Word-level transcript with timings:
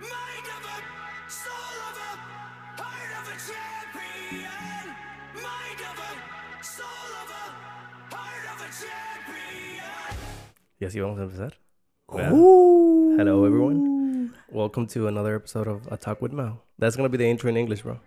Mind 0.00 0.46
of 0.56 0.64
a 0.64 0.78
soul 1.30 1.76
of 1.90 1.96
a 2.08 2.80
heart 2.80 3.12
of 3.20 3.24
a 3.28 3.36
champion. 3.48 4.84
Mind 5.34 5.80
of 5.90 5.96
a 6.00 6.64
soul 6.64 7.10
of 7.22 7.28
a 7.30 7.44
heart 8.14 8.44
of 8.52 8.58
a 8.64 8.70
champion. 8.80 10.16
Y 10.80 10.86
así 10.86 11.00
vamos 11.00 11.18
a 11.18 11.22
empezar. 11.24 11.52
Yeah. 12.14 12.32
Ooh. 12.32 13.16
Hello, 13.18 13.44
everyone. 13.44 14.32
Welcome 14.50 14.86
to 14.88 15.06
another 15.08 15.36
episode 15.36 15.68
of 15.68 15.86
A 15.90 15.96
Talk 15.96 16.22
with 16.22 16.32
Mao. 16.32 16.60
That's 16.78 16.96
gonna 16.96 17.08
be 17.10 17.18
the 17.18 17.28
intro 17.28 17.50
in 17.50 17.56
English, 17.56 17.82
bro. 17.82 17.98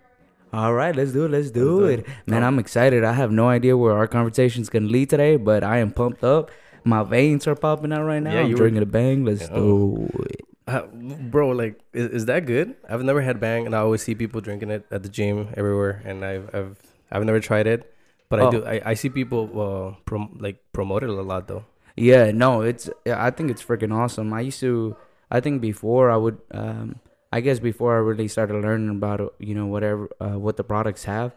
All 0.52 0.74
right, 0.74 0.94
let's 0.94 1.12
do 1.12 1.24
it. 1.26 1.30
Let's 1.30 1.50
do, 1.50 1.80
do 1.80 1.84
it. 1.86 2.00
it. 2.00 2.06
Man, 2.26 2.42
I'm 2.44 2.58
excited. 2.58 3.04
I 3.04 3.12
have 3.12 3.30
no 3.32 3.48
idea 3.48 3.76
where 3.76 3.92
our 3.96 4.06
conversation 4.06 4.62
is 4.62 4.68
going 4.70 4.84
to 4.86 4.92
lead 4.92 5.10
today, 5.10 5.36
but 5.36 5.64
I 5.64 5.78
am 5.78 5.90
pumped 5.90 6.22
up. 6.22 6.50
My 6.84 7.02
veins 7.02 7.48
are 7.48 7.56
popping 7.56 7.92
out 7.92 8.04
right 8.04 8.22
now. 8.22 8.32
Yeah, 8.34 8.40
I'm 8.42 8.46
you 8.46 8.52
were- 8.54 8.58
drinking 8.58 8.82
a 8.82 8.86
bang. 8.86 9.24
Let's 9.24 9.42
Yeah. 9.42 9.54
do 9.56 10.08
it. 10.30 10.44
Uh, 10.66 10.86
bro, 10.86 11.50
like, 11.50 11.78
is, 11.92 12.06
is 12.10 12.26
that 12.26 12.46
good? 12.46 12.74
I've 12.88 13.02
never 13.04 13.20
had 13.20 13.38
Bang, 13.38 13.66
and 13.66 13.74
I 13.76 13.80
always 13.80 14.02
see 14.02 14.14
people 14.14 14.40
drinking 14.40 14.70
it 14.70 14.86
at 14.90 15.02
the 15.02 15.10
gym 15.10 15.48
everywhere, 15.56 16.00
and 16.04 16.24
I've 16.24 16.48
I've 16.54 16.78
I've 17.12 17.24
never 17.24 17.38
tried 17.40 17.66
it, 17.66 17.92
but 18.30 18.40
I 18.40 18.44
Oh. 18.44 18.50
do. 18.50 18.64
I, 18.64 18.80
I 18.84 18.94
see 18.94 19.10
people 19.10 19.44
uh 19.60 19.96
prom- 20.06 20.38
like 20.40 20.64
promote 20.72 21.02
it 21.04 21.10
a 21.10 21.12
lot 21.20 21.48
though. 21.48 21.64
Yeah, 21.96 22.30
no, 22.32 22.62
it's. 22.62 22.88
I 23.06 23.30
think 23.30 23.50
it's 23.50 23.62
freaking 23.62 23.92
awesome. 23.92 24.32
I 24.32 24.40
used 24.40 24.60
to. 24.60 24.96
I 25.30 25.40
think 25.40 25.60
before 25.60 26.10
I 26.10 26.16
would. 26.16 26.38
Um, 26.50 26.96
I 27.30 27.40
guess 27.40 27.58
before 27.58 27.94
I 27.96 27.98
really 27.98 28.28
started 28.28 28.54
learning 28.62 28.88
about 28.90 29.34
you 29.38 29.54
know 29.54 29.66
whatever 29.66 30.08
uh, 30.20 30.38
what 30.38 30.56
the 30.56 30.64
products 30.64 31.04
have, 31.04 31.34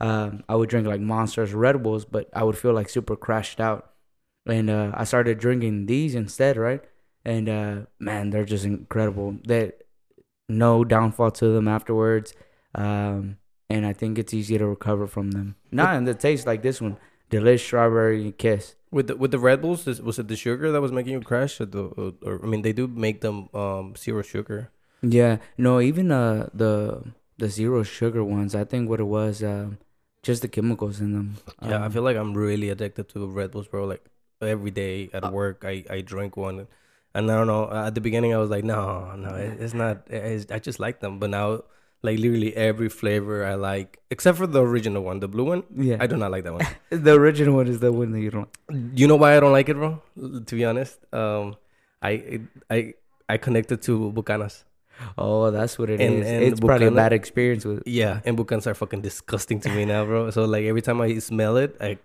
um, 0.00 0.42
I 0.48 0.56
would 0.56 0.68
drink 0.68 0.86
like 0.86 1.00
Monsters, 1.00 1.54
Red 1.54 1.82
Bulls, 1.82 2.04
but 2.04 2.28
I 2.34 2.42
would 2.42 2.58
feel 2.58 2.72
like 2.72 2.88
super 2.88 3.14
crashed 3.14 3.60
out, 3.60 3.92
and 4.46 4.68
uh, 4.68 4.90
I 4.94 5.04
started 5.04 5.38
drinking 5.38 5.86
these 5.86 6.14
instead, 6.14 6.56
right? 6.56 6.82
And 7.24 7.48
uh, 7.48 7.76
man, 7.98 8.30
they're 8.30 8.44
just 8.44 8.64
incredible. 8.64 9.36
They 9.46 9.72
no 10.48 10.84
downfall 10.84 11.30
to 11.40 11.48
them 11.48 11.68
afterwards, 11.68 12.34
um, 12.74 13.36
and 13.70 13.86
I 13.86 13.92
think 13.94 14.18
it's 14.18 14.34
easy 14.34 14.58
to 14.58 14.66
recover 14.66 15.06
from 15.06 15.30
them. 15.30 15.56
Not 15.72 15.96
in 15.96 16.04
the 16.04 16.14
taste 16.14 16.46
like 16.46 16.60
this 16.62 16.80
one, 16.80 16.98
delish 17.30 17.60
strawberry 17.64 18.32
kiss. 18.32 18.74
With 18.90 19.06
the 19.08 19.16
with 19.16 19.30
the 19.30 19.38
Red 19.38 19.62
Bulls, 19.62 19.86
was 19.86 20.18
it 20.18 20.28
the 20.28 20.36
sugar 20.36 20.70
that 20.70 20.80
was 20.82 20.92
making 20.92 21.12
you 21.14 21.20
crash, 21.20 21.60
or 21.60 21.66
the 21.66 21.84
or, 21.84 22.12
or 22.22 22.44
I 22.44 22.46
mean, 22.46 22.62
they 22.62 22.72
do 22.72 22.86
make 22.86 23.22
them 23.22 23.48
um 23.54 23.94
zero 23.96 24.22
sugar. 24.22 24.70
Yeah, 25.02 25.38
no, 25.56 25.80
even 25.80 26.10
uh 26.12 26.50
the 26.52 27.02
the 27.38 27.48
zero 27.48 27.82
sugar 27.82 28.22
ones. 28.22 28.54
I 28.54 28.64
think 28.64 28.88
what 28.88 29.00
it 29.00 29.04
was, 29.08 29.42
um, 29.42 29.78
just 30.22 30.42
the 30.42 30.48
chemicals 30.48 31.00
in 31.00 31.12
them. 31.12 31.36
Yeah, 31.62 31.80
I 31.82 31.86
Um, 31.86 31.92
feel 31.92 32.02
like 32.02 32.16
I'm 32.16 32.34
really 32.34 32.68
addicted 32.70 33.08
to 33.10 33.26
Red 33.26 33.50
Bulls, 33.50 33.66
bro. 33.66 33.84
Like 33.86 34.04
every 34.40 34.70
day 34.70 35.08
at 35.12 35.24
Uh, 35.24 35.30
work, 35.32 35.64
I, 35.64 35.84
I 35.90 36.00
drink 36.02 36.36
one, 36.36 36.68
and 37.14 37.30
I 37.30 37.36
don't 37.36 37.46
know. 37.46 37.70
At 37.70 37.94
the 37.94 38.00
beginning, 38.00 38.34
I 38.34 38.38
was 38.38 38.50
like, 38.50 38.64
no, 38.64 39.14
no, 39.16 39.30
it, 39.34 39.60
it's 39.60 39.74
not. 39.74 40.02
It's, 40.08 40.50
I 40.50 40.58
just 40.58 40.78
like 40.80 41.00
them, 41.00 41.18
but 41.18 41.30
now, 41.30 41.62
like 42.02 42.18
literally 42.18 42.54
every 42.54 42.88
flavor 42.88 43.44
I 43.46 43.54
like, 43.54 43.98
except 44.10 44.36
for 44.38 44.46
the 44.46 44.62
original 44.62 45.02
one, 45.02 45.20
the 45.20 45.28
blue 45.28 45.44
one. 45.44 45.62
yeah. 45.74 45.96
I 46.00 46.06
do 46.06 46.16
not 46.16 46.30
like 46.30 46.44
that 46.44 46.52
one. 46.52 46.66
The 46.90 47.14
original 47.14 47.54
one 47.56 47.68
is 47.68 47.80
the 47.80 47.92
one 47.92 48.12
that 48.12 48.20
you 48.20 48.30
don't. 48.30 48.48
you 48.94 49.06
know 49.08 49.16
why 49.16 49.36
I 49.36 49.40
don't 49.40 49.52
like 49.52 49.68
it, 49.68 49.74
bro? 49.74 50.02
To 50.46 50.54
be 50.54 50.64
honest, 50.64 50.98
um, 51.14 51.56
I 52.02 52.40
I 52.70 52.94
I 53.28 53.36
connected 53.38 53.80
to 53.82 54.12
Bucanas. 54.12 54.64
Oh, 55.18 55.50
that's 55.50 55.76
what 55.78 55.90
it 55.90 56.00
is. 56.00 56.06
And- 56.12 56.22
and 56.24 56.44
it's 56.44 56.60
probably 56.60 56.86
a 56.86 56.90
bad 56.92 57.12
experience 57.12 57.64
with. 57.64 57.82
Yeah, 57.86 58.20
and 58.24 58.36
Bucanas 58.38 58.66
are 58.68 58.74
fucking 58.74 59.00
disgusting 59.00 59.58
to 59.60 59.68
me 59.70 59.84
now, 59.84 60.04
bro. 60.04 60.30
So 60.30 60.44
like 60.44 60.64
every 60.64 60.82
time 60.82 61.00
I 61.00 61.18
smell 61.18 61.56
it, 61.56 61.74
I 61.80 61.98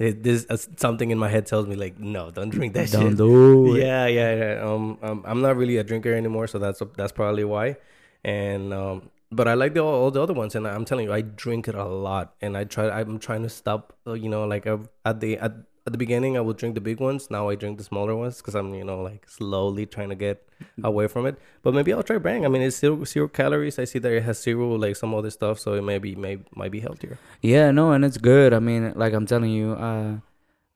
it, 0.00 0.22
this 0.24 0.46
uh, 0.48 0.56
something 0.76 1.10
in 1.14 1.18
my 1.18 1.28
head 1.28 1.44
tells 1.46 1.66
me 1.68 1.76
like, 1.76 2.00
no, 2.00 2.30
don't 2.30 2.48
drink 2.50 2.72
that 2.74 2.90
Don't 2.90 3.10
shit. 3.10 3.18
do 3.18 3.76
it. 3.76 3.84
yeah, 3.84 4.06
yeah, 4.06 4.32
yeah. 4.34 4.64
Um, 4.68 4.98
um, 5.02 5.22
I'm 5.28 5.40
not 5.42 5.56
really 5.60 5.76
a 5.76 5.84
drinker 5.84 6.14
anymore, 6.14 6.46
so 6.48 6.58
that's 6.58 6.80
that's 6.96 7.12
probably 7.12 7.44
why. 7.44 7.76
And 8.24 8.72
um, 8.72 9.10
but 9.30 9.46
I 9.46 9.54
like 9.54 9.74
the 9.74 9.80
all 9.84 10.10
the 10.10 10.22
other 10.22 10.32
ones, 10.34 10.54
and 10.56 10.66
I'm 10.66 10.84
telling 10.84 11.06
you, 11.06 11.12
I 11.12 11.20
drink 11.20 11.68
it 11.68 11.74
a 11.74 11.84
lot, 11.84 12.34
and 12.40 12.56
I 12.56 12.64
try. 12.64 12.88
I'm 12.90 13.18
trying 13.18 13.42
to 13.44 13.48
stop. 13.50 13.92
uh, 14.06 14.14
You 14.14 14.28
know, 14.28 14.44
like 14.44 14.66
I've, 14.66 14.88
at 15.04 15.20
the 15.20 15.38
at, 15.38 15.52
at 15.86 15.92
the 15.92 15.98
beginning, 15.98 16.36
I 16.36 16.40
would 16.40 16.56
drink 16.56 16.74
the 16.74 16.80
big 16.80 17.00
ones. 17.00 17.30
Now 17.30 17.48
I 17.48 17.54
drink 17.54 17.78
the 17.78 17.84
smaller 17.84 18.14
ones 18.14 18.36
because 18.38 18.54
I'm 18.54 18.74
you 18.74 18.84
know 18.84 19.00
like 19.02 19.28
slowly 19.28 19.86
trying 19.86 20.10
to 20.10 20.14
get 20.14 20.46
away 20.84 21.06
from 21.08 21.26
it. 21.26 21.38
But 21.62 21.74
maybe 21.74 21.92
I'll 21.92 22.02
try 22.02 22.18
Bang. 22.18 22.44
I 22.44 22.48
mean, 22.48 22.62
it's 22.62 22.78
zero 22.78 23.04
zero 23.04 23.28
calories. 23.28 23.78
I 23.78 23.84
see 23.84 23.98
that 23.98 24.12
it 24.12 24.22
has 24.22 24.42
zero 24.42 24.74
like 24.76 24.96
some 24.96 25.14
other 25.14 25.30
stuff, 25.30 25.58
so 25.58 25.74
it 25.74 25.82
maybe 25.82 26.14
may 26.14 26.38
might 26.54 26.70
be 26.70 26.80
healthier. 26.80 27.18
Yeah, 27.42 27.70
no, 27.70 27.92
and 27.92 28.04
it's 28.04 28.18
good. 28.18 28.52
I 28.52 28.58
mean, 28.58 28.92
like 28.96 29.12
I'm 29.14 29.26
telling 29.26 29.50
you, 29.50 29.72
uh, 29.72 30.18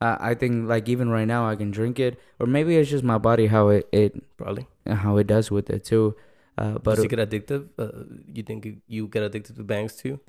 I, 0.00 0.30
I 0.30 0.34
think 0.34 0.68
like 0.68 0.88
even 0.88 1.10
right 1.10 1.26
now 1.26 1.46
I 1.48 1.56
can 1.56 1.70
drink 1.70 1.98
it, 2.00 2.18
or 2.40 2.46
maybe 2.46 2.76
it's 2.76 2.90
just 2.90 3.04
my 3.04 3.18
body 3.18 3.46
how 3.46 3.68
it 3.68 3.88
it 3.92 4.16
Probably. 4.36 4.66
how 4.86 5.16
it 5.18 5.26
does 5.26 5.50
with 5.50 5.70
it 5.70 5.84
too. 5.84 6.16
Uh, 6.56 6.78
But 6.78 6.96
Does 6.96 7.04
it 7.04 7.08
get 7.08 7.18
addictive? 7.18 7.68
Uh, 7.78 8.04
you 8.32 8.42
think 8.42 8.66
you 8.86 9.08
get 9.08 9.22
addicted 9.22 9.56
to 9.56 9.64
bangs 9.64 9.96
too? 9.96 10.20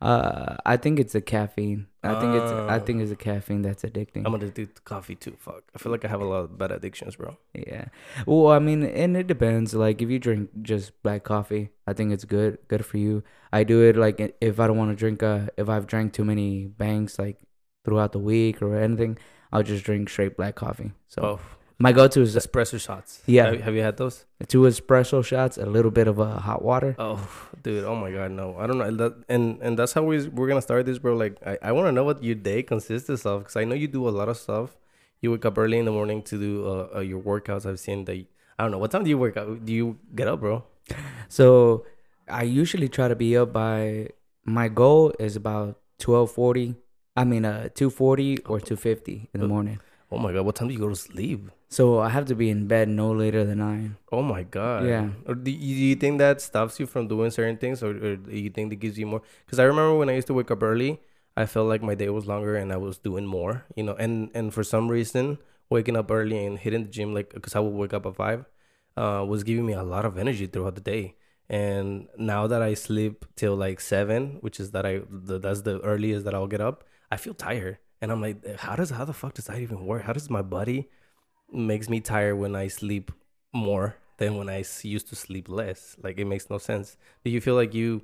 Uh, 0.00 0.56
I 0.64 0.76
think 0.76 0.98
it's 0.98 1.12
the 1.12 1.20
caffeine. 1.20 1.86
I 2.02 2.20
think 2.20 2.34
it's 2.36 2.52
I 2.52 2.78
think 2.78 3.00
it's 3.00 3.10
the 3.10 3.16
caffeine 3.16 3.62
that's 3.62 3.82
addicting. 3.82 4.22
I'm 4.24 4.38
to 4.38 4.50
do 4.50 4.66
coffee 4.84 5.16
too. 5.16 5.36
Fuck. 5.38 5.64
I 5.74 5.78
feel 5.78 5.90
like 5.90 6.04
I 6.04 6.08
have 6.08 6.20
a 6.20 6.24
lot 6.24 6.44
of 6.44 6.56
bad 6.56 6.70
addictions, 6.70 7.16
bro. 7.16 7.36
Yeah. 7.54 7.86
Well, 8.26 8.48
I 8.48 8.60
mean, 8.60 8.84
and 8.84 9.16
it 9.16 9.26
depends. 9.26 9.74
Like, 9.74 10.00
if 10.00 10.08
you 10.08 10.18
drink 10.20 10.50
just 10.62 10.92
black 11.02 11.24
coffee, 11.24 11.70
I 11.86 11.94
think 11.94 12.12
it's 12.12 12.24
good, 12.24 12.58
good 12.68 12.84
for 12.86 12.98
you. 12.98 13.24
I 13.52 13.64
do 13.64 13.82
it 13.82 13.96
like 13.96 14.36
if 14.40 14.60
I 14.60 14.66
don't 14.68 14.76
want 14.76 14.90
to 14.92 14.96
drink. 14.96 15.22
Uh, 15.22 15.46
if 15.56 15.68
I've 15.68 15.86
drank 15.86 16.12
too 16.12 16.24
many 16.24 16.66
bangs 16.66 17.18
like 17.18 17.40
throughout 17.84 18.12
the 18.12 18.20
week 18.20 18.62
or 18.62 18.76
anything, 18.76 19.18
I'll 19.52 19.62
just 19.64 19.84
drink 19.84 20.08
straight 20.08 20.36
black 20.36 20.54
coffee. 20.54 20.92
So 21.08 21.22
Oh, 21.22 21.40
my 21.78 21.92
go-to 21.92 22.20
is 22.22 22.36
espresso 22.36 22.80
shots. 22.80 23.22
Yeah. 23.26 23.50
Have, 23.50 23.60
have 23.62 23.74
you 23.74 23.82
had 23.82 23.96
those? 23.96 24.24
two 24.48 24.62
espresso 24.62 25.24
shots, 25.24 25.56
a 25.58 25.66
little 25.66 25.90
bit 25.90 26.06
of 26.08 26.20
uh, 26.20 26.38
hot 26.40 26.62
water. 26.62 26.94
Oh, 26.98 27.26
dude. 27.66 27.84
Oh 27.84 27.96
my 27.98 28.10
god, 28.14 28.30
no. 28.30 28.56
I 28.62 28.66
don't 28.68 28.78
know. 28.78 28.90
That, 29.02 29.12
and 29.28 29.58
and 29.60 29.78
that's 29.78 29.92
how 29.92 30.02
we 30.02 30.28
we're 30.28 30.48
gonna 30.48 30.62
start 30.62 30.86
this, 30.86 30.98
bro. 30.98 31.16
Like, 31.16 31.36
I, 31.44 31.58
I 31.68 31.72
want 31.72 31.86
to 31.88 31.92
know 31.92 32.04
what 32.04 32.22
your 32.22 32.38
day 32.50 32.62
consists 32.62 33.26
of, 33.26 33.42
because 33.42 33.56
I 33.56 33.64
know 33.64 33.74
you 33.74 33.88
do 33.88 34.08
a 34.08 34.14
lot 34.20 34.28
of 34.28 34.36
stuff. 34.36 34.76
You 35.20 35.32
wake 35.32 35.44
up 35.44 35.58
early 35.58 35.78
in 35.78 35.84
the 35.84 35.96
morning 35.98 36.22
to 36.30 36.38
do 36.38 36.52
uh, 36.68 36.88
uh, 36.96 37.00
your 37.00 37.20
workouts. 37.20 37.66
I've 37.66 37.80
seen 37.80 38.04
that. 38.06 38.16
I 38.58 38.62
don't 38.62 38.70
know. 38.70 38.78
What 38.78 38.90
time 38.92 39.04
do 39.04 39.10
you 39.10 39.18
work 39.18 39.36
out? 39.36 39.64
Do 39.64 39.72
you 39.72 39.98
get 40.14 40.28
up, 40.28 40.40
bro? 40.40 40.64
So 41.28 41.84
I 42.28 42.44
usually 42.44 42.88
try 42.88 43.08
to 43.08 43.16
be 43.16 43.36
up 43.36 43.52
by. 43.52 44.10
My 44.44 44.68
goal 44.68 45.12
is 45.18 45.34
about 45.36 45.80
twelve 45.98 46.30
forty. 46.30 46.76
I 47.16 47.24
mean, 47.24 47.44
uh, 47.44 47.68
two 47.74 47.90
forty 47.90 48.38
or 48.44 48.60
two 48.60 48.76
fifty 48.76 49.28
in 49.34 49.40
the 49.40 49.46
Uh, 49.46 49.54
morning. 49.56 49.80
Oh 50.16 50.18
my 50.18 50.32
god. 50.32 50.46
What 50.46 50.54
time 50.56 50.68
do 50.68 50.74
you 50.74 50.80
go 50.80 50.88
to 50.88 50.96
sleep? 50.96 51.50
So 51.68 51.98
I 51.98 52.08
have 52.08 52.24
to 52.26 52.34
be 52.34 52.48
in 52.48 52.66
bed 52.66 52.88
no 52.88 53.12
later 53.12 53.44
than 53.44 53.58
nine. 53.58 53.96
Oh 54.10 54.22
my 54.22 54.44
god. 54.44 54.86
Yeah. 54.86 55.10
Or 55.26 55.34
do 55.34 55.50
you, 55.50 55.58
do 55.58 55.84
you 55.92 55.94
think 55.96 56.16
that 56.18 56.40
stops 56.40 56.80
you 56.80 56.86
from 56.86 57.06
doing 57.06 57.30
certain 57.30 57.58
things, 57.58 57.82
or, 57.82 57.90
or 57.90 58.16
do 58.16 58.34
you 58.34 58.48
think 58.48 58.70
that 58.70 58.76
gives 58.76 58.98
you 58.98 59.04
more? 59.04 59.20
Because 59.44 59.58
I 59.58 59.64
remember 59.64 59.94
when 59.94 60.08
I 60.08 60.14
used 60.14 60.28
to 60.28 60.34
wake 60.34 60.50
up 60.50 60.62
early, 60.62 61.00
I 61.36 61.44
felt 61.44 61.68
like 61.68 61.82
my 61.82 61.94
day 61.94 62.08
was 62.08 62.26
longer 62.26 62.56
and 62.56 62.72
I 62.72 62.78
was 62.78 62.96
doing 62.96 63.26
more. 63.26 63.66
You 63.76 63.82
know, 63.82 63.94
and 63.94 64.30
and 64.32 64.54
for 64.54 64.64
some 64.64 64.88
reason, 64.88 65.36
waking 65.68 65.96
up 65.96 66.10
early 66.10 66.46
and 66.46 66.58
hitting 66.58 66.84
the 66.84 66.88
gym, 66.88 67.12
like 67.12 67.34
because 67.34 67.54
I 67.54 67.60
would 67.60 67.74
wake 67.74 67.92
up 67.92 68.06
at 68.06 68.16
five, 68.16 68.46
uh, 68.96 69.22
was 69.28 69.44
giving 69.44 69.66
me 69.66 69.74
a 69.74 69.82
lot 69.82 70.06
of 70.06 70.16
energy 70.16 70.46
throughout 70.46 70.76
the 70.76 70.80
day. 70.80 71.16
And 71.50 72.08
now 72.16 72.46
that 72.46 72.62
I 72.62 72.72
sleep 72.74 73.26
till 73.36 73.54
like 73.54 73.80
seven, 73.80 74.38
which 74.40 74.58
is 74.58 74.70
that 74.70 74.86
I 74.86 75.02
the, 75.10 75.38
that's 75.38 75.60
the 75.60 75.78
earliest 75.80 76.24
that 76.24 76.34
I'll 76.34 76.46
get 76.46 76.62
up, 76.62 76.84
I 77.12 77.18
feel 77.18 77.34
tired. 77.34 77.78
And 78.00 78.12
I'm 78.12 78.20
like, 78.20 78.56
how 78.58 78.76
does 78.76 78.90
how 78.90 79.04
the 79.04 79.12
fuck 79.12 79.34
does 79.34 79.46
that 79.46 79.58
even 79.58 79.86
work? 79.86 80.02
How 80.02 80.12
does 80.12 80.28
my 80.30 80.42
body 80.42 80.88
makes 81.52 81.88
me 81.88 82.00
tired 82.00 82.36
when 82.36 82.54
I 82.56 82.68
sleep 82.68 83.10
more 83.52 83.96
than 84.18 84.36
when 84.36 84.48
I 84.48 84.64
used 84.82 85.08
to 85.08 85.16
sleep 85.16 85.48
less. 85.48 85.96
Like 86.02 86.18
it 86.18 86.24
makes 86.24 86.48
no 86.50 86.58
sense. 86.58 86.96
Do 87.24 87.30
you 87.30 87.40
feel 87.40 87.54
like 87.54 87.74
you, 87.74 88.02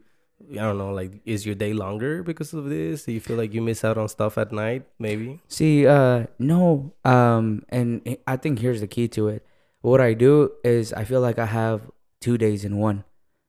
I 0.53 0.57
don't 0.57 0.79
know, 0.79 0.93
like 0.93 1.21
is 1.25 1.47
your 1.47 1.55
day 1.55 1.73
longer 1.73 2.23
because 2.23 2.53
of 2.53 2.67
this? 2.67 3.05
Do 3.05 3.13
you 3.13 3.21
feel 3.21 3.37
like 3.37 3.53
you 3.55 3.63
miss 3.63 3.85
out 3.85 3.99
on 3.99 4.09
stuff 4.09 4.39
at 4.39 4.53
night? 4.53 4.85
Maybe. 4.99 5.41
See, 5.49 5.87
uh, 5.87 6.27
no, 6.39 6.93
um, 7.05 7.65
and 7.69 8.19
I- 8.27 8.37
think 8.37 8.59
here's 8.59 8.81
the 8.81 8.87
key 8.89 9.09
to 9.09 9.29
it. 9.29 9.45
What 9.81 10.01
I 10.01 10.15
do 10.15 10.53
is 10.65 10.93
I 10.93 11.05
feel 11.05 11.21
like 11.21 11.39
I 11.39 11.47
have 11.47 11.91
two 12.21 12.38
days 12.38 12.65
in 12.65 12.79
one, 12.79 13.05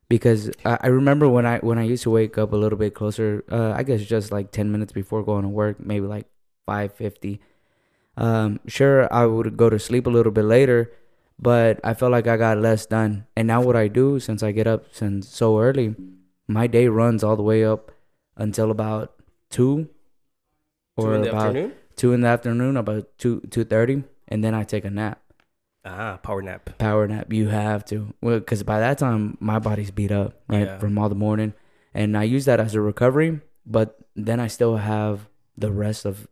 because 0.10 0.50
I, 0.66 0.78
I 0.82 0.88
remember 0.88 1.30
when 1.30 1.46
I 1.46 1.60
when 1.60 1.78
I 1.78 1.84
used 1.84 2.04
to 2.04 2.10
wake 2.10 2.38
up 2.38 2.54
a 2.54 2.56
little 2.56 2.78
bit 2.78 2.96
closer. 2.96 3.44
Uh, 3.52 3.72
I 3.72 3.84
guess 3.84 4.02
just 4.02 4.32
like 4.32 4.52
ten 4.52 4.72
minutes 4.72 4.94
before 4.94 5.24
going 5.24 5.44
to 5.44 5.50
work, 5.50 5.80
maybe 5.80 6.08
like 6.08 6.26
five 6.66 6.94
fifty. 6.94 7.42
Um, 8.18 8.60
sure, 8.68 9.12
I 9.14 9.26
would 9.26 9.58
go 9.58 9.70
to 9.70 9.80
sleep 9.80 10.06
a 10.06 10.10
little 10.10 10.32
bit 10.32 10.46
later, 10.46 10.92
but 11.40 11.80
I 11.84 11.94
felt 11.94 12.12
like 12.12 12.28
I 12.28 12.38
got 12.38 12.58
less 12.60 12.86
done. 12.86 13.26
And 13.36 13.48
now 13.48 13.62
what 13.62 13.76
I 13.76 13.88
do 13.88 14.20
since 14.20 14.44
I 14.44 14.52
get 14.52 14.68
up 14.68 14.86
since 14.92 15.28
so 15.28 15.60
early, 15.60 15.96
my 16.48 16.68
day 16.68 16.88
runs 16.88 17.24
all 17.24 17.36
the 17.36 17.44
way 17.44 17.66
up 17.66 17.92
until 18.38 18.70
about 18.72 19.14
two, 19.50 19.90
Two 21.00 21.12
in 21.12 21.22
the 21.24 21.30
about 21.30 21.48
afternoon. 21.48 21.74
two 21.96 22.14
in 22.14 22.22
the 22.22 22.28
afternoon, 22.28 22.78
about 22.78 23.18
two 23.18 23.42
two 23.50 23.64
thirty, 23.64 24.04
and 24.28 24.44
then 24.44 24.54
I 24.54 24.64
take 24.64 24.86
a 24.86 24.92
nap. 24.92 25.20
Ah, 25.86 26.18
power 26.22 26.42
nap. 26.42 26.78
Power 26.78 27.08
nap, 27.08 27.34
you 27.34 27.50
have 27.50 27.84
to, 27.86 28.14
well, 28.22 28.40
because 28.40 28.64
by 28.64 28.80
that 28.80 29.00
time 29.00 29.38
my 29.42 29.60
body's 29.60 29.92
beat 29.92 30.12
up, 30.14 30.40
right, 30.48 30.62
Yeah. 30.68 30.78
from 30.78 30.98
all 30.98 31.10
the 31.10 31.16
morning, 31.16 31.54
and 31.94 32.16
I 32.16 32.24
use 32.24 32.46
that 32.46 32.60
as 32.62 32.74
a 32.76 32.80
recovery. 32.82 33.42
But 33.66 33.98
then 34.16 34.40
I 34.40 34.48
still 34.48 34.78
have 34.78 35.28
the 35.58 35.72
rest 35.74 36.06
of, 36.06 36.28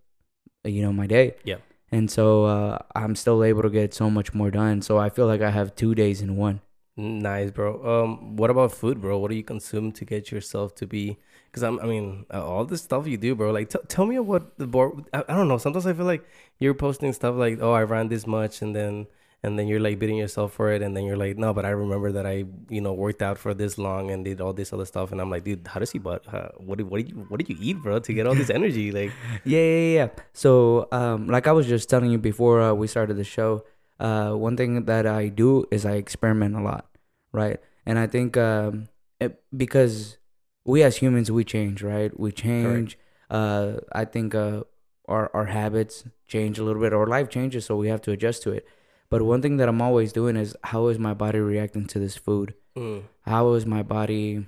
you 0.64 0.82
know, 0.82 0.94
my 0.94 1.08
day. 1.08 1.36
Yeah. 1.44 1.58
And 1.92 2.10
so 2.10 2.46
uh, 2.46 2.80
I'm 2.96 3.16
still 3.16 3.44
able 3.44 3.64
to 3.64 3.70
get 3.70 3.94
so 3.94 4.10
much 4.10 4.34
more 4.34 4.50
done. 4.50 4.82
So 4.82 4.98
I 4.98 5.10
feel 5.10 5.28
like 5.28 5.42
I 5.42 5.50
have 5.50 5.76
two 5.76 5.94
days 5.94 6.22
in 6.22 6.38
one. 6.38 6.62
Nice, 6.98 7.52
bro. 7.52 8.04
Um, 8.04 8.36
what 8.36 8.50
about 8.50 8.72
food, 8.72 9.02
bro? 9.02 9.18
What 9.18 9.32
do 9.32 9.36
you 9.36 9.44
consume 9.44 9.92
to 9.94 10.06
get 10.06 10.32
yourself 10.32 10.76
to 10.76 10.88
be? 10.88 11.18
Because 11.46 11.64
I'm, 11.64 11.80
I 11.80 11.86
mean, 11.86 12.26
uh, 12.34 12.46
all 12.46 12.66
this 12.66 12.82
stuff 12.82 13.08
you 13.08 13.18
do, 13.18 13.34
bro. 13.36 13.52
Like, 13.52 13.70
t- 13.70 13.80
tell 13.88 14.06
me 14.06 14.20
what 14.20 14.58
the 14.58 14.68
board. 14.68 15.06
I, 15.14 15.24
I 15.28 15.36
don't 15.36 15.48
know. 15.48 15.58
Sometimes 15.58 15.88
I 15.88 15.94
feel 15.94 16.06
like 16.06 16.24
you're 16.60 16.74
posting 16.74 17.12
stuff 17.14 17.36
like, 17.36 17.60
oh, 17.62 17.74
I 17.74 17.84
ran 17.84 18.10
this 18.10 18.28
much, 18.28 18.62
and 18.62 18.76
then 18.76 19.08
and 19.44 19.58
then 19.58 19.68
you're 19.68 19.80
like 19.80 19.98
beating 19.98 20.18
yourself 20.18 20.54
for 20.54 20.72
it, 20.72 20.82
and 20.82 20.96
then 20.96 21.04
you're 21.04 21.18
like, 21.18 21.38
no, 21.38 21.54
but 21.54 21.66
I 21.66 21.70
remember 21.70 22.12
that 22.12 22.26
I, 22.26 22.46
you 22.70 22.82
know, 22.82 22.94
worked 22.94 23.22
out 23.22 23.38
for 23.38 23.54
this 23.54 23.78
long 23.78 24.12
and 24.12 24.24
did 24.24 24.40
all 24.40 24.54
this 24.54 24.72
other 24.72 24.86
stuff, 24.86 25.12
and 25.12 25.20
I'm 25.20 25.30
like, 25.30 25.44
dude, 25.44 25.68
how 25.68 25.80
does 25.80 25.92
he? 25.92 26.00
But 26.00 26.32
uh, 26.34 26.50
what 26.58 26.78
did 26.78 26.90
what 26.90 26.98
did 26.98 27.10
you 27.10 27.26
what 27.30 27.40
did 27.40 27.50
you 27.50 27.58
eat, 27.60 27.78
bro, 27.82 28.00
to 28.00 28.14
get 28.14 28.28
all 28.28 28.36
this 28.36 28.50
energy? 28.50 28.92
Like, 28.92 29.12
Yeah, 29.44 29.60
yeah, 29.60 29.96
yeah. 29.96 30.08
So, 30.34 30.88
um, 30.92 31.28
like 31.28 31.48
I 31.48 31.52
was 31.52 31.68
just 31.68 31.90
telling 31.90 32.12
you 32.12 32.18
before 32.20 32.62
uh, 32.62 32.74
we 32.74 32.88
started 32.88 33.16
the 33.18 33.24
show, 33.24 33.66
uh, 34.00 34.34
one 34.34 34.56
thing 34.58 34.86
that 34.86 35.06
I 35.06 35.30
do 35.30 35.66
is 35.72 35.86
I 35.86 35.94
experiment 35.94 36.56
a 36.56 36.62
lot, 36.62 36.86
right? 37.32 37.60
And 37.86 37.98
I 37.98 38.08
think 38.08 38.38
um, 38.38 38.90
it, 39.20 39.42
because 39.56 40.18
we 40.66 40.84
as 40.84 40.98
humans 40.98 41.32
we 41.32 41.44
change, 41.44 41.82
right? 41.82 42.18
We 42.20 42.32
change. 42.32 42.98
Uh, 43.30 43.78
I 43.92 44.06
think 44.06 44.36
uh, 44.36 44.64
our 45.08 45.32
our 45.34 45.46
habits 45.46 46.06
change 46.28 46.60
a 46.60 46.64
little 46.64 46.82
bit, 46.82 46.94
our 46.94 47.08
life 47.08 47.30
changes, 47.30 47.66
so 47.66 47.76
we 47.76 47.88
have 47.88 48.02
to 48.04 48.12
adjust 48.12 48.44
to 48.44 48.52
it. 48.52 48.68
But 49.12 49.22
one 49.22 49.42
thing 49.44 49.58
that 49.58 49.68
I'm 49.70 49.82
always 49.82 50.12
doing 50.14 50.36
is 50.38 50.56
how 50.64 50.88
is 50.88 50.98
my 50.98 51.14
body 51.14 51.40
reacting 51.40 51.86
to 51.94 52.00
this 52.00 52.16
food? 52.18 52.56
mm, 52.76 53.04
how 53.34 53.54
is 53.54 53.66
my 53.66 53.84
body 53.84 54.48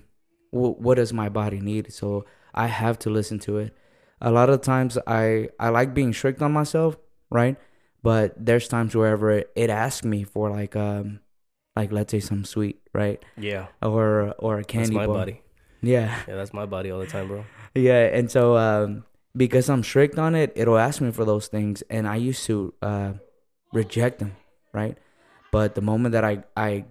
wh- 0.51 0.79
what 0.85 0.95
does 0.95 1.11
my 1.11 1.27
body 1.27 1.59
need 1.59 1.91
so 1.91 2.07
i 2.55 2.67
have 2.67 2.95
to 3.03 3.09
listen 3.09 3.37
to 3.37 3.57
it 3.63 3.75
a 4.21 4.31
lot 4.31 4.49
of 4.49 4.61
times 4.61 4.97
i 5.05 5.49
i 5.59 5.67
like 5.67 5.93
being 5.93 6.13
strict 6.13 6.41
on 6.41 6.51
myself 6.53 6.95
right 7.29 7.57
but 8.01 8.31
there's 8.47 8.67
times 8.69 8.95
wherever 8.95 9.29
it, 9.39 9.51
it 9.55 9.69
asks 9.69 10.05
me 10.05 10.23
for 10.23 10.49
like 10.49 10.73
um 10.77 11.19
like 11.75 11.91
let's 11.91 12.11
say 12.15 12.21
some 12.21 12.45
sweet 12.45 12.79
right 12.93 13.19
yeah, 13.35 13.65
or 13.81 14.33
or 14.39 14.59
a 14.59 14.63
candy. 14.63 14.95
that's 14.95 15.03
my 15.03 15.05
bar 15.05 15.15
body. 15.27 15.41
yeah 15.81 16.09
Yeah, 16.27 16.35
that's 16.39 16.53
my 16.53 16.65
body 16.65 16.89
all 16.91 17.01
the 17.03 17.11
time, 17.15 17.27
bro. 17.27 17.43
yeah 17.75 18.07
and 18.17 18.31
so 18.31 18.55
um 18.55 19.03
because 19.35 19.67
i'm 19.69 19.83
strict 19.83 20.17
on 20.17 20.33
it 20.33 20.53
it'll 20.55 20.77
ask 20.79 21.01
me 21.01 21.11
for 21.11 21.25
those 21.25 21.47
things 21.47 21.83
and 21.89 22.07
i 22.07 22.15
used 22.15 22.45
to 22.45 22.73
uh 22.81 23.11
reject 23.73 24.19
them 24.19 24.31
right 24.73 24.97
but 25.51 25.75
the 25.75 25.81
moment 25.81 26.11
that 26.13 26.23
i 26.25 26.43
i 26.57 26.83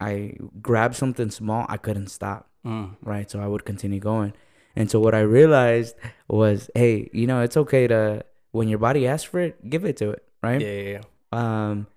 i 0.00 0.34
grabbed 0.60 0.94
something 0.94 1.30
small 1.30 1.66
i 1.68 1.76
couldn't 1.76 2.08
stop 2.08 2.48
Mm. 2.64 2.94
right? 3.02 3.28
So 3.28 3.40
I 3.40 3.48
would 3.48 3.64
continue 3.64 3.98
going. 3.98 4.34
And 4.76 4.88
so 4.88 5.00
what 5.00 5.16
I 5.16 5.20
realized 5.26 5.96
was, 6.28 6.70
hey, 6.76 7.10
you 7.12 7.26
know, 7.26 7.40
it's 7.42 7.56
okay 7.56 7.88
to 7.88 8.24
when 8.52 8.68
your 8.68 8.78
body 8.78 9.02
asks 9.08 9.26
for 9.28 9.40
it, 9.40 9.68
give 9.68 9.84
it 9.84 9.96
to 9.96 10.10
it, 10.10 10.22
right? 10.44 10.60
Yeah, 10.60 10.70
yeah, 10.70 10.90
yeah. 10.94 11.02
Um, 11.32 11.88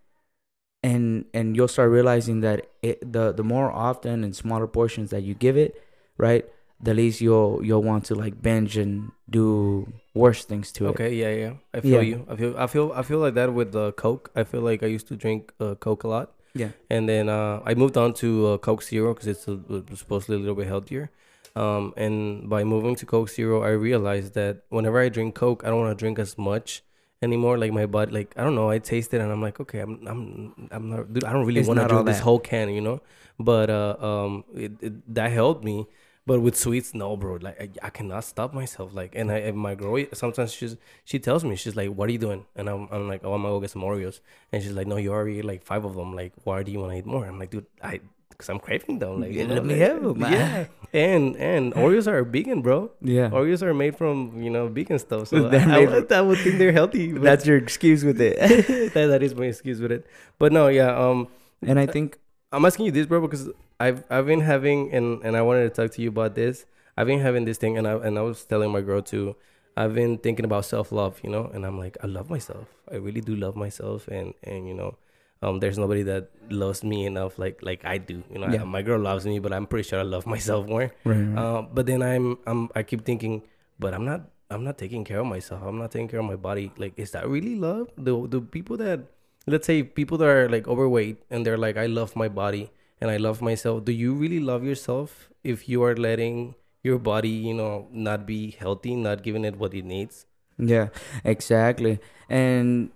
and 0.81 1.25
and 1.33 1.55
you'll 1.55 1.67
start 1.67 1.91
realizing 1.91 2.41
that 2.41 2.65
it 2.81 2.97
the 3.05 3.31
the 3.31 3.43
more 3.43 3.71
often 3.71 4.23
and 4.23 4.35
smaller 4.35 4.65
portions 4.65 5.09
that 5.11 5.21
you 5.21 5.33
give 5.35 5.55
it, 5.57 5.81
right, 6.17 6.45
the 6.81 6.94
least 6.94 7.22
you'll 7.22 7.62
you'll 7.63 7.83
want 7.83 8.06
to 8.06 8.16
like 8.16 8.42
binge 8.42 8.77
and 8.77 9.12
do 9.30 9.88
worse 10.13 10.45
things 10.45 10.72
to 10.74 10.86
it. 10.86 10.89
Okay, 10.89 11.16
yeah, 11.16 11.30
yeah. 11.33 11.54
I 11.74 11.80
feel 11.81 11.92
Yeah. 12.01 12.01
you. 12.01 12.25
I 12.30 12.36
feel 12.36 12.57
I 12.57 12.68
feel 12.68 12.92
I 12.95 13.01
feel 13.01 13.19
like 13.19 13.33
that 13.36 13.54
with 13.54 13.72
the 13.72 13.92
Coke. 13.94 14.31
I 14.36 14.44
feel 14.44 14.62
like 14.62 14.83
I 14.83 14.88
used 14.88 15.07
to 15.07 15.16
drink 15.16 15.54
uh, 15.60 15.75
Coke 15.75 16.04
a 16.04 16.07
lot. 16.07 16.31
Yeah. 16.54 16.69
And 16.89 17.10
then 17.10 17.27
uh, 17.27 17.62
I 17.66 17.74
moved 17.74 17.98
on 17.98 18.13
to 18.16 18.48
uh, 18.48 18.57
Coke 18.57 18.83
Zero 18.83 19.13
because 19.13 19.27
it's 19.27 19.48
a, 19.48 19.60
supposedly 19.95 20.38
a 20.38 20.39
little 20.39 20.56
bit 20.56 20.68
healthier. 20.68 21.12
Um, 21.56 21.94
and 21.98 22.50
by 22.50 22.63
moving 22.63 22.95
to 22.95 23.06
Coke 23.06 23.30
Zero, 23.30 23.63
I 23.63 23.69
realized 23.69 24.33
that 24.36 24.63
whenever 24.69 25.00
I 25.00 25.10
drink 25.10 25.36
Coke, 25.36 25.63
I 25.66 25.68
don't 25.69 25.80
want 25.80 25.98
to 25.98 26.01
drink 26.01 26.19
as 26.19 26.38
much 26.38 26.83
anymore. 27.21 27.57
Like 27.57 27.71
my 27.71 27.86
body, 27.86 28.12
like 28.12 28.33
I 28.38 28.44
don't 28.44 28.56
know, 28.56 28.69
I 28.69 28.80
taste 28.80 29.13
it 29.13 29.21
and 29.21 29.31
I'm 29.31 29.42
like, 29.42 29.60
okay, 29.60 29.80
I'm 29.80 30.06
I'm 30.07 30.69
I'm 30.71 30.89
not, 30.89 31.13
dude, 31.13 31.24
I 31.24 31.31
don't 31.33 31.45
really 31.45 31.63
want 31.63 31.80
to 31.80 31.88
drink 31.88 32.06
this 32.06 32.19
whole 32.19 32.39
can, 32.39 32.69
you 32.69 32.81
know. 32.81 33.01
But 33.39 33.69
uh, 33.69 33.95
um, 34.00 34.44
it, 34.54 34.71
it 34.81 35.13
that 35.16 35.31
helped 35.31 35.63
me. 35.63 35.88
But 36.27 36.39
with 36.42 36.56
sweets, 36.57 36.95
no, 36.95 37.16
bro. 37.16 37.38
Like 37.39 37.62
I, 37.62 37.88
I 37.88 37.89
cannot 37.92 38.24
stop 38.24 38.51
myself. 38.54 38.94
Like, 38.95 39.13
and 39.16 39.31
I, 39.31 39.38
and 39.38 39.57
my 39.57 39.75
girl 39.75 40.04
sometimes 40.13 40.51
she's 40.54 40.75
she 41.04 41.19
tells 41.19 41.44
me 41.44 41.56
she's 41.56 41.75
like, 41.75 41.89
"What 41.89 42.10
are 42.10 42.12
you 42.12 42.18
doing?" 42.18 42.45
And 42.56 42.68
I'm, 42.68 42.88
I'm 42.92 43.07
like, 43.07 43.22
"Oh, 43.24 43.33
I'm 43.33 43.44
gonna 43.44 43.54
go 43.54 43.60
get 43.60 43.69
some 43.69 43.83
Oreos." 43.83 44.22
And 44.51 44.63
she's 44.63 44.72
like, 44.72 44.88
"No, 44.88 44.98
you 44.98 45.12
already 45.12 45.38
ate 45.39 45.45
like 45.45 45.63
five 45.63 45.86
of 45.86 45.95
them. 45.95 46.16
Like, 46.16 46.33
why 46.44 46.63
do 46.63 46.72
you 46.72 46.80
want 46.80 46.94
to 46.94 46.98
eat 46.98 47.06
more?" 47.06 47.25
I'm 47.25 47.38
like, 47.39 47.51
"Dude, 47.51 47.68
I." 47.81 48.01
Cause 48.38 48.50
I'm 48.50 48.60
craving 48.60 49.00
them. 49.00 49.22
Like, 49.22 49.31
Yeah, 49.31 49.45
let 49.45 49.63
me 49.63 49.80
have 49.80 50.04
'em, 50.04 50.19
man. 50.19 50.33
Yeah, 50.33 50.66
and 50.92 51.38
and 51.38 51.74
Oreos 51.74 52.06
are 52.06 52.22
vegan, 52.25 52.62
bro. 52.62 52.92
Yeah. 53.00 53.30
Oreos 53.30 53.62
are 53.62 53.74
made 53.74 53.95
from 53.95 54.44
you 54.44 54.50
know 54.50 54.68
vegan 54.68 55.00
stuff. 55.00 55.30
So 55.30 55.48
I, 55.54 55.56
I, 55.56 55.86
would, 55.86 56.12
I 56.12 56.19
would 56.19 56.39
think 56.39 56.57
they're 56.57 56.74
healthy. 56.74 57.12
That's 57.30 57.45
your 57.45 57.56
excuse 57.56 58.04
with 58.04 58.19
it. 58.19 58.36
that, 58.94 59.07
that 59.07 59.24
is 59.24 59.33
my 59.36 59.45
excuse 59.45 59.80
with 59.80 59.94
it. 59.94 60.06
But 60.38 60.51
no, 60.51 60.68
yeah. 60.68 60.92
Um, 60.98 61.30
and 61.62 61.80
I 61.80 61.86
think 61.86 62.18
I'm 62.51 62.66
asking 62.66 62.88
you 62.88 62.92
this, 62.92 63.06
bro, 63.06 63.21
because 63.21 63.48
I've 63.80 64.04
I've 64.10 64.25
been 64.25 64.42
having 64.42 64.92
and 64.94 65.22
and 65.24 65.36
I 65.36 65.42
wanted 65.42 65.63
to 65.63 65.69
talk 65.81 65.92
to 65.95 66.01
you 66.01 66.10
about 66.10 66.36
this. 66.36 66.66
I've 66.98 67.07
been 67.07 67.19
having 67.19 67.45
this 67.45 67.57
thing, 67.57 67.77
and 67.77 67.88
I 67.88 67.94
and 67.95 68.18
I 68.18 68.22
was 68.22 68.45
telling 68.45 68.72
my 68.72 68.81
girl 68.81 69.01
too. 69.01 69.36
I've 69.75 69.94
been 69.94 70.18
thinking 70.18 70.45
about 70.45 70.63
self 70.63 70.92
love, 70.94 71.19
you 71.24 71.30
know, 71.30 71.51
and 71.54 71.66
I'm 71.66 71.77
like, 71.77 71.98
I 72.01 72.07
love 72.07 72.30
myself. 72.30 72.68
I 72.89 72.95
really 72.95 73.19
do 73.19 73.36
love 73.36 73.56
myself, 73.57 74.07
and 74.07 74.33
and 74.44 74.66
you 74.68 74.74
know, 74.74 74.95
um, 75.44 75.60
there's 75.60 75.77
nobody 75.77 76.04
that 76.04 76.30
loves 76.50 76.83
me 76.83 77.06
enough 77.06 77.38
like 77.38 77.60
like 77.62 77.83
I 77.83 77.98
do. 77.98 78.24
You 78.31 78.39
know, 78.39 78.48
I- 78.48 78.63
my 78.63 78.81
girl 78.81 79.00
loves 79.00 79.25
me, 79.25 79.39
but 79.39 79.51
I'm 79.51 79.68
pretty 79.68 79.89
sure 79.89 80.00
I 80.00 80.04
love 80.07 80.25
myself 80.25 80.68
more. 80.68 80.88
right, 81.04 81.18
right. 81.28 81.36
Uh, 81.38 81.62
but 81.63 81.86
then 81.86 82.01
I'm 82.01 82.38
I'm 82.48 82.69
I 82.75 82.83
keep 82.83 83.04
thinking, 83.04 83.44
but 83.78 83.94
I'm 83.94 84.06
not 84.06 84.31
I'm 84.50 84.63
not 84.63 84.78
taking 84.78 85.04
care 85.04 85.19
of 85.19 85.28
myself. 85.28 85.60
I'm 85.68 85.78
not 85.78 85.92
taking 85.92 86.07
care 86.07 86.21
of 86.24 86.25
my 86.25 86.38
body. 86.39 86.71
Like, 86.78 86.94
is 86.95 87.12
that 87.12 87.28
really 87.28 87.56
love? 87.60 87.92
The 87.98 88.16
the 88.31 88.39
people 88.39 88.78
that 88.78 89.12
let's 89.48 89.68
say 89.68 89.83
people 89.83 90.18
that 90.24 90.30
are 90.31 90.48
like 90.48 90.66
overweight 90.71 91.19
and 91.30 91.44
they're 91.45 91.57
like, 91.60 91.75
I 91.75 91.88
love 91.92 92.16
my 92.16 92.30
body 92.31 92.71
and 93.01 93.12
I 93.12 93.18
love 93.18 93.42
myself. 93.42 93.86
Do 93.86 93.92
you 93.92 94.13
really 94.13 94.39
love 94.39 94.63
yourself 94.63 95.30
if 95.44 95.68
you 95.69 95.83
are 95.83 95.95
letting 95.95 96.56
your 96.83 97.00
body, 97.00 97.30
you 97.30 97.53
know, 97.53 97.88
not 97.92 98.25
be 98.25 98.51
healthy, 98.51 98.95
not 98.95 99.24
giving 99.24 99.45
it 99.45 99.57
what 99.57 99.74
it 99.74 99.86
needs? 99.86 100.25
Yeah, 100.57 100.89
exactly. 101.24 102.00
And 102.30 102.92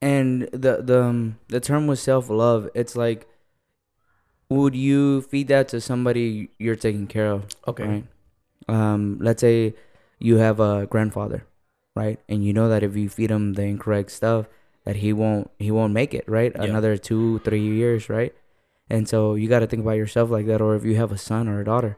and 0.00 0.48
the 0.52 0.82
the 0.82 1.02
um, 1.02 1.38
the 1.48 1.60
term 1.60 1.86
was 1.86 2.00
self 2.02 2.28
love. 2.28 2.68
It's 2.74 2.96
like, 2.96 3.28
would 4.48 4.74
you 4.74 5.22
feed 5.22 5.48
that 5.48 5.68
to 5.68 5.80
somebody 5.80 6.50
you're 6.58 6.76
taking 6.76 7.06
care 7.06 7.30
of? 7.30 7.46
Okay. 7.68 7.86
Right. 7.86 8.06
Um, 8.68 9.18
let's 9.20 9.40
say 9.40 9.74
you 10.18 10.36
have 10.36 10.60
a 10.60 10.86
grandfather, 10.86 11.46
right, 11.94 12.18
and 12.28 12.44
you 12.44 12.52
know 12.52 12.68
that 12.68 12.82
if 12.82 12.96
you 12.96 13.08
feed 13.08 13.30
him 13.30 13.54
the 13.54 13.62
incorrect 13.62 14.10
stuff, 14.10 14.46
that 14.84 14.96
he 14.96 15.12
won't 15.12 15.50
he 15.58 15.70
won't 15.70 15.92
make 15.92 16.14
it, 16.14 16.24
right? 16.28 16.52
Yeah. 16.54 16.64
Another 16.64 16.96
two 16.96 17.38
three 17.40 17.62
years, 17.62 18.08
right? 18.08 18.34
And 18.92 19.08
so 19.08 19.34
you 19.40 19.48
got 19.48 19.60
to 19.60 19.66
think 19.66 19.80
about 19.80 19.96
yourself 19.96 20.28
like 20.28 20.44
that. 20.46 20.60
Or 20.60 20.76
if 20.76 20.84
you 20.84 20.96
have 20.96 21.12
a 21.12 21.16
son 21.16 21.48
or 21.48 21.60
a 21.60 21.64
daughter, 21.64 21.96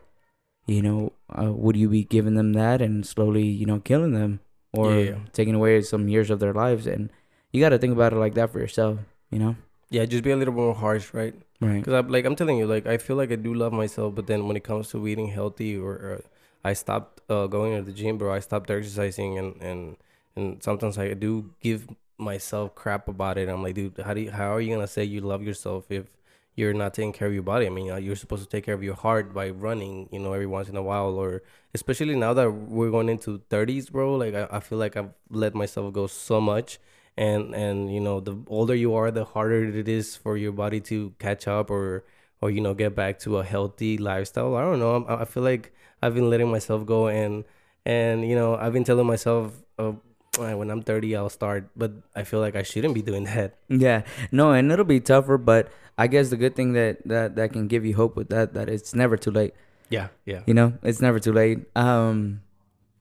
you 0.64 0.80
know, 0.80 1.10
uh, 1.28 1.50
would 1.52 1.74
you 1.74 1.88
be 1.88 2.04
giving 2.04 2.36
them 2.38 2.52
that 2.54 2.80
and 2.80 3.04
slowly, 3.04 3.42
you 3.42 3.66
know, 3.66 3.80
killing 3.80 4.14
them 4.14 4.38
or 4.72 4.94
Yeah. 4.94 5.18
taking 5.32 5.56
away 5.58 5.82
some 5.82 6.06
years 6.08 6.30
of 6.30 6.38
their 6.38 6.54
lives? 6.54 6.86
And 6.86 7.10
you 7.50 7.58
got 7.60 7.70
to 7.74 7.78
think 7.78 7.92
about 7.92 8.12
it 8.12 8.22
like 8.22 8.34
that 8.34 8.50
for 8.54 8.60
yourself, 8.60 9.00
you 9.34 9.40
know? 9.42 9.56
Yeah, 9.90 10.06
just 10.06 10.22
be 10.22 10.30
a 10.30 10.36
little 10.36 10.54
more 10.54 10.74
harsh, 10.74 11.12
right? 11.12 11.34
Right. 11.60 11.82
Because 11.82 11.94
I'm 11.94 12.08
like 12.08 12.24
I'm 12.24 12.36
telling 12.36 12.58
you, 12.58 12.66
like 12.66 12.86
I 12.86 12.96
feel 12.98 13.16
like 13.16 13.32
I 13.32 13.36
do 13.36 13.54
love 13.54 13.72
myself, 13.72 14.14
but 14.14 14.26
then 14.26 14.46
when 14.46 14.56
it 14.56 14.62
comes 14.64 14.88
to 14.90 15.06
eating 15.06 15.28
healthy, 15.28 15.76
or, 15.76 15.92
or 15.92 16.20
I 16.64 16.72
stopped 16.74 17.22
uh, 17.30 17.46
going 17.46 17.76
to 17.76 17.82
the 17.82 17.92
gym, 17.92 18.18
bro. 18.18 18.32
I 18.32 18.40
stopped 18.40 18.70
exercising, 18.70 19.38
and 19.38 19.50
and 19.62 19.96
and 20.36 20.62
sometimes 20.62 20.98
I 20.98 21.14
do 21.14 21.50
give 21.60 21.86
myself 22.18 22.74
crap 22.74 23.08
about 23.08 23.38
it. 23.38 23.48
I'm 23.48 23.62
like, 23.62 23.74
dude, 23.74 23.98
how 23.98 24.14
do 24.14 24.22
you, 24.22 24.30
how 24.30 24.54
are 24.54 24.60
you 24.60 24.74
gonna 24.74 24.86
say 24.90 25.04
you 25.04 25.20
love 25.20 25.42
yourself 25.42 25.90
if 25.90 26.06
you're 26.54 26.74
not 26.74 26.94
taking 26.94 27.12
care 27.12 27.28
of 27.28 27.34
your 27.34 27.42
body? 27.42 27.66
I 27.66 27.70
mean, 27.70 27.90
uh, 27.90 27.96
you're 27.96 28.16
supposed 28.16 28.42
to 28.42 28.48
take 28.48 28.64
care 28.64 28.74
of 28.74 28.82
your 28.82 28.94
heart 28.94 29.34
by 29.34 29.50
running, 29.50 30.08
you 30.12 30.18
know, 30.18 30.32
every 30.32 30.46
once 30.46 30.68
in 30.68 30.76
a 30.76 30.82
while, 30.82 31.14
or 31.14 31.42
especially 31.74 32.14
now 32.14 32.32
that 32.34 32.50
we're 32.50 32.90
going 32.90 33.08
into 33.08 33.40
30s, 33.50 33.90
bro. 33.90 34.14
Like 34.16 34.34
I, 34.34 34.48
I 34.50 34.60
feel 34.60 34.78
like 34.78 34.96
I've 34.96 35.10
let 35.30 35.54
myself 35.54 35.92
go 35.92 36.06
so 36.06 36.40
much 36.40 36.78
and 37.16 37.54
and 37.54 37.92
you 37.94 38.00
know 38.00 38.20
the 38.20 38.36
older 38.48 38.74
you 38.74 38.94
are 38.94 39.10
the 39.10 39.24
harder 39.24 39.64
it 39.64 39.88
is 39.88 40.16
for 40.16 40.36
your 40.36 40.52
body 40.52 40.80
to 40.80 41.14
catch 41.18 41.46
up 41.46 41.70
or 41.70 42.04
or 42.40 42.50
you 42.50 42.60
know 42.60 42.74
get 42.74 42.94
back 42.94 43.18
to 43.18 43.38
a 43.38 43.44
healthy 43.44 43.96
lifestyle 43.98 44.56
i 44.56 44.62
don't 44.62 44.80
know 44.80 44.96
I'm, 44.96 45.06
i 45.08 45.24
feel 45.24 45.42
like 45.42 45.72
i've 46.02 46.14
been 46.14 46.28
letting 46.28 46.50
myself 46.50 46.84
go 46.84 47.06
and 47.08 47.44
and 47.86 48.28
you 48.28 48.34
know 48.34 48.56
i've 48.56 48.72
been 48.72 48.84
telling 48.84 49.06
myself 49.06 49.62
uh, 49.78 49.92
when 50.38 50.70
i'm 50.70 50.82
30 50.82 51.14
i'll 51.16 51.28
start 51.28 51.68
but 51.76 51.92
i 52.14 52.22
feel 52.24 52.40
like 52.40 52.56
i 52.56 52.62
shouldn't 52.62 52.94
be 52.94 53.02
doing 53.02 53.24
that 53.24 53.54
Yeah, 53.68 54.02
no, 54.32 54.52
and 54.52 54.70
it'll 54.72 54.84
be 54.84 55.00
tougher, 55.00 55.38
but 55.38 55.70
I 55.96 56.06
guess 56.06 56.30
the 56.30 56.36
good 56.36 56.54
thing 56.56 56.72
that 56.74 57.06
that 57.06 57.36
that 57.36 57.52
can 57.52 57.68
give 57.68 57.84
you 57.86 57.94
hope 57.94 58.16
with 58.16 58.28
that 58.30 58.54
that 58.54 58.68
it's 58.68 58.94
never 58.94 59.16
too 59.16 59.30
late. 59.30 59.54
yeah 59.90 60.08
yeah 60.26 60.42
You 60.46 60.54
know, 60.54 60.74
it's 60.82 61.00
never 61.00 61.18
too 61.18 61.32
late. 61.32 61.64
Um, 61.76 62.42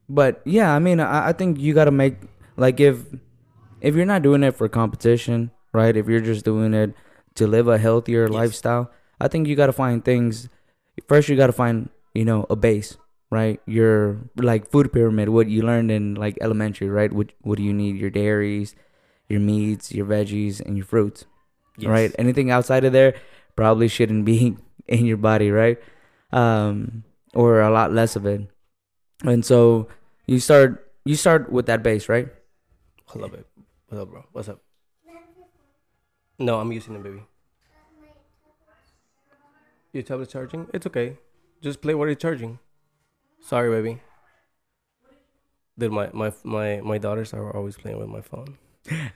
but 0.09 0.41
yeah, 0.45 0.73
I 0.75 0.79
mean, 0.79 0.99
I, 0.99 1.29
I 1.29 1.33
think 1.33 1.57
you 1.59 1.73
got 1.73 1.85
to 1.85 1.91
make 1.95 2.15
like 2.57 2.79
if 2.79 3.01
if 3.81 3.95
you're 3.95 4.05
not 4.05 4.21
doing 4.21 4.43
it 4.43 4.53
for 4.55 4.69
competition, 4.69 5.49
right? 5.73 5.95
If 5.97 6.07
you're 6.07 6.21
just 6.21 6.45
doing 6.45 6.73
it 6.73 6.93
to 7.35 7.47
live 7.47 7.67
a 7.67 7.77
healthier 7.77 8.27
Yes. 8.29 8.33
lifestyle, 8.33 8.91
I 9.19 9.27
think 9.27 9.47
you 9.47 9.55
got 9.55 9.67
to 9.67 9.73
find 9.75 10.03
things. 10.05 10.49
First, 11.07 11.29
you 11.29 11.35
got 11.35 11.47
to 11.47 11.57
find 11.57 11.89
you 12.13 12.25
know 12.25 12.45
a 12.49 12.55
base, 12.55 12.97
right? 13.33 13.59
Your 13.65 14.17
like 14.37 14.69
food 14.69 14.93
pyramid, 14.93 15.29
what 15.29 15.49
you 15.49 15.63
learned 15.65 15.89
in 15.89 16.13
like 16.13 16.37
elementary, 16.39 16.89
right? 16.89 17.11
What 17.11 17.33
what 17.41 17.57
do 17.57 17.63
you 17.65 17.73
need? 17.73 17.97
Your 17.97 18.13
dairies, 18.13 18.75
your 19.27 19.41
meats, 19.41 19.91
your 19.91 20.05
veggies, 20.05 20.61
and 20.61 20.77
your 20.77 20.85
fruits 20.85 21.25
Yes. 21.77 21.89
right? 21.89 22.11
Anything 22.21 22.51
outside 22.53 22.85
of 22.85 22.93
there, 22.93 23.15
probably 23.55 23.87
shouldn't 23.89 24.25
be 24.25 24.55
in 24.87 25.05
your 25.09 25.17
body, 25.17 25.49
right? 25.49 25.81
Um, 26.31 27.03
or 27.33 27.61
a 27.61 27.71
lot 27.73 27.91
less 27.91 28.15
of 28.15 28.25
it. 28.29 28.45
And 29.25 29.43
so 29.43 29.87
you 30.27 30.37
start 30.39 30.91
you 31.03 31.15
start 31.17 31.51
with 31.51 31.65
that 31.65 31.81
base, 31.81 32.07
right? 32.07 32.29
I 33.13 33.17
love 33.17 33.33
it. 33.33 33.45
What's 33.89 34.01
up, 34.01 34.09
bro? 34.09 34.23
What's 34.31 34.49
up? 34.49 34.61
No, 36.37 36.59
I'm 36.59 36.71
using 36.71 36.95
it, 36.95 37.03
baby. 37.03 37.23
Your 39.93 40.03
tablet 40.03 40.29
charging? 40.29 40.67
It's 40.73 40.85
okay. 40.87 41.17
Just 41.61 41.81
play 41.81 41.93
what 41.93 42.09
it's 42.09 42.21
charging. 42.21 42.57
Sorry, 43.43 43.69
baby. 43.69 43.99
Dude, 45.77 45.91
my 45.91 46.09
my 46.13 46.31
my 46.43 46.81
my 46.81 46.97
daughters 46.97 47.33
are 47.33 47.55
always 47.55 47.75
playing 47.75 47.99
with 47.99 48.07
my 48.09 48.21
phone. 48.21 48.57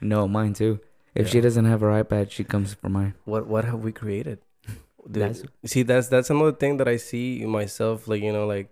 No, 0.00 0.26
mine 0.28 0.54
too. 0.54 0.80
If 1.14 1.28
she 1.28 1.40
doesn't 1.40 1.64
have 1.64 1.80
her 1.80 1.92
iPad, 2.02 2.30
she 2.30 2.44
comes 2.44 2.74
for 2.74 2.88
mine. 2.88 3.14
What 3.24 3.46
what 3.46 3.64
have 3.64 3.80
we 3.82 3.92
created? 3.92 4.38
Dude, 5.10 5.22
That's- 5.22 5.42
see, 5.64 5.82
that's 5.82 6.08
that's 6.08 6.30
another 6.30 6.52
thing 6.52 6.76
that 6.78 6.88
I 6.88 6.96
see 6.96 7.44
myself. 7.46 8.06
Like 8.08 8.22
you 8.22 8.32
know, 8.32 8.46
like 8.46 8.70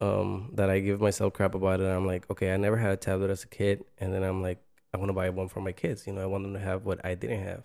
um, 0.00 0.50
that 0.54 0.70
I 0.70 0.80
give 0.80 1.00
myself 1.00 1.32
crap 1.34 1.54
about 1.54 1.80
it. 1.80 1.84
I'm 1.86 2.06
like, 2.06 2.28
okay, 2.30 2.52
I 2.54 2.56
never 2.56 2.76
had 2.76 2.92
a 2.92 2.96
tablet 2.96 3.30
as 3.30 3.44
a 3.44 3.48
kid, 3.48 3.84
and 3.98 4.14
then 4.14 4.22
I'm 4.22 4.40
like, 4.42 4.58
I 4.94 4.96
want 4.96 5.08
to 5.10 5.12
buy 5.12 5.28
one 5.30 5.48
for 5.48 5.60
my 5.60 5.72
kids. 5.72 6.06
You 6.06 6.12
know, 6.14 6.22
I 6.22 6.26
want 6.26 6.44
them 6.44 6.54
to 6.54 6.60
have 6.60 6.84
what 6.86 7.04
I 7.04 7.14
didn't 7.14 7.42
have. 7.44 7.64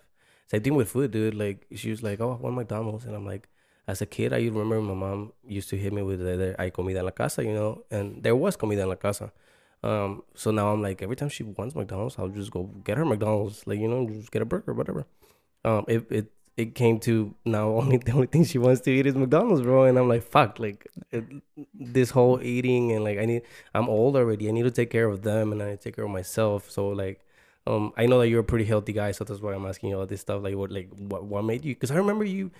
Same 0.50 0.62
thing 0.62 0.74
with 0.74 0.90
food, 0.90 1.10
dude. 1.12 1.34
Like 1.34 1.66
she 1.74 1.90
was 1.90 2.02
like, 2.02 2.20
oh, 2.20 2.32
I 2.38 2.42
want 2.42 2.56
McDonald's, 2.56 3.04
and 3.06 3.14
I'm 3.14 3.24
like, 3.26 3.48
as 3.86 4.00
a 4.00 4.06
kid, 4.06 4.32
I 4.32 4.38
remember 4.38 4.80
my 4.80 4.94
mom 4.94 5.32
used 5.46 5.68
to 5.70 5.76
hit 5.76 5.92
me 5.92 6.02
with 6.02 6.20
the, 6.20 6.54
"Hay 6.58 6.70
comida 6.70 7.00
en 7.00 7.04
la 7.04 7.10
casa," 7.10 7.44
you 7.44 7.52
know, 7.52 7.84
and 7.90 8.22
there 8.22 8.36
was 8.36 8.56
comida 8.56 8.82
en 8.82 8.88
la 8.88 8.96
casa. 8.96 9.32
Um, 9.82 10.22
so 10.34 10.50
now 10.50 10.72
I'm 10.72 10.80
like, 10.80 11.02
every 11.02 11.16
time 11.16 11.28
she 11.28 11.42
wants 11.42 11.74
McDonald's, 11.74 12.18
I'll 12.18 12.28
just 12.28 12.50
go 12.50 12.64
get 12.84 12.96
her 12.96 13.04
McDonald's, 13.04 13.66
like 13.66 13.78
you 13.78 13.88
know, 13.88 14.08
just 14.08 14.30
get 14.30 14.42
a 14.42 14.46
burger, 14.46 14.72
whatever. 14.72 15.06
Um, 15.64 15.84
it 15.88 16.06
it 16.10 16.26
it 16.56 16.74
came 16.74 16.98
to 17.00 17.34
now 17.44 17.68
only 17.80 17.98
the 17.98 18.12
only 18.12 18.26
thing 18.26 18.44
she 18.44 18.58
wants 18.58 18.80
to 18.82 18.90
eat 18.90 19.06
is 19.06 19.14
McDonald's, 19.14 19.62
bro, 19.62 19.84
and 19.84 19.98
I'm 19.98 20.08
like, 20.08 20.22
fuck, 20.22 20.58
like 20.58 20.86
it, 21.10 21.24
this 21.74 22.10
whole 22.10 22.40
eating 22.42 22.92
and 22.92 23.04
like 23.04 23.18
I 23.18 23.24
need, 23.24 23.42
I'm 23.74 23.88
old 23.88 24.16
already, 24.16 24.48
I 24.48 24.52
need 24.52 24.62
to 24.62 24.70
take 24.70 24.90
care 24.90 25.06
of 25.06 25.22
them 25.22 25.52
and 25.52 25.62
I 25.62 25.76
take 25.76 25.96
care 25.96 26.04
of 26.04 26.10
myself. 26.10 26.70
So 26.70 26.88
like, 26.88 27.20
um, 27.66 27.92
I 27.96 28.06
know 28.06 28.18
that 28.20 28.28
you're 28.28 28.40
a 28.40 28.44
pretty 28.44 28.64
healthy 28.66 28.92
guy, 28.92 29.12
so 29.12 29.24
that's 29.24 29.40
why 29.40 29.54
I'm 29.54 29.64
asking 29.66 29.90
you 29.90 29.98
all 29.98 30.06
this 30.06 30.20
stuff. 30.20 30.42
Like, 30.42 30.54
what 30.54 30.70
like 30.70 30.90
what 30.96 31.24
what 31.24 31.44
made 31.44 31.64
you? 31.64 31.74
Because 31.74 31.90
I 31.90 31.96
remember 31.96 32.24
you, 32.24 32.50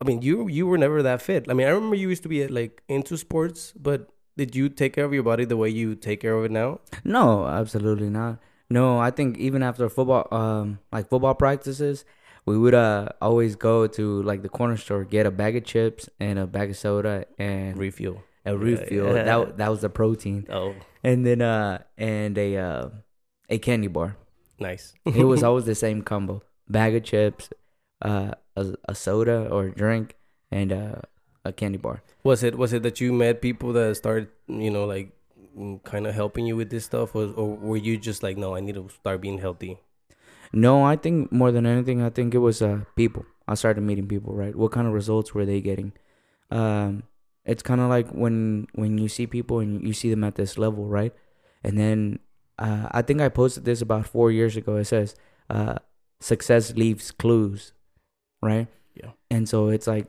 I 0.00 0.04
mean, 0.04 0.22
you 0.22 0.48
you 0.48 0.66
were 0.66 0.78
never 0.78 1.02
that 1.02 1.22
fit. 1.22 1.46
I 1.48 1.54
mean, 1.54 1.66
I 1.66 1.70
remember 1.70 1.96
you 1.96 2.08
used 2.08 2.22
to 2.24 2.28
be 2.28 2.46
like 2.48 2.82
into 2.88 3.16
sports, 3.16 3.72
but 3.76 4.08
did 4.36 4.54
you 4.56 4.68
take 4.68 4.92
care 4.94 5.04
of 5.04 5.12
your 5.14 5.22
body 5.22 5.44
the 5.44 5.56
way 5.56 5.68
you 5.68 5.94
take 5.94 6.20
care 6.20 6.34
of 6.34 6.44
it 6.44 6.50
now? 6.50 6.80
No, 7.04 7.46
absolutely 7.46 8.10
not. 8.10 8.38
No, 8.70 8.98
I 8.98 9.10
think 9.10 9.38
even 9.38 9.62
after 9.62 9.88
football, 9.88 10.28
um, 10.30 10.78
like 10.92 11.08
football 11.08 11.34
practices, 11.34 12.04
we 12.44 12.58
would 12.58 12.74
uh 12.74 13.08
always 13.22 13.56
go 13.56 13.86
to 13.86 14.22
like 14.22 14.42
the 14.42 14.48
corner 14.48 14.76
store, 14.76 15.04
get 15.04 15.24
a 15.26 15.30
bag 15.30 15.56
of 15.56 15.64
chips 15.64 16.08
and 16.20 16.38
a 16.38 16.46
bag 16.46 16.70
of 16.70 16.76
soda 16.76 17.26
and 17.38 17.78
Refuel. 17.78 18.22
a 18.44 18.56
refuel. 18.56 19.14
yeah. 19.14 19.22
That 19.24 19.56
that 19.58 19.68
was 19.70 19.80
the 19.82 19.88
protein, 19.90 20.46
Oh, 20.50 20.74
and 21.04 21.24
then 21.24 21.42
uh 21.42 21.82
and 21.96 22.36
a 22.36 22.56
uh 22.56 22.88
a 23.48 23.58
candy 23.58 23.88
bar. 23.88 24.16
Nice. 24.58 24.94
It 25.06 25.24
was 25.24 25.42
always 25.42 25.64
the 25.64 25.74
same 25.74 26.02
combo: 26.02 26.42
bag 26.68 26.94
of 26.94 27.04
chips, 27.04 27.50
uh, 28.02 28.32
a, 28.56 28.74
a 28.88 28.94
soda 28.94 29.48
or 29.48 29.66
a 29.66 29.74
drink, 29.74 30.16
and 30.50 30.72
uh, 30.72 31.00
a 31.44 31.52
candy 31.52 31.78
bar. 31.78 32.02
Was 32.24 32.42
it 32.42 32.56
was 32.56 32.72
it 32.72 32.82
that 32.82 33.00
you 33.00 33.12
met 33.12 33.40
people 33.40 33.72
that 33.72 33.96
started, 33.96 34.28
you 34.46 34.70
know, 34.70 34.84
like 34.84 35.12
kind 35.84 36.06
of 36.06 36.14
helping 36.14 36.46
you 36.46 36.56
with 36.56 36.70
this 36.70 36.84
stuff, 36.84 37.14
or, 37.14 37.32
or 37.34 37.56
were 37.56 37.76
you 37.76 37.98
just 37.98 38.22
like, 38.22 38.36
no, 38.36 38.54
I 38.54 38.60
need 38.60 38.74
to 38.74 38.88
start 38.88 39.20
being 39.20 39.38
healthy? 39.38 39.78
No, 40.52 40.82
I 40.82 40.96
think 40.96 41.30
more 41.30 41.52
than 41.52 41.66
anything, 41.66 42.02
I 42.02 42.10
think 42.10 42.34
it 42.34 42.38
was 42.38 42.62
uh 42.62 42.84
people. 42.96 43.24
I 43.46 43.54
started 43.54 43.80
meeting 43.80 44.08
people, 44.08 44.34
right? 44.34 44.54
What 44.54 44.72
kind 44.72 44.86
of 44.86 44.92
results 44.92 45.34
were 45.34 45.46
they 45.46 45.60
getting? 45.60 45.92
Um, 46.50 47.04
it's 47.44 47.62
kind 47.62 47.80
of 47.80 47.88
like 47.88 48.08
when 48.10 48.66
when 48.74 48.98
you 48.98 49.08
see 49.08 49.26
people 49.26 49.60
and 49.60 49.86
you 49.86 49.92
see 49.92 50.10
them 50.10 50.24
at 50.24 50.36
this 50.36 50.58
level, 50.58 50.86
right? 50.86 51.14
And 51.64 51.78
then 51.78 52.20
uh, 52.58 52.88
I 52.90 53.02
think 53.02 53.20
I 53.20 53.28
posted 53.28 53.64
this 53.64 53.80
about 53.80 54.06
four 54.06 54.30
years 54.30 54.56
ago. 54.56 54.76
It 54.76 54.86
says, 54.86 55.14
uh, 55.48 55.76
"Success 56.20 56.74
leaves 56.74 57.10
clues," 57.10 57.72
right? 58.42 58.66
Yeah. 58.94 59.12
And 59.30 59.48
so 59.48 59.68
it's 59.68 59.86
like, 59.86 60.06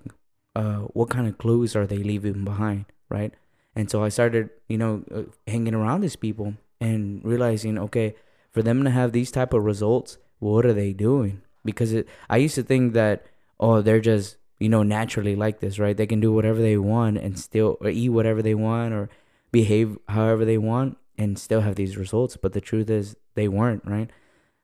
uh, 0.55 0.79
what 0.97 1.09
kind 1.09 1.27
of 1.27 1.37
clues 1.37 1.75
are 1.75 1.85
they 1.85 1.97
leaving 1.97 2.43
behind, 2.43 2.85
right? 3.09 3.33
And 3.75 3.89
so 3.89 4.03
I 4.03 4.09
started, 4.09 4.49
you 4.67 4.77
know, 4.77 5.03
uh, 5.13 5.23
hanging 5.47 5.75
around 5.75 6.01
these 6.01 6.15
people 6.15 6.55
and 6.81 7.23
realizing, 7.23 7.77
okay, 7.77 8.15
for 8.51 8.61
them 8.61 8.83
to 8.83 8.89
have 8.89 9.11
these 9.11 9.31
type 9.31 9.53
of 9.53 9.63
results, 9.63 10.17
what 10.39 10.65
are 10.65 10.73
they 10.73 10.91
doing? 10.91 11.41
Because 11.63 11.93
it, 11.93 12.07
I 12.29 12.37
used 12.37 12.55
to 12.55 12.63
think 12.63 12.93
that, 12.93 13.27
oh, 13.59 13.81
they're 13.81 13.99
just, 14.01 14.37
you 14.59 14.69
know, 14.69 14.83
naturally 14.83 15.35
like 15.35 15.59
this, 15.59 15.77
right? 15.77 15.95
They 15.95 16.07
can 16.07 16.19
do 16.19 16.33
whatever 16.33 16.59
they 16.59 16.77
want 16.77 17.17
and 17.17 17.37
still, 17.37 17.77
or 17.79 17.89
eat 17.89 18.09
whatever 18.09 18.41
they 18.41 18.55
want 18.55 18.93
or 18.93 19.09
behave 19.51 19.97
however 20.07 20.45
they 20.45 20.57
want 20.57 20.97
and 21.19 21.37
still 21.37 21.61
have 21.61 21.75
these 21.75 21.97
results. 21.97 22.37
But 22.37 22.53
the 22.53 22.61
truth 22.61 22.89
is, 22.89 23.15
they 23.35 23.47
weren't, 23.47 23.83
right? 23.85 24.09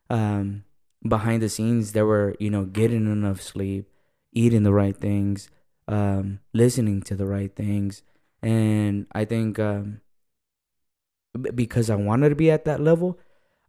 Um, 0.10 0.64
behind 1.08 1.44
the 1.44 1.50
scenes, 1.50 1.92
they 1.92 2.02
were, 2.02 2.36
you 2.40 2.50
know, 2.50 2.64
getting 2.66 3.06
enough 3.12 3.42
sleep, 3.42 3.90
eating 4.32 4.64
the 4.64 4.74
right 4.74 4.96
things, 4.96 5.50
um, 5.88 6.40
listening 6.54 7.02
to 7.04 7.16
the 7.16 7.28
right 7.28 7.54
things. 7.54 8.02
And 8.42 9.06
I 9.12 9.26
think 9.26 9.60
um, 9.60 10.02
because 11.54 11.90
I 11.90 11.96
wanted 11.96 12.30
to 12.30 12.36
be 12.36 12.50
at 12.50 12.66
that 12.66 12.80
level, 12.80 13.20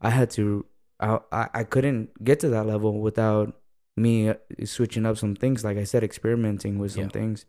I 0.01 0.11
had 0.11 0.31
to. 0.33 0.65
I 1.01 1.19
I, 1.33 1.49
I 1.55 1.65
couldn't 1.65 2.25
get 2.25 2.41
to 2.41 2.49
that 2.51 2.67
level 2.67 3.01
without 3.01 3.61
me 3.97 4.29
uh, 4.31 4.35
switching 4.65 5.07
up 5.07 5.17
some 5.19 5.35
things. 5.35 5.65
Like 5.65 5.77
I 5.77 5.85
said, 5.85 6.05
experimenting 6.05 6.79
with 6.79 6.93
some 6.93 7.05
Yeah. 7.05 7.09
things, 7.19 7.47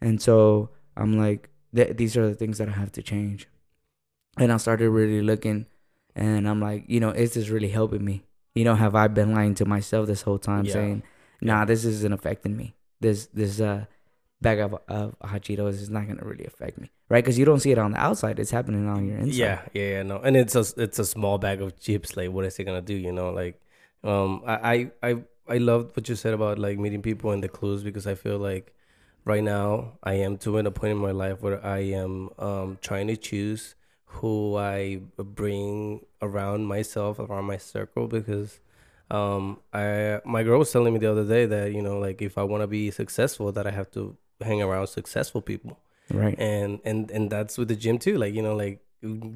and 0.00 0.20
so 0.22 0.70
I'm 0.96 1.18
like, 1.18 1.50
th- 1.74 1.96
these 1.96 2.16
are 2.16 2.28
the 2.28 2.34
things 2.34 2.58
that 2.58 2.68
I 2.68 2.72
have 2.72 2.92
to 2.92 3.02
change. 3.02 3.48
And 4.40 4.50
I 4.50 4.56
started 4.56 4.88
really 4.88 5.20
looking, 5.20 5.66
and 6.16 6.48
I'm 6.48 6.60
like, 6.60 6.84
you 6.88 6.98
know, 6.98 7.10
is 7.10 7.34
this 7.34 7.50
really 7.50 7.68
helping 7.68 8.02
me? 8.02 8.22
You 8.54 8.64
know, 8.64 8.74
have 8.74 8.94
I 8.94 9.06
been 9.08 9.34
lying 9.34 9.54
to 9.56 9.66
myself 9.66 10.06
this 10.06 10.22
whole 10.22 10.38
time, 10.38 10.64
Yeah. 10.64 10.72
saying, 10.72 11.02
nah, 11.42 11.66
this 11.66 11.84
isn't 11.84 12.12
affecting 12.12 12.56
me. 12.56 12.74
This 13.00 13.26
this 13.26 13.60
uh 13.60 13.84
bag 14.40 14.58
of, 14.60 14.74
of 14.88 15.14
hot 15.22 15.42
Cheetos 15.42 15.74
is 15.84 15.90
not 15.90 16.08
gonna 16.08 16.24
really 16.24 16.46
affect 16.46 16.78
me, 16.78 16.90
right? 17.10 17.22
Because 17.22 17.38
you 17.38 17.44
don't 17.44 17.60
see 17.60 17.70
it 17.70 17.78
on 17.78 17.92
the 17.92 17.98
outside; 18.00 18.38
it's 18.40 18.50
happening 18.50 18.88
on 18.88 19.06
your 19.08 19.18
inside. 19.18 19.36
Yeah, 19.36 19.60
yeah, 19.74 19.88
yeah, 19.90 20.02
no, 20.02 20.18
and 20.20 20.36
it's 20.36 20.54
a 20.56 20.64
it's 20.78 20.98
a 20.98 21.04
small 21.04 21.36
bag 21.38 21.60
of 21.60 21.78
chips. 21.78 22.16
Like, 22.16 22.30
what 22.30 22.46
is 22.46 22.58
it 22.58 22.64
gonna 22.64 22.80
do? 22.80 22.94
You 22.94 23.12
know, 23.12 23.30
like, 23.30 23.60
um, 24.02 24.42
I 24.46 24.56
I 24.72 24.90
I, 25.02 25.10
I 25.48 25.58
loved 25.58 25.96
what 25.96 26.08
you 26.08 26.16
said 26.16 26.32
about 26.32 26.58
like 26.58 26.78
meeting 26.78 27.02
people 27.02 27.30
and 27.32 27.44
the 27.44 27.48
clues 27.48 27.82
because 27.82 28.06
I 28.06 28.14
feel 28.14 28.38
like 28.38 28.72
right 29.26 29.44
now 29.44 29.98
I 30.02 30.14
am 30.14 30.38
to 30.38 30.58
at 30.58 30.66
a 30.66 30.70
point 30.70 30.92
in 30.92 30.98
my 30.98 31.10
life 31.12 31.42
where 31.42 31.62
I 31.64 31.80
am 31.92 32.30
um 32.38 32.78
trying 32.80 33.08
to 33.08 33.16
choose 33.16 33.74
who 34.14 34.56
I 34.56 35.00
bring 35.16 36.04
around 36.20 36.66
myself 36.66 37.18
around 37.18 37.44
my 37.44 37.56
circle 37.56 38.08
because 38.08 38.60
um 39.10 39.60
I 39.72 40.20
my 40.24 40.42
girl 40.42 40.58
was 40.58 40.72
telling 40.72 40.92
me 40.92 40.98
the 40.98 41.10
other 41.10 41.24
day 41.24 41.46
that 41.46 41.72
you 41.72 41.82
know 41.82 41.98
like 41.98 42.20
if 42.20 42.36
I 42.36 42.42
want 42.42 42.62
to 42.62 42.66
be 42.66 42.90
successful 42.90 43.52
that 43.52 43.66
I 43.66 43.70
have 43.70 43.90
to 43.92 44.16
hang 44.40 44.62
around 44.62 44.88
successful 44.88 45.42
people 45.42 45.78
right. 46.10 46.38
and 46.38 46.80
and 46.84 47.10
and 47.10 47.30
that's 47.30 47.56
with 47.56 47.68
the 47.68 47.76
gym 47.76 47.98
too 47.98 48.18
like 48.18 48.34
you 48.34 48.42
know 48.42 48.56
like 48.56 48.80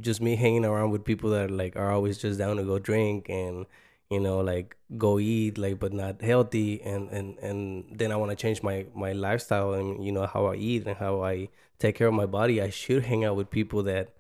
just 0.01 0.21
me 0.21 0.37
hanging 0.37 0.65
around 0.65 0.91
with 0.91 1.05
people 1.05 1.31
that 1.31 1.51
like 1.51 1.77
are 1.77 1.91
always 1.91 2.19
just 2.19 2.39
down 2.39 2.57
to 2.57 2.65
go 2.65 2.79
drink 2.79 3.29
and 3.29 3.67
you 4.11 4.21
know 4.21 4.41
like 4.41 4.77
go 4.99 5.19
eat 5.19 5.57
like 5.57 5.79
but 5.79 5.93
not 5.93 6.21
healthy 6.21 6.83
and 6.83 7.09
and 7.11 7.39
and 7.39 7.87
then 7.91 8.13
i 8.13 8.17
want 8.17 8.31
to 8.31 8.37
change 8.37 8.63
my 8.63 8.85
my 8.95 9.13
lifestyle 9.13 9.73
and 9.73 10.05
you 10.05 10.13
know 10.13 10.27
how 10.27 10.47
i 10.47 10.55
eat 10.55 10.87
and 10.87 10.97
how 10.97 11.23
i 11.25 11.49
take 11.79 11.97
care 11.97 12.09
of 12.09 12.15
my 12.15 12.27
body 12.27 12.61
i 12.61 12.69
should 12.69 13.05
hang 13.05 13.25
out 13.25 13.35
with 13.35 13.49
people 13.51 13.83
that 13.83 14.11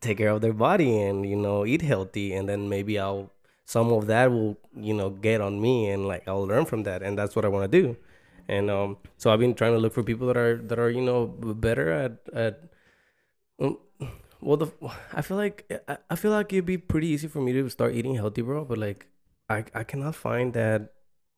take 0.00 0.18
care 0.18 0.30
of 0.30 0.40
their 0.40 0.52
body 0.52 1.00
and 1.00 1.28
you 1.28 1.36
know 1.36 1.66
eat 1.66 1.82
healthy. 1.82 2.32
And 2.32 2.48
then 2.48 2.68
maybe 2.68 2.98
i'll 2.98 3.30
some 3.64 3.92
of 3.92 4.06
that 4.06 4.30
will 4.30 4.56
you 4.76 4.94
know 4.94 5.10
get 5.10 5.40
on 5.40 5.60
me 5.60 5.88
and 5.90 6.06
like 6.06 6.26
i'll 6.26 6.46
learn 6.46 6.64
from 6.64 6.82
that. 6.84 7.02
And 7.02 7.18
that's 7.18 7.36
what 7.36 7.44
i 7.44 7.48
want 7.48 7.70
to 7.70 7.82
do. 7.82 7.96
And 8.48 8.70
um 8.70 8.96
so 9.16 9.30
i've 9.30 9.38
been 9.40 9.54
trying 9.54 9.72
to 9.72 9.78
look 9.78 9.92
for 9.92 10.02
people 10.02 10.26
that 10.28 10.36
are 10.36 10.56
that 10.56 10.78
are 10.78 10.90
you 10.90 11.02
know 11.02 11.26
better 11.26 11.90
at 11.90 12.18
at 12.32 12.62
um, 13.60 13.78
well 14.40 14.56
the 14.56 14.68
i 15.12 15.22
feel 15.22 15.36
like 15.36 15.70
I, 15.86 15.98
I 16.08 16.16
feel 16.16 16.30
like 16.30 16.52
it'd 16.52 16.64
be 16.64 16.78
pretty 16.78 17.08
easy 17.08 17.28
for 17.28 17.40
me 17.40 17.52
to 17.52 17.68
start 17.68 17.94
eating 17.94 18.14
healthy 18.14 18.42
bro. 18.42 18.64
But 18.64 18.78
like 18.78 19.08
i 19.48 19.64
i 19.74 19.84
cannot 19.84 20.14
find 20.14 20.52
that 20.54 20.92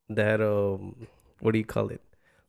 that 0.09 0.41
um 0.41 1.07
what 1.41 1.53
do 1.53 1.59
you 1.59 1.65
call 1.65 1.89
it? 1.89 2.01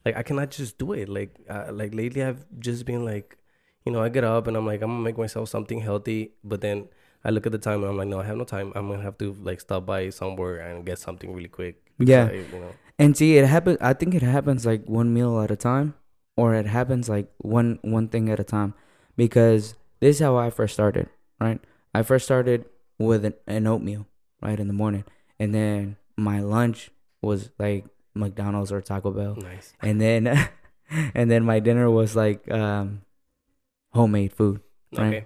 Like 0.06 0.15
i 0.15 0.24
cannot 0.24 0.51
just 0.51 0.77
do 0.77 0.94
it. 0.94 1.10
Like 1.10 1.36
uh, 1.50 1.72
like 1.72 1.94
lately 1.94 2.24
i've 2.24 2.46
just 2.60 2.86
been 2.86 3.03
like 3.03 3.38
you 3.86 3.92
know 3.92 4.02
i 4.02 4.10
get 4.10 4.24
up 4.24 4.48
and 4.48 4.56
i'm 4.58 4.66
like 4.66 4.82
i'm 4.82 4.90
gonna 4.92 5.04
make 5.04 5.18
myself 5.18 5.50
something 5.50 5.80
healthy 5.82 6.32
but 6.44 6.62
then 6.62 6.88
i 7.25 7.30
look 7.30 7.46
at 7.46 7.52
the 7.52 7.58
time 7.58 7.82
and 7.84 7.90
i'm 7.92 7.98
like 7.98 8.08
no 8.08 8.20
i 8.20 8.24
have 8.24 8.38
no 8.38 8.44
time 8.44 8.72
i'm 8.75 8.88
gonna 8.90 9.02
have 9.04 9.18
to 9.18 9.34
like 9.44 9.60
stop 9.62 9.86
by 9.86 10.10
somewhere 10.10 10.60
and 10.60 10.86
get 10.86 10.98
something 11.00 11.34
really 11.34 11.50
quick 11.50 11.75
Yeah. 12.00 12.30
I- 12.32 12.34
you 12.54 12.60
know 12.60 12.74
And 13.00 13.18
see, 13.18 13.38
it 13.42 13.48
happens. 13.50 13.78
I 13.82 13.94
think 13.98 14.13
it 14.13 14.22
happens 14.22 14.66
like 14.70 14.86
one 14.86 15.10
meal 15.18 15.42
at 15.42 15.50
a 15.50 15.56
time, 15.58 15.96
or 16.38 16.54
it 16.54 16.68
happens 16.70 17.10
like 17.10 17.25
one 17.42 17.80
one 17.82 18.08
thing 18.08 18.30
at 18.30 18.40
a 18.40 18.46
time. 18.46 18.75
Because 19.18 19.74
this 20.00 20.18
is 20.18 20.22
how 20.22 20.38
I 20.38 20.50
first 20.54 20.74
started. 20.78 21.10
Right, 21.42 21.60
I 21.98 22.04
first 22.06 22.24
started 22.30 22.66
with 23.02 23.25
an, 23.25 23.34
an 23.48 23.66
oatmeal 23.66 24.06
right 24.46 24.60
in 24.60 24.68
the 24.70 24.78
morning, 24.78 25.04
and 25.42 25.54
then 25.58 25.98
my 26.16 26.40
lunch 26.40 26.92
was 27.25 27.50
like 27.58 27.86
McDonald's 28.13 28.72
or 28.72 28.80
Taco 28.80 29.10
Bell, 29.12 29.36
Nice. 29.42 29.74
and 29.82 30.00
then 30.00 30.30
and 31.18 31.32
then 31.34 31.44
my 31.44 31.58
dinner 31.60 31.90
was 31.90 32.16
like 32.16 32.46
um, 32.54 33.02
homemade 33.94 34.34
food. 34.34 34.62
Right. 34.98 35.08
Okay. 35.08 35.26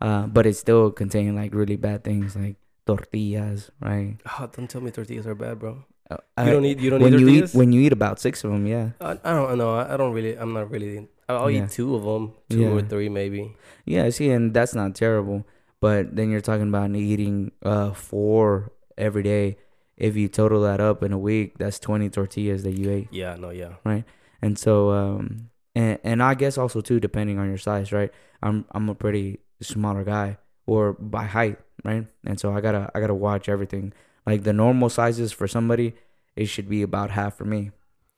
Uh, 0.00 0.26
but 0.26 0.46
it 0.46 0.54
still 0.56 0.90
contained 0.90 1.36
like 1.36 1.54
really 1.54 1.76
bad 1.76 2.04
things 2.04 2.36
like 2.36 2.56
tortillas, 2.86 3.70
right? 3.80 4.16
Oh, 4.38 4.48
don't 4.52 4.68
tell 4.68 4.80
me 4.80 4.90
tortillas 4.90 5.26
are 5.26 5.34
bad, 5.34 5.58
bro. 5.58 5.84
Uh, 6.10 6.18
You 6.44 6.50
don't 6.52 6.64
eat. 6.64 6.78
You 6.80 6.90
don't 6.90 7.00
when 7.00 7.14
eat 7.14 7.20
you 7.20 7.28
eat 7.28 7.54
when 7.54 7.72
you 7.72 7.80
eat 7.80 7.92
about 7.92 8.20
six 8.20 8.44
of 8.44 8.50
them, 8.50 8.66
yeah, 8.66 8.90
I, 9.00 9.12
I 9.24 9.32
don't 9.32 9.56
know. 9.56 9.74
I, 9.74 9.96
don't 9.96 10.12
really. 10.12 10.36
I'm 10.36 10.52
not 10.52 10.70
really. 10.70 11.08
I'll 11.28 11.50
Yeah. 11.50 11.64
eat 11.64 11.70
two 11.70 11.94
of 11.96 12.04
them, 12.04 12.34
two 12.50 12.76
or 12.76 12.82
three 12.82 13.08
maybe. 13.08 13.56
yeah. 13.86 14.10
See, 14.10 14.28
and 14.30 14.52
that's 14.52 14.74
not 14.74 14.94
terrible. 14.94 15.46
But 15.80 16.14
then 16.16 16.30
you're 16.30 16.40
talking 16.44 16.68
about 16.68 16.90
eating 16.94 17.52
uh 17.64 17.92
four 17.92 18.72
every 18.98 19.22
day. 19.22 19.56
If 19.96 20.16
you 20.16 20.28
total 20.28 20.60
that 20.62 20.80
up 20.80 21.02
in 21.02 21.12
a 21.12 21.18
week, 21.18 21.56
that's 21.56 21.78
twenty 21.78 22.10
tortillas 22.10 22.64
that 22.64 22.76
you 22.76 22.90
ate. 22.90 23.08
Yeah. 23.10 23.36
No. 23.36 23.48
Yeah. 23.50 23.76
Right. 23.84 24.04
And 24.42 24.58
so, 24.58 24.90
um, 24.90 25.48
and 25.74 25.98
and 26.04 26.22
I 26.22 26.34
guess 26.34 26.58
also 26.58 26.80
too, 26.80 27.00
depending 27.00 27.38
on 27.38 27.48
your 27.48 27.58
size, 27.58 27.92
right? 27.92 28.10
I'm 28.42 28.64
I'm 28.72 28.88
a 28.88 28.94
pretty 28.94 29.40
smaller 29.62 30.04
guy, 30.04 30.38
or 30.66 30.92
by 30.94 31.24
height, 31.24 31.58
right? 31.84 32.06
And 32.24 32.38
so 32.38 32.52
I 32.54 32.60
gotta 32.60 32.90
I 32.94 33.00
gotta 33.00 33.14
watch 33.14 33.48
everything. 33.48 33.92
Like 34.26 34.42
the 34.42 34.52
normal 34.52 34.88
sizes 34.88 35.32
for 35.32 35.46
somebody, 35.48 35.94
it 36.36 36.46
should 36.46 36.68
be 36.68 36.82
about 36.82 37.10
half 37.10 37.36
for 37.36 37.44
me, 37.44 37.70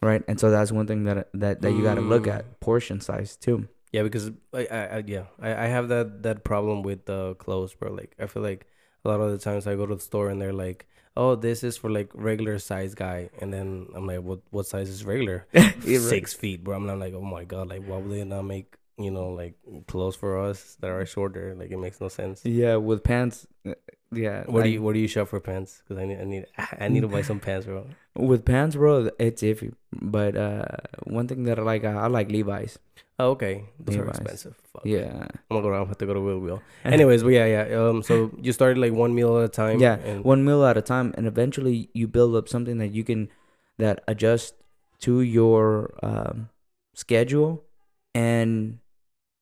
right? 0.03 0.23
And 0.29 0.39
so 0.39 0.51
that's 0.51 0.71
one 0.73 0.87
thing 0.87 1.05
that 1.05 1.29
that 1.35 1.63
that 1.63 1.73
you 1.73 1.83
gotta 1.83 2.01
look 2.01 2.25
Mm. 2.25 2.35
at 2.37 2.61
portion 2.61 3.01
size 3.01 3.37
too. 3.37 3.69
Yeah, 3.93 4.03
because 4.03 4.31
I, 4.53 4.67
I, 4.71 4.79
I 4.99 5.05
yeah, 5.07 5.25
I, 5.41 5.65
I 5.65 5.67
have 5.67 5.89
that 5.89 6.23
that 6.25 6.45
problem 6.45 6.83
with 6.83 7.07
the 7.07 7.35
clothes, 7.37 7.75
bro. 7.75 7.93
Like 7.93 8.15
I 8.19 8.27
feel 8.27 8.43
like 8.43 8.67
a 9.05 9.09
lot 9.09 9.21
of 9.21 9.31
the 9.31 9.39
times 9.39 9.67
I 9.67 9.75
go 9.77 9.87
to 9.87 9.95
the 9.95 10.01
store 10.01 10.29
and 10.29 10.41
they're 10.43 10.53
like, 10.53 10.87
"Oh, 11.17 11.35
this 11.35 11.65
is 11.65 11.77
for 11.77 11.91
like 11.91 12.11
regular 12.15 12.59
size 12.59 12.95
guy," 12.95 13.31
and 13.41 13.53
then 13.53 13.89
I'm 13.95 14.07
like, 14.07 14.21
"What 14.23 14.41
what 14.51 14.67
size 14.67 14.89
is 14.89 15.05
regular?" 15.05 15.47
Yeah, 15.85 15.99
right. 15.99 16.01
Six 16.01 16.35
feet, 16.35 16.65
bro. 16.65 16.77
I'm 16.77 16.87
not 16.87 16.99
like, 16.99 17.15
"Oh 17.15 17.23
my 17.23 17.45
god!" 17.45 17.69
Like, 17.69 17.85
why 17.85 17.99
would 17.99 18.11
they 18.13 18.25
not 18.25 18.43
make 18.43 18.77
you 18.99 19.11
know 19.11 19.29
like 19.31 19.55
clothes 19.87 20.17
for 20.17 20.39
us 20.39 20.77
that 20.81 20.91
are 20.91 21.05
shorter? 21.07 21.55
Like, 21.55 21.71
it 21.71 21.79
makes 21.79 22.01
no 22.01 22.09
sense. 22.09 22.45
Yeah, 22.45 22.77
with 22.77 23.05
pants. 23.05 23.47
Uh, 24.13 24.17
Yeah. 24.17 24.45
Where 24.45 24.63
do 24.65 24.71
you 24.71 24.83
where 24.83 24.95
do 24.95 25.01
you 25.01 25.09
shop 25.09 25.29
for 25.29 25.41
pants? 25.41 25.83
Because 25.83 26.03
I 26.03 26.07
need 26.07 26.21
I 26.21 26.25
need 26.25 26.47
I 26.81 26.89
need 26.89 27.01
to 27.01 27.09
buy 27.09 27.23
some 27.23 27.41
pants, 27.41 27.67
bro. 27.67 27.87
with 28.15 28.45
pants, 28.45 28.77
bro? 28.77 29.11
It's 29.19 29.43
iffy. 29.43 29.73
But 29.93 30.37
uh, 30.37 30.65
one 31.05 31.29
thing 31.29 31.45
that 31.45 31.59
I 31.59 31.63
like, 31.63 31.85
I, 31.85 31.93
I 31.93 32.07
like 32.07 32.31
Levi's. 32.31 32.79
Oh, 33.19 33.31
okay, 33.31 33.65
those 33.81 33.97
are 33.97 34.09
expensive. 34.09 34.55
Fuck. 34.73 34.85
Yeah. 34.85 35.09
I'm 35.49 35.57
gonna 35.57 35.63
go 35.63 35.69
around. 35.69 35.87
Have 35.89 35.97
to 35.99 36.07
go 36.07 36.13
to 36.13 36.21
Wheel 36.21 36.39
Wheel. 36.39 36.63
Anyways, 36.85 37.23
but 37.23 37.31
yeah, 37.31 37.47
yeah. 37.47 37.89
Um, 37.89 38.03
so 38.03 38.31
you 38.41 38.53
started 38.53 38.77
like 38.79 38.93
one 38.93 39.15
meal 39.15 39.39
at 39.39 39.45
a 39.45 39.49
time. 39.49 39.81
Yeah, 39.81 39.97
and 40.05 40.23
one 40.23 40.45
meal 40.45 40.65
at 40.67 40.77
a 40.77 40.83
time 40.83 41.15
and 41.17 41.27
eventually 41.27 41.89
you 41.95 42.07
build 42.09 42.37
up 42.37 42.47
something 42.49 42.77
that 42.79 42.93
you 42.93 43.05
can 43.05 43.31
that 43.79 44.05
adjust 44.07 44.55
to 45.01 45.21
your 45.23 45.95
um, 46.03 46.51
schedule 46.95 47.65
and 48.15 48.79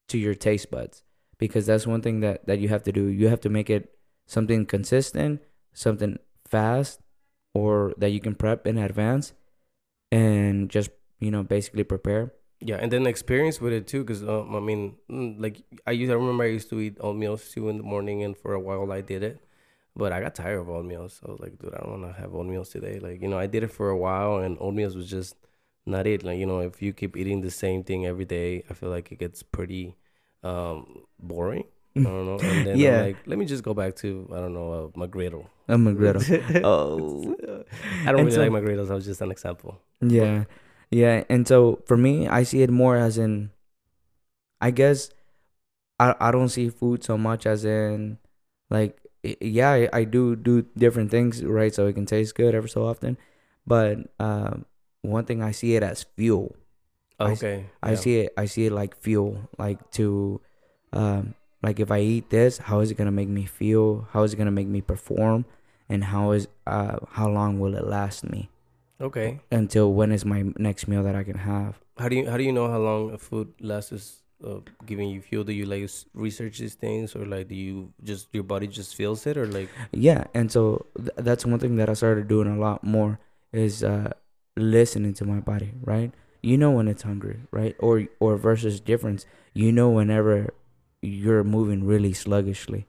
to 0.08 0.18
your 0.18 0.34
taste 0.34 0.70
buds 0.70 1.02
because 1.38 1.66
that's 1.66 1.86
one 1.86 2.02
thing 2.02 2.20
that 2.20 2.46
that 2.46 2.58
you 2.58 2.68
have 2.68 2.82
to 2.82 2.92
do 2.92 3.06
you 3.06 3.28
have 3.28 3.40
to 3.40 3.48
make 3.48 3.70
it 3.70 3.93
something 4.26 4.66
consistent 4.66 5.40
something 5.72 6.18
fast 6.46 7.00
or 7.54 7.92
that 7.98 8.10
you 8.10 8.20
can 8.20 8.34
prep 8.34 8.66
in 8.66 8.78
advance 8.78 9.32
and 10.12 10.70
just 10.70 10.90
you 11.20 11.30
know 11.30 11.42
basically 11.42 11.84
prepare 11.84 12.32
Yeah, 12.60 12.76
and 12.76 12.90
then 12.90 13.06
experience 13.06 13.60
with 13.60 13.72
it 13.72 13.86
too, 13.86 14.04
because 14.04 14.22
um, 14.22 14.54
I 14.56 14.60
mean, 14.60 14.96
mm, 15.10 15.40
like 15.40 15.62
I 15.86 15.90
used, 15.92 16.10
I 16.10 16.14
remember 16.14 16.44
I 16.44 16.48
used 16.48 16.70
to 16.70 16.80
eat 16.80 16.96
oatmeal 17.00 17.36
too 17.36 17.68
in 17.68 17.76
the 17.76 17.82
morning, 17.82 18.22
and 18.22 18.36
for 18.36 18.54
a 18.54 18.60
while 18.60 18.90
I 18.92 19.00
did 19.02 19.22
it, 19.22 19.40
but 19.96 20.12
I 20.12 20.20
got 20.20 20.34
tired 20.34 20.60
of 20.60 20.68
oatmeal. 20.70 21.08
So 21.08 21.26
I 21.28 21.30
was 21.32 21.40
like, 21.40 21.58
dude, 21.58 21.74
I 21.74 21.78
don't 21.80 22.00
want 22.00 22.14
to 22.14 22.20
have 22.20 22.34
oatmeal 22.34 22.64
today. 22.64 22.98
Like, 23.00 23.20
you 23.20 23.28
know, 23.28 23.38
I 23.38 23.46
did 23.46 23.64
it 23.64 23.72
for 23.72 23.90
a 23.90 23.96
while, 23.96 24.38
and 24.38 24.56
oatmeal 24.60 24.94
was 24.94 25.10
just 25.10 25.36
not 25.84 26.06
it. 26.06 26.22
Like, 26.24 26.38
you 26.38 26.46
know, 26.46 26.60
if 26.60 26.80
you 26.80 26.92
keep 26.94 27.16
eating 27.16 27.42
the 27.42 27.50
same 27.50 27.84
thing 27.84 28.06
every 28.06 28.24
day, 28.24 28.64
I 28.70 28.74
feel 28.74 28.88
like 28.90 29.12
it 29.12 29.18
gets 29.18 29.42
pretty 29.42 29.96
um 30.42 31.04
boring. 31.18 31.64
I 31.96 32.02
don't 32.02 32.26
know. 32.26 32.38
And 32.40 32.66
then 32.66 32.78
Yeah. 32.78 32.98
I'm 33.00 33.06
like, 33.06 33.16
let 33.26 33.38
me 33.38 33.44
just 33.46 33.62
go 33.62 33.72
back 33.74 33.94
to 33.96 34.28
I 34.32 34.36
don't 34.36 34.54
know 34.54 34.72
uh, 34.94 34.98
McGriddle. 34.98 35.46
a 35.68 35.76
McGriddle. 35.76 36.60
oh 36.64 37.36
I 38.04 38.10
don't 38.10 38.20
And 38.20 38.26
really 38.26 38.30
so- 38.32 38.42
like 38.42 38.50
McGriddles. 38.50 38.90
I 38.90 38.94
was 38.94 39.04
just 39.04 39.20
an 39.20 39.30
example. 39.30 39.80
Yeah. 40.00 40.44
Yeah. 40.90 41.24
And 41.28 41.46
so 41.46 41.82
for 41.86 41.96
me, 41.96 42.26
I 42.28 42.42
see 42.42 42.62
it 42.62 42.70
more 42.70 42.96
as 42.96 43.16
in 43.18 43.50
I 44.60 44.70
guess 44.70 45.10
I 46.00 46.14
I 46.20 46.30
don't 46.32 46.48
see 46.48 46.68
food 46.70 47.04
so 47.04 47.16
much 47.16 47.46
as 47.46 47.64
in 47.64 48.18
like 48.70 48.98
i- 49.24 49.36
yeah, 49.40 49.70
I, 49.70 49.88
I 49.92 50.04
do 50.04 50.34
do 50.36 50.62
different 50.76 51.10
things, 51.10 51.44
right? 51.44 51.72
So 51.74 51.86
it 51.86 51.94
can 51.94 52.06
taste 52.06 52.34
good 52.34 52.54
every 52.54 52.70
so 52.70 52.86
often. 52.86 53.18
But 53.66 53.98
um 54.18 54.66
one 55.02 55.24
thing 55.26 55.42
I 55.42 55.52
see 55.52 55.76
it 55.76 55.82
as 55.82 56.02
fuel. 56.16 56.56
Okay. 57.20 57.66
I 57.82 57.90
yeah. 57.90 57.96
see 57.96 58.14
it 58.26 58.32
I 58.36 58.46
see 58.46 58.66
it 58.66 58.72
like 58.72 58.96
fuel, 59.00 59.48
like 59.58 59.78
to 59.92 60.40
um 60.92 61.34
like 61.64 61.80
if 61.80 61.90
I 61.90 62.00
eat 62.00 62.30
this, 62.30 62.58
how 62.58 62.80
is 62.80 62.90
it 62.90 62.96
gonna 62.96 63.10
make 63.10 63.28
me 63.28 63.44
feel? 63.46 64.06
How 64.12 64.22
is 64.22 64.32
it 64.32 64.36
gonna 64.36 64.50
make 64.50 64.68
me 64.68 64.80
perform? 64.80 65.46
And 65.88 66.04
how 66.04 66.32
is 66.32 66.48
uh 66.66 66.98
how 67.12 67.28
long 67.28 67.58
will 67.58 67.74
it 67.74 67.86
last 67.86 68.24
me? 68.24 68.50
Okay. 69.00 69.40
until 69.50 69.92
when 69.92 70.12
is 70.12 70.24
my 70.24 70.44
next 70.56 70.86
meal 70.86 71.02
that 71.02 71.16
I 71.16 71.24
can 71.24 71.38
have. 71.38 71.80
How 71.98 72.08
do 72.08 72.16
you 72.16 72.30
how 72.30 72.36
do 72.36 72.44
you 72.44 72.52
know 72.52 72.70
how 72.70 72.78
long 72.78 73.12
a 73.12 73.18
food 73.18 73.52
lasts 73.60 73.92
is 73.92 74.22
uh, 74.44 74.60
giving 74.86 75.10
you 75.10 75.20
fuel? 75.20 75.44
Do 75.44 75.52
you 75.52 75.66
like 75.66 75.90
research 76.14 76.58
these 76.58 76.74
things, 76.74 77.14
or 77.16 77.26
like 77.26 77.48
do 77.48 77.54
you 77.54 77.92
just 78.02 78.28
your 78.32 78.44
body 78.44 78.66
just 78.66 78.94
feels 78.94 79.26
it, 79.26 79.36
or 79.36 79.46
like 79.46 79.68
Yeah, 79.92 80.24
and 80.34 80.50
so 80.50 80.86
th- 80.96 81.10
that's 81.16 81.44
one 81.44 81.58
thing 81.58 81.76
that 81.76 81.88
I 81.88 81.94
started 81.94 82.28
doing 82.28 82.48
a 82.48 82.58
lot 82.58 82.84
more 82.84 83.18
is 83.52 83.82
uh, 83.82 84.12
listening 84.56 85.14
to 85.14 85.24
my 85.24 85.40
body. 85.40 85.72
Right, 85.82 86.12
you 86.42 86.56
know 86.56 86.70
when 86.70 86.88
it's 86.88 87.02
hungry, 87.02 87.40
right? 87.50 87.76
Or 87.78 88.06
or 88.20 88.36
versus 88.36 88.80
difference, 88.80 89.26
you 89.54 89.72
know 89.72 89.90
whenever 89.90 90.54
you're 91.04 91.44
moving 91.44 91.84
really 91.84 92.12
sluggishly. 92.12 92.86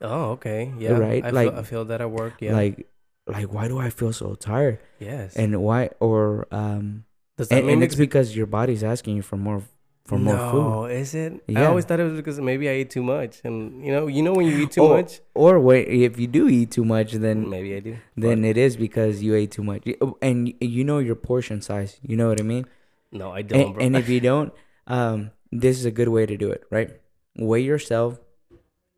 oh 0.00 0.30
okay. 0.36 0.72
Yeah. 0.78 0.98
Right, 0.98 1.24
I 1.24 1.30
like- 1.30 1.50
feel, 1.50 1.58
I 1.58 1.62
feel 1.62 1.84
that 1.86 2.00
at 2.00 2.10
work. 2.10 2.34
Yeah. 2.40 2.54
Like 2.54 2.86
like 3.26 3.52
why 3.52 3.68
do 3.68 3.78
I 3.78 3.90
feel 3.90 4.12
so 4.12 4.34
tired? 4.34 4.78
yes. 4.98 5.36
And 5.36 5.62
why 5.62 5.90
or 6.00 6.46
um 6.50 7.04
does 7.36 7.48
that 7.48 7.58
and, 7.58 7.66
mean 7.66 7.74
and 7.74 7.84
it's 7.84 7.94
because 7.94 8.34
your 8.36 8.46
body's 8.46 8.82
asking 8.82 9.16
you 9.16 9.22
for 9.22 9.36
more 9.36 9.62
for 10.06 10.18
more 10.18 10.36
food. 10.50 10.64
no, 10.66 10.84
is 10.86 11.14
it? 11.14 11.38
I 11.54 11.66
always 11.66 11.84
thought 11.84 12.00
it 12.00 12.04
was 12.10 12.16
because 12.18 12.40
maybe 12.40 12.68
I 12.68 12.72
ate 12.82 12.90
too 12.90 13.02
much, 13.04 13.40
and 13.44 13.84
you 13.84 13.92
know, 13.92 14.08
you 14.08 14.22
know 14.26 14.32
when 14.32 14.46
you 14.46 14.58
eat 14.66 14.72
too 14.72 14.82
Oh, 14.82 14.88
much, 14.96 15.20
Or 15.34 15.60
wait, 15.60 15.86
if 15.86 16.18
you 16.18 16.26
do 16.26 16.48
eat 16.48 16.72
too 16.72 16.84
much, 16.84 17.12
then 17.12 17.48
maybe 17.48 17.76
I 17.76 17.80
do. 17.80 17.96
then 18.16 18.42
but 18.42 18.48
it 18.48 18.56
is 18.56 18.76
because 18.76 19.22
you 19.22 19.36
ate 19.36 19.52
too 19.52 19.62
much. 19.62 19.86
Oh, 20.00 20.16
and 20.20 20.52
you 20.60 20.82
know 20.82 20.98
your 20.98 21.14
portion 21.14 21.62
size. 21.62 22.00
You 22.02 22.16
know 22.16 22.26
what 22.28 22.40
i 22.40 22.42
mean? 22.42 22.64
No, 23.12 23.30
I 23.30 23.42
don't, 23.42 23.60
and, 23.60 23.82
and 23.82 23.96
if 23.96 24.08
you 24.08 24.18
don't 24.18 24.52
um 24.86 25.30
this 25.52 25.78
is 25.78 25.84
a 25.84 25.90
good 25.92 26.08
way 26.08 26.26
to 26.26 26.36
do 26.36 26.50
it 26.50 26.64
right 26.70 26.90
weigh 27.36 27.62
yourself 27.62 28.20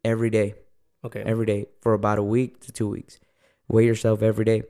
every 0.04 0.30
day. 0.30 0.54
Okay, 1.04 1.22
every 1.22 1.46
day 1.46 1.66
for 1.80 1.94
about 1.94 2.18
a 2.18 2.22
week 2.22 2.60
to 2.60 2.72
two 2.72 2.88
weeks. 2.88 3.18
Weigh 3.68 3.86
yourself 3.86 4.22
every 4.22 4.44
day 4.44 4.62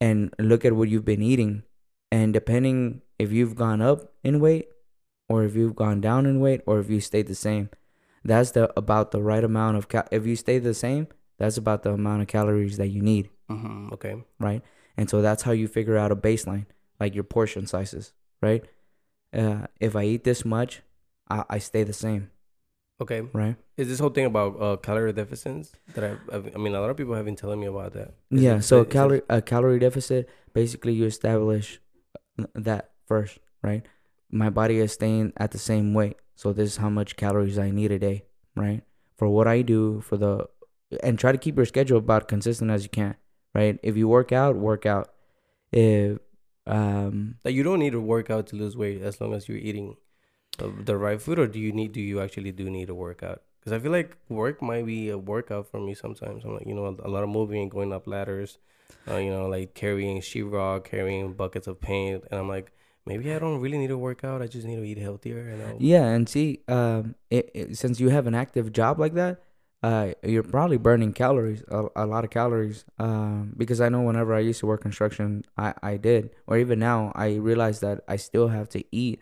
and 0.00 0.32
look 0.38 0.64
at 0.64 0.74
what 0.74 0.88
you've 0.88 1.04
been 1.04 1.22
eating. 1.22 1.64
And 2.12 2.32
depending 2.32 3.02
if 3.18 3.32
you've 3.32 3.56
gone 3.56 3.82
up 3.82 4.12
in 4.22 4.40
weight 4.40 4.68
or 5.28 5.44
if 5.44 5.54
you've 5.56 5.76
gone 5.76 6.00
down 6.00 6.26
in 6.26 6.40
weight 6.40 6.60
or 6.66 6.78
if 6.78 6.88
you 6.88 7.00
stayed 7.00 7.26
the 7.26 7.34
same 7.34 7.70
that's 8.24 8.50
the 8.52 8.70
about 8.78 9.10
the 9.10 9.22
right 9.22 9.42
amount 9.44 9.76
of 9.76 9.88
cal- 9.88 10.08
if 10.10 10.26
you 10.26 10.36
stay 10.36 10.58
the 10.58 10.74
same 10.74 11.08
that's 11.38 11.56
about 11.56 11.82
the 11.82 11.92
amount 11.92 12.20
of 12.22 12.28
calories 12.28 12.76
that 12.76 12.88
you 12.88 13.00
need. 13.00 13.30
Hmm 13.48 13.88
okay, 13.92 14.22
right? 14.38 14.62
And 14.96 15.08
so 15.08 15.22
that's 15.22 15.42
how 15.42 15.52
you 15.52 15.68
figure 15.68 15.96
out 15.96 16.12
a 16.12 16.16
baseline, 16.16 16.66
like 16.98 17.14
your 17.14 17.24
portion 17.24 17.66
sizes, 17.66 18.12
right? 18.42 18.64
Uh, 19.32 19.66
if 19.80 19.96
I 19.96 20.04
eat 20.04 20.24
this 20.24 20.44
much, 20.44 20.82
I, 21.30 21.44
I 21.48 21.58
stay 21.58 21.82
the 21.82 21.94
same, 21.94 22.30
okay. 23.00 23.22
right? 23.32 23.56
Is 23.76 23.88
this 23.88 23.98
whole 23.98 24.10
thing 24.10 24.26
about 24.26 24.60
uh, 24.60 24.76
calorie 24.76 25.12
deficits 25.12 25.72
that 25.94 26.04
I've, 26.04 26.20
I've, 26.32 26.54
I 26.54 26.58
mean, 26.58 26.74
a 26.74 26.80
lot 26.80 26.90
of 26.90 26.96
people 26.96 27.14
have 27.14 27.24
been 27.24 27.36
telling 27.36 27.60
me 27.60 27.66
about 27.66 27.92
that. 27.94 28.14
Is 28.30 28.42
yeah. 28.42 28.56
it- 28.56 28.62
so 28.62 28.82
it- 28.82 28.90
calorie 28.90 29.22
a 29.28 29.40
calorie 29.42 29.78
deficit 29.78 30.28
basically 30.52 30.92
you 30.92 31.04
establish 31.06 31.80
that 32.54 32.90
first, 33.06 33.38
right? 33.62 33.84
My 34.30 34.50
body 34.50 34.78
is 34.78 34.92
staying 34.92 35.32
at 35.36 35.50
the 35.50 35.58
same 35.58 35.94
weight, 35.94 36.16
so 36.34 36.52
this 36.52 36.70
is 36.72 36.76
how 36.76 36.88
much 36.90 37.16
calories 37.16 37.58
I 37.58 37.70
need 37.70 37.90
a 37.92 37.98
day, 37.98 38.24
right? 38.56 38.82
For 39.16 39.28
what 39.28 39.46
I 39.48 39.62
do 39.62 40.00
for 40.00 40.16
the 40.16 40.48
and 41.02 41.18
try 41.18 41.30
to 41.32 41.38
keep 41.38 41.56
your 41.56 41.66
schedule 41.66 41.98
about 41.98 42.26
consistent 42.28 42.70
as 42.70 42.82
you 42.82 42.88
can, 42.90 43.14
right? 43.54 43.78
If 43.82 43.96
you 43.96 44.08
work 44.08 44.32
out, 44.32 44.56
work 44.56 44.86
out. 44.86 45.10
If 45.72 46.18
um 46.66 47.36
Like 47.44 47.54
you 47.54 47.62
don't 47.62 47.78
need 47.78 47.92
to 47.92 48.00
work 48.00 48.30
out 48.30 48.46
to 48.48 48.56
lose 48.56 48.76
weight 48.76 49.00
as 49.02 49.20
long 49.20 49.34
as 49.34 49.48
you're 49.48 49.58
eating 49.58 49.88
uh, 49.90 50.09
the 50.68 50.96
right 50.96 51.20
food, 51.20 51.38
or 51.38 51.46
do 51.46 51.58
you 51.58 51.72
need? 51.72 51.92
Do 51.92 52.00
you 52.00 52.20
actually 52.20 52.52
do 52.52 52.68
need 52.70 52.90
a 52.90 52.94
workout? 52.94 53.42
Because 53.58 53.72
I 53.72 53.78
feel 53.78 53.92
like 53.92 54.16
work 54.28 54.62
might 54.62 54.86
be 54.86 55.10
a 55.10 55.18
workout 55.18 55.66
for 55.70 55.80
me 55.80 55.94
sometimes. 55.94 56.44
I'm 56.44 56.54
like, 56.54 56.66
you 56.66 56.74
know, 56.74 56.96
a 57.02 57.08
lot 57.08 57.22
of 57.22 57.28
moving 57.28 57.62
and 57.62 57.70
going 57.70 57.92
up 57.92 58.06
ladders, 58.06 58.58
uh, 59.08 59.16
you 59.16 59.30
know, 59.30 59.48
like 59.48 59.74
carrying 59.74 60.20
sheetrock, 60.20 60.84
carrying 60.84 61.34
buckets 61.34 61.66
of 61.66 61.80
paint, 61.80 62.24
and 62.30 62.40
I'm 62.40 62.48
like, 62.48 62.72
maybe 63.06 63.32
I 63.32 63.38
don't 63.38 63.60
really 63.60 63.78
need 63.78 63.88
to 63.88 63.98
work 63.98 64.24
out. 64.24 64.42
I 64.42 64.46
just 64.46 64.66
need 64.66 64.76
to 64.76 64.84
eat 64.84 64.98
healthier. 64.98 65.48
And 65.48 65.62
I'll, 65.62 65.76
Yeah, 65.78 66.04
and 66.04 66.28
see, 66.28 66.60
um, 66.68 67.14
it, 67.30 67.50
it, 67.54 67.78
since 67.78 68.00
you 68.00 68.08
have 68.08 68.26
an 68.26 68.34
active 68.34 68.72
job 68.72 68.98
like 68.98 69.14
that, 69.14 69.42
uh, 69.82 70.12
you're 70.22 70.42
probably 70.42 70.76
burning 70.76 71.12
calories, 71.12 71.64
a, 71.68 71.86
a 71.96 72.06
lot 72.06 72.24
of 72.24 72.30
calories. 72.30 72.84
Um, 72.98 73.54
because 73.56 73.80
I 73.80 73.88
know 73.88 74.02
whenever 74.02 74.34
I 74.34 74.40
used 74.40 74.60
to 74.60 74.66
work 74.66 74.82
construction, 74.82 75.44
I, 75.56 75.74
I 75.82 75.96
did, 75.96 76.30
or 76.46 76.58
even 76.58 76.78
now, 76.78 77.12
I 77.14 77.36
realize 77.36 77.80
that 77.80 78.04
I 78.06 78.16
still 78.16 78.48
have 78.48 78.68
to 78.70 78.84
eat 78.92 79.20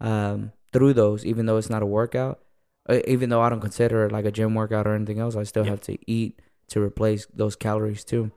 um, 0.00 0.52
through 0.72 0.94
those, 0.94 1.24
even 1.24 1.46
though 1.46 1.56
it's 1.58 1.70
not 1.70 1.82
a 1.82 1.86
workout. 1.86 2.40
Uh, 2.88 3.00
even 3.06 3.28
though 3.30 3.40
I 3.40 3.48
don't 3.48 3.60
consider 3.60 4.06
it 4.06 4.12
like 4.12 4.24
a 4.24 4.32
gym 4.32 4.54
workout 4.54 4.86
or 4.86 4.94
anything 4.94 5.18
else, 5.20 5.36
I 5.36 5.44
still 5.44 5.64
Yeah. 5.64 5.70
have 5.70 5.80
to 5.82 5.98
eat 6.10 6.40
to 6.68 6.80
replace 6.82 7.26
those 7.32 7.54
calories 7.56 8.04
too. 8.04 8.32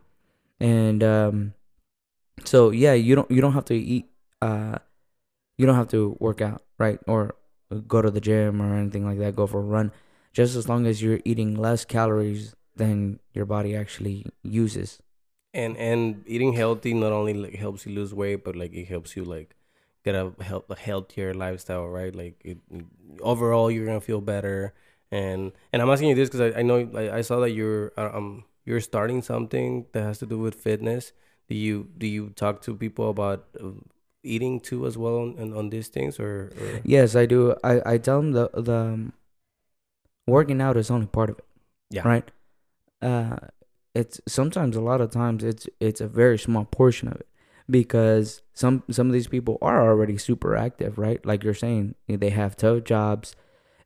And 0.60 1.04
um, 1.04 1.54
so 2.44 2.70
yeah, 2.72 2.94
you 2.94 3.16
don't 3.16 3.30
you 3.32 3.42
don't 3.42 3.54
have 3.54 3.66
to 3.66 3.76
eat. 3.76 4.06
Uh, 4.42 4.78
you 5.58 5.66
don't 5.66 5.76
have 5.76 5.90
to 5.90 6.16
work 6.20 6.42
out, 6.42 6.62
right? 6.78 7.00
Or 7.08 7.36
go 7.88 8.02
to 8.02 8.12
the 8.12 8.22
gym 8.22 8.62
or 8.62 8.76
anything 8.76 9.06
like 9.06 9.20
that. 9.20 9.36
Go 9.36 9.48
for 9.48 9.60
a 9.60 9.64
run, 9.64 9.92
just 10.34 10.56
as 10.56 10.68
long 10.70 10.86
as 10.86 11.02
you're 11.02 11.20
eating 11.26 11.56
less 11.56 11.86
calories 11.86 12.56
than 12.76 13.20
your 13.34 13.46
body 13.46 13.76
actually 13.76 14.26
uses. 14.44 15.00
and 15.54 15.78
and 15.78 16.24
eating 16.28 16.52
healthy 16.54 16.94
not 16.94 17.14
only 17.14 17.34
like 17.34 17.56
helps 17.56 17.86
you 17.86 17.96
lose 17.96 18.14
weight 18.14 18.44
but 18.44 18.56
like 18.62 18.74
it 18.74 18.88
helps 18.92 19.16
you 19.16 19.24
like 19.24 19.56
get 20.06 20.16
a 20.16 20.32
help 20.42 20.70
a 20.70 20.76
healthier 20.76 21.34
lifestyle 21.34 21.88
right 21.88 22.16
like 22.16 22.40
it, 22.46 22.60
overall 23.20 23.70
you're 23.70 23.86
gonna 23.86 24.00
feel 24.00 24.22
better 24.22 24.74
and 25.12 25.52
and 25.74 25.82
i'm 25.82 25.90
asking 25.90 26.10
you 26.10 26.16
this 26.16 26.30
because 26.30 26.54
I, 26.54 26.60
I 26.60 26.62
know 26.62 26.88
I, 26.96 27.18
I 27.18 27.22
saw 27.22 27.40
that 27.42 27.52
you're 27.52 27.92
uh, 27.98 28.12
um 28.14 28.46
you're 28.66 28.82
starting 28.82 29.22
something 29.22 29.88
that 29.92 30.04
has 30.04 30.20
to 30.20 30.26
do 30.26 30.38
with 30.38 30.56
fitness 30.56 31.12
do 31.50 31.56
you 31.56 31.90
do 31.98 32.08
you 32.08 32.30
talk 32.30 32.62
to 32.64 32.76
people 32.76 33.10
about 33.10 33.48
uh, 33.60 33.72
eating 34.26 34.60
too 34.60 34.86
as 34.86 34.98
well 34.98 35.18
on, 35.20 35.54
on 35.54 35.70
these 35.70 35.88
things 35.88 36.20
or, 36.20 36.52
or 36.60 36.82
Yes, 36.84 37.16
I 37.16 37.26
do. 37.26 37.56
I 37.64 37.94
I 37.94 37.98
tell 37.98 38.22
them 38.22 38.32
the 38.32 38.50
the 38.54 38.76
um, 38.76 39.14
working 40.28 40.62
out 40.62 40.78
is 40.78 40.90
only 40.90 41.06
part 41.06 41.30
of 41.30 41.38
it. 41.38 41.46
Yeah. 41.92 42.08
Right. 42.08 42.32
Uh, 43.02 43.38
it's 43.94 44.20
sometimes 44.28 44.76
a 44.76 44.82
lot 44.82 45.00
of 45.00 45.12
times 45.12 45.44
it's 45.44 45.70
it's 45.80 46.02
a 46.02 46.08
very 46.08 46.38
small 46.38 46.66
portion 46.66 47.08
of 47.08 47.16
it 47.16 47.28
because 47.70 48.42
some 48.54 48.84
some 48.92 49.08
of 49.08 49.14
these 49.14 49.28
people 49.28 49.58
are 49.62 49.88
already 49.88 50.18
super 50.18 50.56
active, 50.56 50.98
right? 50.98 51.26
Like 51.26 51.44
you're 51.44 51.54
saying, 51.54 51.96
they 52.08 52.30
have 52.30 52.56
tough 52.56 52.84
jobs, 52.84 53.36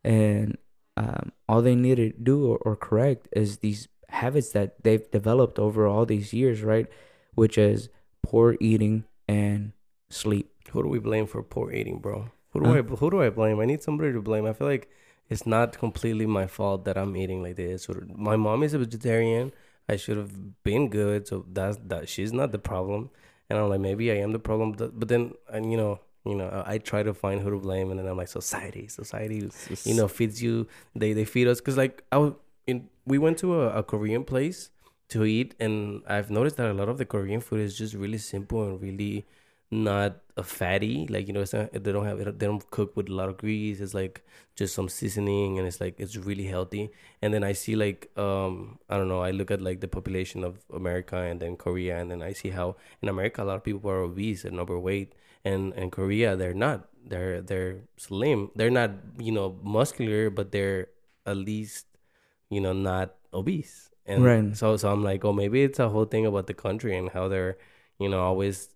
and 0.04 0.58
um, 0.98 1.32
all 1.48 1.62
they 1.62 1.76
need 1.76 1.96
to 1.96 2.12
do 2.12 2.46
or, 2.46 2.58
or 2.58 2.76
correct 2.76 3.28
is 3.32 3.58
these 3.58 3.88
habits 4.10 4.50
that 4.52 4.84
they've 4.84 5.10
developed 5.12 5.60
over 5.60 5.88
all 5.88 6.06
these 6.06 6.34
years, 6.34 6.62
right? 6.62 6.88
Which 7.36 7.58
is 7.58 7.90
poor 8.24 8.58
eating 8.60 9.06
and 9.28 9.72
sleep. 10.10 10.52
Who 10.72 10.84
do 10.84 10.90
we 10.90 11.00
blame 11.00 11.26
for 11.26 11.42
poor 11.42 11.72
eating, 11.72 12.00
bro? 12.00 12.30
Who 12.52 12.62
do? 12.62 12.78
I 12.78 12.82
who 12.82 13.10
do 13.10 13.22
I 13.22 13.30
blame? 13.30 13.60
I 13.60 13.66
need 13.66 13.82
somebody 13.82 14.12
to 14.14 14.22
blame. 14.22 14.46
I 14.46 14.54
feel 14.54 14.68
like 14.68 14.90
it's 15.30 15.46
not 15.46 15.78
completely 15.78 16.26
my 16.26 16.48
fault 16.48 16.86
that 16.86 16.98
I'm 16.98 17.16
eating 17.16 17.42
like 17.42 17.56
this. 17.56 17.88
Or 17.88 18.06
my 18.14 18.36
mom 18.36 18.64
is 18.64 18.74
a 18.74 18.80
vegetarian. 18.80 19.52
I 19.88 19.96
should 19.96 20.18
have 20.18 20.64
been 20.64 20.90
good, 20.90 21.28
so 21.28 21.46
that's 21.52 21.78
that. 21.88 22.10
She's 22.10 22.32
not 22.34 22.52
the 22.52 22.60
problem, 22.60 23.10
and 23.50 23.60
I'm 23.60 23.70
like 23.70 23.80
maybe 23.80 24.12
I 24.12 24.16
am 24.16 24.32
the 24.32 24.40
problem. 24.40 24.74
But 24.74 25.08
then 25.08 25.34
and 25.50 25.72
you 25.72 25.78
know 25.78 26.00
you 26.26 26.36
know 26.36 26.48
I, 26.48 26.74
I 26.74 26.78
try 26.78 27.04
to 27.04 27.14
find 27.14 27.42
who 27.42 27.50
to 27.50 27.58
blame, 27.58 27.90
and 27.92 28.00
then 28.00 28.08
I'm 28.08 28.18
like 28.18 28.28
society, 28.28 28.88
society, 28.88 29.50
you 29.84 29.94
know 29.96 30.08
feeds 30.08 30.42
you. 30.42 30.68
They 30.96 31.14
they 31.14 31.26
feed 31.26 31.48
us 31.48 31.60
because 31.60 31.78
like 31.78 32.04
I 32.12 32.18
was 32.18 32.34
in 32.68 32.90
we 33.06 33.18
went 33.18 33.38
to 33.40 33.62
a, 33.62 33.80
a 33.80 33.84
Korean 33.84 34.24
place 34.24 34.70
to 35.10 35.26
eat, 35.26 35.56
and 35.60 36.04
I've 36.08 36.30
noticed 36.30 36.58
that 36.58 36.70
a 36.70 36.74
lot 36.74 36.90
of 36.90 36.98
the 36.98 37.06
Korean 37.06 37.42
food 37.42 37.62
is 37.62 37.78
just 37.78 37.94
really 37.94 38.20
simple 38.20 38.64
and 38.64 38.82
really 38.82 39.26
not 39.72 40.18
a 40.36 40.44
fatty 40.44 41.06
like 41.10 41.28
you 41.28 41.34
know 41.34 41.42
it's 41.42 41.54
not, 41.54 41.72
they 41.74 41.92
don't 41.92 42.06
have 42.06 42.18
they 42.18 42.46
don't 42.48 42.70
cook 42.72 42.96
with 42.98 43.08
a 43.10 43.14
lot 43.14 43.30
of 43.30 43.38
grease 43.38 43.80
it's 43.82 43.94
like 43.94 44.26
just 44.56 44.74
some 44.74 44.90
seasoning 44.90 45.60
and 45.60 45.68
it's 45.68 45.80
like 45.80 45.96
it's 46.00 46.16
really 46.18 46.46
healthy. 46.46 46.90
And 47.22 47.34
then 47.34 47.44
i 47.44 47.54
see 47.54 47.76
like 47.76 48.10
um 48.18 48.80
i 48.90 48.98
don't 48.98 49.08
know 49.08 49.22
i 49.22 49.32
look 49.32 49.52
at 49.52 49.62
like 49.62 49.80
the 49.82 49.88
population 49.88 50.44
of 50.44 50.60
america 50.74 51.18
and 51.18 51.40
then 51.40 51.56
korea 51.56 51.98
and 52.00 52.10
then 52.10 52.22
i 52.24 52.34
see 52.34 52.50
how 52.50 52.76
in 53.02 53.10
america 53.10 53.44
a 53.44 53.46
lot 53.46 53.56
of 53.56 53.64
people 53.64 53.90
are 53.92 54.00
obese 54.02 54.44
and 54.46 54.60
overweight 54.60 55.14
and 55.46 55.74
in 55.74 55.92
korea 55.92 56.36
they're 56.36 56.54
not 56.54 56.88
they're 57.06 57.42
they're 57.42 57.78
slim. 57.98 58.52
They're 58.56 58.70
not 58.70 58.92
you 59.18 59.32
know 59.32 59.58
muscular 59.64 60.30
but 60.30 60.52
they're 60.52 60.88
at 61.26 61.38
least 61.38 61.86
you 62.50 62.62
know 62.62 62.74
not 62.74 63.16
obese. 63.34 63.90
And 64.06 64.24
Right. 64.24 64.58
so 64.58 64.76
so 64.78 64.92
i'm 64.92 65.04
like 65.04 65.24
oh 65.24 65.34
maybe 65.34 65.64
it's 65.64 65.80
a 65.80 65.90
whole 65.90 66.06
thing 66.06 66.26
about 66.26 66.48
the 66.48 66.54
country 66.54 66.98
and 66.98 67.10
how 67.10 67.28
they're 67.28 67.58
you 68.00 68.10
know 68.10 68.22
always 68.22 68.70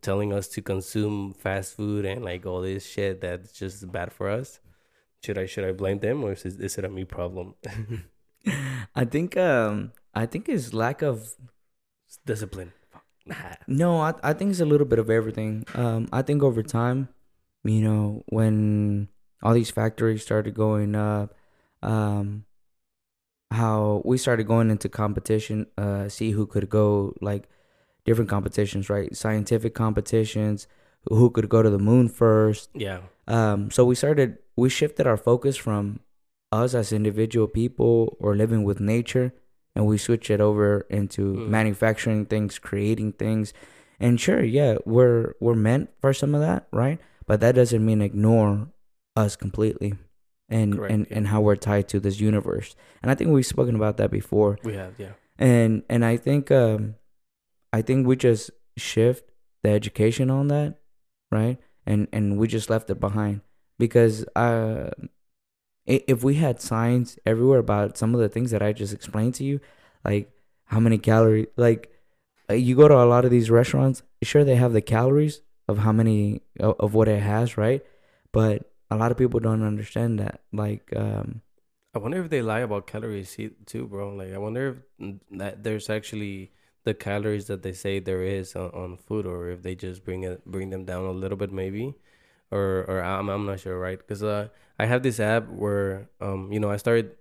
telling 0.00 0.32
us 0.32 0.48
to 0.48 0.62
consume 0.62 1.32
fast 1.32 1.76
food 1.76 2.04
and 2.04 2.24
like 2.24 2.44
all 2.46 2.60
this 2.60 2.86
shit 2.86 3.20
that's 3.20 3.52
just 3.52 3.90
bad 3.92 4.12
for 4.12 4.28
us. 4.28 4.60
Should 5.24 5.38
I 5.38 5.46
should 5.46 5.64
I 5.64 5.72
blame 5.72 6.00
them 6.00 6.24
or 6.24 6.32
is 6.32 6.44
it, 6.44 6.60
is 6.60 6.78
it 6.78 6.84
a 6.84 6.88
me 6.88 7.04
problem? 7.04 7.54
I 8.94 9.04
think 9.04 9.36
um 9.36 9.92
I 10.14 10.26
think 10.26 10.48
it's 10.48 10.74
lack 10.74 11.02
of 11.02 11.34
Discipline. 12.26 12.72
No, 13.66 14.00
I 14.00 14.14
I 14.22 14.32
think 14.32 14.50
it's 14.50 14.60
a 14.60 14.66
little 14.66 14.86
bit 14.86 14.98
of 14.98 15.08
everything. 15.08 15.64
Um 15.74 16.08
I 16.12 16.22
think 16.22 16.42
over 16.42 16.62
time, 16.62 17.08
you 17.64 17.80
know, 17.80 18.24
when 18.26 19.08
all 19.42 19.54
these 19.54 19.70
factories 19.70 20.22
started 20.22 20.54
going 20.54 20.94
up, 20.94 21.34
um 21.82 22.44
how 23.50 24.02
we 24.04 24.18
started 24.18 24.44
going 24.44 24.70
into 24.70 24.88
competition, 24.88 25.66
uh 25.78 26.08
see 26.08 26.32
who 26.32 26.46
could 26.46 26.68
go 26.68 27.14
like 27.20 27.48
different 28.04 28.30
competitions, 28.30 28.90
right? 28.90 29.14
Scientific 29.16 29.74
competitions, 29.74 30.66
who 31.08 31.30
could 31.30 31.48
go 31.48 31.62
to 31.62 31.70
the 31.70 31.78
moon 31.78 32.08
first, 32.08 32.70
Yeah. 32.74 33.00
um, 33.26 33.70
so 33.70 33.84
we 33.84 33.94
started, 33.94 34.38
we 34.56 34.68
shifted 34.68 35.06
our 35.06 35.16
focus 35.16 35.56
from 35.56 36.00
us 36.52 36.74
as 36.74 36.92
individual 36.92 37.48
people 37.48 38.16
or 38.20 38.36
living 38.36 38.62
with 38.64 38.78
nature, 38.80 39.32
and 39.74 39.86
we 39.86 39.96
switched 39.98 40.30
it 40.30 40.40
over 40.40 40.86
into 40.90 41.34
Mm. 41.34 41.48
manufacturing 41.48 42.26
things, 42.26 42.58
creating 42.58 43.12
things. 43.12 43.52
And 43.98 44.20
sure, 44.20 44.42
yeah, 44.42 44.76
we're 44.84 45.34
we're 45.40 45.54
meant 45.54 45.90
for 46.00 46.12
some 46.12 46.34
of 46.34 46.40
that, 46.40 46.66
right? 46.72 46.98
But 47.26 47.40
that 47.40 47.54
doesn't 47.54 47.84
mean 47.84 48.02
ignore 48.02 48.68
us 49.16 49.34
completely, 49.36 49.94
and 50.48 50.76
Correct, 50.76 50.92
and 50.92 51.06
yeah. 51.08 51.16
and 51.16 51.26
how 51.28 51.40
we're 51.40 51.56
tied 51.56 51.88
to 51.88 52.00
this 52.00 52.20
universe. 52.20 52.74
And 53.02 53.10
I 53.10 53.14
think 53.14 53.30
we've 53.30 53.46
spoken 53.46 53.74
about 53.76 53.96
that 53.96 54.10
before 54.10 54.58
We 54.64 54.74
have, 54.74 54.98
yeah. 54.98 55.12
and 55.38 55.82
and 55.88 56.04
I 56.04 56.16
think 56.16 56.50
um 56.50 56.96
I 57.72 57.82
think 57.82 58.06
we 58.06 58.16
just 58.16 58.50
shift 58.76 59.30
the 59.62 59.70
education 59.70 60.30
on 60.30 60.48
that, 60.48 60.78
right? 61.30 61.58
And 61.86 62.08
and 62.12 62.38
we 62.38 62.46
just 62.48 62.70
left 62.70 62.90
it 62.90 63.00
behind 63.00 63.40
because 63.78 64.24
uh 64.36 64.90
if 65.86 66.22
we 66.22 66.34
had 66.34 66.60
signs 66.60 67.18
everywhere 67.26 67.58
about 67.58 67.98
some 67.98 68.14
of 68.14 68.20
the 68.20 68.28
things 68.28 68.50
that 68.52 68.62
I 68.62 68.72
just 68.72 68.92
explained 68.94 69.34
to 69.36 69.44
you, 69.44 69.60
like 70.04 70.30
how 70.66 70.78
many 70.78 70.98
calories, 70.98 71.48
like 71.56 71.90
uh, 72.48 72.54
you 72.54 72.76
go 72.76 72.86
to 72.88 72.94
a 72.94 73.04
lot 73.04 73.24
of 73.24 73.30
these 73.30 73.50
restaurants, 73.50 74.02
sure 74.22 74.44
they 74.44 74.54
have 74.54 74.72
the 74.72 74.80
calories 74.80 75.42
of 75.68 75.78
how 75.78 75.92
many 75.92 76.42
of, 76.60 76.94
what 76.94 77.08
it 77.08 77.20
has, 77.20 77.56
right? 77.56 77.84
But 78.32 78.70
a 78.90 78.96
lot 78.96 79.10
of 79.10 79.18
people 79.18 79.40
don't 79.40 79.64
understand 79.64 80.18
that, 80.20 80.42
like 80.52 80.92
um 80.96 81.42
I 81.94 81.98
wonder 81.98 82.22
if 82.22 82.30
they 82.30 82.40
lie 82.40 82.60
about 82.60 82.86
calories 82.86 83.36
too, 83.66 83.86
bro. 83.86 84.14
Like 84.14 84.32
I 84.32 84.38
wonder 84.38 84.68
if 84.68 84.76
mm, 85.06 85.20
that 85.32 85.62
there's 85.62 85.90
actually 85.90 86.52
the 86.84 86.94
calories 86.94 87.46
that 87.46 87.62
they 87.62 87.72
say 87.72 88.00
there 88.00 88.22
is 88.22 88.56
on, 88.56 88.70
on 88.70 88.96
food, 88.96 89.26
or 89.26 89.48
if 89.50 89.62
they 89.62 89.74
just 89.74 90.04
bring 90.04 90.24
it 90.24 90.44
bring 90.46 90.70
them 90.70 90.84
down 90.84 91.04
a 91.04 91.12
little 91.12 91.36
bit, 91.38 91.52
maybe, 91.52 91.94
or 92.50 92.84
or 92.88 93.02
I'm 93.02 93.28
I'm 93.28 93.46
not 93.46 93.60
sure, 93.60 93.78
right? 93.78 93.98
Because 93.98 94.22
uh, 94.22 94.48
I 94.78 94.86
have 94.86 95.02
this 95.02 95.20
app 95.20 95.48
where 95.48 96.08
um 96.20 96.52
you 96.52 96.60
know 96.60 96.70
I 96.70 96.76
started 96.76 97.16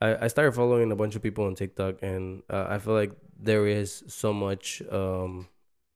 I, 0.00 0.26
I 0.26 0.28
started 0.28 0.52
following 0.52 0.92
a 0.92 0.96
bunch 0.96 1.16
of 1.16 1.22
people 1.22 1.44
on 1.46 1.54
TikTok, 1.54 2.02
and 2.02 2.42
uh, 2.50 2.66
I 2.68 2.78
feel 2.78 2.94
like 2.94 3.12
there 3.38 3.66
is 3.66 4.04
so 4.08 4.32
much 4.32 4.82
um 4.90 5.48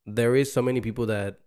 there 0.06 0.36
is 0.36 0.52
so 0.52 0.62
many 0.62 0.80
people 0.80 1.06
that 1.06 1.40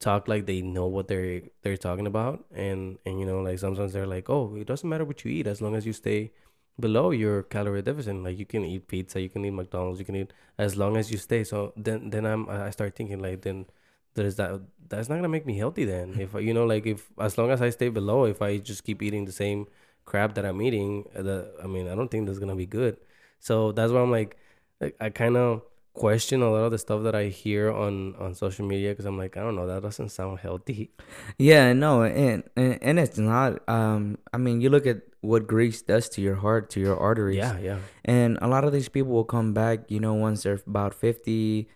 talk 0.00 0.28
like 0.28 0.46
they 0.46 0.62
know 0.62 0.86
what 0.86 1.08
they're 1.08 1.42
they're 1.62 1.76
talking 1.76 2.06
about 2.06 2.44
and 2.54 2.98
and 3.04 3.18
you 3.18 3.26
know 3.26 3.40
like 3.40 3.58
sometimes 3.58 3.92
they're 3.92 4.06
like 4.06 4.30
oh 4.30 4.54
it 4.56 4.66
doesn't 4.66 4.88
matter 4.88 5.04
what 5.04 5.24
you 5.24 5.30
eat 5.30 5.46
as 5.46 5.60
long 5.60 5.74
as 5.74 5.84
you 5.86 5.92
stay 5.92 6.30
below 6.80 7.10
your 7.10 7.42
calorie 7.42 7.82
deficit. 7.82 8.16
Like 8.16 8.38
you 8.38 8.46
can 8.46 8.64
eat 8.64 8.88
pizza 8.88 9.20
you 9.20 9.28
can 9.28 9.44
eat 9.44 9.50
mcdonald's 9.50 9.98
you 9.98 10.04
can 10.04 10.16
eat 10.16 10.32
as 10.58 10.76
long 10.76 10.96
as 10.96 11.10
you 11.10 11.18
stay. 11.18 11.44
So 11.44 11.72
then 11.76 12.10
then 12.10 12.24
i'm 12.26 12.48
i 12.48 12.70
start 12.70 12.94
thinking 12.96 13.20
like 13.20 13.42
then 13.42 13.66
there's 14.14 14.36
that 14.36 14.60
that's 14.88 15.08
not 15.08 15.16
gonna 15.16 15.28
make 15.28 15.46
me 15.46 15.56
healthy 15.58 15.84
then. 15.84 16.18
If 16.18 16.34
you 16.34 16.54
know 16.54 16.64
like 16.66 16.86
if 16.86 17.08
as 17.18 17.38
long 17.38 17.50
as 17.50 17.62
i 17.62 17.70
stay 17.70 17.88
below 17.88 18.24
if 18.24 18.42
i 18.42 18.58
just 18.58 18.84
keep 18.84 19.02
eating 19.02 19.24
the 19.24 19.32
same 19.32 19.66
crap 20.04 20.34
that 20.34 20.44
i'm 20.46 20.62
eating 20.62 21.04
uh, 21.14 21.22
the 21.22 21.52
i 21.62 21.66
mean 21.66 21.86
i 21.88 21.94
don't 21.94 22.10
think 22.10 22.26
that's 22.26 22.38
gonna 22.38 22.56
be 22.56 22.66
good. 22.66 22.96
So 23.40 23.72
that's 23.72 23.92
why 23.92 24.00
i'm 24.00 24.10
like 24.10 24.36
i, 24.82 24.92
I 25.00 25.10
kind 25.10 25.36
of 25.36 25.62
question 26.04 26.42
a 26.42 26.50
lot 26.50 26.64
of 26.68 26.72
the 26.74 26.78
stuff 26.86 27.02
that 27.06 27.14
i 27.22 27.24
hear 27.42 27.64
on 27.84 28.14
on 28.22 28.30
social 28.44 28.64
media 28.72 28.90
because 28.92 29.06
i'm 29.10 29.18
like 29.18 29.36
i 29.36 29.40
don't 29.44 29.56
know 29.58 29.66
that 29.66 29.82
doesn't 29.82 30.10
sound 30.18 30.38
healthy 30.46 30.90
Yeah, 31.38 31.72
no, 31.84 32.02
and, 32.02 32.42
and 32.56 32.78
and 32.88 32.96
it's 33.04 33.18
not. 33.18 33.50
Um, 33.68 34.18
I 34.34 34.38
mean, 34.44 34.60
you 34.62 34.70
look 34.74 34.86
at 34.86 34.98
what 35.20 35.42
grease 35.52 35.80
does 35.82 36.08
to 36.14 36.20
your 36.26 36.36
heart, 36.44 36.70
to 36.74 36.78
your 36.86 36.96
arteries. 37.08 37.36
yeah 37.42 37.58
yeah 37.68 37.78
And 38.04 38.38
a 38.40 38.48
lot 38.54 38.62
of 38.66 38.72
these 38.76 38.88
people 38.88 39.12
will 39.12 39.30
come 39.36 39.50
back, 39.62 39.90
you 39.94 40.00
know, 40.04 40.14
once 40.26 40.38
they're 40.42 40.62
about 40.66 40.94
50, 40.94 41.68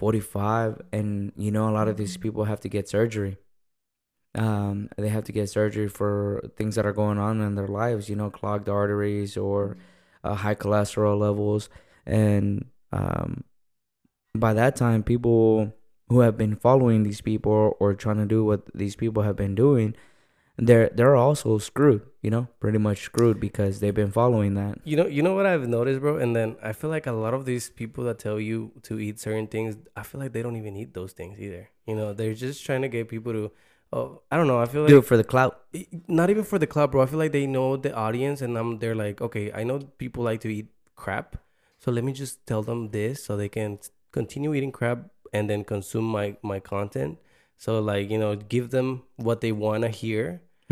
45, 0.00 0.80
and 0.92 1.32
you 1.36 1.50
know, 1.54 1.68
a 1.68 1.74
lot 1.78 1.88
of 1.88 1.96
these 1.96 2.16
people 2.24 2.44
have 2.44 2.60
to 2.64 2.68
get 2.76 2.88
surgery. 2.88 3.36
Um, 4.34 4.88
they 4.96 5.08
have 5.08 5.24
to 5.24 5.32
get 5.32 5.48
surgery 5.48 5.88
for 5.88 6.42
things 6.56 6.74
that 6.76 6.84
are 6.84 6.92
going 6.92 7.18
on 7.18 7.40
in 7.40 7.54
their 7.54 7.68
lives, 7.68 8.08
you 8.10 8.16
know, 8.16 8.30
clogged 8.30 8.68
arteries 8.68 9.36
or 9.36 9.76
uh, 10.24 10.34
high 10.34 10.54
cholesterol 10.54 11.18
levels, 11.18 11.68
and 12.04 12.66
um, 12.92 13.44
by 14.40 14.52
that 14.54 14.76
time, 14.76 15.02
people 15.02 15.72
who 16.08 16.20
have 16.20 16.36
been 16.36 16.56
following 16.56 17.02
these 17.02 17.20
people 17.20 17.76
or, 17.80 17.94
trying 17.94 18.18
to 18.18 18.26
do 18.26 18.44
what 18.44 18.62
these 18.74 18.94
people 18.96 19.22
have 19.22 19.36
been 19.36 19.54
doing, 19.54 19.94
they're 20.56 20.88
they're 20.94 21.16
also 21.16 21.58
screwed. 21.58 22.02
You 22.22 22.30
know, 22.30 22.48
pretty 22.60 22.78
much 22.78 23.02
screwed 23.02 23.38
because 23.40 23.80
they've 23.80 23.94
been 23.94 24.10
following 24.10 24.54
that. 24.54 24.78
You 24.84 24.96
know, 24.96 25.06
you 25.06 25.22
know 25.22 25.34
what 25.34 25.46
I've 25.46 25.68
noticed, 25.68 26.00
bro. 26.00 26.16
And 26.16 26.34
then 26.34 26.56
I 26.62 26.72
feel 26.72 26.90
like 26.90 27.06
a 27.06 27.12
lot 27.12 27.34
of 27.34 27.44
these 27.44 27.70
people 27.70 28.04
that 28.04 28.18
tell 28.18 28.40
you 28.40 28.72
to 28.82 28.98
eat 28.98 29.20
certain 29.20 29.46
things, 29.46 29.76
I 29.96 30.02
feel 30.02 30.20
like 30.20 30.32
they 30.32 30.42
don't 30.42 30.56
even 30.56 30.76
eat 30.76 30.94
those 30.94 31.12
things 31.12 31.38
either. 31.40 31.70
You 31.86 31.94
know, 31.94 32.12
they're 32.14 32.34
just 32.34 32.64
trying 32.64 32.82
to 32.82 32.88
get 32.88 33.08
people 33.08 33.32
to. 33.32 33.52
Oh, 33.92 34.22
I 34.32 34.36
don't 34.36 34.48
know. 34.48 34.58
I 34.58 34.66
feel 34.66 34.82
like 34.82 34.90
Do 34.90 34.98
it 34.98 35.04
for 35.04 35.16
the 35.16 35.24
clout. 35.24 35.60
not 36.08 36.28
even 36.30 36.42
for 36.42 36.58
the 36.58 36.66
club, 36.66 36.92
bro. 36.92 37.02
I 37.02 37.06
feel 37.06 37.20
like 37.20 37.32
they 37.32 37.46
know 37.46 37.76
the 37.76 37.94
audience, 37.94 38.42
and 38.42 38.58
um, 38.58 38.78
they're 38.80 38.96
like, 38.96 39.20
okay, 39.20 39.52
I 39.52 39.62
know 39.62 39.78
people 39.78 40.24
like 40.24 40.40
to 40.40 40.48
eat 40.48 40.66
crap, 40.96 41.36
so 41.78 41.92
let 41.92 42.02
me 42.02 42.12
just 42.12 42.44
tell 42.46 42.62
them 42.62 42.90
this 42.90 43.24
so 43.24 43.36
they 43.36 43.48
can 43.48 43.78
continue 44.18 44.50
eating 44.56 44.72
crap 44.78 44.98
and 45.36 45.44
then 45.50 45.60
consume 45.74 46.06
my 46.18 46.26
my 46.52 46.58
content. 46.74 47.12
So 47.64 47.70
like 47.90 48.10
you 48.12 48.18
know, 48.22 48.32
give 48.54 48.66
them 48.76 48.88
what 49.26 49.38
they 49.44 49.52
wanna 49.64 49.88
hear, 50.02 50.24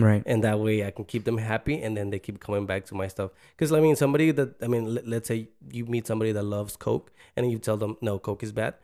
Right. 0.06 0.22
and 0.26 0.42
that 0.46 0.58
way 0.66 0.76
I 0.88 0.90
can 0.96 1.04
keep 1.12 1.22
them 1.28 1.38
happy, 1.52 1.76
and 1.84 1.92
then 1.96 2.06
they 2.12 2.18
keep 2.26 2.36
coming 2.46 2.66
back 2.70 2.82
to 2.90 2.94
my 3.02 3.08
stuff. 3.14 3.30
Because 3.54 3.70
I 3.78 3.80
mean, 3.84 3.96
somebody 4.04 4.32
that 4.38 4.50
I 4.64 4.68
mean, 4.72 4.84
let, 4.94 5.04
let's 5.12 5.28
say 5.32 5.38
you 5.76 5.84
meet 5.94 6.04
somebody 6.10 6.32
that 6.38 6.46
loves 6.56 6.76
Coke, 6.86 7.08
and 7.36 7.50
you 7.52 7.58
tell 7.68 7.78
them 7.82 7.92
no, 8.08 8.18
Coke 8.18 8.42
is 8.48 8.52
bad. 8.52 8.74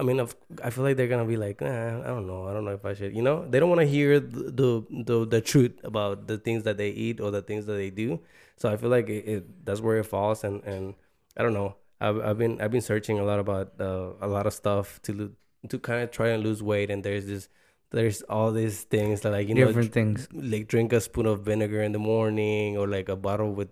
I 0.00 0.02
mean, 0.08 0.20
I 0.62 0.68
feel 0.70 0.84
like 0.84 0.96
they're 0.98 1.12
gonna 1.14 1.30
be 1.34 1.40
like, 1.46 1.56
nah, 1.66 2.04
I 2.06 2.08
don't 2.14 2.26
know, 2.30 2.40
I 2.48 2.52
don't 2.54 2.64
know 2.68 2.76
if 2.80 2.84
I 2.84 2.92
should. 2.98 3.12
You 3.18 3.24
know, 3.28 3.36
they 3.50 3.58
don't 3.60 3.70
want 3.74 3.80
to 3.86 3.90
hear 3.96 4.20
the, 4.20 4.42
the 4.60 4.70
the 5.08 5.16
the 5.34 5.40
truth 5.50 5.74
about 5.90 6.26
the 6.30 6.36
things 6.46 6.62
that 6.66 6.76
they 6.76 6.90
eat 7.06 7.16
or 7.24 7.30
the 7.38 7.40
things 7.48 7.64
that 7.68 7.78
they 7.82 7.90
do. 8.04 8.20
So 8.60 8.64
I 8.72 8.76
feel 8.76 8.90
like 8.96 9.08
it, 9.08 9.22
it 9.34 9.42
that's 9.66 9.80
where 9.80 9.96
it 10.02 10.06
falls, 10.14 10.44
and 10.44 10.56
and 10.72 10.94
I 11.36 11.42
don't 11.42 11.54
know. 11.60 11.70
I've 12.00 12.18
I've 12.20 12.38
been 12.38 12.60
I've 12.60 12.70
been 12.70 12.80
searching 12.80 13.18
a 13.18 13.24
lot 13.24 13.38
about 13.38 13.72
uh, 13.80 14.12
a 14.20 14.28
lot 14.28 14.46
of 14.46 14.52
stuff 14.54 15.00
to 15.02 15.32
to 15.68 15.78
kind 15.78 16.02
of 16.04 16.10
try 16.10 16.28
and 16.28 16.42
lose 16.42 16.62
weight, 16.62 16.90
and 16.90 17.02
there's 17.02 17.26
this 17.26 17.48
there's 17.90 18.22
all 18.22 18.52
these 18.52 18.84
things 18.84 19.22
that 19.22 19.32
like 19.32 19.48
you 19.48 19.54
know 19.54 19.66
Different 19.66 19.92
things. 19.92 20.28
like 20.32 20.68
drink 20.68 20.92
a 20.92 21.00
spoon 21.00 21.26
of 21.26 21.40
vinegar 21.44 21.82
in 21.82 21.92
the 21.92 21.98
morning 21.98 22.76
or 22.76 22.86
like 22.86 23.08
a 23.08 23.16
bottle 23.16 23.52
with 23.52 23.70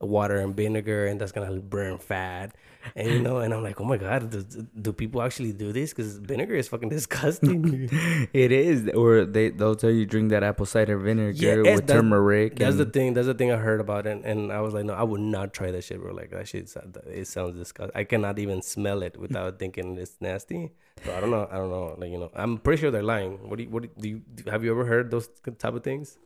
water 0.00 0.38
and 0.38 0.54
vinegar 0.56 1.06
and 1.06 1.20
that's 1.20 1.32
gonna 1.32 1.58
burn 1.60 1.98
fat. 1.98 2.54
And 2.94 3.08
you 3.10 3.20
know 3.20 3.38
and 3.38 3.52
i'm 3.52 3.62
like 3.62 3.80
oh 3.80 3.84
my 3.84 3.96
god 3.98 4.30
do, 4.30 4.42
do 4.80 4.92
people 4.92 5.20
actually 5.20 5.52
do 5.52 5.72
this? 5.72 5.90
Because 5.92 6.18
vinegar 6.18 6.54
is 6.54 6.68
fucking 6.68 6.88
disgusting. 6.88 7.90
It 8.32 8.52
is, 8.52 8.88
or 8.94 9.24
they 9.24 9.50
they'll 9.50 9.74
tell 9.74 9.90
you 9.90 10.06
drink 10.06 10.30
that 10.30 10.42
apple 10.44 10.64
cider 10.66 10.96
vinegar 10.96 11.32
Yeah, 11.64 11.74
with 11.74 11.88
turmeric. 11.88 12.56
that's 12.56 12.76
the 12.76 12.86
thing 12.86 13.14
that's 13.14 13.26
the 13.26 13.34
thing 13.34 13.50
i 13.50 13.56
heard 13.56 13.80
about 13.80 14.06
it 14.06 14.22
and 14.24 14.52
i 14.52 14.60
was 14.60 14.72
like 14.74 14.84
no 14.84 14.94
i 14.94 15.02
would 15.02 15.20
not 15.20 15.52
try 15.52 15.70
that 15.72 15.82
shit 15.82 16.00
bro. 16.00 16.14
Like 16.14 16.30
that 16.30 16.46
shit 16.48 16.70
it 17.06 17.26
sounds 17.26 17.56
disgusting 17.56 17.92
i 17.96 18.04
cannot 18.04 18.38
even 18.38 18.62
smell 18.62 19.02
it 19.02 19.16
without 19.18 19.58
thinking 19.58 19.98
it's 19.98 20.16
nasty. 20.20 20.70
So 21.04 21.14
i 21.16 21.20
don't 21.20 21.30
know 21.30 21.48
i 21.50 21.56
don't 21.56 21.70
know 21.70 21.94
like 21.98 22.10
you 22.10 22.18
know 22.18 22.30
i'm 22.34 22.58
pretty 22.58 22.80
sure 22.80 22.90
they're 22.92 23.02
lying. 23.02 23.48
What 23.50 23.56
do 23.58 23.64
you 23.64 23.70
what 23.70 23.82
do 24.00 24.08
you, 24.08 24.22
do 24.34 24.44
you 24.44 24.50
have 24.52 24.62
you 24.64 24.70
ever 24.70 24.84
heard 24.84 25.10
those 25.10 25.28
type 25.58 25.74
of 25.74 25.82
things? 25.82 26.16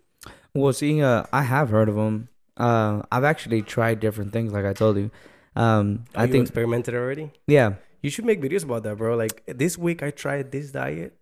Well, 0.54 0.72
see, 0.72 1.02
uh, 1.02 1.24
I 1.32 1.42
have 1.42 1.70
heard 1.70 1.88
of 1.88 1.96
them. 1.96 2.28
Uh, 2.56 3.02
I've 3.10 3.24
actually 3.24 3.62
tried 3.62 4.00
different 4.00 4.32
things, 4.32 4.52
like 4.52 4.64
I 4.64 4.72
told 4.72 4.96
you. 4.96 5.10
Um, 5.56 6.04
I 6.14 6.24
you 6.24 6.32
think, 6.32 6.42
experimented 6.48 6.94
already 6.94 7.30
yeah, 7.46 7.74
You 8.00 8.08
should 8.08 8.24
make 8.24 8.40
videos 8.40 8.64
about 8.64 8.82
that, 8.84 8.96
bro. 8.96 9.16
Like 9.16 9.42
this 9.46 9.76
week, 9.76 10.02
I 10.02 10.10
tried 10.10 10.50
this 10.50 10.70
diet. 10.70 11.16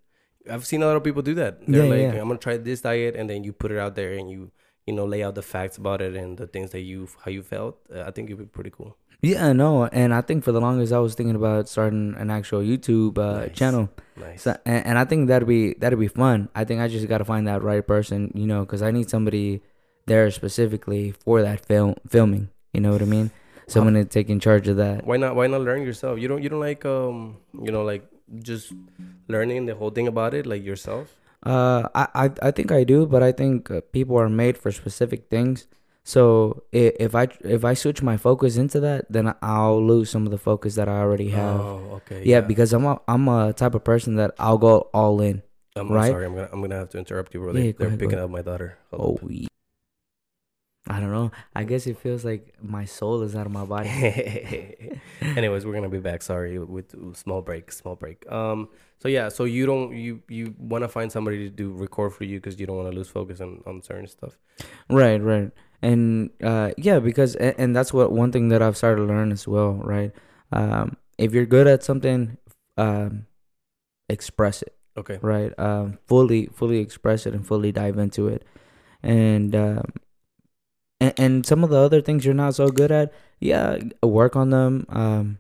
I've 0.51 0.65
seen 0.67 0.83
a 0.83 0.87
lot 0.87 0.97
of 0.97 1.05
people 1.05 1.23
do 1.23 1.35
that. 1.35 1.67
They're 1.67 1.85
Yeah, 1.85 1.91
like, 1.91 2.15
yeah. 2.15 2.21
I'm 2.21 2.29
gonna 2.29 2.39
try 2.39 2.57
this 2.57 2.81
diet, 2.81 3.15
and 3.17 3.29
then 3.29 3.45
you 3.45 3.53
put 3.53 3.71
it 3.73 3.79
out 3.79 3.95
there, 3.97 4.13
and 4.13 4.31
you, 4.31 4.51
you 4.87 4.95
know, 4.95 5.05
lay 5.05 5.23
out 5.23 5.35
the 5.35 5.43
facts 5.43 5.77
about 5.77 6.01
it 6.01 6.15
and 6.17 6.39
the 6.39 6.47
things 6.47 6.71
that 6.71 6.81
you, 6.81 7.09
how 7.25 7.31
you 7.31 7.43
felt. 7.43 7.79
Uh, 7.95 8.03
I 8.07 8.11
think 8.13 8.31
it'd 8.31 8.39
be 8.39 8.47
pretty 8.47 8.71
cool. 8.71 8.97
yeah, 9.21 9.53
no, 9.53 9.85
and 9.87 10.15
I 10.15 10.23
think 10.23 10.45
for 10.45 10.53
the 10.53 10.61
longest 10.61 10.93
I 10.93 10.99
was 11.01 11.15
thinking 11.15 11.37
about 11.37 11.69
starting 11.69 12.15
an 12.17 12.31
actual 12.31 12.61
YouTube 12.63 13.19
uh, 13.19 13.41
Nice. 13.47 13.53
channel. 13.53 13.91
Nice. 14.17 14.43
So, 14.43 14.57
and, 14.65 14.87
and 14.87 14.99
I 14.99 15.05
think 15.05 15.29
that'd 15.29 15.47
be 15.47 15.75
that'd 15.75 15.99
be 15.99 16.09
fun. 16.09 16.49
I 16.55 16.65
think 16.65 16.81
I 16.81 16.89
just 16.89 17.07
got 17.09 17.19
to 17.19 17.25
find 17.27 17.47
that 17.47 17.63
right 17.63 17.87
person, 17.87 18.33
you 18.35 18.47
know, 18.47 18.61
because 18.61 18.81
I 18.83 18.91
need 18.93 19.11
somebody 19.11 19.61
there 20.11 20.27
specifically 20.35 21.15
for 21.25 21.39
that 21.47 21.63
film 21.65 21.95
filming. 22.11 22.51
You 22.75 22.81
know 22.83 22.91
what 22.91 23.03
I 23.03 23.07
mean? 23.07 23.31
Someone 23.71 23.95
to 23.95 24.05
take 24.05 24.29
in 24.29 24.41
charge 24.43 24.67
of 24.67 24.77
that. 24.83 25.07
why 25.07 25.17
not? 25.17 25.39
Why 25.39 25.47
not 25.47 25.63
learn 25.63 25.87
yourself? 25.87 26.19
You 26.19 26.27
don't, 26.27 26.43
you 26.43 26.51
don't 26.51 26.59
like, 26.59 26.83
um, 26.85 27.39
you 27.55 27.71
know, 27.71 27.87
like 27.87 28.03
just 28.43 28.73
learning 29.31 29.67
the 29.71 29.75
whole 29.79 29.91
thing 29.95 30.09
about 30.11 30.35
it, 30.35 30.45
like 30.47 30.67
yourself. 30.67 31.15
Uh, 31.47 31.87
I, 31.95 32.05
I 32.15 32.27
I 32.43 32.51
think 32.51 32.69
I 32.75 32.83
do, 32.85 33.07
but 33.07 33.23
I 33.23 33.31
think 33.33 33.71
uh, 33.71 33.81
people 33.95 34.19
are 34.19 34.29
made 34.29 34.59
for 34.59 34.75
specific 34.75 35.31
things. 35.31 35.71
So 36.03 36.65
if 36.75 37.15
I 37.15 37.29
if 37.47 37.63
I 37.65 37.73
switch 37.79 38.03
my 38.03 38.17
focus 38.19 38.59
into 38.59 38.81
that, 38.83 39.07
then 39.09 39.33
I'll 39.41 39.79
lose 39.81 40.11
some 40.11 40.27
of 40.27 40.33
the 40.35 40.43
focus 40.43 40.75
that 40.75 40.89
I 40.91 40.99
already 40.99 41.31
have. 41.31 41.61
Oh, 41.61 42.03
okay. 42.03 42.27
yeah, 42.27 42.43
because 42.43 42.75
I'm 42.75 42.85
a 42.85 42.99
I'm 43.07 43.25
a 43.31 43.55
type 43.55 43.79
of 43.79 43.85
person 43.87 44.17
that 44.19 44.35
I'll 44.37 44.59
go 44.59 44.91
all 44.93 45.23
in. 45.23 45.41
I'm, 45.79 45.87
I'm 45.89 45.93
right? 45.95 46.11
sorry. 46.11 46.27
I'm 46.27 46.35
gonna, 46.35 46.51
I'm 46.53 46.61
gonna 46.61 46.77
have 46.83 46.91
to 46.91 46.99
interrupt 46.99 47.33
you, 47.33 47.41
bro. 47.41 47.55
Yeah, 47.55 47.61
They, 47.63 47.73
go 47.73 47.79
they're 47.79 47.89
ahead, 47.95 48.01
picking 48.03 48.19
up 48.19 48.29
my 48.29 48.43
daughter. 48.43 48.77
Hold 48.91 49.01
Oh, 49.23 49.25
up. 49.25 49.31
yeah. 49.31 49.47
I 50.87 50.99
don't 50.99 51.13
know. 51.13 51.31
I 51.55 51.65
guess 51.65 51.87
it 51.87 51.99
feels 51.99 52.25
like 52.25 52.55
my 52.61 52.85
soul 52.85 53.23
is 53.23 53.37
out 53.37 53.47
of 53.47 53.53
my 53.53 53.65
body. 53.65 53.89
Anyways, 55.21 55.65
we're 55.67 55.75
gonna 55.75 55.89
be 55.91 55.99
back. 56.01 56.23
Sorry, 56.23 56.59
with 56.59 57.17
small 57.17 57.43
break, 57.43 57.71
small 57.71 57.95
break. 57.97 58.31
Um, 58.31 58.69
so 58.99 59.07
yeah, 59.09 59.29
so 59.29 59.45
you 59.45 59.67
don't 59.67 59.95
you 59.95 60.23
you 60.29 60.55
want 60.59 60.83
to 60.83 60.89
find 60.89 61.13
somebody 61.13 61.39
to 61.45 61.51
do 61.51 61.71
record 61.73 62.15
for 62.15 62.25
you 62.25 62.39
because 62.41 62.59
you 62.59 62.67
don't 62.67 62.77
want 62.77 62.91
to 62.91 62.97
lose 62.97 63.09
focus 63.09 63.41
on 63.41 63.63
on 63.67 63.83
certain 63.83 64.07
stuff. 64.07 64.39
Right, 64.89 65.21
right. 65.23 65.51
And 65.83 66.31
uh 66.43 66.73
yeah, 66.77 66.99
because 66.99 67.37
and, 67.37 67.55
and 67.59 67.77
that's 67.77 67.93
what 67.93 68.11
one 68.13 68.33
thing 68.33 68.49
that 68.49 68.63
I've 68.63 68.77
started 68.77 69.03
to 69.03 69.07
learn 69.07 69.33
as 69.33 69.47
well, 69.47 69.75
right? 69.75 70.13
Um 70.51 70.97
if 71.19 71.33
you're 71.35 71.47
good 71.47 71.67
at 71.67 71.83
something, 71.85 72.37
um 72.77 73.27
express 74.09 74.63
it, 74.63 74.75
Okay. 74.97 75.19
right? 75.23 75.53
Um 75.59 75.99
fully 76.07 76.47
fully 76.47 76.79
express 76.79 77.27
it 77.27 77.35
and 77.35 77.47
fully 77.47 77.71
dive 77.73 77.99
into 77.99 78.29
it. 78.29 78.45
And 79.03 79.55
um 79.55 79.93
and, 81.01 81.15
and 81.19 81.47
some 81.47 81.65
of 81.65 81.71
the 81.71 81.79
other 81.79 82.01
things 82.01 82.25
you're 82.25 82.35
not 82.35 82.55
so 82.55 82.69
good 82.69 82.91
at, 82.93 83.13
yeah, 83.41 83.79
work 84.03 84.37
on 84.37 84.51
them. 84.51 84.87
Um 84.89 85.39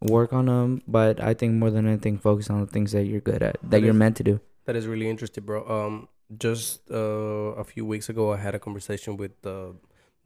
work 0.00 0.32
on 0.32 0.46
them, 0.46 0.82
but 0.88 1.20
I 1.22 1.32
think 1.32 1.54
more 1.54 1.70
than 1.70 1.86
anything 1.86 2.18
focus 2.18 2.50
on 2.50 2.60
the 2.60 2.66
things 2.66 2.90
that 2.90 3.04
you're 3.04 3.20
good 3.20 3.40
at, 3.42 3.54
that 3.62 3.70
That 3.70 3.80
you're 3.82 3.90
is- 3.90 3.96
meant 4.04 4.16
to 4.16 4.24
do. 4.24 4.40
That 4.64 4.74
is 4.74 4.86
really 4.86 5.08
interesting, 5.08 5.44
bro. 5.44 5.62
Um, 5.76 6.08
just 6.38 6.90
uh, 6.90 7.54
a 7.54 7.62
few 7.62 7.84
weeks 7.86 8.08
ago, 8.08 8.32
I 8.32 8.36
had 8.38 8.54
a 8.54 8.58
conversation 8.58 9.16
with 9.16 9.32
uh, 9.46 9.72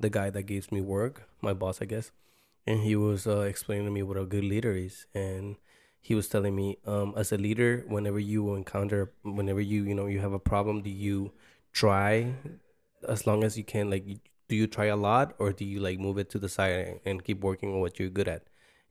the 0.00 0.08
guy 0.08 0.30
that 0.30 0.44
gives 0.44 0.72
me 0.72 0.80
work, 0.80 1.28
my 1.42 1.52
boss, 1.52 1.82
I 1.82 1.84
guess, 1.86 2.10
and 2.66 2.80
he 2.80 2.96
was 2.96 3.26
uh, 3.26 3.40
explaining 3.40 3.84
to 3.86 3.90
me 3.90 4.02
what 4.02 4.16
a 4.16 4.24
good 4.24 4.44
leader 4.44 4.72
is, 4.72 5.06
and 5.14 5.56
he 6.00 6.14
was 6.14 6.28
telling 6.28 6.54
me, 6.56 6.78
um, 6.86 7.12
as 7.16 7.30
a 7.32 7.36
leader, 7.36 7.84
whenever 7.88 8.18
you 8.18 8.54
encounter, 8.54 9.12
whenever 9.24 9.60
you, 9.60 9.84
you 9.84 9.94
know, 9.94 10.06
you 10.06 10.20
have 10.20 10.32
a 10.32 10.38
problem, 10.38 10.80
do 10.82 10.90
you 10.90 11.32
try 11.72 12.32
as 13.08 13.26
long 13.26 13.44
as 13.44 13.58
you 13.58 13.64
can, 13.64 13.90
like, 13.90 14.06
you- 14.06 14.20
do 14.48 14.56
you 14.56 14.66
try 14.66 14.86
a 14.86 14.96
lot, 14.96 15.34
or 15.38 15.52
do 15.52 15.64
you 15.64 15.80
like 15.80 15.98
move 15.98 16.18
it 16.18 16.30
to 16.30 16.38
the 16.38 16.48
side 16.48 17.00
and 17.04 17.24
keep 17.24 17.40
working 17.42 17.72
on 17.74 17.80
what 17.80 17.98
you're 17.98 18.08
good 18.08 18.28
at? 18.28 18.42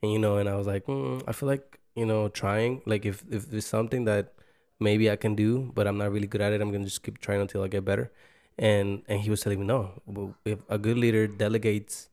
And 0.01 0.11
you 0.11 0.19
know, 0.19 0.37
and 0.37 0.49
I 0.49 0.55
was 0.55 0.67
like, 0.67 0.85
mm, 0.85 1.23
I 1.27 1.31
feel 1.31 1.47
like 1.47 1.79
you 1.95 2.05
know, 2.05 2.27
trying, 2.27 2.81
like, 2.85 3.05
if 3.05 3.23
if 3.31 3.49
there's 3.49 3.65
something 3.65 4.03
that 4.05 4.33
maybe 4.79 5.09
I 5.09 5.15
can 5.15 5.33
do, 5.35 5.71
but 5.73 5.87
I'm 5.87 5.97
not 5.97 6.11
really 6.11 6.27
good 6.27 6.41
at 6.41 6.51
it. 6.53 6.61
I'm 6.61 6.71
gonna 6.71 6.83
just 6.83 7.03
keep 7.03 7.19
trying 7.19 7.39
until 7.41 7.63
I 7.63 7.67
get 7.69 7.85
better. 7.85 8.11
And 8.57 9.01
and 9.07 9.21
he 9.21 9.29
was 9.29 9.41
telling 9.41 9.59
me 9.59 9.65
no, 9.65 10.01
if 10.45 10.59
a 10.69 10.77
good 10.77 10.97
leader 10.97 11.27
delegates 11.27 12.09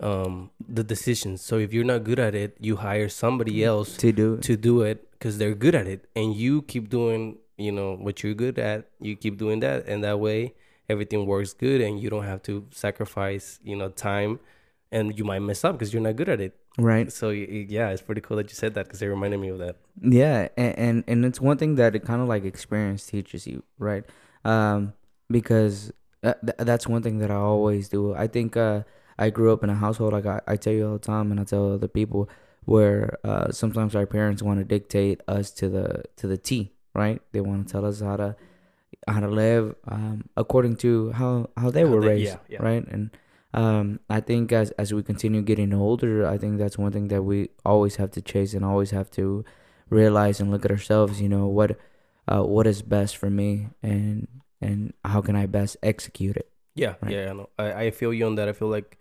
um 0.00 0.50
the 0.68 0.84
decisions. 0.84 1.40
So 1.42 1.58
if 1.58 1.72
you're 1.72 1.84
not 1.84 2.04
good 2.04 2.18
at 2.18 2.34
it, 2.34 2.56
you 2.60 2.76
hire 2.76 3.08
somebody 3.08 3.64
else 3.64 3.96
To 3.98 4.12
do 4.12 4.34
it. 4.34 4.42
to 4.42 4.56
do 4.56 4.82
it 4.82 5.10
because 5.12 5.38
they're 5.38 5.54
good 5.54 5.74
at 5.74 5.86
it, 5.86 6.06
and 6.14 6.34
you 6.36 6.62
keep 6.62 6.88
doing 6.88 7.38
you 7.56 7.72
know 7.72 7.94
what 7.96 8.22
you're 8.22 8.34
good 8.34 8.58
at. 8.58 8.88
You 9.00 9.16
keep 9.16 9.38
doing 9.38 9.60
that, 9.60 9.86
and 9.86 10.04
that 10.04 10.20
way 10.20 10.54
everything 10.88 11.26
works 11.26 11.52
good, 11.52 11.80
and 11.80 12.00
you 12.00 12.10
don't 12.10 12.24
have 12.24 12.42
to 12.44 12.66
sacrifice 12.70 13.60
you 13.64 13.76
know 13.76 13.88
time, 13.88 14.40
and 14.92 15.18
you 15.18 15.24
might 15.24 15.40
mess 15.40 15.64
up 15.64 15.78
because 15.78 15.92
you're 15.92 16.02
not 16.02 16.16
good 16.16 16.28
at 16.28 16.40
it. 16.40 16.56
Right. 16.78 17.10
So 17.10 17.30
yeah, 17.30 17.90
it's 17.90 18.02
pretty 18.02 18.20
cool 18.20 18.36
that 18.36 18.50
you 18.50 18.54
said 18.54 18.74
that 18.74 18.84
because 18.84 19.00
it 19.00 19.06
reminded 19.06 19.40
me 19.40 19.48
of 19.48 19.58
that. 19.58 19.76
Yeah, 20.02 20.48
and, 20.56 20.78
and 20.78 21.04
and 21.06 21.24
it's 21.24 21.40
one 21.40 21.56
thing 21.56 21.76
that 21.76 21.94
it 21.94 22.04
kind 22.04 22.20
of 22.20 22.28
like 22.28 22.44
experience 22.44 23.06
teaches 23.06 23.46
you, 23.46 23.62
right? 23.78 24.04
Um, 24.44 24.92
because 25.30 25.92
uh, 26.22 26.34
th- 26.44 26.58
that's 26.58 26.86
one 26.86 27.02
thing 27.02 27.18
that 27.18 27.30
I 27.30 27.36
always 27.36 27.88
do. 27.88 28.14
I 28.14 28.26
think 28.26 28.56
uh, 28.56 28.82
I 29.18 29.30
grew 29.30 29.52
up 29.52 29.64
in 29.64 29.70
a 29.70 29.74
household 29.74 30.12
like 30.12 30.26
I, 30.26 30.40
I 30.46 30.56
tell 30.56 30.72
you 30.72 30.86
all 30.86 30.92
the 30.94 30.98
time, 30.98 31.30
and 31.30 31.40
I 31.40 31.44
tell 31.44 31.72
other 31.72 31.88
people 31.88 32.28
where 32.66 33.18
uh, 33.24 33.50
sometimes 33.52 33.94
our 33.96 34.06
parents 34.06 34.42
want 34.42 34.58
to 34.58 34.64
dictate 34.64 35.22
us 35.26 35.50
to 35.52 35.68
the 35.68 36.02
to 36.16 36.26
the 36.26 36.36
T, 36.36 36.72
right? 36.94 37.22
They 37.32 37.40
want 37.40 37.66
to 37.66 37.72
tell 37.72 37.86
us 37.86 38.00
how 38.00 38.16
to 38.16 38.36
how 39.08 39.20
to 39.20 39.28
live 39.28 39.74
um, 39.88 40.24
according 40.36 40.76
to 40.76 41.12
how 41.12 41.50
how 41.56 41.70
they 41.70 41.82
How 41.82 41.88
were 41.88 42.00
they- 42.00 42.08
raised, 42.08 42.32
yeah, 42.48 42.58
yeah. 42.58 42.62
right? 42.62 42.86
And 42.88 43.10
um, 43.54 44.00
I 44.10 44.20
think 44.20 44.52
as 44.52 44.70
as 44.72 44.92
we 44.92 45.02
continue 45.02 45.42
getting 45.42 45.72
older, 45.72 46.26
I 46.26 46.36
think 46.38 46.58
that's 46.58 46.76
one 46.78 46.92
thing 46.92 47.08
that 47.08 47.22
we 47.22 47.50
always 47.64 47.96
have 47.96 48.10
to 48.12 48.20
chase 48.22 48.52
and 48.54 48.64
always 48.64 48.90
have 48.90 49.10
to 49.12 49.44
realize 49.90 50.40
and 50.40 50.50
look 50.50 50.64
at 50.64 50.70
ourselves. 50.70 51.20
You 51.20 51.28
know 51.28 51.46
what 51.46 51.78
uh, 52.28 52.42
what 52.42 52.66
is 52.66 52.82
best 52.82 53.16
for 53.16 53.30
me 53.30 53.68
and 53.82 54.26
and 54.60 54.92
how 55.04 55.20
can 55.22 55.36
I 55.36 55.46
best 55.46 55.76
execute 55.82 56.36
it. 56.36 56.50
Yeah, 56.74 56.96
Right. 57.00 57.12
yeah, 57.12 57.30
I 57.30 57.32
know. 57.32 57.48
I, 57.58 57.72
I 57.84 57.90
feel 57.90 58.12
you 58.12 58.26
on 58.26 58.34
that. 58.36 58.48
I 58.48 58.52
feel 58.52 58.68
like 58.68 58.98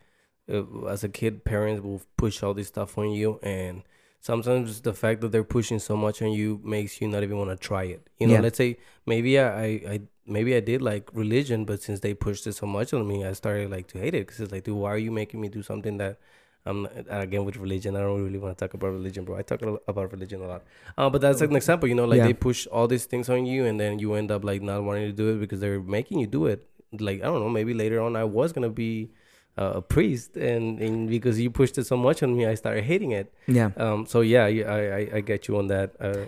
uh, 0.52 0.86
as 0.88 1.04
a 1.04 1.10
kid, 1.10 1.44
parents 1.44 1.82
will 1.84 2.02
push 2.18 2.44
all 2.44 2.54
this 2.54 2.68
stuff 2.68 2.98
on 2.98 3.10
you, 3.12 3.40
and 3.44 3.84
sometimes 4.30 4.82
the 4.82 4.94
fact 5.04 5.18
that 5.22 5.32
they're 5.32 5.50
pushing 5.58 5.80
so 5.90 5.96
much 6.06 6.18
on 6.26 6.32
you 6.40 6.60
makes 6.76 7.00
you 7.00 7.08
not 7.16 7.22
even 7.28 7.38
want 7.42 7.52
to 7.56 7.60
try 7.70 7.84
it. 7.96 8.02
You 8.20 8.26
know, 8.28 8.34
Yeah. 8.38 8.46
let's 8.48 8.58
say 8.64 8.70
maybe 9.06 9.32
I, 9.40 9.48
I, 9.66 9.68
I 9.94 9.96
maybe 10.38 10.52
I 10.60 10.62
did 10.72 10.82
like 10.92 11.06
religion, 11.24 11.60
but 11.70 11.78
since 11.88 12.00
they 12.06 12.14
pushed 12.28 12.46
it 12.50 12.54
so 12.62 12.66
much 12.78 12.90
on 12.98 13.08
me, 13.12 13.18
I 13.30 13.34
started 13.42 13.70
like 13.76 13.88
to 13.94 13.98
hate 14.04 14.16
it 14.20 14.24
because 14.26 14.40
it's 14.42 14.52
like, 14.56 14.64
dude, 14.68 14.78
why 14.84 14.90
are 14.96 15.04
you 15.08 15.12
making 15.22 15.40
me 15.44 15.48
do 15.58 15.62
something 15.72 15.98
that 16.04 16.18
I'm 16.66 16.78
not, 16.84 16.94
again 17.26 17.44
with 17.48 17.58
religion? 17.66 17.96
I 17.96 18.02
don't 18.06 18.24
really 18.28 18.40
want 18.44 18.58
to 18.58 18.60
talk 18.66 18.74
about 18.74 18.92
religion, 19.00 19.26
bro. 19.26 19.38
I 19.38 19.44
talk 19.52 19.62
about 19.94 20.12
religion 20.12 20.42
a 20.42 20.48
lot. 20.54 20.64
Uh, 20.98 21.08
but 21.12 21.22
that's 21.22 21.40
like 21.42 21.52
an 21.52 21.56
example, 21.64 21.88
you 21.92 21.94
know, 22.00 22.06
like 22.14 22.18
Yeah. 22.18 22.28
they 22.30 22.34
push 22.50 22.66
all 22.76 22.88
these 22.88 23.06
things 23.12 23.30
on 23.30 23.46
you, 23.46 23.66
and 23.70 23.80
then 23.80 24.00
you 24.00 24.16
end 24.22 24.32
up 24.32 24.44
like 24.52 24.64
not 24.72 24.84
wanting 24.88 25.06
to 25.12 25.14
do 25.24 25.30
it 25.34 25.38
because 25.44 25.60
they're 25.60 25.80
making 26.00 26.18
you 26.24 26.28
do 26.40 26.48
it. 26.54 26.60
Like 27.08 27.20
I 27.22 27.26
don't 27.30 27.42
know, 27.44 27.50
maybe 27.60 27.74
later 27.84 28.02
on 28.02 28.16
I 28.16 28.24
was 28.24 28.50
gonna 28.56 28.70
be 28.86 29.12
uh, 29.58 29.74
a 29.76 29.82
priest, 29.82 30.36
and, 30.38 30.80
and 30.80 31.10
because 31.10 31.40
you 31.40 31.50
pushed 31.50 31.78
it 31.78 31.86
so 31.86 31.96
much 31.98 32.22
on 32.24 32.36
me, 32.36 32.46
I 32.46 32.56
started 32.56 32.84
hating 32.84 33.12
it. 33.12 33.34
Yeah. 33.48 33.72
Um. 33.78 34.06
So 34.06 34.22
yeah, 34.22 34.46
I 34.46 34.52
I, 34.64 35.10
I 35.18 35.20
get 35.22 35.48
you 35.48 35.58
on 35.58 35.68
that. 35.68 35.92
Uh, 36.00 36.26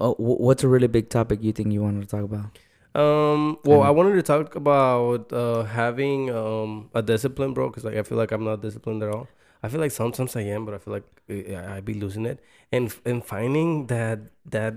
Oh, 0.00 0.14
what's 0.18 0.64
a 0.64 0.68
really 0.68 0.88
big 0.88 1.08
topic 1.08 1.38
you 1.40 1.52
think 1.52 1.72
you 1.72 1.80
wanted 1.80 2.02
to 2.02 2.08
talk 2.08 2.24
about? 2.24 2.46
um. 2.94 3.58
Well, 3.64 3.80
Um, 3.82 3.86
I 3.86 3.90
wanted 3.90 4.14
to 4.16 4.22
talk 4.22 4.54
about 4.56 5.32
uh 5.32 5.62
having 5.64 6.30
um 6.34 6.90
a 6.94 7.02
discipline, 7.02 7.54
bro, 7.54 7.68
because 7.70 7.84
like 7.84 7.96
I 7.96 8.02
feel 8.02 8.18
like 8.18 8.32
I'm 8.32 8.44
not 8.44 8.60
disciplined 8.60 9.02
at 9.02 9.10
all. 9.10 9.28
I 9.62 9.68
feel 9.68 9.80
like 9.80 9.92
sometimes 9.92 10.34
I 10.36 10.42
am, 10.42 10.64
but 10.66 10.74
I 10.74 10.78
feel 10.78 10.92
like 10.94 11.06
I, 11.30 11.76
I 11.76 11.80
be 11.80 11.94
losing 11.94 12.26
it, 12.26 12.40
and 12.72 12.92
and 13.04 13.24
finding 13.24 13.86
that 13.86 14.18
that 14.50 14.74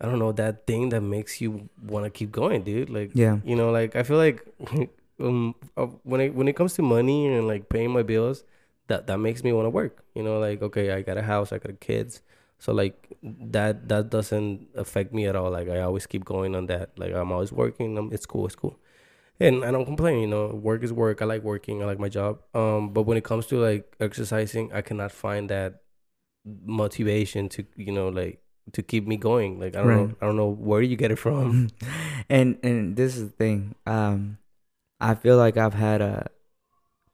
I 0.00 0.06
don't 0.06 0.18
know 0.18 0.32
that 0.32 0.66
thing 0.66 0.88
that 0.90 1.00
makes 1.02 1.40
you 1.40 1.68
want 1.86 2.04
to 2.06 2.10
keep 2.10 2.32
going, 2.32 2.62
dude. 2.62 2.90
Like 2.90 3.10
Yeah. 3.14 3.38
you 3.44 3.54
know, 3.54 3.70
like 3.70 3.94
I 3.94 4.02
feel 4.02 4.16
like 4.18 4.42
um 5.20 5.54
uh, 5.76 5.86
when 6.02 6.20
it 6.20 6.34
when 6.34 6.48
it 6.48 6.56
comes 6.56 6.74
to 6.74 6.82
money 6.82 7.26
and 7.26 7.46
like 7.46 7.68
paying 7.68 7.90
my 7.90 8.02
bills, 8.02 8.44
that 8.88 9.06
that 9.06 9.18
makes 9.18 9.44
me 9.44 9.52
want 9.52 9.66
to 9.66 9.70
work. 9.70 10.04
You 10.14 10.22
know, 10.22 10.38
like 10.38 10.62
okay, 10.62 10.92
I 10.92 11.02
got 11.02 11.16
a 11.18 11.22
house, 11.22 11.52
I 11.52 11.58
got 11.58 11.80
kids, 11.80 12.22
so 12.58 12.72
like 12.72 13.16
that 13.22 13.88
that 13.88 14.10
doesn't 14.10 14.68
affect 14.74 15.12
me 15.12 15.26
at 15.26 15.34
all. 15.34 15.50
Like 15.50 15.68
I 15.68 15.80
always 15.80 16.06
keep 16.06 16.24
going 16.24 16.54
on 16.54 16.66
that. 16.66 16.90
Like 16.98 17.14
I'm 17.14 17.32
always 17.32 17.52
working. 17.52 17.98
i 17.98 18.14
it's 18.14 18.26
cool. 18.26 18.46
It's 18.46 18.54
cool. 18.54 18.78
And 19.40 19.64
I 19.64 19.70
don't 19.70 19.86
complain, 19.86 20.20
you 20.20 20.26
know. 20.26 20.48
Work 20.48 20.82
is 20.84 20.92
work. 20.92 21.22
I 21.22 21.24
like 21.24 21.42
working. 21.42 21.82
I 21.82 21.86
like 21.86 21.98
my 21.98 22.10
job. 22.10 22.40
Um, 22.54 22.92
but 22.92 23.04
when 23.04 23.16
it 23.16 23.24
comes 23.24 23.46
to 23.46 23.58
like 23.58 23.96
exercising, 23.98 24.70
I 24.74 24.82
cannot 24.82 25.12
find 25.12 25.48
that 25.48 25.80
motivation 26.44 27.48
to, 27.50 27.64
you 27.76 27.92
know, 27.92 28.08
like 28.08 28.42
to 28.72 28.82
keep 28.82 29.06
me 29.06 29.16
going. 29.16 29.58
Like 29.58 29.74
I 29.74 29.78
don't 29.78 29.88
know, 29.96 30.16
I 30.20 30.26
don't 30.26 30.36
know 30.36 30.50
where 30.50 30.82
you 30.82 30.96
get 30.96 31.10
it 31.10 31.16
from. 31.16 31.70
and 32.28 32.58
and 32.62 32.96
this 32.96 33.16
is 33.16 33.30
the 33.30 33.36
thing. 33.36 33.74
Um, 33.86 34.36
I 35.00 35.14
feel 35.14 35.36
like 35.36 35.56
I've 35.56 35.74
had 35.74 36.00
a 36.00 36.30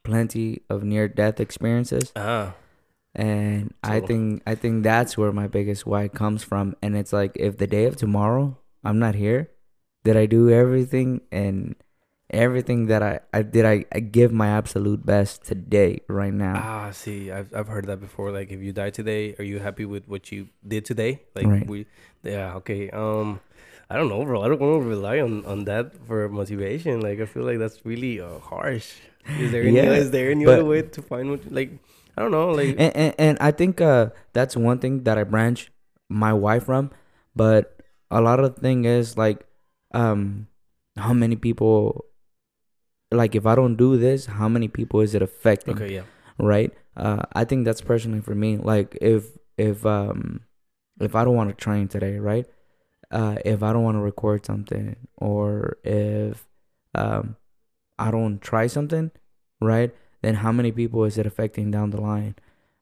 plenty 0.04 0.62
of 0.70 0.82
near 0.82 1.08
death 1.08 1.40
experiences, 1.40 2.12
ah, 2.16 2.54
and 3.14 3.72
I 3.82 4.00
think 4.00 4.42
I 4.46 4.54
think 4.54 4.82
that's 4.84 5.16
where 5.16 5.32
my 5.32 5.46
biggest 5.46 5.86
why 5.86 6.08
comes 6.08 6.42
from. 6.44 6.76
And 6.82 6.96
it's 6.96 7.12
like 7.12 7.32
if 7.36 7.56
the 7.58 7.66
day 7.66 7.86
of 7.86 7.96
tomorrow 7.96 8.58
I'm 8.84 8.98
not 8.98 9.14
here, 9.14 9.50
did 10.04 10.16
I 10.16 10.26
do 10.26 10.50
everything 10.50 11.22
and 11.32 11.74
everything 12.30 12.86
that 12.86 13.02
I, 13.02 13.20
I 13.32 13.42
did 13.42 13.64
I, 13.64 13.84
I 13.92 14.00
give 14.00 14.32
my 14.32 14.48
absolute 14.48 15.06
best 15.06 15.44
today 15.44 16.00
right 16.08 16.34
now. 16.34 16.54
ah. 16.56 16.90
See, 16.92 17.30
I've 17.30 17.54
I've 17.54 17.68
heard 17.68 17.86
that 17.86 18.00
before. 18.00 18.30
Like 18.30 18.50
if 18.50 18.60
you 18.60 18.72
die 18.72 18.90
today, 18.90 19.34
are 19.38 19.44
you 19.44 19.58
happy 19.58 19.84
with 19.84 20.06
what 20.08 20.30
you 20.32 20.48
did 20.66 20.84
today? 20.84 21.22
Like 21.34 21.46
Right. 21.46 21.66
we, 21.66 21.86
yeah, 22.22 22.54
okay. 22.56 22.90
Um, 22.90 23.40
I 23.88 23.96
don't 23.96 24.08
know, 24.08 24.24
bro. 24.24 24.42
I 24.42 24.48
don't 24.48 24.60
want 24.60 24.82
to 24.82 24.88
rely 24.88 25.20
on 25.20 25.44
on 25.46 25.64
that 25.64 25.94
for 26.06 26.28
motivation. 26.28 27.00
Like 27.00 27.20
I 27.20 27.26
feel 27.26 27.44
like 27.44 27.58
that's 27.58 27.84
really 27.86 28.20
uh, 28.20 28.38
harsh. 28.40 28.98
Is 29.38 29.50
there 29.52 29.62
any 29.62 29.76
Yeah, 29.76 29.94
is 29.94 30.10
there 30.10 30.30
any 30.30 30.44
but- 30.44 30.58
other 30.58 30.64
way 30.64 30.82
to 30.82 31.02
find 31.02 31.30
what 31.30 31.50
like 31.50 31.70
I 32.16 32.22
don't 32.22 32.30
know 32.32 32.50
like 32.50 32.70
and, 32.78 32.96
and 32.96 33.14
and 33.18 33.34
I 33.40 33.50
think 33.50 33.80
uh 33.80 34.10
that's 34.32 34.56
one 34.56 34.78
thing 34.78 35.04
that 35.04 35.18
I 35.18 35.24
branch 35.24 35.70
my 36.08 36.32
wife 36.32 36.64
from, 36.66 36.90
but 37.34 37.78
a 38.10 38.20
lot 38.20 38.40
of 38.40 38.54
the 38.54 38.60
thing 38.60 38.84
is 38.86 39.16
like 39.18 39.46
um 39.94 40.48
how 40.96 41.12
many 41.12 41.36
people 41.36 42.06
like 43.10 43.34
if 43.34 43.46
I 43.46 43.54
don't 43.54 43.76
do 43.76 43.96
this, 43.96 44.26
how 44.26 44.48
many 44.48 44.68
people 44.68 45.00
is 45.00 45.14
it 45.14 45.22
affecting? 45.22 45.76
okay 45.76 45.94
yeah 45.94 46.02
Right? 46.38 46.72
Uh 46.96 47.22
I 47.32 47.44
think 47.44 47.64
that's 47.64 47.80
personally 47.80 48.20
for 48.20 48.34
me. 48.34 48.56
Like 48.58 48.96
if 49.00 49.36
if 49.56 49.84
um 49.86 50.40
if 51.00 51.14
I 51.14 51.24
don't 51.24 51.36
want 51.36 51.50
to 51.50 51.56
train 51.56 51.88
today, 51.88 52.18
right? 52.18 52.46
Uh 53.10 53.36
if 53.44 53.62
I 53.62 53.72
don't 53.72 53.84
want 53.84 53.96
to 53.96 54.00
record 54.02 54.44
something 54.46 54.96
or 55.16 55.78
if 55.84 56.46
um 56.94 57.36
I 57.98 58.10
don't 58.10 58.40
try 58.40 58.66
something, 58.66 59.10
right? 59.60 59.94
Then 60.22 60.36
how 60.36 60.52
many 60.52 60.72
people 60.72 61.04
is 61.04 61.18
it 61.18 61.26
affecting 61.26 61.70
down 61.70 61.90
the 61.90 62.00
line? 62.00 62.34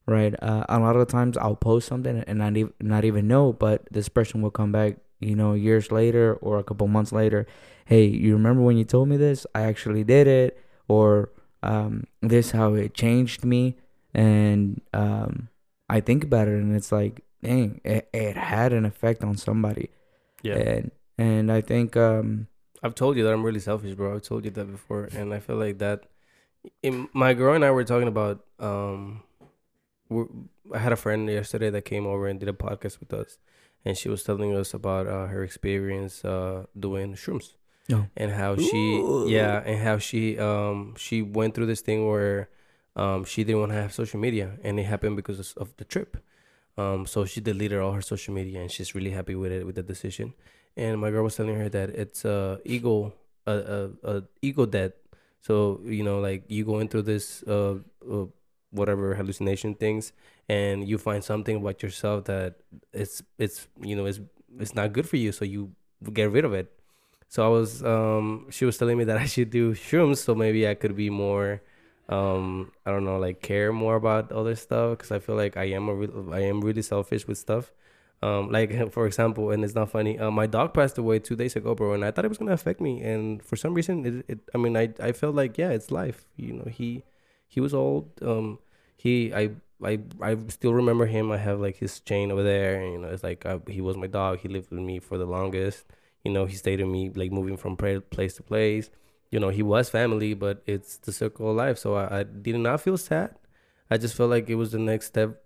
Right? 0.07 0.35
Uh 0.43 0.65
a 0.69 0.79
lot 0.79 0.97
of 0.97 1.09
times 1.09 1.37
I'll 1.37 1.57
post 1.57 1.89
something 1.89 2.25
and 2.27 2.39
not 2.39 2.57
even 2.57 2.73
not 2.81 3.05
even 3.05 3.29
know, 3.29 3.53
but 3.53 3.87
this 3.91 4.09
person 4.09 4.43
will 4.43 4.51
come 4.51 4.73
back, 4.73 4.97
you 5.21 5.35
know, 5.37 5.55
years 5.55 5.91
later 5.93 6.35
or 6.41 6.59
a 6.59 6.65
couple 6.65 6.89
months 6.89 7.13
later. 7.13 7.47
Hey, 7.87 8.05
you 8.07 8.35
remember 8.35 8.63
when 8.63 8.77
you 8.77 8.85
told 8.85 9.09
me 9.09 9.17
this? 9.17 9.47
I 9.55 9.63
actually 9.63 10.05
did 10.05 10.27
it 10.27 10.59
or 10.89 11.31
um 11.63 12.05
this 12.21 12.51
how 12.53 12.75
it 12.75 12.95
changed 12.95 13.45
me 13.45 13.77
and 14.13 14.81
um 14.93 15.49
I 15.89 16.01
think 16.01 16.25
about 16.25 16.49
it 16.49 16.55
and 16.55 16.75
it's 16.75 16.93
like, 16.93 17.25
dang, 17.43 17.81
it, 17.85 18.09
it 18.13 18.37
had 18.37 18.73
an 18.73 18.85
effect 18.87 19.23
on 19.25 19.37
somebody. 19.37 19.91
Yeah. 20.45 20.55
And 20.77 20.91
and 21.19 21.47
I 21.53 21.61
think 21.61 21.97
um 21.97 22.47
I've 22.83 22.95
told 22.95 23.17
you 23.17 23.25
that 23.25 23.33
I'm 23.33 23.43
really 23.43 23.61
selfish, 23.61 23.95
bro. 23.95 24.15
I've 24.15 24.23
told 24.23 24.45
you 24.45 24.51
that 24.53 24.71
before, 24.71 25.09
and 25.17 25.33
I 25.35 25.41
feel 25.41 25.57
like 25.57 25.79
that. 25.79 26.05
In, 26.83 27.09
my 27.13 27.33
girl 27.35 27.55
and 27.55 27.65
I 27.65 27.71
were 27.71 27.85
talking 27.85 28.09
about. 28.09 28.45
Um, 28.59 29.23
we're, 30.09 30.27
I 30.73 30.79
had 30.79 30.93
a 30.93 30.97
friend 30.97 31.29
yesterday 31.29 31.71
that 31.71 31.85
came 31.85 32.07
over 32.07 32.27
and 32.29 32.39
did 32.41 32.49
a 32.49 32.53
podcast 32.53 33.01
with 33.01 33.13
us, 33.13 33.39
and 33.85 33.97
she 33.97 34.09
was 34.09 34.23
telling 34.23 34.55
us 34.57 34.73
about 34.75 35.07
uh, 35.07 35.27
her 35.27 35.43
experience 35.43 36.25
uh, 36.25 36.65
doing 36.79 37.15
shrooms 37.15 37.55
Oh. 37.93 38.07
and 38.17 38.31
how 38.33 38.57
she, 38.57 38.97
Ooh. 38.97 39.29
yeah, 39.29 39.61
and 39.65 39.79
how 39.81 39.99
she, 39.99 40.39
um, 40.39 40.95
she 40.97 41.21
went 41.21 41.55
through 41.55 41.67
this 41.67 41.83
thing 41.83 42.09
where, 42.09 42.49
um, 42.97 43.25
she 43.25 43.45
didn't 43.45 43.61
want 43.61 43.73
to 43.73 43.77
have 43.81 43.93
social 43.93 44.19
media, 44.21 44.53
and 44.63 44.81
it 44.81 44.85
happened 44.85 45.17
because 45.17 45.53
of 45.55 45.77
the 45.77 45.85
trip. 45.85 46.17
Um, 46.77 47.07
so 47.07 47.25
she 47.25 47.41
deleted 47.41 47.79
all 47.79 47.93
her 47.93 48.03
social 48.03 48.35
media, 48.35 48.61
and 48.61 48.71
she's 48.71 48.95
really 48.95 49.11
happy 49.11 49.35
with 49.35 49.53
it 49.53 49.65
with 49.65 49.77
the 49.77 49.83
decision. 49.83 50.35
And 50.77 51.01
my 51.01 51.11
girl 51.11 51.23
was 51.25 51.37
telling 51.37 51.57
her 51.57 51.69
that 51.69 51.91
it's 51.91 52.25
a 52.25 52.61
ego 52.65 53.13
a, 53.47 53.53
a, 54.03 54.17
a 54.17 54.23
ego 54.43 54.67
death. 54.67 54.93
So 55.41 55.81
you 55.85 56.03
know 56.03 56.19
like 56.21 56.45
you 56.49 56.65
going 56.65 56.89
through 56.89 57.03
this 57.03 57.43
uh, 57.45 57.77
uh 58.11 58.27
whatever 58.71 59.15
hallucination 59.15 59.75
things 59.75 60.13
and 60.49 60.89
you 60.89 60.99
find 60.99 61.23
something 61.23 61.57
about 61.57 61.81
yourself 61.83 62.25
that 62.25 62.57
it's 62.93 63.23
it's 63.39 63.69
you 63.81 63.95
know 63.95 64.05
it's 64.07 64.21
it's 64.59 64.75
not 64.75 64.93
good 64.93 65.09
for 65.09 65.17
you. 65.17 65.33
So 65.33 65.45
you 65.45 65.73
get 66.13 66.31
rid 66.31 66.45
of 66.45 66.53
it. 66.53 66.73
So 67.29 67.45
i 67.45 67.49
was 67.49 67.83
um 67.83 68.47
she 68.51 68.65
was 68.65 68.79
telling 68.79 68.99
me 68.99 69.05
that 69.05 69.17
i 69.25 69.27
should 69.27 69.51
do 69.51 69.75
shrooms. 69.75 70.19
So 70.19 70.35
maybe 70.35 70.67
i 70.69 70.75
could 70.75 70.97
be 70.97 71.11
more 71.11 71.63
um 72.09 72.71
i 72.85 72.90
don't 72.90 73.05
know 73.05 73.19
like 73.19 73.40
care 73.40 73.73
more 73.73 73.97
about 73.97 74.31
other 74.31 74.55
stuff 74.55 74.99
because 74.99 75.11
i 75.11 75.19
feel 75.19 75.37
like 75.37 75.57
i 75.57 75.64
am 75.64 75.88
a 75.88 75.95
real 75.95 76.35
i 76.35 76.40
am 76.40 76.61
really 76.61 76.83
selfish 76.83 77.27
with 77.27 77.38
stuff 77.38 77.73
um, 78.25 78.51
like 78.51 78.90
for 78.93 79.07
example, 79.07 79.51
and 79.51 79.62
it's 79.64 79.75
not 79.75 79.90
funny. 79.90 80.19
Uh, 80.19 80.31
my 80.31 80.47
dog 80.47 80.73
passed 80.73 80.97
away 80.97 81.19
two 81.19 81.37
days 81.37 81.57
ago, 81.57 81.75
bro, 81.75 81.93
and 81.93 82.05
I 82.05 82.11
thought 82.11 82.25
it 82.25 82.29
was 82.29 82.38
gonna 82.38 82.53
affect 82.53 82.81
me. 82.81 83.03
And 83.03 83.43
for 83.43 83.57
some 83.57 83.75
reason, 83.75 84.07
it, 84.07 84.25
it 84.29 84.38
I 84.55 84.59
mean, 84.59 84.77
I, 84.77 84.95
I 84.99 85.12
felt 85.12 85.35
like 85.35 85.59
yeah, 85.59 85.71
it's 85.71 85.90
life. 85.90 86.25
You 86.37 86.55
know, 86.55 86.64
he 86.71 87.05
he 87.49 87.61
was 87.61 87.75
old. 87.75 88.11
Um, 88.23 88.59
he 88.97 89.35
I 89.35 89.51
I 89.83 89.99
I 90.23 90.37
still 90.49 90.73
remember 90.73 91.07
him. 91.07 91.31
I 91.31 91.37
have 91.37 91.61
like 91.61 91.77
his 91.77 92.01
chain 92.01 92.31
over 92.33 92.43
there, 92.43 92.81
and 92.81 92.93
you 92.93 92.99
know, 92.99 93.09
it's 93.09 93.23
like 93.23 93.45
I, 93.45 93.61
he 93.69 93.81
was 93.83 93.97
my 93.97 94.07
dog. 94.07 94.38
He 94.40 94.49
lived 94.49 94.71
with 94.71 94.81
me 94.81 95.01
for 95.01 95.19
the 95.19 95.27
longest. 95.27 95.85
You 96.25 96.33
know, 96.33 96.47
he 96.47 96.57
stayed 96.57 96.81
with 96.81 96.88
me 96.88 97.11
like 97.11 97.31
moving 97.31 97.59
from 97.59 97.77
place 97.77 98.35
to 98.37 98.43
place. 98.43 98.88
You 99.35 99.40
know, 99.40 99.49
he 99.49 99.64
was 99.64 99.90
family, 99.90 100.33
but 100.33 100.62
it's 100.64 100.97
the 100.99 101.11
circle 101.11 101.51
of 101.51 101.57
life. 101.57 101.77
So 101.77 101.97
I, 101.97 102.20
I 102.20 102.23
did 102.23 102.55
not 102.55 102.81
feel 102.81 102.97
sad. 102.97 103.35
I 103.90 103.97
just 103.97 104.14
felt 104.14 104.31
like 104.31 104.49
it 104.49 104.55
was 104.55 104.70
the 104.70 104.79
next 104.79 105.07
step 105.07 105.42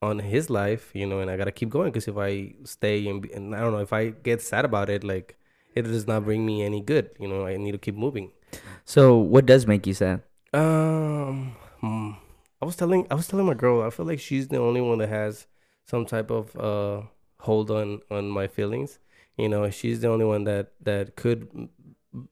on 0.00 0.20
his 0.20 0.48
life, 0.48 0.92
you 0.94 1.06
know, 1.06 1.18
and 1.18 1.28
I 1.28 1.36
gotta 1.36 1.50
keep 1.50 1.68
going 1.68 1.90
because 1.90 2.06
if 2.06 2.16
I 2.16 2.54
stay 2.62 3.08
and, 3.08 3.20
be, 3.20 3.32
and 3.32 3.52
I 3.52 3.58
don't 3.58 3.72
know 3.72 3.80
if 3.80 3.92
I 3.92 4.10
get 4.10 4.42
sad 4.42 4.64
about 4.64 4.88
it, 4.88 5.02
like 5.02 5.36
it 5.74 5.82
does 5.82 6.06
not 6.06 6.22
bring 6.22 6.46
me 6.46 6.62
any 6.62 6.80
good. 6.80 7.10
You 7.18 7.26
know, 7.26 7.44
I 7.44 7.56
need 7.56 7.72
to 7.72 7.78
keep 7.78 7.96
moving. 7.96 8.30
so 8.84 9.16
what 9.18 9.44
does 9.44 9.66
make 9.66 9.88
you 9.88 9.94
sad? 9.94 10.22
Um, 10.54 11.56
hmm, 11.80 12.12
I 12.60 12.64
was 12.64 12.76
telling 12.76 13.08
I 13.10 13.14
was 13.14 13.26
telling 13.26 13.46
my 13.46 13.54
girl 13.54 13.82
I 13.82 13.90
feel 13.90 14.06
like 14.06 14.20
she's 14.20 14.46
the 14.46 14.58
only 14.58 14.80
one 14.80 14.98
that 14.98 15.08
has 15.08 15.48
some 15.84 16.06
type 16.06 16.30
of 16.30 16.54
uh 16.56 17.02
hold 17.40 17.72
on 17.72 18.02
on 18.08 18.28
my 18.28 18.46
feelings. 18.46 19.00
You 19.36 19.48
know, 19.48 19.68
she's 19.70 20.00
the 20.00 20.10
only 20.10 20.26
one 20.26 20.44
that 20.44 20.74
that 20.80 21.16
could 21.16 21.70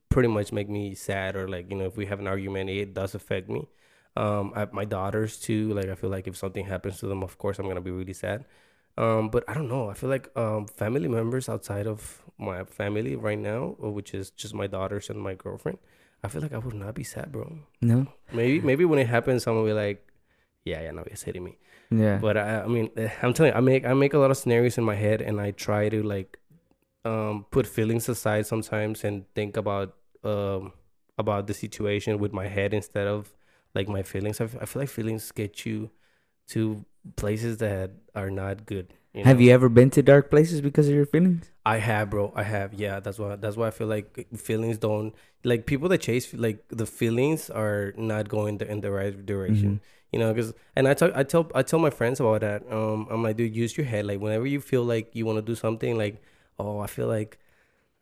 pretty 0.09 0.29
much 0.29 0.51
make 0.51 0.69
me 0.69 0.93
sad 0.95 1.35
or 1.35 1.47
like 1.47 1.69
you 1.69 1.77
know 1.77 1.85
if 1.85 1.97
we 1.97 2.05
have 2.05 2.19
an 2.19 2.27
argument, 2.27 2.69
it 2.69 2.93
does 2.93 3.15
affect 3.15 3.49
me. 3.49 3.67
Um, 4.15 4.51
I, 4.55 4.67
my 4.71 4.85
daughters 4.85 5.39
too. 5.39 5.73
Like 5.73 5.89
I 5.89 5.95
feel 5.95 6.09
like 6.09 6.27
if 6.27 6.37
something 6.37 6.65
happens 6.65 6.99
to 6.99 7.07
them, 7.07 7.23
of 7.23 7.37
course 7.37 7.59
I'm 7.59 7.67
gonna 7.67 7.81
be 7.81 7.91
really 7.91 8.13
sad. 8.13 8.45
Um, 8.97 9.29
but 9.29 9.43
I 9.47 9.53
don't 9.53 9.69
know. 9.69 9.89
I 9.89 9.93
feel 9.93 10.09
like 10.09 10.29
um 10.37 10.67
family 10.67 11.07
members 11.07 11.49
outside 11.49 11.87
of 11.87 12.23
my 12.37 12.63
family 12.65 13.15
right 13.15 13.39
now, 13.39 13.75
uh, 13.83 13.89
which 13.89 14.13
is 14.13 14.31
just 14.31 14.53
my 14.53 14.67
daughters 14.67 15.09
and 15.09 15.19
my 15.19 15.35
girlfriend. 15.35 15.77
I 16.23 16.27
feel 16.27 16.41
like 16.41 16.53
I 16.53 16.57
would 16.59 16.75
not 16.75 16.93
be 16.93 17.03
sad, 17.03 17.31
bro. 17.31 17.59
No. 17.81 18.07
Maybe 18.31 18.59
maybe 18.61 18.85
when 18.85 18.99
it 18.99 19.07
happens, 19.07 19.43
someone 19.43 19.63
will 19.63 19.71
be 19.71 19.73
like, 19.73 20.05
yeah, 20.65 20.81
yeah, 20.81 20.91
no, 20.91 21.03
it's 21.07 21.23
hitting 21.23 21.43
me. 21.43 21.57
Yeah. 21.89 22.17
But 22.17 22.37
I, 22.37 22.61
I 22.61 22.67
mean, 22.67 22.89
eh, 22.95 23.09
I'm 23.21 23.33
telling 23.33 23.51
you, 23.53 23.57
I 23.57 23.61
make 23.61 23.85
I 23.85 23.93
make 23.93 24.13
a 24.13 24.19
lot 24.19 24.31
of 24.31 24.37
scenarios 24.37 24.77
in 24.77 24.83
my 24.83 24.95
head, 24.95 25.21
and 25.21 25.39
I 25.41 25.51
try 25.51 25.89
to 25.89 26.03
like 26.03 26.37
um 27.05 27.45
put 27.51 27.65
feelings 27.65 28.07
aside 28.09 28.45
sometimes 28.45 29.03
and 29.03 29.25
think 29.33 29.57
about 29.57 29.95
um 30.23 30.73
about 31.17 31.47
the 31.47 31.53
situation 31.53 32.19
with 32.19 32.33
my 32.33 32.47
head 32.47 32.73
instead 32.73 33.07
of 33.07 33.33
like 33.73 33.87
my 33.87 34.03
feelings. 34.03 34.41
I, 34.41 34.45
f- 34.45 34.57
I 34.61 34.65
feel 34.65 34.81
like 34.81 34.89
feelings 34.89 35.31
get 35.31 35.65
you 35.65 35.89
to 36.49 36.85
places 37.15 37.57
that 37.57 37.91
are 38.15 38.29
not 38.29 38.65
good. 38.65 38.93
You 39.13 39.23
Have 39.23 39.41
you 39.41 39.51
ever 39.51 39.67
been 39.67 39.89
to 39.91 40.01
dark 40.01 40.29
places 40.29 40.61
because 40.61 40.87
of 40.87 40.95
your 40.95 41.05
feelings? 41.05 41.51
I 41.65 41.77
have, 41.77 42.09
bro. 42.09 42.31
I 42.35 42.43
have. 42.43 42.73
Yeah, 42.73 43.01
that's 43.01 43.19
why. 43.19 43.35
That's 43.35 43.57
why 43.57 43.67
I 43.67 43.71
feel 43.71 43.87
like 43.87 44.27
feelings 44.37 44.77
don't 44.77 45.13
like 45.43 45.65
people 45.65 45.89
that 45.89 45.99
chase 45.99 46.33
like 46.33 46.63
the 46.69 46.85
feelings 46.85 47.49
are 47.49 47.93
not 47.97 48.29
going 48.29 48.57
the, 48.59 48.71
in 48.71 48.81
the 48.81 48.91
right 48.91 49.25
direction. 49.25 49.81
You 50.13 50.19
know, 50.19 50.33
because 50.33 50.53
and 50.75 50.87
I 50.87 50.93
tell 50.93 51.11
I 51.13 51.23
tell 51.23 51.51
I 51.53 51.61
tell 51.63 51.79
my 51.79 51.89
friends 51.89 52.19
about 52.19 52.41
that. 52.41 52.63
Um, 52.71 53.07
I'm 53.11 53.21
like, 53.23 53.35
dude, 53.37 53.55
use 53.55 53.75
your 53.77 53.85
head. 53.85 54.05
Like 54.05 54.19
whenever 54.21 54.45
you 54.45 54.61
feel 54.61 54.83
like 54.83 55.09
you 55.13 55.25
want 55.25 55.37
to 55.37 55.41
do 55.41 55.55
something, 55.55 55.97
like, 55.97 56.21
oh, 56.61 56.79
I 56.79 56.87
feel 56.87 57.07
like. 57.07 57.37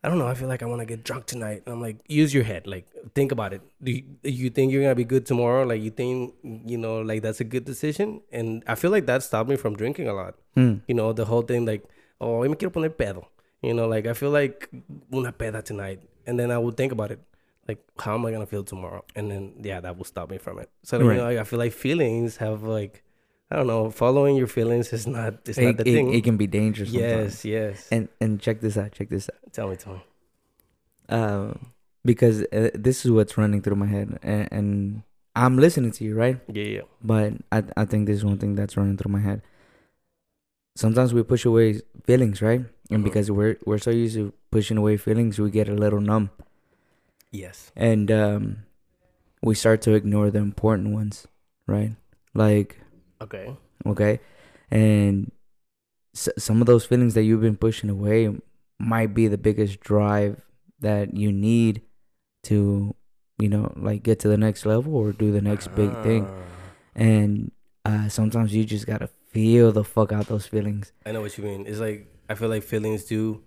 I 0.01 0.07
don't 0.07 0.17
know. 0.17 0.27
I 0.27 0.33
feel 0.33 0.47
like 0.47 0.63
I 0.63 0.65
want 0.65 0.79
to 0.79 0.85
get 0.85 1.03
drunk 1.03 1.25
tonight. 1.25 1.63
And 1.65 1.73
I'm 1.75 1.81
like, 1.81 1.97
use 2.07 2.33
your 2.33 2.45
head. 2.45 2.65
Like, 2.65 2.85
think 3.15 3.33
about 3.33 3.51
it. 3.51 3.61
Do 3.83 3.91
you, 3.91 4.03
you 4.23 4.49
think 4.49 4.71
you're 4.71 4.81
gonna 4.81 4.95
be 4.95 5.03
good 5.03 5.25
tomorrow? 5.25 5.65
Like, 5.65 5.81
you 5.81 5.91
think 5.91 6.35
you 6.41 6.77
know, 6.77 7.01
like 7.01 7.21
that's 7.21 7.41
a 7.41 7.43
good 7.43 7.65
decision? 7.65 8.21
And 8.31 8.63
I 8.65 8.75
feel 8.75 8.91
like 8.91 9.07
that 9.07 9.23
stopped 9.23 9.49
me 9.49 9.57
from 9.57 9.75
drinking 9.75 10.07
a 10.07 10.13
lot 10.13 10.35
Hmm. 10.55 10.75
you 10.87 10.95
know, 10.95 11.11
the 11.11 11.25
whole 11.25 11.41
thing 11.41 11.65
like, 11.65 11.83
oh, 12.21 12.41
me 12.47 12.55
quiero 12.55 12.71
poner 12.71 12.89
pedo. 12.95 13.25
You 13.61 13.73
know, 13.73 13.87
like 13.89 14.07
I 14.07 14.13
feel 14.13 14.29
like 14.31 14.69
una 15.13 15.33
peda 15.33 15.61
tonight. 15.61 15.99
And 16.25 16.39
then 16.39 16.49
I 16.49 16.57
would 16.57 16.77
think 16.77 16.93
about 16.93 17.11
it. 17.11 17.19
Like, 17.67 17.79
how 17.99 18.13
am 18.15 18.25
I 18.25 18.31
gonna 18.31 18.45
feel 18.45 18.63
tomorrow? 18.63 19.03
And 19.17 19.29
then 19.29 19.53
yeah, 19.61 19.81
that 19.81 19.97
will 19.97 20.05
stop 20.05 20.31
me 20.31 20.37
from 20.37 20.59
it. 20.59 20.69
So 20.83 20.97
Right. 20.97 21.07
you 21.07 21.13
know, 21.19 21.25
like, 21.27 21.39
I 21.39 21.43
feel 21.43 21.59
like 21.59 21.73
feelings 21.73 22.37
have 22.37 22.63
like 22.63 23.03
I 23.51 23.55
don't 23.55 23.67
know, 23.67 23.89
following 23.89 24.35
your 24.35 24.47
feelings 24.47 24.93
is 24.93 25.07
not 25.07 25.33
it's 25.47 25.57
not 25.57 25.69
It, 25.71 25.77
the 25.77 25.89
it, 25.89 25.93
thing. 25.93 26.13
it 26.13 26.23
can 26.23 26.37
be 26.37 26.45
dangerous. 26.47 26.91
sometimes. 26.91 27.43
yes, 27.43 27.45
yes. 27.45 27.87
And 27.91 28.07
and 28.21 28.39
check 28.39 28.61
this 28.61 28.77
out. 28.77 28.91
Check 28.91 29.09
this 29.09 29.29
out. 29.29 29.51
tell 29.53 29.67
me, 29.69 29.75
tell 29.75 29.93
me. 29.93 30.01
Um, 31.09 31.71
because 32.05 32.43
uh, 32.53 32.69
this 32.75 33.05
is 33.05 33.11
what's 33.11 33.37
running 33.37 33.61
through 33.63 33.75
my 33.75 33.87
head, 33.87 34.19
and, 34.21 34.47
and 34.51 35.03
I'm 35.35 35.57
listening 35.57 35.91
to 35.93 36.03
you, 36.03 36.13
right? 36.15 36.37
Yeah, 36.47 36.63
yeah. 36.63 36.81
But 37.01 37.33
I 37.51 37.63
I 37.75 37.85
think 37.85 38.05
this 38.05 38.17
is 38.17 38.25
one 38.25 38.37
thing 38.37 38.53
that's 38.55 38.77
running 38.77 38.97
through 38.97 39.11
my 39.11 39.19
head. 39.19 39.41
Sometimes 40.75 41.13
we 41.13 41.23
push 41.23 41.43
away 41.45 41.81
feelings, 42.05 42.41
right? 42.41 42.63
And 42.91 43.01
Mhm. 43.01 43.03
because 43.03 43.31
we're 43.31 43.57
we're 43.65 43.79
so 43.81 43.89
used 43.91 44.15
to 44.15 44.31
pushing 44.51 44.77
away 44.77 44.97
feelings, 44.97 45.39
we 45.39 45.49
get 45.51 45.67
a 45.69 45.73
little 45.73 45.99
numb, 46.01 46.29
Yes. 47.31 47.71
and 47.75 48.09
um, 48.11 48.57
we 49.41 49.55
start 49.55 49.81
to 49.83 49.93
ignore 49.93 50.29
the 50.31 50.39
important 50.39 50.93
ones, 50.93 51.27
right? 51.67 51.95
Like 52.33 52.77
Okay. 53.21 53.55
okay, 53.85 54.19
and 54.71 55.31
s- 56.15 56.29
some 56.37 56.61
of 56.61 56.67
those 56.67 56.85
feelings 56.85 57.13
that 57.15 57.23
you've 57.23 57.41
been 57.41 57.57
pushing 57.57 57.89
away 57.89 58.33
might 58.79 59.13
be 59.13 59.27
the 59.27 59.37
biggest 59.37 59.79
drive 59.81 60.41
that 60.79 61.15
you 61.17 61.31
need 61.31 61.81
to, 62.43 62.95
you 63.37 63.49
know, 63.49 63.73
like 63.75 64.03
get 64.03 64.19
to 64.19 64.27
the 64.29 64.37
next 64.37 64.65
level 64.65 64.95
or 64.95 65.11
do 65.11 65.31
the 65.31 65.41
next 65.41 65.67
big 65.75 65.91
thing. 66.03 66.25
Ah. 66.29 66.35
and 66.95 67.51
uh, 67.85 68.07
sometimes 68.09 68.53
you 68.55 68.63
just 68.65 68.85
gotta 68.85 69.07
feel 69.31 69.71
the 69.71 69.83
fuck 69.83 70.11
out 70.11 70.27
those 70.27 70.45
feelings. 70.47 70.91
I 71.05 71.11
know 71.11 71.21
what 71.21 71.37
you 71.37 71.43
mean. 71.43 71.65
It's 71.67 71.79
like 71.79 72.07
I 72.29 72.35
feel 72.35 72.49
like 72.49 72.63
feelings 72.63 73.03
do 73.05 73.43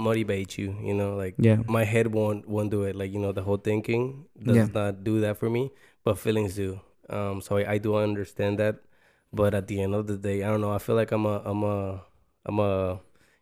motivate 0.00 0.56
you, 0.58 0.76
you 0.82 0.94
know, 0.94 1.16
like 1.16 1.34
Yeah, 1.38 1.56
my 1.68 1.84
head 1.84 2.08
won't 2.08 2.48
won't 2.48 2.70
do 2.70 2.84
it. 2.84 2.94
Like 2.96 3.12
you 3.12 3.18
know, 3.18 3.32
the 3.32 3.42
whole 3.42 3.56
thinking 3.58 4.24
does 4.42 4.56
Yeah. 4.56 4.68
not 4.72 5.04
do 5.04 5.20
that 5.20 5.36
for 5.38 5.50
me, 5.50 5.70
but 6.04 6.18
feelings 6.18 6.54
do. 6.54 6.80
Um, 7.08 7.40
so 7.40 7.56
I, 7.56 7.72
I 7.72 7.78
do 7.78 7.96
understand 7.96 8.58
that, 8.58 8.76
but 9.32 9.54
at 9.54 9.66
the 9.66 9.80
end 9.80 9.94
of 9.94 10.06
the 10.06 10.16
day, 10.16 10.42
I 10.42 10.48
don't 10.48 10.60
know. 10.60 10.72
I 10.72 10.78
feel 10.78 10.96
like 10.96 11.12
I'm 11.12 11.26
a 11.26 11.42
I'm 11.44 11.62
a 11.62 12.02
I'm 12.46 12.58
a 12.58 13.00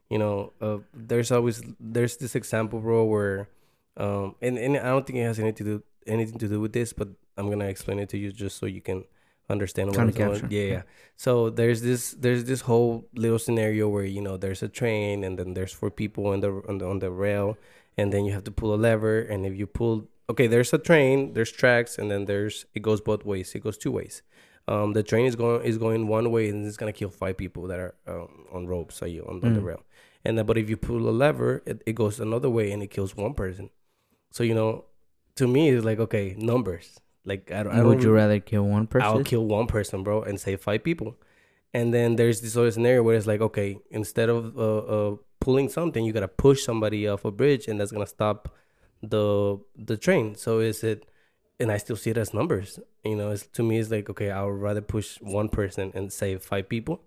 you 0.08 0.18
know 0.18 0.52
uh, 0.60 0.78
there's 0.94 1.32
always 1.32 1.62
there's 1.80 2.16
this 2.16 2.34
example, 2.34 2.80
bro, 2.80 3.04
where 3.04 3.48
um 3.96 4.34
and 4.42 4.58
and 4.58 4.76
I 4.76 4.88
don't 4.88 5.06
think 5.06 5.18
it 5.18 5.24
has 5.24 5.38
anything 5.38 5.56
to 5.56 5.64
do 5.64 5.82
anything 6.06 6.38
to 6.38 6.48
do 6.48 6.60
with 6.60 6.72
this, 6.72 6.92
but 6.92 7.08
I'm 7.36 7.48
gonna 7.50 7.66
explain 7.66 7.98
it 7.98 8.08
to 8.10 8.18
you 8.18 8.32
just 8.32 8.58
so 8.58 8.66
you 8.66 8.80
can 8.80 9.04
understand 9.48 9.90
what 9.90 9.98
I'm 10.00 10.10
going. 10.10 10.40
capture, 10.40 10.46
Yeah, 10.50 10.62
yeah. 10.62 10.72
yeah. 10.72 10.82
So 11.16 11.50
there's 11.50 11.82
this 11.82 12.12
there's 12.12 12.44
this 12.44 12.62
whole 12.62 13.08
little 13.14 13.38
scenario 13.38 13.88
where 13.88 14.04
you 14.04 14.20
know 14.20 14.36
there's 14.36 14.62
a 14.62 14.68
train 14.68 15.24
and 15.24 15.38
then 15.38 15.54
there's 15.54 15.72
four 15.72 15.90
people 15.90 16.26
on 16.28 16.40
the 16.40 16.50
on 16.68 16.78
the 16.78 16.86
on 16.86 16.98
the 16.98 17.10
rail 17.10 17.56
and 17.96 18.12
then 18.12 18.24
you 18.24 18.32
have 18.32 18.44
to 18.44 18.50
pull 18.50 18.74
a 18.74 18.76
lever 18.76 19.20
and 19.20 19.46
if 19.46 19.56
you 19.56 19.66
pull 19.66 20.08
okay 20.28 20.46
there's 20.46 20.72
a 20.72 20.78
train 20.78 21.32
there's 21.34 21.52
tracks 21.52 21.98
and 21.98 22.10
then 22.10 22.24
there's 22.24 22.66
it 22.74 22.82
goes 22.82 23.00
both 23.00 23.24
ways 23.24 23.54
it 23.54 23.62
goes 23.62 23.78
two 23.78 23.90
ways 23.92 24.22
um 24.68 24.92
the 24.92 25.02
train 25.02 25.26
is 25.26 25.36
going 25.36 25.62
is 25.62 25.78
going 25.78 26.06
one 26.08 26.30
way 26.30 26.48
and 26.48 26.66
it's 26.66 26.76
gonna 26.76 26.92
kill 26.92 27.10
five 27.10 27.36
people 27.36 27.66
that 27.66 27.78
are 27.78 27.94
um, 28.06 28.46
on 28.52 28.66
ropes 28.66 28.96
so 28.96 29.06
you 29.06 29.22
on, 29.22 29.36
on 29.44 29.52
the 29.52 29.60
Mm. 29.60 29.64
rail 29.64 29.82
and 30.24 30.36
then 30.36 30.46
but 30.46 30.58
if 30.58 30.68
you 30.68 30.76
pull 30.76 31.08
a 31.08 31.10
lever 31.24 31.62
it, 31.66 31.82
it 31.86 31.94
goes 31.94 32.18
another 32.20 32.50
way 32.50 32.72
and 32.72 32.82
it 32.82 32.90
kills 32.90 33.16
one 33.16 33.34
person 33.34 33.70
so 34.32 34.42
you 34.42 34.54
know 34.54 34.84
to 35.36 35.46
me 35.46 35.68
it's 35.70 35.84
like 35.84 36.00
okay 36.00 36.34
numbers 36.38 36.98
like 37.24 37.50
i 37.52 37.62
don't, 37.62 37.72
I 37.72 37.76
don't 37.76 37.86
would 37.86 38.02
you 38.02 38.12
rather 38.12 38.40
kill 38.40 38.64
one 38.64 38.86
person? 38.86 39.06
I'll 39.08 39.24
kill 39.24 39.44
one 39.44 39.66
person, 39.66 40.02
bro, 40.04 40.22
and 40.22 40.38
save 40.40 40.60
five 40.60 40.84
people. 40.84 41.16
And 41.74 41.92
then 41.92 42.14
there's 42.14 42.40
this 42.40 42.56
other 42.56 42.70
scenario 42.70 43.02
where 43.02 43.16
it's 43.16 43.26
like, 43.26 43.40
okay, 43.40 43.78
instead 43.90 44.28
of 44.28 44.56
uh, 44.56 44.78
uh, 44.78 45.16
pulling 45.40 45.68
something, 45.68 46.04
you 46.04 46.12
gotta 46.12 46.28
push 46.28 46.62
somebody 46.64 47.08
off 47.08 47.24
a 47.24 47.32
bridge, 47.32 47.66
and 47.66 47.80
that's 47.80 47.90
gonna 47.90 48.06
stop 48.06 48.54
the 49.03 49.59
the 49.76 49.97
train. 49.97 50.34
So 50.34 50.61
is 50.61 50.82
it? 50.84 51.07
And 51.59 51.72
I 51.72 51.78
still 51.78 51.97
see 51.97 52.11
it 52.11 52.18
as 52.18 52.34
numbers. 52.34 52.78
You 53.05 53.16
know, 53.16 53.30
it's 53.30 53.47
to 53.49 53.62
me, 53.62 53.78
it's 53.78 53.90
like, 53.90 54.11
okay, 54.11 54.30
I 54.30 54.44
would 54.44 54.61
rather 54.61 54.82
push 54.82 55.18
one 55.20 55.49
person 55.49 55.90
and 55.94 56.12
save 56.12 56.42
five 56.42 56.68
people. 56.68 57.03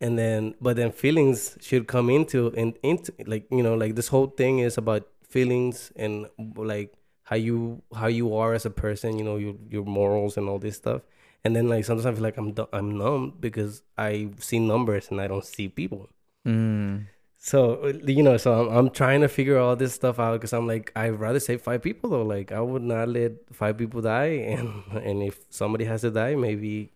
And 0.00 0.18
then, 0.18 0.54
but 0.60 0.76
then 0.76 0.92
feelings 0.92 1.56
should 1.60 1.86
come 1.86 2.10
into 2.10 2.52
and 2.56 2.74
into 2.82 3.12
like 3.26 3.46
you 3.50 3.62
know, 3.62 3.74
like 3.74 3.94
this 3.94 4.08
whole 4.08 4.28
thing 4.28 4.58
is 4.60 4.78
about 4.78 5.08
feelings 5.28 5.92
and 5.96 6.26
like 6.56 6.92
how 7.24 7.36
you 7.36 7.82
how 7.94 8.08
you 8.08 8.36
are 8.36 8.52
as 8.52 8.66
a 8.66 8.70
person, 8.70 9.18
you 9.18 9.24
know, 9.24 9.36
your 9.36 9.54
your 9.68 9.84
morals 9.84 10.36
and 10.36 10.48
all 10.48 10.58
this 10.58 10.76
stuff. 10.76 11.02
And 11.44 11.56
then 11.56 11.68
like 11.68 11.84
sometimes 11.84 12.06
I 12.06 12.12
feel 12.12 12.22
like 12.22 12.36
I'm 12.36 12.54
I'm 12.72 12.98
numb 12.98 13.34
because 13.40 13.82
I 13.98 14.30
see 14.38 14.58
numbers 14.58 15.08
and 15.10 15.20
I 15.20 15.26
don't 15.26 15.44
see 15.44 15.68
people. 15.68 16.08
Mm. 16.46 17.06
So 17.44 17.82
uh, 17.82 17.92
you 18.06 18.22
know, 18.22 18.36
so 18.36 18.54
I'm 18.54 18.68
I'm 18.70 18.90
trying 18.90 19.20
to 19.22 19.28
figure 19.28 19.58
all 19.58 19.74
this 19.74 19.92
stuff 19.92 20.20
out 20.20 20.38
because 20.38 20.52
I'm 20.52 20.68
like 20.68 20.92
I'd 20.94 21.18
rather 21.18 21.40
save 21.40 21.60
five 21.60 21.82
people 21.82 22.10
though. 22.10 22.22
Like 22.22 22.52
I 22.52 22.60
would 22.60 22.82
not 22.82 23.08
let 23.08 23.32
five 23.52 23.76
people 23.76 24.00
die, 24.00 24.46
and 24.54 24.84
and 24.94 25.22
if 25.24 25.42
somebody 25.50 25.84
has 25.86 26.02
to 26.02 26.10
die, 26.12 26.36
maybe. 26.36 26.92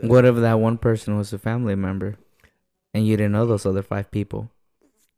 What 0.00 0.24
if 0.24 0.36
that 0.36 0.60
one 0.60 0.78
person 0.78 1.18
was 1.18 1.32
a 1.32 1.38
family 1.38 1.74
member, 1.74 2.16
and 2.94 3.04
you 3.04 3.16
didn't 3.16 3.32
know 3.32 3.44
those 3.44 3.66
other 3.66 3.82
five 3.82 4.10
people? 4.12 4.48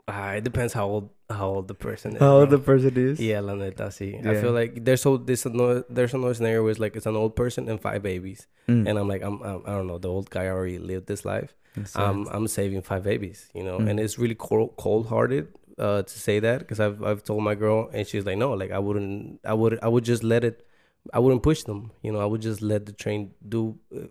Uh, 0.08 0.40
it 0.40 0.44
depends 0.44 0.72
how 0.72 0.88
old 0.88 1.10
how 1.32 1.48
old 1.48 1.68
the 1.68 1.74
person 1.74 2.14
is. 2.14 2.20
How 2.20 2.36
old 2.38 2.48
bro. 2.50 2.58
the 2.58 2.64
person 2.64 2.96
is? 2.96 3.20
Yeah, 3.20 3.40
la 3.40 3.54
neta, 3.54 3.84
sí. 3.90 4.24
I 4.26 4.40
feel 4.40 4.52
like 4.52 4.84
there's 4.84 5.00
so 5.02 5.16
this 5.16 5.46
another 5.46 5.84
there's 5.88 6.14
another 6.14 6.34
scenario 6.34 6.62
where 6.62 6.70
it's 6.70 6.80
like 6.80 6.96
it's 6.96 7.06
an 7.06 7.16
old 7.16 7.34
person 7.36 7.68
and 7.68 7.80
five 7.80 8.02
babies, 8.02 8.46
Mm. 8.68 8.88
and 8.88 8.98
I'm 8.98 9.08
like 9.08 9.22
I'm, 9.22 9.42
I'm 9.42 9.62
I 9.66 9.70
don't 9.70 9.86
know 9.86 9.98
the 9.98 10.08
old 10.08 10.30
guy 10.30 10.46
already 10.48 10.78
lived 10.78 11.06
this 11.06 11.24
life. 11.24 11.54
That's 11.76 11.96
I'm 11.96 12.24
sad. 12.26 12.34
I'm 12.34 12.46
saving 12.48 12.82
five 12.82 13.02
babies, 13.02 13.48
you 13.54 13.64
know, 13.64 13.78
Mm. 13.78 13.90
and 13.90 14.00
it's 14.00 14.18
really 14.18 14.34
cold 14.36 14.74
cold 14.76 15.06
hearted 15.08 15.48
uh 15.78 16.02
to 16.02 16.18
say 16.18 16.38
that 16.40 16.58
because 16.60 16.80
I've 16.80 17.02
I've 17.02 17.22
told 17.24 17.42
my 17.42 17.54
girl 17.54 17.88
and 17.94 18.06
she's 18.06 18.26
like 18.26 18.36
no 18.36 18.52
like 18.52 18.70
I 18.70 18.78
wouldn't 18.78 19.40
I 19.44 19.54
would 19.54 19.78
I 19.82 19.88
would 19.88 20.04
just 20.04 20.22
let 20.22 20.44
it 20.44 20.66
I 21.12 21.18
wouldn't 21.18 21.42
push 21.42 21.62
them 21.64 21.90
you 22.02 22.12
know 22.12 22.20
I 22.20 22.26
would 22.26 22.42
just 22.42 22.60
let 22.60 22.84
the 22.84 22.92
train 22.92 23.30
do 23.48 23.78
uh, 23.96 24.06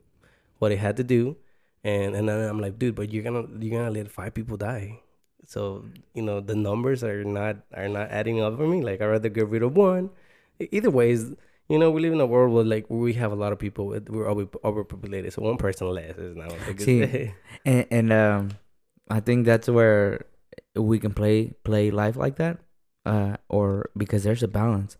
what 0.58 0.72
it 0.72 0.80
had 0.80 0.98
to 0.98 1.04
do 1.04 1.38
and 1.84 2.16
and 2.16 2.28
then 2.28 2.50
I'm 2.50 2.60
like 2.60 2.80
dude 2.80 2.96
but 2.96 3.14
you're 3.14 3.22
gonna 3.24 3.46
you're 3.60 3.78
gonna 3.78 3.92
let 3.92 4.10
five 4.10 4.34
people 4.34 4.58
die 4.58 5.00
so 5.54 5.62
you 6.18 6.24
know 6.28 6.38
the 6.40 6.56
numbers 6.68 7.04
are 7.04 7.24
not 7.38 7.56
are 7.82 7.90
not 7.98 8.08
adding 8.20 8.38
up 8.46 8.56
for 8.58 8.68
me 8.74 8.80
like 8.88 9.02
I'd 9.02 9.14
rather 9.16 9.30
get 9.38 9.48
rid 9.54 9.64
of 9.68 9.76
one 9.76 10.06
either 10.78 10.92
ways 11.00 11.20
you 11.72 11.78
know 11.80 11.90
we 11.92 12.00
live 12.06 12.14
in 12.14 12.22
a 12.22 12.26
world 12.34 12.54
where 12.56 12.64
like 12.74 12.86
we 12.90 13.14
have 13.22 13.32
a 13.32 13.40
lot 13.44 13.52
of 13.56 13.60
people 13.60 13.86
with- 13.92 14.10
we're 14.14 14.30
over 14.32 14.46
overpopulated 14.70 15.34
so 15.34 15.42
one 15.42 15.58
person 15.66 15.88
less 15.98 16.16
is 16.18 16.36
not 16.42 16.52
a 16.54 16.74
good 16.74 16.82
See, 16.88 17.00
thing. 17.06 17.34
and, 17.66 17.86
and 17.98 18.08
um, 18.24 18.42
I 19.10 19.20
think 19.20 19.46
that's 19.46 19.68
where 19.68 20.26
we 20.76 21.00
can 21.04 21.14
play 21.22 21.54
play 21.68 21.92
life 21.92 22.16
like 22.16 22.36
that, 22.44 22.56
uh, 23.06 23.36
or 23.50 23.90
because 23.98 24.24
there's 24.24 24.44
a 24.44 24.48
balance, 24.62 24.96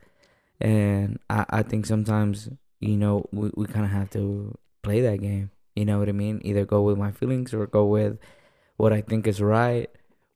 and 0.60 1.20
I 1.30 1.46
I 1.50 1.62
think 1.64 1.86
sometimes 1.86 2.50
you 2.80 2.98
know 2.98 3.26
we 3.32 3.52
we 3.56 3.66
kind 3.68 3.86
of 3.86 3.92
have 3.92 4.10
to 4.12 4.58
play 4.84 5.00
that 5.02 5.22
game. 5.22 5.52
You 5.76 5.86
know 5.88 6.00
what 6.00 6.10
I 6.10 6.16
mean? 6.24 6.42
Either 6.44 6.66
go 6.66 6.82
with 6.84 6.98
my 6.98 7.12
feelings 7.12 7.54
or 7.54 7.68
go 7.68 7.86
with 7.86 8.20
what 8.78 8.92
I 8.92 9.02
think 9.02 9.28
is 9.28 9.40
right, 9.42 9.90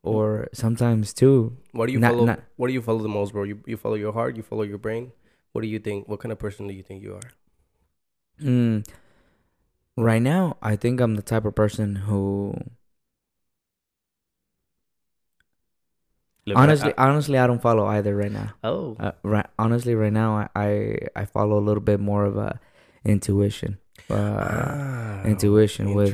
or 0.06 0.48
sometimes 0.54 1.14
too. 1.14 1.58
What 1.72 1.88
do 1.88 1.94
you 1.94 2.00
Not- 2.00 2.12
follow? 2.14 2.26
not- 2.26 2.40
what 2.56 2.68
do 2.68 2.74
you 2.74 2.82
follow 2.82 3.00
the 3.00 3.10
most, 3.10 3.34
bro? 3.34 3.44
You 3.44 3.60
you 3.66 3.78
follow 3.78 3.96
your 3.96 4.14
heart. 4.14 4.36
You 4.38 4.44
follow 4.44 4.64
your 4.64 4.78
brain. 4.78 5.12
What 5.52 5.62
do 5.62 5.68
you 5.68 5.80
think? 5.80 6.08
What 6.08 6.20
kind 6.20 6.32
of 6.32 6.40
person 6.40 6.68
do 6.68 6.74
you 6.74 6.84
think 6.84 7.02
you 7.04 7.16
are? 7.16 7.30
Mm, 8.42 8.86
right 9.98 10.22
now, 10.22 10.58
I 10.62 10.76
think 10.76 11.00
I'm 11.00 11.16
the 11.16 11.22
type 11.22 11.46
of 11.46 11.56
person 11.56 11.96
who 12.08 12.54
Look, 16.46 16.58
honestly, 16.58 16.94
I- 16.98 17.08
honestly, 17.10 17.38
I 17.40 17.48
don't 17.48 17.62
follow 17.62 17.86
either 17.88 18.16
right 18.16 18.32
now. 18.32 18.54
oh, 18.64 18.96
Uh, 19.00 19.14
right, 19.24 19.48
honestly, 19.58 19.96
right 19.96 20.14
now, 20.14 20.36
I, 20.38 20.50
I 20.56 20.98
I 21.16 21.26
follow 21.26 21.58
a 21.58 21.64
little 21.66 21.82
bit 21.82 22.00
more 22.00 22.26
of 22.26 22.38
a 22.38 22.60
intuition. 23.04 23.80
Uh, 24.10 24.14
Ah, 24.16 25.24
intuition 25.26 25.94
with 25.96 26.14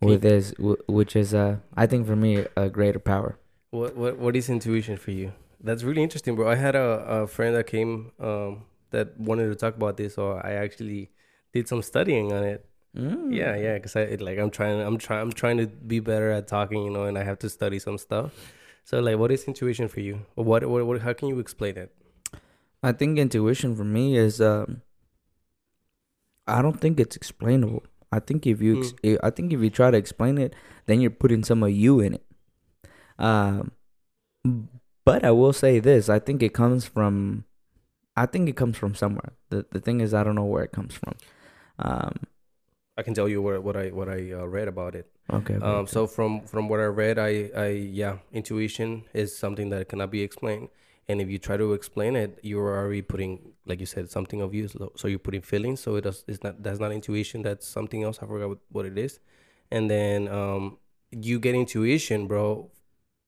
with 0.00 0.22
this, 0.22 0.54
which 0.86 1.16
is 1.16 1.34
uh, 1.34 1.56
I 1.76 1.86
think 1.86 2.06
for 2.06 2.14
me 2.14 2.44
a 2.56 2.68
greater 2.70 3.00
power. 3.00 3.38
what 3.70 3.96
what 3.96 4.18
what 4.18 4.36
is 4.36 4.48
intuition 4.48 4.96
for 4.96 5.10
you? 5.10 5.32
That's 5.60 5.82
really 5.82 6.02
interesting, 6.02 6.36
bro. 6.36 6.48
I 6.48 6.54
had 6.54 6.76
a, 6.76 7.02
a 7.22 7.26
friend 7.26 7.56
that 7.56 7.66
came 7.66 8.12
um 8.20 8.64
that 8.90 9.18
wanted 9.18 9.48
to 9.48 9.56
talk 9.56 9.74
about 9.74 9.96
this, 9.96 10.14
so 10.14 10.32
I 10.38 10.52
actually 10.52 11.10
did 11.52 11.66
some 11.66 11.82
studying 11.82 12.32
on 12.32 12.44
it. 12.44 12.64
Mm. 12.96 13.34
Yeah, 13.34 13.56
yeah, 13.56 13.74
because 13.74 13.96
I 13.96 14.02
it, 14.02 14.20
like 14.20 14.38
I'm 14.38 14.50
trying 14.50 14.80
I'm 14.80 14.96
trying 14.96 15.20
I'm 15.22 15.32
trying 15.32 15.58
to 15.58 15.66
be 15.66 15.98
better 16.00 16.30
at 16.30 16.46
talking, 16.46 16.84
you 16.84 16.90
know, 16.90 17.04
and 17.04 17.18
I 17.18 17.24
have 17.24 17.38
to 17.40 17.48
study 17.50 17.78
some 17.80 17.98
stuff. 17.98 18.32
So 18.84 19.00
like, 19.00 19.18
what 19.18 19.32
is 19.32 19.44
intuition 19.44 19.88
for 19.88 20.00
you? 20.00 20.22
What 20.36 20.64
what, 20.70 20.86
what 20.86 21.00
how 21.02 21.12
can 21.12 21.26
you 21.28 21.40
explain 21.40 21.76
it? 21.76 21.90
I 22.82 22.92
think 22.92 23.18
intuition 23.18 23.74
for 23.74 23.84
me 23.84 24.16
is 24.16 24.40
um 24.40 24.82
I 26.46 26.62
don't 26.62 26.80
think 26.80 27.00
it's 27.00 27.16
explainable. 27.16 27.82
I 28.12 28.20
think 28.20 28.46
if 28.46 28.62
you 28.62 28.78
ex- 28.78 28.94
Hmm. 29.02 29.16
I 29.22 29.30
think 29.30 29.52
if 29.52 29.60
you 29.60 29.70
try 29.70 29.90
to 29.90 29.96
explain 29.96 30.38
it, 30.38 30.54
then 30.86 31.00
you're 31.00 31.10
putting 31.10 31.42
some 31.44 31.62
of 31.62 31.70
you 31.70 32.00
in 32.00 32.14
it. 32.14 32.24
Um 33.18 33.72
but 35.04 35.24
I 35.24 35.30
will 35.30 35.52
say 35.52 35.78
this, 35.78 36.08
I 36.08 36.18
think 36.18 36.42
it 36.42 36.52
comes 36.54 36.84
from 36.86 37.44
I 38.16 38.26
think 38.26 38.48
it 38.48 38.56
comes 38.56 38.76
from 38.78 38.94
somewhere. 38.94 39.32
The 39.50 39.66
the 39.70 39.80
thing 39.80 40.00
is 40.00 40.14
I 40.14 40.22
don't 40.24 40.34
know 40.34 40.44
where 40.44 40.64
it 40.64 40.72
comes 40.72 40.94
from. 40.94 41.14
Um 41.78 42.12
I 42.96 43.02
can 43.02 43.12
tell 43.14 43.28
you 43.28 43.42
what 43.42 43.62
what 43.62 43.76
I 43.76 43.88
what 43.90 44.08
I 44.08 44.32
uh, 44.32 44.46
read 44.46 44.68
about 44.68 44.94
it. 44.94 45.06
okay. 45.30 45.54
Um, 45.56 45.62
okay. 45.62 45.90
so 45.92 46.06
from 46.06 46.40
from 46.46 46.68
what 46.68 46.80
I 46.80 46.84
read, 46.86 47.18
I 47.18 47.50
I 47.54 47.66
yeah, 47.68 48.18
intuition 48.32 49.04
is 49.12 49.36
something 49.36 49.68
that 49.70 49.88
cannot 49.88 50.10
be 50.10 50.22
explained, 50.22 50.68
and 51.08 51.20
if 51.20 51.28
you 51.30 51.38
try 51.38 51.56
to 51.56 51.72
explain 51.72 52.16
it, 52.16 52.38
you're 52.42 52.76
already 52.76 53.02
putting, 53.02 53.52
like 53.64 53.78
you 53.80 53.86
said, 53.86 54.10
something 54.10 54.40
of 54.40 54.54
you. 54.54 54.68
So 54.96 55.06
you're 55.08 55.20
putting 55.20 55.42
feelings. 55.42 55.80
So 55.80 55.96
it 55.96 56.02
does. 56.02 56.24
It's 56.26 56.42
not. 56.42 56.62
That's 56.62 56.80
not 56.80 56.92
intuition. 56.92 57.42
That's 57.42 57.66
something 57.66 58.02
else. 58.02 58.18
I 58.22 58.26
forgot 58.26 58.48
what, 58.48 58.58
what 58.70 58.86
it 58.86 58.98
is. 58.98 59.20
And 59.70 59.90
then 59.90 60.28
um, 60.28 60.78
you 61.12 61.38
get 61.38 61.54
intuition, 61.54 62.26
bro. 62.26 62.70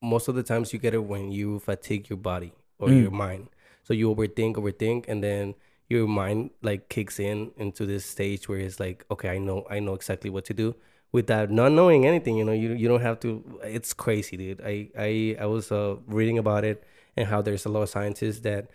Most 0.02 0.28
of 0.28 0.34
the 0.34 0.42
times 0.42 0.72
you 0.72 0.78
get 0.78 0.94
it 0.94 1.04
when 1.04 1.32
you 1.32 1.58
fatigue 1.58 2.08
your 2.08 2.18
body 2.18 2.52
or 2.78 2.88
Mm. 2.88 3.02
your 3.02 3.10
mind. 3.10 3.48
So 3.82 3.94
you 3.94 4.14
overthink, 4.14 4.54
overthink, 4.56 5.06
and 5.08 5.22
then 5.22 5.54
your 5.88 6.06
mind 6.06 6.50
like 6.62 6.88
kicks 6.88 7.18
in 7.18 7.50
into 7.56 7.86
this 7.86 8.04
stage 8.04 8.48
where 8.48 8.58
it's 8.58 8.78
like, 8.78 9.04
okay, 9.10 9.30
I 9.30 9.38
know, 9.38 9.66
I 9.70 9.80
know 9.80 9.94
exactly 9.94 10.30
what 10.30 10.44
to 10.46 10.54
do 10.54 10.74
without 11.12 11.50
not 11.50 11.72
knowing 11.72 12.06
anything. 12.06 12.36
You 12.36 12.44
know, 12.44 12.52
you 12.52 12.72
you 12.74 12.88
don't 12.88 13.00
have 13.00 13.18
to. 13.20 13.60
It's 13.64 13.92
crazy, 13.94 14.36
dude. 14.36 14.60
I 14.64 14.90
I 14.98 15.36
I 15.40 15.46
was 15.46 15.72
uh, 15.72 15.96
reading 16.06 16.38
about 16.38 16.64
it 16.64 16.84
and 17.18 17.28
how 17.28 17.42
there's 17.42 17.66
a 17.66 17.68
lot 17.68 17.82
of 17.82 17.88
scientists 17.90 18.40
that 18.40 18.70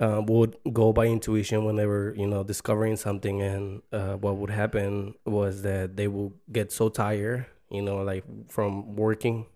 uh, 0.00 0.22
would 0.26 0.56
go 0.72 0.92
by 0.92 1.06
intuition 1.06 1.64
when 1.64 1.76
they 1.76 1.86
were 1.86 2.14
you 2.16 2.26
know 2.26 2.42
discovering 2.42 2.96
something, 2.96 3.42
and 3.42 3.82
uh, 3.92 4.14
what 4.14 4.36
would 4.36 4.50
happen 4.50 5.14
was 5.26 5.62
that 5.62 5.96
they 5.96 6.08
will 6.08 6.32
get 6.50 6.72
so 6.72 6.88
tired, 6.88 7.46
you 7.70 7.82
know, 7.82 7.98
like 7.98 8.24
from 8.48 8.96
working 8.96 9.46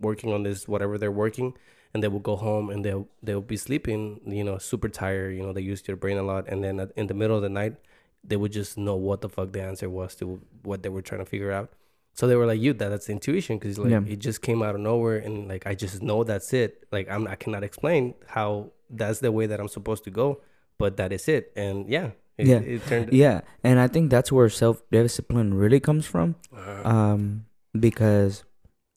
working 0.00 0.32
on 0.32 0.42
this 0.42 0.68
whatever 0.68 0.98
they're 0.98 1.10
working 1.10 1.54
and 1.94 2.02
they 2.02 2.08
will 2.08 2.20
go 2.20 2.36
home 2.36 2.68
and 2.68 2.84
they'll 2.84 3.08
they'll 3.22 3.40
be 3.40 3.56
sleeping 3.56 4.20
you 4.26 4.44
know 4.44 4.58
super 4.58 4.88
tired. 4.88 5.34
You 5.34 5.42
know 5.42 5.52
they 5.54 5.62
use 5.62 5.80
their 5.82 5.96
brain 5.96 6.18
a 6.18 6.22
lot. 6.22 6.46
And 6.48 6.62
then 6.62 6.90
in 6.96 7.06
the 7.06 7.14
middle 7.14 7.36
of 7.36 7.42
the 7.42 7.48
night 7.48 7.76
they 8.22 8.36
would 8.36 8.52
just 8.52 8.76
know 8.76 8.96
what 8.96 9.20
the 9.22 9.28
fuck 9.30 9.52
the 9.52 9.62
answer 9.62 9.88
was 9.88 10.14
to 10.16 10.40
what 10.62 10.82
they 10.82 10.90
were 10.90 11.02
trying 11.02 11.20
to 11.20 11.24
figure 11.24 11.52
out 11.52 11.72
so 12.18 12.26
they 12.26 12.34
were 12.40 12.46
like 12.52 12.60
you 12.60 12.72
that 12.80 12.88
that's 12.92 13.08
intuition 13.08 13.58
because 13.58 13.78
like 13.78 13.90
Yeah. 13.94 14.02
it 14.12 14.18
just 14.28 14.40
came 14.42 14.60
out 14.66 14.74
of 14.74 14.80
nowhere 14.80 15.18
and 15.26 15.34
like 15.52 15.66
i 15.70 15.74
just 15.74 16.02
know 16.02 16.24
that's 16.24 16.50
it 16.62 16.70
like 16.90 17.06
i'm 17.12 17.24
i 17.28 17.36
cannot 17.42 17.62
explain 17.62 18.14
how 18.36 18.72
that's 19.00 19.20
the 19.20 19.30
way 19.30 19.46
that 19.50 19.58
i'm 19.60 19.68
supposed 19.68 20.02
to 20.04 20.10
go 20.22 20.40
but 20.78 20.96
that 20.98 21.12
is 21.12 21.28
it 21.28 21.52
and 21.56 21.88
yeah 21.96 22.10
it, 22.38 22.46
Yeah. 22.52 22.58
it 22.74 22.86
turned 22.86 23.12
yeah, 23.14 23.40
and 23.64 23.80
I 23.80 23.88
think 23.88 24.10
that's 24.10 24.30
where 24.30 24.50
self 24.50 24.82
discipline 24.92 25.54
really 25.54 25.80
comes 25.80 26.04
from. 26.12 26.34
uh, 26.54 26.82
um 26.96 27.46
because 27.86 28.44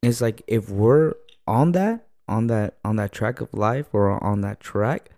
it's 0.04 0.20
like 0.26 0.42
if 0.48 0.70
we're 0.70 1.14
on 1.48 1.72
that 1.72 2.08
on 2.28 2.48
that 2.48 2.70
on 2.84 2.98
that 2.98 3.12
track 3.14 3.40
of 3.40 3.50
life 3.54 3.88
or 3.94 4.22
on 4.22 4.42
that 4.42 4.60
track 4.60 5.12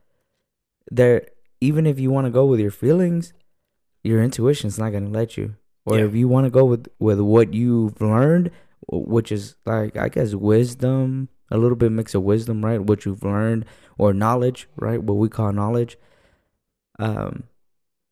there 0.92 1.26
even 1.62 1.86
if 1.86 2.00
you 2.00 2.12
want 2.12 2.26
to 2.26 2.32
go 2.32 2.46
with 2.46 2.60
your 2.60 2.72
feelings 2.84 3.34
your 4.04 4.22
intuition's 4.22 4.78
not 4.80 4.92
going 4.92 5.06
to 5.06 5.12
let 5.12 5.36
you 5.38 5.56
or 5.92 6.00
Yeah. 6.00 6.06
if 6.06 6.16
you 6.16 6.28
want 6.28 6.46
to 6.46 6.50
go 6.52 6.64
with 6.66 6.88
with 7.00 7.20
what 7.20 7.54
you've 7.54 8.00
learned 8.02 8.52
which 8.92 9.32
is 9.32 9.56
like 9.66 9.96
i 9.98 10.10
guess 10.10 10.34
wisdom 10.34 11.30
a 11.50 11.58
little 11.58 11.76
bit 11.78 11.92
mix 11.92 12.16
of 12.16 12.24
wisdom 12.24 12.64
right 12.66 12.82
what 12.82 13.06
you've 13.06 13.24
learned 13.24 13.66
or 13.98 14.14
knowledge 14.14 14.68
right 14.78 15.04
what 15.04 15.16
we 15.16 15.30
call 15.30 15.52
knowledge 15.52 15.98
um 17.00 17.44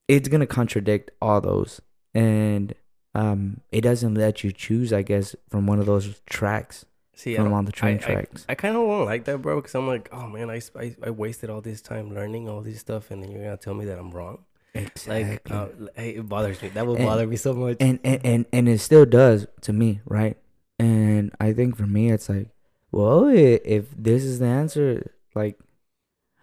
it's 0.08 0.28
going 0.28 0.40
to 0.42 0.48
contradict 0.48 1.12
all 1.22 1.42
those 1.42 1.82
and 2.14 2.74
um 3.16 3.62
it 3.72 3.82
doesn't 3.82 4.16
let 4.16 4.44
you 4.44 4.52
choose 4.52 4.92
i 4.94 5.02
guess 5.02 5.36
from 5.50 5.68
one 5.68 5.80
of 5.80 5.86
those 5.86 6.22
tracks 6.26 6.86
see 7.16 7.34
I 7.38 7.42
from 7.44 7.54
on 7.54 7.66
the 7.66 7.72
train 7.72 7.96
I- 7.96 8.00
I- 8.00 8.14
tracks 8.14 8.46
I 8.50 8.56
kind 8.56 8.76
of 8.76 8.84
don't 8.88 9.06
like 9.06 9.26
that, 9.26 9.42
bro, 9.42 9.58
because 9.58 9.76
I'm 9.76 9.88
like, 9.88 10.08
oh 10.14 10.28
man, 10.28 10.50
I, 10.50 10.62
I 10.76 10.96
I 11.04 11.10
wasted 11.10 11.50
all 11.50 11.60
this 11.62 11.82
time 11.82 12.14
learning 12.16 12.48
all 12.48 12.62
this 12.62 12.80
stuff, 12.80 13.12
and 13.12 13.22
then 13.22 13.30
you're 13.32 13.44
gonna 13.44 13.58
tell 13.58 13.74
me 13.74 13.84
that 13.86 14.00
I'm 14.00 14.12
wrong. 14.12 14.46
Exactly 14.74 15.24
Like, 15.24 15.52
uh, 15.52 15.68
it 15.96 16.28
bothers 16.28 16.62
me. 16.62 16.70
That 16.70 16.86
would 16.88 16.98
And- 17.00 17.06
bother 17.08 17.28
me 17.28 17.36
so 17.36 17.54
much. 17.54 17.78
and, 17.80 18.00
and 18.04 18.22
and 18.26 18.46
and 18.54 18.70
it 18.70 18.80
still 18.80 19.06
does 19.06 19.48
to 19.62 19.74
me 19.74 20.02
right 20.06 20.38
and 20.80 21.32
i 21.42 21.52
think 21.54 21.76
for 21.76 21.86
me 21.88 22.12
it's 22.12 22.30
like 22.30 22.48
well 22.92 23.28
if 23.28 23.86
this 23.98 24.24
is 24.24 24.40
the 24.40 24.46
answer 24.46 25.12
like 25.36 25.60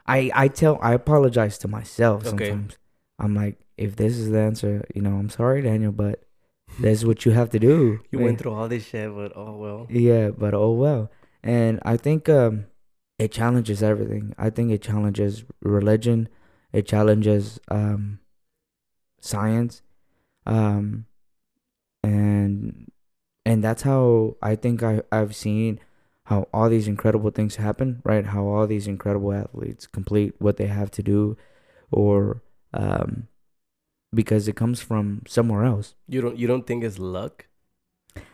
i 0.06 0.30
i 0.34 0.48
tell 0.48 0.78
i 0.82 0.92
apologize 0.92 1.56
to 1.58 1.68
myself 1.68 2.26
Okay. 2.26 2.50
sometimes 2.50 2.76
i'm 3.18 3.34
like 3.34 3.56
if 3.78 3.96
this 3.96 4.16
is 4.18 4.30
the 4.30 4.38
answer 4.40 4.84
you 4.94 5.00
know 5.02 5.14
i'm 5.16 5.30
sorry 5.30 5.62
daniel 5.62 5.92
but 5.92 6.22
that's 6.80 7.04
what 7.04 7.24
you 7.24 7.32
have 7.32 7.48
to 7.50 7.58
do 7.58 8.00
you 8.10 8.18
Yeah. 8.18 8.24
went 8.24 8.38
through 8.40 8.52
all 8.52 8.68
this 8.68 8.84
shit, 8.84 9.14
but 9.14 9.32
oh 9.36 9.56
well. 9.56 9.86
Yeah, 9.88 10.30
but 10.30 10.52
oh 10.52 10.72
well. 10.72 11.10
And 11.42 11.78
I 11.84 11.96
think 11.96 12.28
um 12.28 12.66
it 13.20 13.30
challenges 13.30 13.82
everything. 13.84 14.34
I 14.36 14.50
think 14.50 14.72
it 14.72 14.82
challenges 14.82 15.44
religion, 15.62 16.28
it 16.72 16.86
challenges 16.86 17.60
um 17.68 18.20
science. 19.20 19.82
Um 20.44 21.06
and 22.02 22.90
and 23.44 23.62
that's 23.62 23.82
how 23.82 24.36
I 24.42 24.56
think 24.56 24.82
I 24.82 25.02
I've 25.10 25.34
seen 25.34 25.80
how 26.24 26.48
all 26.52 26.68
these 26.68 26.88
incredible 26.88 27.30
things 27.30 27.56
happen, 27.56 28.02
right? 28.04 28.26
How 28.26 28.46
all 28.46 28.66
these 28.66 28.86
incredible 28.88 29.32
athletes 29.32 29.86
complete 29.86 30.34
what 30.38 30.56
they 30.56 30.66
have 30.66 30.90
to 30.92 31.02
do 31.02 31.36
or 31.90 32.42
um 32.74 33.28
because 34.14 34.48
it 34.48 34.56
comes 34.56 34.80
from 34.80 35.22
somewhere 35.26 35.64
else. 35.64 35.94
You 36.08 36.20
don't 36.20 36.36
you 36.38 36.46
don't 36.46 36.66
think 36.66 36.84
it's 36.84 36.98
luck? 36.98 37.46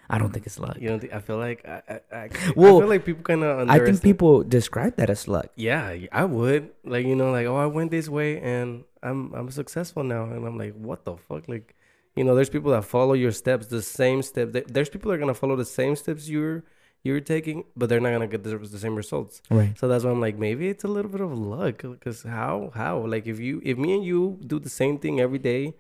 I 0.09 0.19
don't 0.19 0.33
think 0.33 0.47
it's 0.47 0.59
luck. 0.59 0.77
You 0.81 0.89
don't 0.89 1.01
think? 1.01 1.13
I 1.15 1.21
feel 1.21 1.39
like 1.39 1.65
I 1.67 1.83
I, 1.89 2.17
I, 2.17 2.29
Well, 2.57 2.77
I 2.77 2.81
feel 2.81 2.89
like 2.89 3.05
people 3.05 3.23
kind 3.23 3.43
of. 3.45 3.69
I 3.71 3.79
think 3.79 4.03
people 4.03 4.43
describe 4.43 4.97
that 4.97 5.09
as 5.11 5.27
luck. 5.29 5.47
Yeah, 5.57 5.97
I 6.13 6.25
would 6.25 6.71
like 6.85 7.07
you 7.07 7.17
know 7.17 7.31
like 7.33 7.47
oh 7.47 7.57
I 7.57 7.67
went 7.67 7.91
this 7.91 8.09
way 8.09 8.41
and 8.41 8.85
I'm 9.03 9.33
I'm 9.35 9.51
successful 9.51 10.03
now 10.05 10.25
and 10.25 10.47
I'm 10.47 10.59
like 10.59 10.75
what 10.75 11.05
the 11.05 11.17
fuck 11.17 11.49
like 11.49 11.75
you 12.15 12.25
know 12.25 12.35
there's 12.35 12.51
people 12.51 12.71
that 12.73 12.85
follow 12.85 13.15
your 13.15 13.33
steps 13.33 13.67
the 13.69 13.83
same 13.83 14.21
There- 14.35 14.47
there's 14.75 14.91
people 14.91 15.09
that 15.11 15.17
are 15.17 15.23
gonna 15.25 15.35
follow 15.35 15.57
the 15.57 15.65
same 15.81 15.97
steps 15.97 16.29
you're 16.29 16.63
you're 17.05 17.21
taking 17.21 17.65
but 17.77 17.89
they're 17.89 18.01
not 18.07 18.13
gonna 18.13 18.29
get 18.29 18.45
the, 18.45 18.57
the 18.59 18.79
same 18.79 18.95
results 18.95 19.43
Right. 19.51 19.77
so 19.79 19.89
that's 19.89 20.05
why 20.05 20.11
I'm 20.13 20.21
like 20.21 20.39
maybe 20.39 20.69
it's 20.69 20.85
a 20.85 20.89
little 20.89 21.11
bit 21.11 21.21
of 21.23 21.33
luck 21.37 21.79
because 21.83 22.23
how 22.23 22.71
how 22.75 23.05
like 23.07 23.27
if 23.27 23.41
you 23.41 23.61
if 23.65 23.77
me 23.79 23.95
and 23.97 24.05
you 24.05 24.39
do 24.47 24.61
the 24.61 24.69
same 24.69 24.99
thing 24.99 25.19
every 25.21 25.39
day 25.41 25.75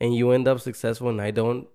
and 0.00 0.14
you 0.14 0.30
end 0.30 0.46
up 0.46 0.60
successful 0.60 1.08
and 1.08 1.20
I 1.20 1.30
don't 1.32 1.66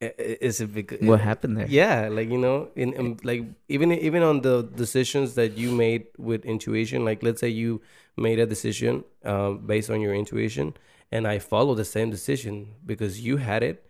is 0.00 0.60
it 0.60 0.72
because 0.72 1.00
What 1.00 1.20
happened 1.20 1.56
there? 1.58 1.66
yeah 1.68 2.08
like 2.08 2.28
you 2.30 2.38
know 2.38 2.68
in, 2.74 2.92
in 2.94 3.18
like 3.22 3.44
even 3.68 3.92
even 3.92 4.22
on 4.22 4.40
the 4.40 4.62
decisions 4.62 5.34
that 5.34 5.58
you 5.58 5.70
made 5.72 6.06
with 6.18 6.44
intuition 6.44 7.04
like 7.04 7.22
let's 7.22 7.40
say 7.40 7.48
you 7.48 7.80
made 8.16 8.38
a 8.38 8.46
decision 8.46 9.04
um, 9.24 9.58
based 9.66 9.90
on 9.90 10.00
your 10.00 10.14
intuition 10.14 10.74
and 11.12 11.26
i 11.28 11.38
follow 11.38 11.74
the 11.74 11.84
same 11.84 12.08
decision 12.10 12.74
because 12.84 13.20
you 13.20 13.36
had 13.36 13.62
it 13.62 13.84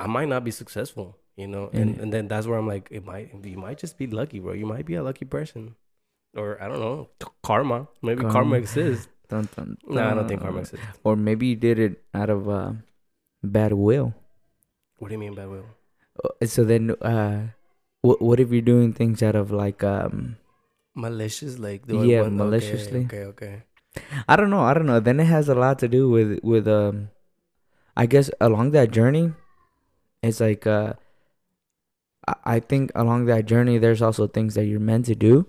i 0.00 0.06
might 0.06 0.28
not 0.28 0.42
be 0.44 0.50
successful 0.50 1.16
you 1.36 1.46
know 1.46 1.70
and, 1.72 1.96
Mm. 1.96 2.02
and 2.02 2.12
then 2.12 2.28
that's 2.28 2.46
where 2.46 2.58
i'm 2.58 2.66
like 2.66 2.88
it 2.90 3.04
might 3.06 3.30
you 3.44 3.56
might 3.56 3.78
just 3.78 3.96
be 3.98 4.06
lucky 4.06 4.38
bro 4.40 4.52
you 4.52 4.66
might 4.66 4.84
be 4.84 4.94
a 4.94 5.02
lucky 5.02 5.24
person 5.24 5.74
or 6.36 6.60
i 6.62 6.66
don't 6.68 6.80
know 6.80 7.08
karma 7.42 7.86
maybe 8.02 8.22
karma, 8.22 8.32
Karma. 8.32 8.56
exists 8.56 9.08
Dun, 9.32 9.48
dun, 9.56 9.78
no 9.88 10.00
i 10.10 10.12
don't 10.14 10.28
think 10.28 10.40
karma 10.42 10.60
exists 10.60 10.84
Or 11.04 11.14
maybe 11.16 11.46
you 11.46 11.56
did 11.56 11.78
it 11.78 12.02
out 12.12 12.28
of 12.30 12.48
uh, 12.48 12.72
bad 13.42 13.72
will. 13.72 14.12
What 15.02 15.10
do 15.10 15.18
you 15.18 15.18
mean 15.18 15.34
by 15.34 15.46
will 15.50 15.66
Uh, 16.22 16.46
So 16.46 16.62
then, 16.62 16.94
uh, 17.02 17.50
what 18.06 18.22
what 18.22 18.38
if 18.38 18.54
you're 18.54 18.62
doing 18.62 18.92
things 18.94 19.22
out 19.26 19.34
of 19.34 19.50
like 19.50 19.82
um, 19.82 20.36
malicious 20.94 21.58
like 21.58 21.82
Yeah, 21.90 22.22
okay, 22.22 22.30
maliciously. 22.30 23.02
okay 23.10 23.24
okay 23.34 23.54
I 24.28 24.36
don't 24.36 24.48
know, 24.54 24.62
I 24.62 24.72
don't 24.74 24.86
know. 24.86 25.00
Then 25.00 25.20
it 25.20 25.26
has 25.26 25.48
a 25.48 25.54
lot 25.58 25.78
to 25.80 25.88
do 25.88 26.08
with 26.08 26.38
with 26.42 26.68
um, 26.68 27.10
I 27.96 28.06
guess 28.06 28.30
along 28.40 28.70
that 28.78 28.90
journey, 28.94 29.32
it's 30.22 30.40
like 30.40 30.66
uh, 30.66 30.94
I 32.28 32.56
I 32.56 32.60
think 32.60 32.92
along 32.94 33.26
that 33.26 33.44
journey 33.46 33.76
there's 33.82 34.00
also 34.00 34.26
things 34.30 34.54
that 34.54 34.64
you're 34.64 34.80
meant 34.80 35.06
to 35.10 35.16
do, 35.18 35.44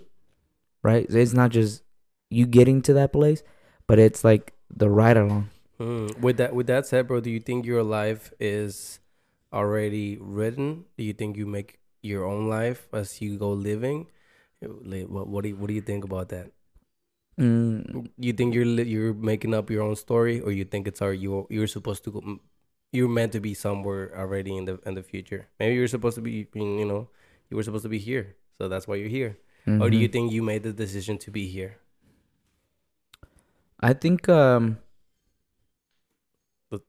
right? 0.82 1.06
It's 1.08 1.34
not 1.34 1.52
just 1.52 1.84
you 2.30 2.46
getting 2.48 2.82
to 2.90 2.94
that 2.94 3.14
place, 3.14 3.44
but 3.88 4.00
it's 4.00 4.24
like 4.24 4.54
the 4.74 4.90
ride 4.90 5.18
along. 5.18 5.50
Mm. 5.80 6.20
With 6.20 6.38
that 6.38 6.56
with 6.56 6.68
that 6.68 6.86
said, 6.88 7.08
bro, 7.08 7.20
do 7.22 7.30
you 7.30 7.40
think 7.40 7.66
your 7.66 7.84
life 7.84 8.34
is 8.40 9.00
already 9.54 10.18
written? 10.20 10.86
Do 10.98 11.04
you 11.06 11.14
think 11.14 11.38
you 11.38 11.46
make 11.48 11.80
your 12.02 12.26
own 12.26 12.50
life 12.50 12.88
as 12.94 13.22
you 13.22 13.38
go 13.38 13.52
living? 13.54 14.08
What 14.62 15.28
what 15.30 15.44
do 15.44 15.50
you, 15.50 15.58
what 15.58 15.68
do 15.68 15.74
you 15.76 15.82
think 15.82 16.04
about 16.04 16.30
that? 16.30 16.52
Mm, 17.40 18.10
You 18.18 18.34
think 18.34 18.54
you're 18.54 18.66
you're 18.86 19.14
making 19.14 19.54
up 19.54 19.70
your 19.70 19.82
own 19.82 19.96
story, 19.96 20.40
or 20.40 20.52
you 20.52 20.66
think 20.66 20.88
it's 20.88 21.02
already 21.02 21.20
you 21.22 21.48
you're 21.50 21.68
supposed 21.68 22.04
to 22.06 22.12
go, 22.12 22.22
you're 22.92 23.10
meant 23.10 23.32
to 23.34 23.40
be 23.42 23.54
somewhere 23.56 24.14
already 24.18 24.56
in 24.56 24.66
the 24.66 24.80
in 24.86 24.94
the 24.96 25.04
future? 25.04 25.48
Maybe 25.60 25.76
you're 25.76 25.88
supposed 25.90 26.16
to 26.16 26.22
be 26.22 26.48
you 26.54 26.86
know 26.86 27.10
you 27.50 27.58
were 27.58 27.64
supposed 27.64 27.84
to 27.84 27.90
be 27.90 28.00
here, 28.00 28.36
so 28.58 28.68
that's 28.70 28.88
why 28.88 28.96
you're 28.96 29.10
here. 29.10 29.38
Or 29.80 29.90
do 29.90 29.98
you 29.98 30.08
mhm. 30.08 30.12
think 30.12 30.32
you 30.32 30.44
made 30.44 30.64
the 30.64 30.74
decision 30.74 31.18
to 31.20 31.32
be 31.32 31.48
here? 31.48 31.78
I 33.80 33.94
think 33.94 34.30
um 34.30 34.80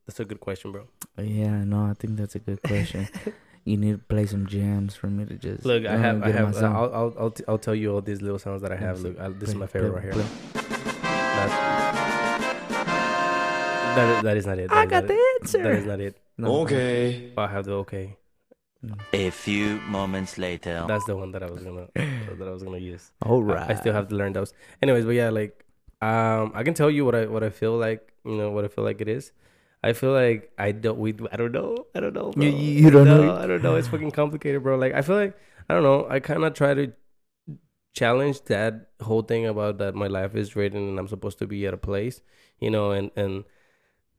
That's 0.06 0.20
a 0.20 0.24
good 0.24 0.40
question, 0.40 0.72
bro. 0.72 0.86
yeah, 1.18 1.64
no, 1.64 1.84
I 1.86 1.94
think 1.94 2.16
that's 2.16 2.34
a 2.34 2.38
good 2.38 2.62
question. 2.62 3.08
you 3.64 3.76
need 3.76 3.92
to 3.92 3.98
play 3.98 4.26
some 4.26 4.46
jams 4.46 4.94
for 4.94 5.06
me 5.08 5.24
to 5.26 5.34
just 5.36 5.64
Look, 5.64 5.84
I 5.86 5.94
uh, 5.94 5.98
have, 5.98 6.22
I 6.22 6.26
get 6.32 6.34
my 6.34 6.46
have. 6.46 6.54
zone. 6.54 6.72
I'll, 6.76 6.94
I'll, 6.94 7.14
I'll, 7.18 7.30
t- 7.30 7.44
I'll 7.48 7.58
tell 7.58 7.74
you 7.74 7.92
all 7.94 8.00
these 8.00 8.20
little 8.22 8.38
sounds 8.38 8.62
that 8.62 8.72
I 8.72 8.76
have. 8.76 9.00
Look, 9.00 9.18
I, 9.18 9.28
this 9.28 9.48
is 9.50 9.54
my 9.54 9.66
favorite 9.66 9.92
play- 9.92 10.10
right 10.10 10.14
here. 10.14 10.24
play. 10.52 10.64
That, 13.94 13.96
that, 13.96 14.08
is, 14.16 14.22
that 14.24 14.36
is 14.36 14.46
not 14.46 14.58
it. 14.58 14.68
That 14.70 14.76
I 14.78 14.86
got 14.86 15.06
the 15.06 15.14
it. 15.14 15.42
answer. 15.42 15.62
That 15.62 15.72
is 15.74 15.86
not 15.86 16.00
it. 16.00 16.16
No, 16.36 16.62
Okay. 16.62 17.32
I 17.36 17.46
have 17.46 17.64
the 17.64 17.74
okay. 17.84 18.16
no. 18.82 18.94
A 19.12 19.30
few 19.30 19.80
moments 19.82 20.36
later. 20.36 20.84
That's 20.88 21.04
the 21.04 21.16
one 21.16 21.30
that 21.32 21.42
I 21.42 21.50
was 21.50 21.62
gonna 21.62 21.86
that 21.94 22.48
I 22.48 22.50
was 22.50 22.62
gonna 22.64 22.78
use. 22.78 23.12
All 23.24 23.40
I- 23.50 23.54
right. 23.54 23.70
I, 23.70 23.74
still 23.74 23.92
have 23.94 24.08
to 24.08 24.14
learn 24.16 24.32
those. 24.32 24.52
Anyways, 24.82 25.04
but 25.04 25.12
yeah, 25.12 25.30
like 25.30 25.64
um, 26.02 26.50
I 26.54 26.62
can 26.64 26.74
tell 26.74 26.90
you 26.90 27.04
what 27.04 27.14
I 27.14 27.26
what 27.26 27.42
I 27.44 27.50
feel 27.50 27.76
like. 27.78 28.12
You 28.24 28.32
know 28.36 28.50
what 28.50 28.64
I 28.64 28.68
feel 28.68 28.84
like 28.84 29.00
it 29.00 29.08
is. 29.08 29.30
I 29.84 29.92
feel 29.92 30.12
like 30.12 30.50
I 30.58 30.72
don't. 30.72 30.98
We 30.98 31.14
I 31.30 31.36
don't 31.36 31.52
know. 31.52 31.86
I 31.94 32.00
don't 32.00 32.14
know. 32.14 32.30
Bro. 32.32 32.44
You- 32.44 32.50
you- 32.82 32.90
don't 32.90 33.04
No, 33.04 33.22
know? 33.22 33.36
I 33.36 33.46
don't 33.46 33.62
know. 33.62 33.76
It's 33.76 33.88
fucking 33.88 34.12
complicated, 34.12 34.62
bro. 34.62 34.76
Like 34.76 34.94
I 34.94 35.02
feel 35.02 35.16
like 35.16 35.36
I 35.68 35.74
don't 35.74 35.82
know. 35.82 36.06
I 36.08 36.20
kind 36.20 36.44
of 36.44 36.54
try 36.54 36.72
to 36.74 36.92
challenge 37.92 38.42
that 38.44 38.88
whole 39.02 39.22
thing 39.22 39.46
about 39.46 39.78
that 39.78 39.94
my 39.94 40.08
life 40.08 40.34
is 40.34 40.56
written 40.56 40.88
and 40.88 40.98
I'm 40.98 41.08
supposed 41.08 41.38
to 41.38 41.46
be 41.46 41.66
at 41.66 41.74
a 41.74 41.76
place, 41.76 42.22
you 42.60 42.70
know, 42.70 42.90
and 42.90 43.10
and 43.16 43.44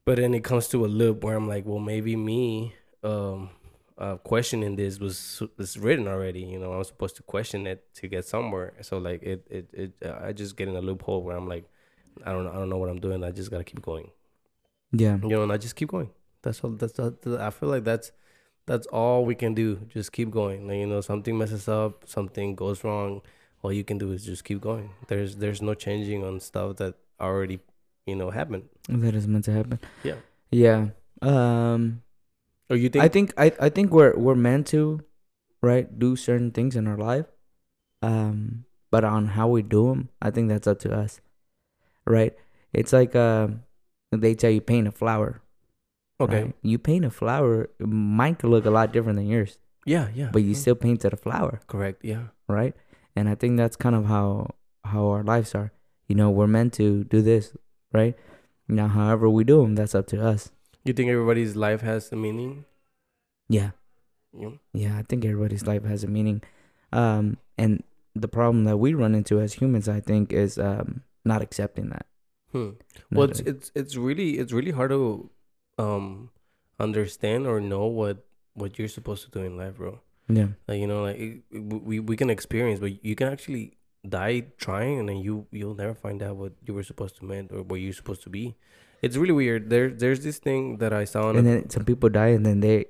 but 0.05 0.17
then 0.17 0.33
it 0.33 0.43
comes 0.43 0.67
to 0.69 0.85
a 0.85 0.87
loop 0.87 1.23
where 1.23 1.35
I'm 1.35 1.47
like, 1.47 1.65
well, 1.65 1.79
maybe 1.79 2.15
me 2.15 2.75
um 3.03 3.49
uh 3.97 4.17
questioning 4.17 4.75
this 4.75 4.99
was 4.99 5.41
was 5.57 5.77
written 5.77 6.07
already, 6.07 6.41
you 6.41 6.59
know. 6.59 6.73
I'm 6.73 6.83
supposed 6.83 7.15
to 7.17 7.23
question 7.23 7.65
it 7.67 7.93
to 7.95 8.07
get 8.07 8.25
somewhere. 8.25 8.73
So 8.81 8.97
like 8.97 9.23
it 9.23 9.45
it 9.49 9.69
it 9.73 9.91
I 10.27 10.31
just 10.31 10.55
get 10.57 10.67
in 10.67 10.75
a 10.75 10.81
loophole 10.81 11.23
where 11.23 11.35
I'm 11.35 11.47
like 11.47 11.65
I 12.25 12.31
don't 12.31 12.45
know, 12.45 12.51
I 12.51 12.55
don't 12.55 12.69
know 12.69 12.77
what 12.77 12.89
I'm 12.89 12.99
doing. 12.99 13.23
I 13.23 13.31
just 13.31 13.51
got 13.51 13.57
to 13.57 13.63
keep 13.65 13.81
going. 13.81 14.11
Yeah. 14.95 15.17
You 15.21 15.29
know, 15.29 15.43
and 15.43 15.51
I 15.51 15.57
just 15.57 15.75
keep 15.75 15.89
going. 15.89 16.09
That's 16.41 16.63
all 16.63 16.71
that's 16.71 16.99
all, 16.99 17.13
I 17.39 17.49
feel 17.49 17.69
like 17.69 17.83
that's 17.83 18.11
that's 18.65 18.87
all 18.87 19.25
we 19.25 19.35
can 19.35 19.53
do. 19.53 19.77
Just 19.89 20.11
keep 20.11 20.31
going. 20.31 20.67
Like, 20.67 20.77
you 20.77 20.87
know, 20.87 21.01
something 21.01 21.37
messes 21.37 21.67
up, 21.67 22.03
something 22.05 22.55
goes 22.55 22.83
wrong, 22.83 23.21
all 23.61 23.73
you 23.73 23.83
can 23.83 23.97
do 23.97 24.11
is 24.11 24.25
just 24.25 24.43
keep 24.43 24.61
going. 24.61 24.91
There's 25.07 25.37
there's 25.37 25.61
no 25.61 25.73
changing 25.73 26.23
on 26.23 26.39
stuff 26.39 26.77
that 26.77 26.95
already, 27.19 27.59
you 28.05 28.15
know, 28.15 28.29
happened. 28.31 28.69
That 28.89 29.15
is 29.15 29.27
meant 29.27 29.45
to 29.45 29.51
happen. 29.51 29.79
Yeah. 30.03 30.19
Yeah. 30.51 30.89
Um 31.21 32.01
Or 32.69 32.75
you 32.75 32.89
think 32.89 33.05
I 33.05 33.07
think 33.07 33.33
I, 33.37 33.51
I 33.59 33.69
think 33.69 33.91
we're 33.91 34.17
we're 34.17 34.35
meant 34.35 34.67
to, 34.67 35.01
right, 35.61 35.87
do 35.99 36.15
certain 36.15 36.51
things 36.51 36.75
in 36.75 36.87
our 36.87 36.97
life. 36.97 37.25
Um, 38.01 38.65
but 38.91 39.03
on 39.03 39.37
how 39.37 39.47
we 39.47 39.61
do 39.61 39.89
them, 39.89 40.09
I 40.21 40.31
think 40.31 40.49
that's 40.49 40.67
up 40.67 40.79
to 40.79 40.93
us, 40.93 41.21
right? 42.05 42.33
It's 42.73 42.93
like 42.93 43.15
um, 43.15 43.63
they 44.11 44.33
tell 44.35 44.51
you 44.51 44.61
paint 44.61 44.87
a 44.87 44.91
flower. 44.91 45.41
Okay. 46.19 46.43
right? 46.43 46.55
You 46.61 46.77
paint 46.77 47.03
a 47.05 47.09
flower, 47.09 47.69
mine 47.79 48.35
could 48.35 48.49
look 48.49 48.65
a 48.65 48.69
lot 48.69 48.93
different 48.93 49.17
than 49.17 49.27
yours, 49.27 49.57
Yeah, 49.85 50.07
yeah. 50.15 50.29
but 50.31 50.43
you 50.43 50.51
Mm. 50.53 50.55
still 50.57 50.75
painted 50.75 51.11
a 51.11 51.17
flower, 51.17 51.59
correct. 51.67 52.05
Yeah. 52.05 52.27
right? 52.47 52.73
And 53.17 53.27
I 53.27 53.35
think 53.35 53.57
that's 53.57 53.75
kind 53.75 53.95
of 53.95 54.05
how 54.05 54.55
how 54.85 55.07
our 55.07 55.23
lives 55.23 55.55
are. 55.55 55.71
You 56.07 56.15
know, 56.15 56.29
we're 56.29 56.47
meant 56.47 56.73
to 56.73 57.03
do 57.05 57.21
this, 57.21 57.57
right? 57.91 58.15
Now, 58.67 58.87
however 58.87 59.27
we 59.29 59.43
do 59.43 59.61
them, 59.61 59.73
that's 59.75 59.95
up 59.95 60.05
to 60.07 60.21
us. 60.23 60.51
You 60.83 60.93
think 60.93 61.09
everybody's 61.09 61.55
life 61.55 61.81
has 61.81 62.11
a 62.11 62.15
meaning? 62.15 62.65
Yeah. 63.49 63.71
Know? 64.31 64.59
Yeah, 64.73 64.97
I 64.97 65.01
think 65.03 65.25
everybody's 65.25 65.65
life 65.65 65.83
has 65.85 66.03
a 66.03 66.07
meaning. 66.07 66.43
Um, 66.93 67.37
and 67.57 67.83
the 68.13 68.27
problem 68.27 68.65
that 68.65 68.77
we 68.77 68.93
run 68.93 69.15
into 69.15 69.39
as 69.39 69.53
humans, 69.55 69.89
I 69.89 69.99
think, 70.01 70.31
is 70.31 70.57
um, 70.59 71.01
not 71.25 71.41
accepting 71.41 71.89
that. 71.89 72.05
Hmm. 72.55 72.69
Well, 73.11 73.27
it's, 73.31 73.41
it's 73.51 73.71
it's 73.75 73.95
really 73.99 74.27
it's 74.43 74.53
really 74.55 74.71
hard 74.71 74.91
to 74.95 75.29
um 75.77 76.29
understand 76.79 77.47
or 77.47 77.59
know 77.59 77.85
what 77.87 78.23
what 78.53 78.79
you're 78.79 78.87
supposed 78.97 79.25
to 79.25 79.31
do 79.31 79.43
in 79.45 79.57
life, 79.57 79.75
bro. 79.75 79.99
yeah, 80.29 80.47
Like 80.67 80.79
you 80.79 80.87
know, 80.87 81.03
like 81.03 81.17
it, 81.19 81.43
it- 81.51 81.83
we 81.89 81.99
we 81.99 82.15
can 82.15 82.29
experience, 82.29 82.79
but 82.79 83.03
you 83.03 83.15
can 83.15 83.27
actually 83.27 83.75
die 84.07 84.45
trying, 84.57 84.99
and 84.99 85.09
then 85.09 85.17
you 85.17 85.47
you'll 85.51 85.75
never 85.75 85.93
find 85.93 86.23
out 86.23 86.37
what 86.37 86.53
you 86.65 86.73
were 86.73 86.83
supposed 86.91 87.17
to 87.19 87.25
meant 87.25 87.51
or 87.51 87.61
what 87.63 87.81
you're 87.83 87.93
supposed 88.01 88.23
to 88.23 88.29
be. 88.29 88.55
It's 89.01 89.17
really 89.17 89.33
weird. 89.43 89.69
There 89.69 89.89
there's 89.91 90.23
this 90.23 90.39
thing 90.39 90.77
that 90.77 90.93
I 90.93 91.03
saw 91.03 91.27
on 91.29 91.35
and 91.37 91.47
a, 91.47 91.51
then 91.51 91.69
some 91.69 91.83
people 91.83 92.09
die, 92.09 92.29
and 92.39 92.45
then 92.45 92.59
they 92.61 92.85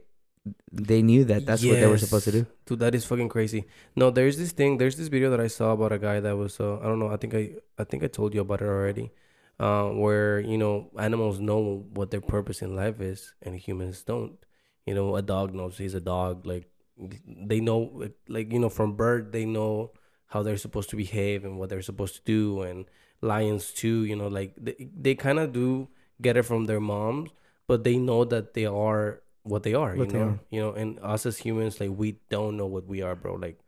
they 0.72 1.02
knew 1.02 1.26
that 1.26 1.46
that's 1.50 1.66
what 1.66 1.80
they 1.82 1.88
were 1.88 1.98
supposed 1.98 2.26
to 2.26 2.32
do. 2.32 2.46
Dude, 2.70 2.80
that 2.80 2.94
is 2.94 3.06
fucking 3.06 3.30
crazy. 3.30 3.66
No, 3.96 4.12
there's 4.12 4.38
this 4.38 4.52
thing. 4.52 4.78
There's 4.78 4.96
this 4.96 5.08
video 5.08 5.30
that 5.32 5.40
I 5.42 5.48
saw 5.48 5.72
about 5.74 5.92
a 5.92 5.98
guy 5.98 6.20
that 6.20 6.38
was. 6.38 6.60
Uh, 6.60 6.78
I 6.80 6.84
don't 6.84 7.00
know. 7.00 7.10
I 7.10 7.18
think 7.18 7.34
I. 7.34 7.44
I 7.80 7.84
think 7.84 8.04
I 8.04 8.08
told 8.08 8.36
you 8.36 8.42
about 8.42 8.62
it 8.62 8.70
already. 8.70 9.12
Uh, 9.58 9.88
where 9.88 10.40
you 10.42 10.58
know 10.58 10.92
animals 11.00 11.40
know 11.40 11.86
what 11.94 12.12
their 12.12 12.20
purpose 12.20 12.62
in 12.62 12.76
life 12.76 13.00
is, 13.00 13.34
and 13.42 13.56
humans 13.56 14.04
don't. 14.04 14.38
You 14.86 14.94
know, 14.94 15.16
a 15.16 15.22
dog 15.22 15.54
knows 15.54 15.78
he's 15.78 15.94
a 15.94 16.02
dog. 16.02 16.46
Like 16.46 16.68
they 16.98 17.62
know, 17.62 18.10
like 18.28 18.52
you 18.52 18.60
know, 18.60 18.70
from 18.70 18.96
birth 18.96 19.32
they 19.32 19.46
know 19.46 19.92
how 20.28 20.44
they're 20.44 20.58
supposed 20.58 20.90
to 20.90 20.98
behave 20.98 21.46
and 21.46 21.58
what 21.58 21.70
they're 21.70 21.82
supposed 21.82 22.16
to 22.16 22.22
do. 22.26 22.64
And 22.64 22.86
lions 23.22 23.72
too. 23.72 24.04
You 24.06 24.16
know, 24.16 24.28
like 24.28 24.54
they 24.58 24.90
they 24.96 25.16
kind 25.16 25.40
of 25.40 25.54
do 25.54 25.88
get 26.22 26.38
it 26.38 26.44
from 26.44 26.66
their 26.66 26.80
moms, 26.80 27.32
but 27.68 27.84
they 27.84 27.98
know 27.98 28.26
that 28.26 28.54
they 28.54 28.66
are 28.66 29.22
what 29.44 29.64
they 29.64 29.74
are. 29.74 29.96
What 29.96 30.12
you 30.12 30.20
know, 30.20 30.26
are. 30.26 30.40
you 30.50 30.60
know, 30.62 30.72
and 30.74 31.00
us 31.02 31.26
as 31.26 31.38
humans, 31.38 31.80
like 31.80 31.92
we 31.96 32.20
don't 32.30 32.58
know 32.58 32.68
what 32.68 32.88
we 32.88 33.02
are, 33.02 33.16
bro. 33.16 33.36
Like 33.36 33.60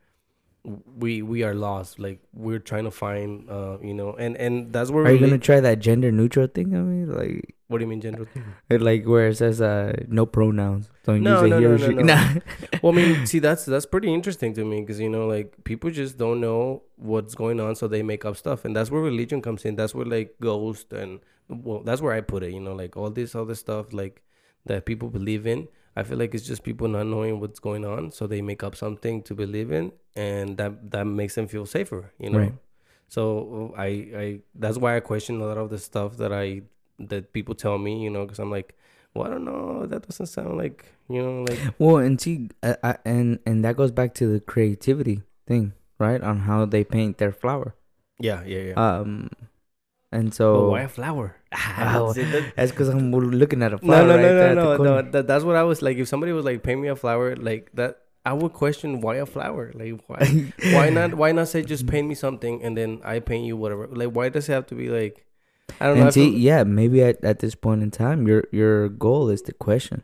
we 0.68 1.22
we 1.22 1.44
are 1.44 1.54
lost. 1.54 2.00
Like 2.00 2.20
we're 2.34 2.60
trying 2.60 2.84
to 2.84 2.92
find, 2.92 3.50
uh, 3.50 3.78
you 3.82 3.94
know, 3.94 4.14
and 4.14 4.36
and 4.38 4.74
that's 4.74 4.92
where 4.92 5.06
Are 5.06 5.12
you 5.12 5.20
gonna 5.20 5.38
try 5.38 5.60
that 5.60 5.80
gender 5.80 6.12
neutral 6.12 6.48
thing? 6.48 6.76
I 6.76 6.80
mean, 6.80 7.14
like, 7.14 7.56
What 7.68 7.78
do 7.78 7.86
you 7.86 7.88
mean 7.88 8.02
gender 8.02 8.26
thing? 8.26 8.44
it, 8.70 8.82
like 8.82 9.06
where 9.06 9.28
it 9.28 9.38
says 9.38 9.62
uh 9.62 9.94
no 10.08 10.26
pronouns. 10.26 10.90
Don't 11.04 11.24
No, 11.24 11.46
no, 11.46 11.60
no, 11.60 11.72
or 11.72 11.78
no, 11.78 11.88
she. 11.88 11.94
no. 11.94 12.42
Well, 12.82 12.94
I 12.94 12.96
mean, 12.96 13.26
see, 13.26 13.40
that's 13.40 13.66
that's 13.66 13.86
pretty 13.86 14.14
interesting 14.14 14.54
to 14.56 14.66
me 14.66 14.82
because 14.82 15.00
you 15.00 15.10
know, 15.10 15.26
like 15.28 15.64
people 15.64 15.90
just 15.90 16.18
don't 16.18 16.42
know 16.42 16.84
what's 16.98 17.36
going 17.36 17.60
on, 17.60 17.76
so 17.76 17.88
they 17.88 18.04
make 18.04 18.26
up 18.26 18.36
stuff, 18.36 18.66
and 18.66 18.76
that's 18.76 18.92
where 18.92 19.02
religion 19.02 19.42
comes 19.42 19.64
in. 19.64 19.76
That's 19.76 19.96
where 19.96 20.06
like 20.06 20.36
ghost 20.42 20.92
and 20.92 21.20
well, 21.48 21.82
that's 21.84 22.02
where 22.02 22.14
I 22.14 22.22
put 22.22 22.44
it. 22.44 22.52
You 22.52 22.60
know, 22.60 22.74
like 22.76 22.98
all 22.98 23.10
this 23.10 23.36
other 23.36 23.56
stuff 23.56 23.94
like 23.94 24.22
that 24.66 24.86
people 24.86 25.10
believe 25.10 25.48
in. 25.48 25.70
I 25.98 26.04
feel 26.04 26.20
like 26.20 26.36
it's 26.36 26.46
just 26.46 26.62
people 26.62 26.88
not 26.88 27.08
knowing 27.08 27.40
what's 27.40 27.60
going 27.60 27.84
on, 27.84 28.12
so 28.12 28.28
they 28.28 28.44
make 28.44 28.62
up 28.62 28.76
something 28.76 29.24
to 29.24 29.34
believe 29.34 29.72
in, 29.72 29.92
and 30.16 30.56
that 30.58 30.92
that 30.92 31.06
makes 31.06 31.34
them 31.34 31.48
feel 31.48 31.66
safer. 31.66 32.12
You 32.20 32.30
know. 32.30 32.40
Right. 32.40 32.54
So 33.08 33.74
I 33.76 33.88
I 34.24 34.40
that's 34.54 34.78
why 34.78 34.96
I 34.96 35.00
question 35.00 35.42
a 35.42 35.46
lot 35.46 35.58
of 35.58 35.72
the 35.72 35.80
stuff 35.80 36.18
that 36.18 36.32
I 36.32 36.62
that 37.00 37.34
people 37.34 37.56
tell 37.56 37.80
me. 37.80 38.04
You 38.04 38.12
know, 38.12 38.26
because 38.26 38.38
I'm 38.38 38.52
like, 38.52 38.78
well, 39.16 39.26
I 39.26 39.30
don't 39.32 39.46
know. 39.46 39.88
That 39.88 40.06
doesn't 40.08 40.28
sound 40.28 40.58
like 40.58 40.86
you 41.10 41.24
know 41.24 41.46
like. 41.50 41.60
Well, 41.80 41.98
and 41.98 42.22
see, 42.22 42.50
uh, 42.62 42.94
and 43.04 43.40
and 43.48 43.66
that 43.66 43.76
goes 43.76 43.92
back 43.92 44.14
to 44.22 44.28
the 44.28 44.40
creativity 44.40 45.24
thing, 45.48 45.74
right? 45.98 46.22
On 46.22 46.42
how 46.42 46.66
they 46.66 46.84
paint 46.84 47.18
their 47.18 47.32
flower. 47.32 47.74
Yeah, 48.20 48.44
yeah, 48.46 48.60
yeah. 48.60 48.78
Um, 48.78 49.30
and 50.12 50.30
But 50.30 50.36
so 50.36 50.70
why 50.70 50.82
a 50.82 50.88
flower? 50.88 51.36
Ah, 51.52 52.14
that's 52.56 52.72
because 52.72 52.90
I'm 52.90 53.12
looking 53.12 53.64
at 53.64 53.74
a 53.74 53.78
flower 53.78 54.08
no, 54.08 54.16
right 54.16 54.22
no, 54.22 54.36
there 54.36 54.56
no, 54.56 54.64
no, 54.72 54.78
corner. 54.78 55.04
no. 55.04 55.12
That, 55.12 55.28
that's 55.28 55.44
what 55.44 55.56
I 55.56 55.64
was 55.64 55.82
like. 55.82 55.98
If 55.98 56.08
somebody 56.08 56.32
was 56.32 56.46
like, 56.46 56.64
"Paint 56.64 56.82
me 56.82 56.88
a 56.88 56.96
flower," 56.96 57.36
like 57.36 57.72
that, 57.74 58.00
I 58.26 58.34
would 58.34 58.54
question 58.54 59.02
why 59.02 59.16
a 59.16 59.26
flower. 59.26 59.72
Like, 59.74 60.00
why? 60.08 60.52
why 60.74 60.90
not? 60.90 61.14
Why 61.14 61.32
not 61.32 61.48
say 61.48 61.62
just 61.64 61.88
paint 61.88 62.08
me 62.08 62.16
something 62.16 62.64
and 62.64 62.78
then 62.78 63.02
I 63.04 63.20
paint 63.20 63.46
you 63.46 63.56
whatever? 63.58 63.88
Like, 63.88 64.10
why 64.12 64.30
does 64.30 64.50
it 64.50 64.54
have 64.54 64.68
to 64.68 64.76
be 64.76 64.90
like? 64.90 65.26
I 65.80 65.88
don't 65.88 66.00
know. 66.00 66.10
See, 66.10 66.32
feel- 66.32 66.40
yeah, 66.40 66.64
maybe 66.64 67.04
at, 67.04 67.24
at 67.24 67.40
this 67.40 67.56
point 67.56 67.84
in 67.84 67.92
time, 67.92 68.28
your 68.28 68.44
your 68.52 68.90
goal 68.90 69.30
is 69.30 69.42
to 69.44 69.54
question. 69.54 70.04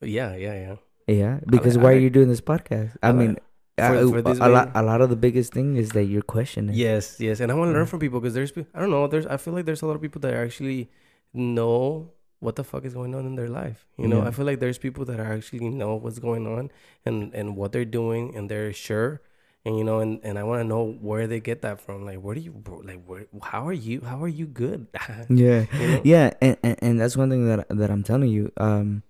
yeah, 0.00 0.34
yeah, 0.36 0.54
yeah. 0.54 0.76
Yeah, 1.08 1.40
because 1.46 1.76
I 1.76 1.80
why 1.82 1.92
are 1.92 1.98
you 1.98 2.10
doing 2.10 2.28
this 2.28 2.40
podcast? 2.40 2.96
I, 3.02 3.08
I 3.08 3.12
mean, 3.12 3.38
for- 3.78 3.84
I- 3.84 4.34
for 4.34 4.44
a 4.44 4.48
lot 4.48 4.70
a 4.74 4.82
lot 4.82 5.00
of 5.00 5.08
the 5.10 5.16
biggest 5.16 5.52
thing 5.52 5.76
is 5.76 5.90
that 5.90 6.04
you're 6.04 6.22
questioning. 6.22 6.74
Yes, 6.74 7.18
yes, 7.20 7.40
and 7.40 7.50
I 7.50 7.54
want 7.54 7.68
to 7.68 7.72
Yeah. 7.72 7.78
learn 7.78 7.86
from 7.86 8.00
people 8.00 8.20
because 8.20 8.34
there's 8.34 8.52
I 8.74 8.80
don't 8.80 8.90
know 8.90 9.06
there's 9.06 9.26
I 9.26 9.36
feel 9.38 9.54
like 9.54 9.64
there's 9.64 9.82
a 9.82 9.86
lot 9.86 9.96
of 9.96 10.02
people 10.02 10.20
that 10.20 10.34
actually 10.34 10.90
know 11.32 12.10
what 12.40 12.56
the 12.56 12.64
fuck 12.64 12.84
is 12.84 12.92
going 12.94 13.14
on 13.14 13.24
in 13.24 13.36
their 13.36 13.48
life. 13.48 13.86
You 13.96 14.08
know, 14.08 14.18
Yeah. 14.22 14.28
I 14.28 14.30
feel 14.32 14.44
like 14.44 14.58
there's 14.60 14.78
people 14.78 15.04
that 15.06 15.20
are 15.20 15.32
actually 15.32 15.68
know 15.70 15.94
what's 15.94 16.18
going 16.18 16.46
on 16.46 16.70
and 17.06 17.32
and 17.34 17.56
what 17.56 17.72
they're 17.72 17.84
doing 17.86 18.34
and 18.36 18.50
they're 18.50 18.72
sure 18.72 19.20
and 19.64 19.78
you 19.78 19.84
know, 19.84 20.00
and, 20.00 20.18
and 20.24 20.40
I 20.40 20.42
want 20.42 20.58
to 20.60 20.66
know 20.66 20.82
where 21.00 21.28
they 21.28 21.38
get 21.38 21.62
that 21.62 21.80
from. 21.80 22.04
Like, 22.04 22.18
where 22.18 22.34
do 22.34 22.40
you 22.40 22.52
like 22.82 23.04
where? 23.06 23.26
How 23.42 23.62
are 23.68 23.72
you? 23.72 24.00
How 24.02 24.20
are 24.22 24.28
you 24.28 24.46
good? 24.46 24.88
Yeah, 25.30 25.66
You 25.80 25.86
know? 25.88 26.00
yeah, 26.04 26.30
and, 26.42 26.56
and 26.64 26.76
and 26.82 27.00
that's 27.00 27.16
one 27.16 27.30
thing 27.30 27.46
that 27.46 27.68
that 27.70 27.88
I'm 27.90 28.02
telling 28.02 28.28
you. 28.28 28.50
Um, 28.56 29.04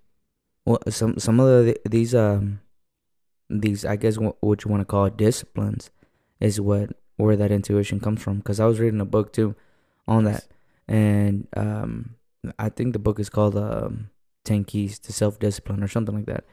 well, 0.66 0.78
some 0.90 1.18
some 1.18 1.40
of 1.40 1.48
the 1.64 1.80
these 1.88 2.14
um 2.14 2.60
these 3.60 3.84
I 3.84 3.96
guess 3.96 4.18
what, 4.18 4.36
you 4.42 4.70
want 4.70 4.80
to 4.80 4.84
call 4.84 5.08
disciplines 5.10 5.90
is 6.40 6.60
what 6.60 6.90
where 7.16 7.36
that 7.36 7.52
intuition 7.52 8.00
comes 8.00 8.22
from. 8.22 8.38
Because 8.38 8.60
I 8.60 8.66
was 8.66 8.80
reading 8.80 9.00
a 9.00 9.04
book 9.06 9.32
too 9.32 9.54
on 10.08 10.24
that, 10.24 10.46
and 10.88 11.46
um, 11.56 12.16
I 12.58 12.68
think 12.68 12.92
the 12.92 12.98
book 12.98 13.20
is 13.20 13.28
called 13.30 13.56
um, 13.56 14.10
Ten 14.44 14.64
Keys 14.64 14.98
to 15.00 15.12
Self 15.12 15.38
Discipline 15.38 15.82
or 15.82 15.88
something 15.88 16.14
like 16.14 16.26
that. 16.26 16.44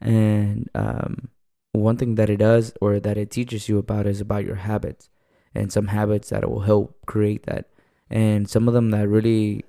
And 0.00 0.68
um, 0.74 1.28
one 1.72 1.96
thing 1.96 2.16
that 2.16 2.30
it 2.30 2.38
does 2.38 2.72
or 2.80 2.98
that 3.00 3.16
it 3.16 3.30
teaches 3.30 3.68
you 3.68 3.78
about 3.78 4.06
is 4.06 4.20
about 4.20 4.44
your 4.44 4.56
habits 4.56 5.08
and 5.54 5.72
some 5.72 5.88
habits 5.88 6.30
that 6.30 6.48
will 6.48 6.60
help 6.60 6.96
create 7.06 7.44
that 7.46 7.66
and 8.08 8.48
some 8.48 8.66
of 8.66 8.74
them 8.74 8.90
that 8.90 9.08
really 9.08 9.64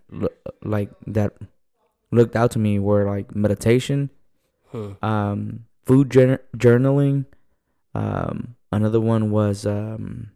like 0.64 0.90
that 1.06 1.34
looked 2.12 2.36
out 2.36 2.52
to 2.52 2.60
me 2.60 2.80
were 2.80 3.06
like 3.06 3.36
meditation 3.36 4.10
Hmm. 4.72 4.92
um 5.04 5.66
food 5.92 6.10
jour- 6.10 6.39
journaling 6.56 7.26
um 7.94 8.56
another 8.72 9.02
one 9.02 9.30
was 9.30 9.66
um 9.66 10.32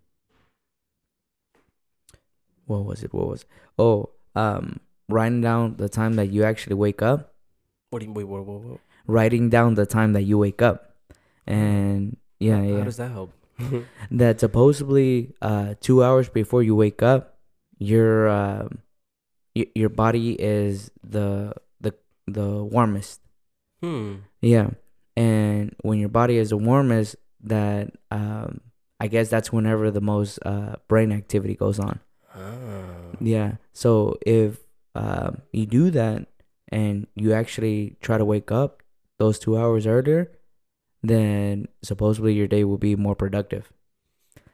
what 2.66 2.84
was 2.84 3.04
it 3.04 3.14
what 3.14 3.28
was 3.28 3.42
it? 3.44 3.48
oh 3.80 4.10
um 4.36 4.80
writing 5.08 5.40
down 5.40 5.78
the 5.78 5.88
time 5.88 6.16
that 6.16 6.28
you 6.28 6.44
actually 6.44 6.76
wake 6.76 7.02
up 7.02 7.34
What 7.92 8.00
do 8.00 8.06
you 8.08 8.12
wait? 8.12 8.26
What, 8.26 8.46
what, 8.46 8.62
what? 8.62 8.80
writing 9.08 9.50
down 9.50 9.76
the 9.76 9.86
time 9.86 10.12
that 10.14 10.24
you 10.24 10.38
wake 10.38 10.62
up 10.62 10.96
and 11.48 12.18
yeah 12.40 12.62
yeah. 12.62 12.80
How 12.80 12.84
does 12.84 12.98
that 12.98 13.12
help? 13.12 13.32
that 14.12 14.40
supposedly 14.42 15.34
uh 15.42 15.76
two 15.80 16.04
hours 16.04 16.28
before 16.28 16.64
you 16.64 16.76
wake 16.76 17.02
up 17.02 17.38
your 17.80 18.28
um 18.28 18.80
y- 19.56 19.72
your 19.76 19.88
body 19.90 20.36
is 20.36 20.92
the 21.02 21.54
the 21.80 21.94
the 22.28 22.64
warmest 22.64 23.22
hmm. 23.80 24.16
yeah 24.42 24.72
and 25.18 25.76
when 25.82 26.00
your 26.00 26.10
body 26.10 26.38
is 26.38 26.50
the 26.50 26.58
warmest 26.58 27.16
that 27.42 27.92
um 28.12 28.60
i 29.00 29.08
guess 29.08 29.30
that's 29.30 29.52
whenever 29.52 29.92
the 29.92 30.02
most 30.02 30.40
uh 30.46 30.76
brain 30.88 31.12
activity 31.12 31.56
goes 31.56 31.80
on 31.80 32.00
Ah. 32.36 33.16
yeah 33.22 33.56
so 33.74 34.18
if 34.26 34.60
um 34.96 35.42
you 35.52 35.66
do 35.66 35.90
that 35.92 36.28
and 36.70 37.08
you 37.16 37.34
actually 37.34 37.96
try 38.02 38.18
to 38.18 38.26
wake 38.26 38.52
up 38.52 38.84
those 39.20 39.40
two 39.40 39.58
hours 39.58 39.88
earlier 39.88 40.32
then 41.04 41.68
supposedly 41.84 42.34
your 42.34 42.48
day 42.48 42.64
will 42.64 42.78
be 42.78 42.96
more 42.96 43.16
productive 43.16 43.72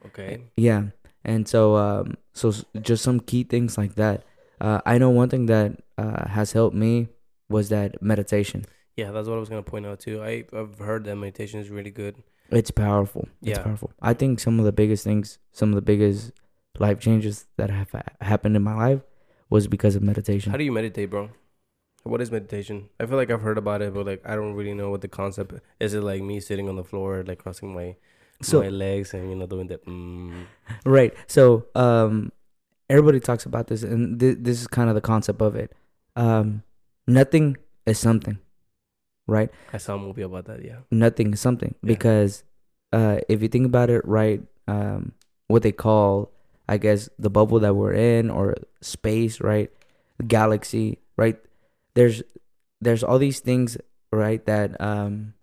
Okay. 0.05 0.41
yeah, 0.57 0.86
and 1.24 1.47
so 1.47 1.76
um, 1.78 2.18
so 2.34 2.51
just 2.82 3.03
some 3.03 3.20
key 3.20 3.43
things 3.43 3.78
like 3.78 3.95
that. 3.95 4.24
Uh, 4.59 4.82
I 4.86 4.97
know 4.97 5.09
one 5.12 5.30
thing 5.30 5.45
that 5.45 5.78
uh 5.97 6.28
has 6.28 6.51
helped 6.53 6.76
me 6.76 7.07
was 7.49 7.70
that 7.70 8.01
meditation. 8.01 8.66
Yeah, 8.98 9.12
that's 9.12 9.28
what 9.28 9.36
I 9.36 9.39
was 9.39 9.50
gonna 9.50 9.64
point 9.64 9.86
out 9.86 10.00
too. 10.00 10.22
I 10.22 10.46
I've 10.54 10.78
heard 10.80 11.06
that 11.06 11.16
meditation 11.16 11.60
is 11.60 11.70
really 11.70 11.92
good. 11.92 12.16
It's 12.50 12.72
powerful. 12.72 13.28
It's 13.42 13.58
Yeah. 13.58 13.64
powerful. 13.64 13.92
I 14.02 14.14
think 14.14 14.39
some 14.39 14.60
of 14.60 14.66
the 14.66 14.72
biggest 14.74 15.04
things, 15.04 15.39
some 15.52 15.70
of 15.70 15.76
the 15.76 15.82
biggest 15.82 16.32
life 16.80 17.00
changes 17.00 17.48
that 17.58 17.70
have 17.70 17.94
happened 18.22 18.56
in 18.56 18.64
my 18.64 18.76
life 18.76 19.02
was 19.50 19.68
because 19.68 19.96
of 19.96 20.04
meditation. 20.04 20.52
How 20.52 20.58
do 20.58 20.64
you 20.64 20.72
meditate, 20.72 21.10
bro? 21.10 21.30
What 22.04 22.20
is 22.20 22.32
meditation? 22.32 22.89
I 23.00 23.06
feel 23.06 23.16
like 23.18 23.30
I've 23.30 23.42
heard 23.42 23.58
about 23.58 23.82
it, 23.82 23.94
but 23.94 24.06
like 24.06 24.22
I 24.26 24.36
don't 24.36 24.54
really 24.56 24.74
know 24.74 24.89
what 24.89 25.02
the 25.02 25.08
concept 25.08 25.54
is. 25.80 25.94
It 25.94 26.02
like 26.02 26.22
me 26.24 26.39
sitting 26.39 26.68
on 26.68 26.76
the 26.76 26.84
floor, 26.84 27.24
like 27.26 27.38
crossing 27.39 27.74
my 27.74 27.96
so 28.42 28.62
my 28.62 28.70
legs 28.70 29.14
and 29.14 29.30
you 29.30 29.36
know 29.36 29.46
doing 29.46 29.68
that. 29.68 29.86
Mm, 29.86 30.46
right. 30.86 31.14
So 31.28 31.68
um, 31.76 32.32
everybody 32.89 33.20
talks 33.20 33.46
about 33.46 33.68
this, 33.68 33.84
and 33.84 34.20
th- 34.20 34.38
this 34.42 34.60
is 34.62 34.68
kind 34.68 34.89
of 34.89 34.96
the 34.96 35.02
concept 35.02 35.42
of 35.42 35.56
it. 35.56 35.74
Um, 36.16 36.64
nothing 37.08 37.56
is 37.86 38.00
something, 38.00 38.39
right? 39.28 39.49
I 39.74 39.78
saw 39.78 39.95
a 39.95 39.99
movie 39.99 40.22
about 40.24 40.45
that. 40.45 40.63
Yeah. 40.63 40.80
nothing 40.91 41.34
is 41.34 41.39
something 41.41 41.76
Yeah. 41.84 41.88
because 41.88 42.43
uh, 42.93 43.19
if 43.30 43.41
you 43.41 43.47
think 43.47 43.65
about 43.65 43.89
it 43.89 44.01
right 44.05 44.41
um, 44.67 45.13
what 45.47 45.63
they 45.63 45.72
call 45.72 46.32
i 46.67 46.78
guess 46.78 47.09
the 47.19 47.30
bubble 47.30 47.59
that 47.59 47.76
we're 47.76 47.93
in 47.93 48.30
or 48.30 48.55
space 48.82 49.39
right 49.41 49.72
galaxy 50.28 50.99
right 51.17 51.38
there's 51.95 52.22
there's 52.80 53.03
all 53.03 53.17
these 53.19 53.39
things 53.39 53.78
right 54.11 54.45
that 54.45 54.80
um 54.80 55.34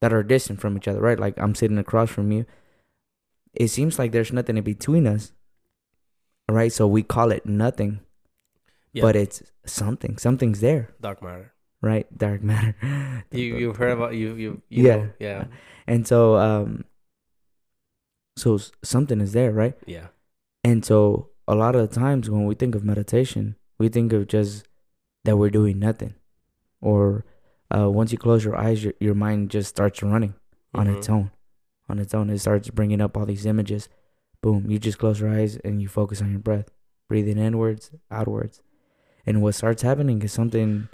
that 0.00 0.12
are 0.12 0.22
distant 0.22 0.60
from 0.60 0.76
each 0.76 0.86
other 0.88 1.00
right 1.00 1.18
like 1.18 1.34
i'm 1.38 1.54
sitting 1.54 1.78
across 1.78 2.10
from 2.10 2.30
you 2.30 2.44
it 3.54 3.68
seems 3.68 3.98
like 3.98 4.12
there's 4.12 4.32
nothing 4.32 4.56
in 4.56 4.62
between 4.64 5.06
us 5.06 5.32
right 6.50 6.72
so 6.72 6.86
we 6.86 7.02
call 7.02 7.32
it 7.32 7.46
nothing 7.46 8.00
Yeah. 8.92 9.02
but 9.02 9.16
it's 9.16 9.42
something 9.64 10.18
something's 10.18 10.60
there 10.60 10.90
dark 11.00 11.22
matter. 11.22 11.52
Right? 11.86 12.06
Dark 12.16 12.42
matter. 12.42 12.74
You 13.32 13.56
you've 13.56 13.76
heard 13.76 13.92
about 13.92 14.14
you 14.14 14.34
you, 14.34 14.62
you 14.68 14.82
Yeah. 14.86 14.96
know, 14.96 15.10
yeah. 15.18 15.44
And 15.86 16.06
so 16.06 16.36
um 16.36 16.84
so 18.36 18.58
something 18.82 19.20
is 19.20 19.32
there 19.32 19.52
right? 19.52 19.74
Yeah. 19.86 20.08
And 20.64 20.84
so 20.84 21.30
a 21.48 21.54
lot 21.54 21.74
of 21.76 21.88
the 21.88 21.94
times 21.94 22.28
when 22.28 22.44
we 22.44 22.54
think 22.54 22.74
of 22.74 22.84
meditation 22.84 23.56
we 23.78 23.88
think 23.88 24.12
of 24.12 24.26
just 24.26 24.66
that 25.24 25.36
we're 25.36 25.50
doing 25.50 25.78
nothing. 25.78 26.14
Or 26.80 27.24
uh, 27.74 27.90
once 27.90 28.12
you 28.12 28.18
close 28.18 28.44
your 28.44 28.56
eyes 28.56 28.84
your, 28.84 28.94
your 29.00 29.14
mind 29.14 29.50
just 29.50 29.68
starts 29.70 30.02
running 30.02 30.34
on 30.74 30.86
its 30.86 31.06
Mhm. 31.08 31.14
own 31.14 31.30
on 31.88 31.98
its 31.98 32.14
own. 32.14 32.30
It 32.30 32.38
starts 32.38 32.68
bringing 32.70 33.00
up 33.00 33.16
all 33.16 33.26
these 33.26 33.46
images. 33.46 33.88
Boom 34.42 34.70
you 34.70 34.78
just 34.78 34.98
close 34.98 35.20
your 35.20 35.30
eyes 35.30 35.56
and 35.64 35.80
you 35.82 35.88
focus 35.88 36.20
on 36.22 36.30
your 36.30 36.40
breath 36.40 36.68
breathing 37.08 37.38
inwards 37.38 37.90
outwards. 38.10 38.62
And 39.24 39.42
what 39.42 39.54
starts 39.54 39.82
happening 39.82 40.22
is 40.22 40.32
something 40.32 40.88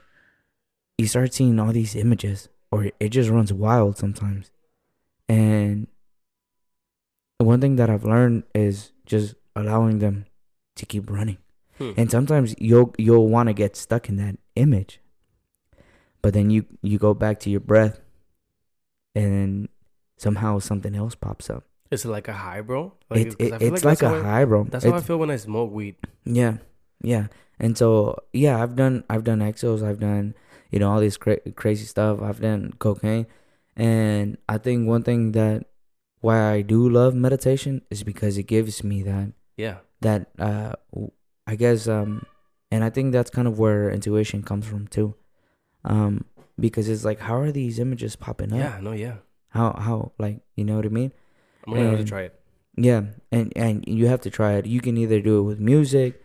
you 0.98 1.06
start 1.06 1.32
seeing 1.34 1.58
all 1.58 1.72
these 1.72 1.94
images 1.96 2.48
or 2.70 2.90
it 3.00 3.08
just 3.10 3.30
runs 3.30 3.52
wild 3.52 3.96
sometimes 3.98 4.50
and 5.28 5.86
one 7.38 7.60
thing 7.60 7.76
that 7.76 7.90
i've 7.90 8.04
learned 8.04 8.44
is 8.54 8.92
just 9.04 9.34
allowing 9.56 9.98
them 9.98 10.26
to 10.76 10.86
keep 10.86 11.10
running 11.10 11.38
Hmm. 11.78 11.92
and 11.96 12.10
sometimes 12.10 12.54
you'll 12.58 12.94
you'll 12.98 13.28
want 13.28 13.48
to 13.48 13.54
get 13.54 13.76
stuck 13.76 14.08
in 14.10 14.16
that 14.16 14.36
image 14.56 15.00
but 16.20 16.34
then 16.34 16.50
you 16.50 16.66
you 16.82 16.98
go 16.98 17.14
back 17.14 17.40
to 17.40 17.50
your 17.50 17.60
breath 17.60 17.98
and 19.14 19.68
somehow 20.18 20.58
something 20.58 20.94
else 20.94 21.14
pops 21.14 21.48
up 21.50 21.64
Is 21.90 22.04
it 22.04 22.08
like 22.08 22.28
a 22.28 22.32
high, 22.34 22.60
bro? 22.60 22.92
it, 23.10 23.24
'cause 23.24 23.36
it, 23.38 23.52
I 23.54 23.58
feel 23.58 23.74
it's 23.74 23.84
like, 23.84 23.98
that's 23.98 24.02
a 24.02 24.08
how 24.10 24.22
high 24.22 24.44
bro 24.44 24.64
That's 24.64 24.84
how 24.84 24.94
I 24.94 25.00
feel 25.00 25.18
when 25.18 25.30
I 25.30 25.36
smoke 25.36 25.72
weed. 25.72 25.96
yeah 26.24 26.58
yeah 27.02 27.26
and 27.58 27.76
so 27.76 28.16
yeah 28.32 28.62
i've 28.62 28.76
done 28.76 29.02
i've 29.10 29.24
done 29.24 29.40
exos 29.40 29.82
i've 29.82 29.98
done 29.98 30.34
you 30.72 30.78
know 30.80 30.90
all 30.90 30.98
this 31.00 31.16
cra- 31.16 31.38
crazy 31.54 31.84
stuff 31.84 32.20
i've 32.20 32.40
done 32.40 32.72
cocaine 32.80 33.26
and 33.76 34.36
i 34.48 34.58
think 34.58 34.88
one 34.88 35.02
thing 35.02 35.32
that 35.32 35.66
why 36.20 36.50
i 36.52 36.60
do 36.62 36.88
love 36.88 37.14
meditation 37.14 37.82
is 37.90 38.02
because 38.02 38.36
it 38.38 38.44
gives 38.50 38.82
me 38.82 39.02
that 39.02 39.32
Yeah. 39.56 39.78
that 40.00 40.30
uh 40.38 40.72
I 41.46 41.56
guess 41.56 41.86
um 41.88 42.24
and 42.70 42.82
I 42.84 42.90
think 42.90 43.12
that's 43.12 43.28
kind 43.30 43.46
of 43.50 43.58
where 43.58 43.90
intuition 43.90 44.42
comes 44.42 44.64
from 44.64 44.86
too. 44.88 45.14
Um 45.84 46.24
because 46.58 46.88
it's 46.88 47.04
like 47.04 47.18
how 47.20 47.36
are 47.36 47.50
these 47.50 47.78
images 47.82 48.14
popping 48.16 48.52
up? 48.54 48.58
Yeah. 48.62 48.78
No. 48.80 48.92
Yeah. 48.92 49.16
How 49.50 49.74
how 49.74 50.12
like 50.18 50.40
you 50.56 50.64
know 50.64 50.76
what 50.76 50.86
I 50.86 50.94
mean? 50.94 51.10
I'm 51.66 51.74
gonna 51.74 51.90
have 51.90 51.98
to 51.98 52.04
try 52.06 52.22
it. 52.30 52.40
Yeah. 52.78 53.02
And 53.34 53.52
and 53.56 53.84
you 53.86 54.06
have 54.06 54.20
to 54.22 54.30
try 54.30 54.52
it. 54.54 54.66
You 54.66 54.80
can 54.80 54.96
either 54.96 55.20
do 55.20 55.40
it 55.40 55.42
with 55.42 55.58
music. 55.58 56.21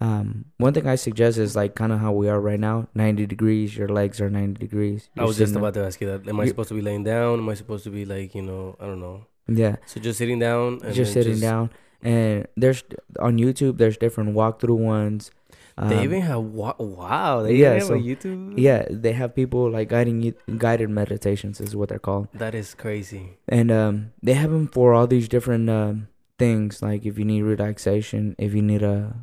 Um 0.00 0.46
one 0.56 0.72
thing 0.72 0.86
I 0.86 0.94
suggest 0.96 1.36
is 1.38 1.54
like 1.54 1.74
kind 1.74 1.92
of 1.92 2.00
how 2.00 2.12
we 2.12 2.28
are 2.28 2.40
right 2.40 2.58
now, 2.60 2.88
90 2.94 3.26
degrees, 3.26 3.76
your 3.76 3.88
legs 3.88 4.20
are 4.20 4.30
90 4.30 4.54
degrees. 4.58 5.10
I 5.18 5.24
was 5.24 5.36
just 5.36 5.54
about 5.54 5.74
to 5.74 5.84
ask 5.84 6.00
you 6.00 6.06
that. 6.08 6.26
Am 6.28 6.40
I 6.40 6.44
you- 6.44 6.48
supposed 6.50 6.68
to 6.70 6.74
be 6.74 6.80
laying 6.82 7.04
down? 7.04 7.38
Am 7.38 7.48
I 7.48 7.54
supposed 7.54 7.84
to 7.84 7.90
be 7.90 8.04
like 8.04 8.34
you 8.34 8.42
know? 8.42 8.76
I 8.80 8.86
don't 8.86 9.00
know. 9.00 9.26
Yeah. 9.46 9.76
So 9.86 10.00
just 10.00 10.18
sitting 10.18 10.38
down 10.38 10.80
and 10.84 10.94
just 10.94 11.12
sitting 11.12 11.38
down 11.40 11.70
and 12.02 12.46
there's 12.56 12.82
on 13.18 13.36
YouTube 13.36 13.76
there's 13.78 13.98
different 13.98 14.34
walkthrough 14.34 14.78
ones. 14.78 15.30
They 15.76 15.96
Um, 15.96 16.04
even 16.04 16.20
have 16.22 16.42
wa- 16.42 16.76
wow. 16.78 17.42
They 17.42 17.56
yeah, 17.56 17.76
even 17.76 17.78
have 17.80 17.86
so- 17.88 17.94
a 17.94 17.98
YouTube. 18.02 18.54
Yeah, 18.58 18.86
they 18.90 19.12
have 19.12 19.34
people 19.34 19.70
like 19.70 19.88
guiding 19.88 20.20
you, 20.20 20.34
guided 20.58 20.90
meditations 20.90 21.60
is 21.60 21.74
what 21.76 21.88
they're 21.88 21.98
called, 21.98 22.28
That 22.34 22.54
is 22.54 22.74
crazy. 22.74 23.36
and 23.48 23.70
um, 23.70 24.12
they 24.22 24.34
have 24.34 24.50
them 24.50 24.68
for 24.68 24.92
all 24.92 25.06
these 25.06 25.26
different 25.28 25.70
um, 25.70 26.08
things. 26.38 26.82
Like 26.82 27.06
if 27.06 27.18
you 27.18 27.24
need 27.24 27.42
relaxation, 27.42 28.34
if 28.38 28.52
you 28.54 28.60
need 28.60 28.82
a 28.82 29.14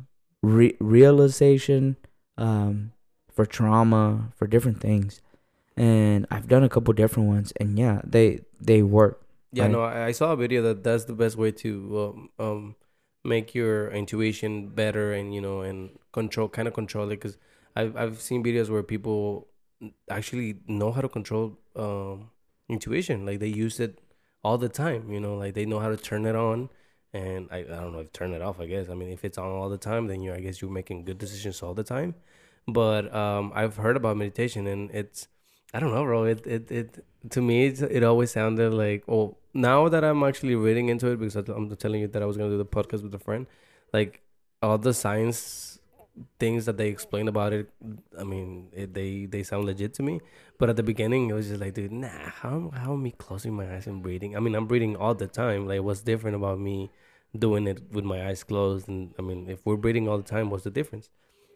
re- 0.42 0.76
realization, 0.80 1.96
um, 2.36 2.92
for 3.32 3.46
trauma, 3.46 4.32
for 4.36 4.46
different 4.46 4.80
things, 4.80 5.20
and 5.76 6.26
I've 6.30 6.48
done 6.48 6.64
a 6.64 6.68
couple 6.68 6.92
different 6.94 7.28
ones, 7.28 7.52
and 7.60 7.78
yeah, 7.78 8.00
they 8.04 8.40
they 8.60 8.82
work. 8.82 9.22
Yeah. 9.52 9.64
Right. 9.64 9.72
No. 9.72 9.82
I, 9.82 10.06
I 10.06 10.12
saw 10.12 10.32
a 10.32 10.36
video 10.36 10.62
that 10.62 10.84
that's 10.84 11.04
the 11.04 11.12
best 11.14 11.36
way 11.36 11.52
to 11.52 12.28
um, 12.38 12.46
um 12.46 12.76
make 13.24 13.54
your 13.54 13.90
intuition 13.90 14.68
better 14.68 15.12
and 15.12 15.34
you 15.34 15.40
know 15.40 15.60
and 15.62 15.90
control 16.12 16.48
kind 16.48 16.68
of 16.68 16.74
control 16.74 17.06
it 17.06 17.16
because 17.16 17.36
I've 17.76 17.96
I've 17.96 18.20
seen 18.20 18.42
videos 18.44 18.68
where 18.70 18.82
people 18.82 19.48
actually 20.10 20.60
know 20.66 20.92
how 20.92 21.00
to 21.00 21.08
control 21.08 21.58
um 21.76 22.30
intuition 22.68 23.24
like 23.24 23.38
they 23.40 23.48
use 23.48 23.80
it 23.80 24.00
all 24.44 24.58
the 24.58 24.68
time. 24.68 25.10
You 25.12 25.20
know, 25.20 25.36
like 25.36 25.54
they 25.54 25.66
know 25.66 25.78
how 25.80 25.88
to 25.88 25.96
turn 25.96 26.26
it 26.26 26.36
on, 26.36 26.70
and 27.12 27.48
I, 27.50 27.58
I 27.58 27.62
don't 27.62 27.92
know 27.92 28.00
if 28.00 28.12
turn 28.12 28.32
it 28.32 28.42
off. 28.42 28.60
I 28.60 28.66
guess 28.66 28.88
I 28.88 28.94
mean 28.94 29.10
if 29.10 29.24
it's 29.24 29.38
on 29.38 29.46
all 29.46 29.68
the 29.68 29.78
time, 29.78 30.06
then 30.06 30.22
you 30.22 30.32
I 30.32 30.40
guess 30.40 30.60
you're 30.60 30.70
making 30.70 31.04
good 31.04 31.18
decisions 31.18 31.62
all 31.62 31.74
the 31.74 31.84
time. 31.84 32.14
But 32.66 33.14
um, 33.14 33.52
I've 33.54 33.76
heard 33.76 33.96
about 33.96 34.16
meditation, 34.16 34.66
and 34.66 34.90
it's 34.90 35.28
I 35.72 35.80
don't 35.80 35.92
know, 35.92 36.04
bro. 36.04 36.24
It 36.24 36.46
it 36.46 36.70
it 36.70 37.04
to 37.30 37.42
me 37.42 37.66
it, 37.66 38.04
always 38.04 38.30
sounded 38.30 38.72
like 38.72 39.04
oh 39.08 39.36
now 39.54 39.88
that 39.88 40.04
I'm 40.04 40.22
actually 40.22 40.54
reading 40.54 40.88
into 40.88 41.08
it 41.08 41.18
because 41.18 41.36
I'm 41.36 41.74
telling 41.76 42.00
you 42.02 42.08
that 42.08 42.22
I 42.22 42.26
was 42.26 42.36
gonna 42.36 42.50
do 42.50 42.58
the 42.58 42.66
podcast 42.66 43.02
with 43.02 43.14
a 43.14 43.18
friend, 43.18 43.46
like 43.92 44.20
all 44.62 44.78
the 44.78 44.94
science 44.94 45.77
things 46.38 46.66
that 46.66 46.76
they 46.76 46.88
explain 46.88 47.28
about 47.28 47.52
it 47.52 47.68
i 48.18 48.24
mean 48.24 48.68
it, 48.72 48.94
they 48.94 49.26
they 49.26 49.42
sound 49.42 49.64
legit 49.64 49.94
to 49.94 50.02
me. 50.02 50.20
But 50.58 50.70
at 50.70 50.76
the 50.76 50.82
beginning 50.82 51.30
it 51.30 51.34
was 51.34 51.48
just 51.48 51.60
like 51.60 51.74
dude 51.74 51.92
nah 51.92 52.08
how, 52.08 52.70
how 52.74 52.92
am 52.94 53.02
me 53.02 53.12
closing 53.12 53.54
my 53.54 53.74
eyes 53.74 53.86
and 53.86 54.02
breathing? 54.02 54.36
I 54.36 54.40
mean 54.40 54.54
i'm 54.54 54.66
breathing 54.66 54.96
all 54.96 55.14
the 55.14 55.26
time. 55.26 55.66
Like 55.66 55.82
what's 55.82 56.00
different 56.00 56.36
about 56.36 56.58
me 56.58 56.90
doing 57.38 57.66
it 57.66 57.82
with 57.92 58.04
my 58.04 58.26
eyes 58.26 58.42
closed? 58.42 58.88
And 58.88 59.14
i 59.18 59.22
mean 59.22 59.48
if 59.48 59.64
we're 59.64 59.76
breathing 59.76 60.08
all 60.08 60.18
the 60.18 60.24
time 60.24 60.50
what's 60.50 60.64
the 60.64 60.70
difference? 60.70 61.10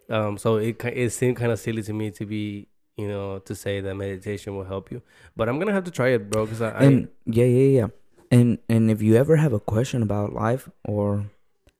Um 0.09 0.39
so 0.39 0.57
it, 0.57 0.83
it 0.85 1.11
seemed 1.11 1.37
kind 1.37 1.53
of 1.53 1.59
silly 1.59 1.83
to 1.83 1.93
me 1.93 2.11
to 2.13 2.27
be 2.27 2.69
you 2.97 3.09
know 3.09 3.39
to 3.41 3.55
say 3.55 3.81
that 3.81 3.95
meditation 3.95 4.57
will 4.57 4.65
help 4.65 4.91
you. 4.93 5.03
But 5.37 5.49
i'm 5.49 5.59
gonna 5.59 5.73
have 5.73 5.85
to 5.85 5.91
try 5.91 6.09
it 6.09 6.31
bro 6.31 6.47
because 6.47 6.63
I, 6.63 6.71
I 6.71 6.85
and 6.85 7.09
yeah 7.27 7.45
yeah 7.45 7.81
yeah. 7.81 7.89
And 8.31 8.59
and 8.69 8.91
if 8.91 9.03
you 9.03 9.17
ever 9.17 9.37
have 9.37 9.53
a 9.53 9.61
question 9.61 10.03
about 10.03 10.33
life 10.33 10.69
or 10.85 11.27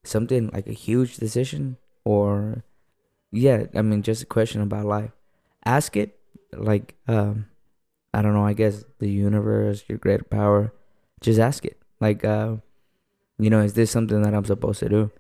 something 0.05 0.51
like 0.53 0.67
a 0.67 0.73
huge 0.73 1.17
decision 1.17 1.77
or 2.05 2.65
yeah 3.33 3.65
i 3.75 3.83
mean 3.83 4.03
just 4.03 4.23
a 4.23 4.27
question 4.27 4.61
about 4.61 4.85
life 4.85 5.11
ask 5.65 5.97
it 5.97 6.19
like 6.53 6.95
um 7.09 7.47
i 8.13 8.21
don't 8.23 8.35
know 8.35 8.45
i 8.45 8.53
guess 8.53 8.85
the 8.99 9.09
universe 9.09 9.85
your 9.89 9.99
greater 9.99 10.25
power 10.25 10.73
just 11.21 11.41
ask 11.41 11.65
it 11.65 11.81
like 12.01 12.25
uh 12.25 12.57
you 13.39 13.49
know 13.51 13.61
is 13.61 13.73
this 13.75 13.91
something 13.91 14.21
that 14.23 14.35
i'm 14.35 14.45
supposed 14.45 14.81
to 14.81 14.89
do 14.89 15.11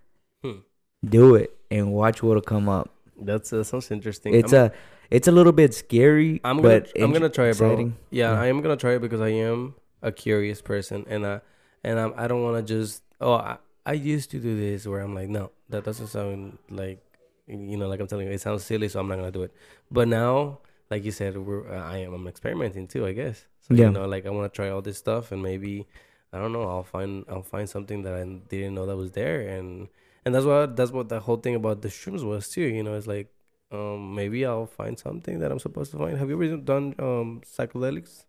Hmm. 0.44 0.58
do 1.04 1.34
it 1.36 1.56
and 1.70 1.92
watch 1.92 2.22
what'll 2.22 2.42
come 2.42 2.68
up 2.68 2.90
that's 3.20 3.52
uh, 3.52 3.64
sounds 3.64 3.90
interesting 3.90 4.34
it's 4.34 4.52
I'm- 4.52 4.72
a 4.72 4.72
it's 5.10 5.28
a 5.28 5.32
little 5.32 5.52
bit 5.52 5.74
scary 5.74 6.40
I'm 6.42 6.56
gonna 6.62 6.80
but 6.80 6.92
I'm 7.02 7.12
gonna 7.12 7.28
try 7.28 7.48
it, 7.50 7.58
bro. 7.58 7.92
Yeah, 8.10 8.32
Yeah. 8.32 8.40
I 8.40 8.46
am 8.46 8.62
gonna 8.62 8.78
try 8.78 8.92
it 8.94 9.00
because 9.02 9.20
I 9.20 9.28
am 9.28 9.74
a 10.00 10.10
curious 10.10 10.62
person, 10.62 11.04
and 11.06 11.26
I 11.26 11.40
and 11.84 12.00
I'm, 12.00 12.14
I 12.16 12.26
don't 12.28 12.42
want 12.42 12.56
to 12.56 12.62
just 12.74 13.02
oh 13.20 13.34
I, 13.34 13.58
I 13.84 13.92
used 13.92 14.30
to 14.30 14.38
do 14.40 14.56
this 14.58 14.86
where 14.86 15.00
I'm 15.00 15.14
like 15.14 15.28
no 15.28 15.50
that 15.68 15.84
doesn't 15.84 16.06
sound 16.06 16.56
like 16.70 17.04
you 17.46 17.76
know 17.76 17.88
like 17.88 18.00
I'm 18.00 18.06
telling 18.06 18.26
you 18.26 18.32
it 18.32 18.40
sounds 18.40 18.64
silly, 18.64 18.88
so 18.88 19.00
I'm 19.00 19.08
not 19.08 19.16
gonna 19.16 19.32
do 19.32 19.42
it. 19.44 19.52
But 19.90 20.08
now, 20.08 20.60
like 20.90 21.04
you 21.04 21.10
said, 21.12 21.36
we're 21.38 21.68
uh, 21.72 21.82
I 21.82 21.98
am 21.98 22.14
I'm 22.14 22.26
experimenting 22.28 22.88
too, 22.88 23.06
I 23.06 23.12
guess. 23.12 23.46
So 23.60 23.74
Yeah. 23.74 23.86
you 23.86 23.90
know, 23.90 24.06
like 24.06 24.26
I 24.26 24.30
want 24.30 24.52
to 24.52 24.56
try 24.56 24.70
all 24.70 24.82
this 24.82 24.98
stuff, 24.98 25.32
and 25.32 25.42
maybe 25.42 25.86
I 26.32 26.38
don't 26.38 26.52
know, 26.52 26.62
I'll 26.68 26.82
find 26.84 27.24
I'll 27.28 27.42
find 27.42 27.68
something 27.68 28.02
that 28.02 28.14
I 28.14 28.24
didn't 28.48 28.74
know 28.74 28.86
that 28.86 28.96
was 28.96 29.12
there, 29.12 29.40
and 29.48 29.88
and 30.24 30.34
that's 30.34 30.46
what 30.46 30.76
that's 30.76 30.90
what 30.92 31.08
the 31.08 31.20
whole 31.20 31.36
thing 31.36 31.54
about 31.54 31.82
the 31.82 31.88
shrooms 31.88 32.24
was 32.24 32.48
too. 32.48 32.62
You 32.62 32.82
know, 32.82 32.94
it's 32.94 33.06
like 33.06 33.32
um 33.70 34.14
maybe 34.14 34.44
I'll 34.46 34.66
find 34.66 34.98
something 34.98 35.38
that 35.40 35.50
I'm 35.52 35.58
supposed 35.58 35.90
to 35.92 35.98
find. 35.98 36.18
Have 36.18 36.28
you 36.30 36.42
ever 36.42 36.56
done 36.56 36.94
um 36.98 37.42
psychedelics? 37.46 38.24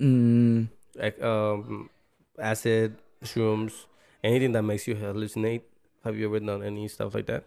mm, 0.00 0.68
Like 0.94 1.20
um 1.22 1.90
acid, 2.38 2.96
shrooms, 3.22 3.86
anything 4.22 4.52
that 4.52 4.62
makes 4.62 4.86
you 4.86 4.94
hallucinate? 4.96 5.62
Have 6.04 6.16
you 6.16 6.26
ever 6.26 6.40
done 6.40 6.62
any 6.62 6.88
stuff 6.88 7.14
like 7.14 7.26
that? 7.26 7.44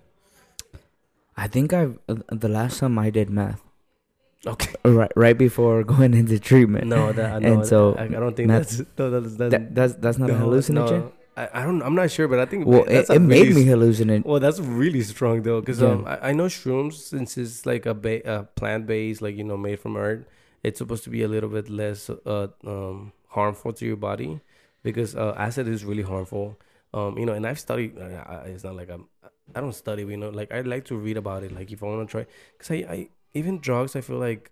I 1.44 1.48
think 1.54 1.68
i've 1.80 1.94
uh, 2.12 2.16
the 2.46 2.52
last 2.60 2.74
time 2.82 2.96
i 3.08 3.10
did 3.18 3.30
meth 3.39 3.62
Okay. 4.54 4.74
right 5.00 5.12
right 5.26 5.38
before 5.48 5.78
going 5.94 6.14
into 6.22 6.38
treatment 6.50 6.86
No, 6.96 7.02
that 7.20 7.30
I 7.36 7.39
know. 7.39 7.54
And 7.54 7.62
so, 7.72 7.80
I, 8.02 8.06
I 8.06 8.20
don't 8.24 8.36
think 8.38 8.48
that's- 8.54 8.78
that's 8.78 8.98
no, 9.00 9.06
that's 9.16 9.36
that's, 9.39 9.52
that, 9.54 9.64
that's 9.78 9.94
that's 10.04 10.18
not 10.22 10.30
a 10.36 10.38
hallucinogen 10.44 11.02
no. 11.06 11.12
I, 11.42 11.46
I 11.60 11.62
don't. 11.68 11.82
I'm 11.88 11.96
not 12.02 12.10
sure, 12.16 12.28
but 12.28 12.39
I 12.44 12.46
think 12.52 12.62
well 12.72 12.84
that's 12.96 13.10
it, 13.10 13.14
a 13.14 13.16
it 13.16 13.20
made 13.34 13.48
really 13.48 13.64
me 13.66 13.72
hallucinate 13.74 14.26
Well, 14.26 14.42
that's 14.46 14.60
really 14.60 15.02
strong 15.14 15.44
though, 15.48 15.62
because 15.64 15.80
Yeah. 15.82 15.92
um, 15.92 16.02
I, 16.14 16.16
I 16.30 16.32
know 16.38 16.48
shrooms 16.58 16.96
since 17.14 17.38
it's 17.44 17.66
like 17.72 17.84
a 17.94 17.94
ba- 18.06 18.26
uh, 18.34 18.44
plant 18.60 18.84
based, 18.86 19.22
like 19.26 19.36
you 19.39 19.46
know, 19.50 19.56
made 19.68 19.80
from 19.80 19.96
earth. 19.96 20.24
It's 20.62 20.78
supposed 20.82 21.04
to 21.08 21.10
be 21.18 21.22
a 21.24 21.30
little 21.36 21.52
bit 21.58 21.70
less 21.82 22.10
uh 22.36 22.48
um 22.74 23.14
harmful 23.38 23.72
to 23.80 23.84
your 23.89 23.96
body, 24.10 24.42
because 24.84 25.16
uh, 25.16 25.34
acid 25.48 25.66
is 25.76 25.86
really 25.89 26.04
harmful. 26.14 26.46
Um, 26.94 27.18
you 27.18 27.26
know, 27.26 27.34
and 27.39 27.48
I've 27.48 27.60
studied. 27.68 27.92
Uh, 27.98 28.44
it's 28.52 28.66
not 28.68 28.76
like 28.76 28.89
I'm. 28.96 29.06
I 29.56 29.62
don't 29.62 29.74
study, 29.74 30.04
you 30.04 30.18
know, 30.18 30.30
like 30.30 30.52
I 30.52 30.62
like 30.62 30.86
to 30.86 30.96
read 30.96 31.18
about 31.18 31.44
it. 31.44 31.52
Like 31.52 31.72
if 31.72 31.84
I 31.84 31.88
want 31.88 32.08
to 32.08 32.12
try, 32.12 32.26
because 32.58 32.72
I, 32.72 32.76
I 32.94 33.10
even 33.34 33.60
drugs, 33.60 33.96
I 33.96 34.02
feel 34.02 34.18
like 34.18 34.52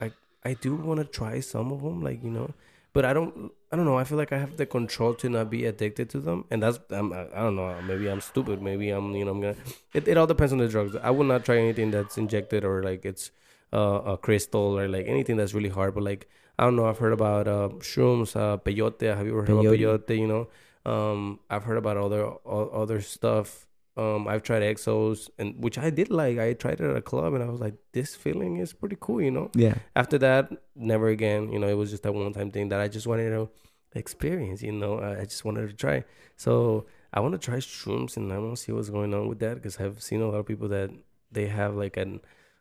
I 0.00 0.12
I 0.44 0.54
do 0.54 0.74
want 0.74 1.00
to 1.00 1.04
try 1.04 1.40
some 1.40 1.72
of 1.72 1.82
them, 1.82 2.02
like 2.02 2.22
you 2.22 2.30
know, 2.30 2.52
but 2.92 3.04
I 3.04 3.12
don't. 3.12 3.52
I 3.72 3.76
don't 3.76 3.84
know. 3.84 3.98
I 3.98 4.04
feel 4.04 4.16
like 4.16 4.32
I 4.32 4.38
have 4.38 4.56
the 4.56 4.64
control 4.64 5.12
to 5.14 5.28
not 5.28 5.50
be 5.50 5.64
addicted 5.66 6.08
to 6.10 6.20
them, 6.20 6.44
and 6.50 6.62
that's 6.62 6.78
I'm, 6.90 7.12
I 7.12 7.26
I 7.34 7.40
don't 7.42 7.56
know. 7.56 7.74
Maybe 7.82 8.08
I'm 8.08 8.20
stupid. 8.20 8.62
Maybe 8.62 8.90
I'm 8.90 9.12
you 9.14 9.24
know 9.24 9.32
I'm 9.32 9.40
gonna. 9.40 9.56
It, 9.92 10.06
it 10.06 10.16
all 10.16 10.26
depends 10.26 10.52
on 10.52 10.58
the 10.58 10.68
drugs. 10.68 10.94
I 11.02 11.10
would 11.10 11.26
not 11.26 11.44
try 11.44 11.58
anything 11.58 11.90
that's 11.90 12.16
injected 12.16 12.64
or 12.64 12.82
like 12.84 13.04
it's 13.04 13.32
uh, 13.72 14.00
a 14.14 14.16
crystal 14.16 14.78
or 14.78 14.86
like 14.86 15.06
anything 15.08 15.36
that's 15.36 15.52
really 15.52 15.68
hard. 15.68 15.94
But 15.94 16.04
like 16.04 16.28
I 16.58 16.64
don't 16.64 16.76
know. 16.76 16.86
I've 16.86 16.98
heard 16.98 17.12
about 17.12 17.48
uh, 17.48 17.68
shrooms, 17.80 18.36
uh, 18.36 18.56
peyote. 18.58 19.14
Have 19.14 19.26
you 19.26 19.32
ever 19.32 19.40
heard 19.40 19.50
Peyote. 19.50 19.82
about 19.82 20.06
peyote? 20.06 20.18
You 20.18 20.26
know, 20.28 20.90
um, 20.90 21.40
I've 21.50 21.64
heard 21.64 21.76
about 21.78 21.96
other 21.96 22.32
other 22.46 23.00
stuff. 23.00 23.66
Um, 23.96 24.28
I've 24.28 24.42
tried 24.42 24.62
exos, 24.62 25.30
and 25.38 25.54
which 25.62 25.78
I 25.78 25.90
did 25.90 26.10
like. 26.10 26.38
I 26.38 26.52
tried 26.52 26.80
it 26.80 26.90
at 26.90 26.96
a 26.96 27.02
club, 27.02 27.32
and 27.34 27.42
I 27.42 27.48
was 27.48 27.60
like, 27.60 27.74
this 27.92 28.14
feeling 28.14 28.58
is 28.58 28.72
pretty 28.72 28.96
cool. 29.00 29.22
You 29.22 29.30
know 29.30 29.50
yeah 29.54 29.74
after 29.94 30.18
that, 30.18 30.52
never 30.74 31.08
again. 31.08 31.50
You 31.52 31.58
know, 31.58 31.68
it 31.68 31.74
was 31.74 31.90
just 31.90 32.02
that 32.02 32.12
one 32.12 32.32
time 32.32 32.50
thing 32.50 32.68
that 32.68 32.80
I 32.80 32.88
just 32.88 33.06
wanted 33.06 33.30
to 33.30 33.48
experience. 33.94 34.62
You 34.62 34.72
know, 34.72 34.98
I 34.98 35.20
I 35.20 35.24
just 35.24 35.44
wanted 35.44 35.68
to 35.68 35.74
try. 35.74 36.04
So 36.36 36.86
I 37.12 37.20
want 37.20 37.32
to 37.32 37.38
try 37.38 37.56
shrooms, 37.56 38.16
and 38.16 38.32
I 38.32 38.38
want 38.38 38.56
to 38.56 38.62
see 38.62 38.72
what's 38.72 38.90
going 38.90 39.14
on 39.14 39.28
with 39.28 39.38
that 39.40 39.54
because 39.54 39.80
I've 39.80 40.02
seen 40.02 40.20
a 40.20 40.28
lot 40.28 40.38
of 40.38 40.46
people 40.46 40.68
that 40.68 40.90
they 41.32 41.46
have 41.46 41.74
like 41.74 41.96
an 41.96 42.20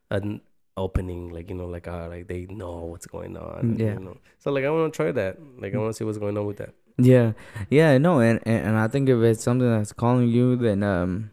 an 0.09 0.41
opening, 0.77 1.29
like 1.29 1.49
you 1.49 1.55
know, 1.55 1.67
like 1.67 1.87
uh, 1.87 2.07
like 2.07 2.27
they 2.27 2.45
know 2.45 2.79
what's 2.85 3.07
going 3.07 3.37
on. 3.37 3.75
Yeah. 3.77 3.93
You 3.93 3.99
know? 3.99 4.17
So 4.39 4.51
like 4.51 4.65
I 4.65 4.69
want 4.69 4.93
to 4.93 4.95
try 4.95 5.11
that. 5.11 5.37
Like 5.59 5.73
I 5.73 5.77
want 5.77 5.91
to 5.93 5.97
see 5.97 6.03
what's 6.03 6.17
going 6.17 6.37
on 6.37 6.45
with 6.45 6.57
that. 6.57 6.73
Yeah, 6.97 7.33
yeah, 7.69 7.97
no, 7.97 8.19
and, 8.19 8.39
and 8.45 8.67
and 8.67 8.77
I 8.77 8.87
think 8.87 9.09
if 9.09 9.19
it's 9.21 9.43
something 9.43 9.67
that's 9.69 9.91
calling 9.91 10.29
you, 10.29 10.55
then 10.55 10.81
um, 10.81 11.31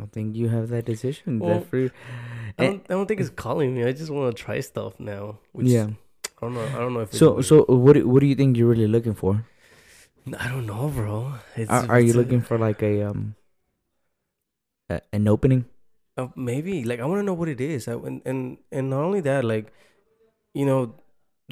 I 0.00 0.06
think 0.06 0.34
you 0.34 0.48
have 0.48 0.68
that 0.70 0.86
decision. 0.86 1.38
Well, 1.40 1.60
that 1.60 1.66
free. 1.68 1.90
I 2.58 2.64
don't, 2.66 2.80
I 2.88 2.92
don't 2.94 3.06
think 3.06 3.20
it's 3.20 3.28
calling 3.30 3.74
me. 3.74 3.84
I 3.84 3.92
just 3.92 4.10
want 4.10 4.34
to 4.34 4.42
try 4.42 4.60
stuff 4.60 4.98
now. 4.98 5.38
Which 5.52 5.66
yeah. 5.68 5.88
I 6.40 6.40
don't 6.40 6.54
know. 6.54 6.64
I 6.64 6.78
don't 6.80 6.94
know 6.94 7.00
if 7.00 7.10
it's 7.10 7.18
So 7.18 7.40
so 7.42 7.64
what 7.68 7.94
do, 7.94 8.08
what 8.08 8.20
do 8.20 8.26
you 8.26 8.34
think 8.34 8.56
you're 8.56 8.68
really 8.68 8.88
looking 8.88 9.14
for? 9.14 9.44
I 10.38 10.48
don't 10.48 10.66
know, 10.66 10.88
bro. 10.88 11.34
It's, 11.56 11.70
Are, 11.70 11.84
are 11.90 12.00
you 12.00 12.06
it's 12.08 12.14
a- 12.14 12.18
looking 12.18 12.40
for 12.40 12.56
like 12.56 12.80
a 12.82 13.02
um, 13.12 13.34
a, 14.88 15.00
an 15.12 15.28
opening? 15.28 15.66
Uh, 16.16 16.28
maybe 16.36 16.84
like 16.84 17.00
I 17.00 17.04
want 17.04 17.20
to 17.20 17.24
know 17.24 17.32
what 17.34 17.48
it 17.48 17.60
is, 17.60 17.88
I, 17.88 17.92
and 17.92 18.20
and 18.24 18.58
and 18.70 18.90
not 18.90 19.00
only 19.04 19.20
that, 19.22 19.44
like 19.44 19.72
you 20.54 20.64
know, 20.66 20.94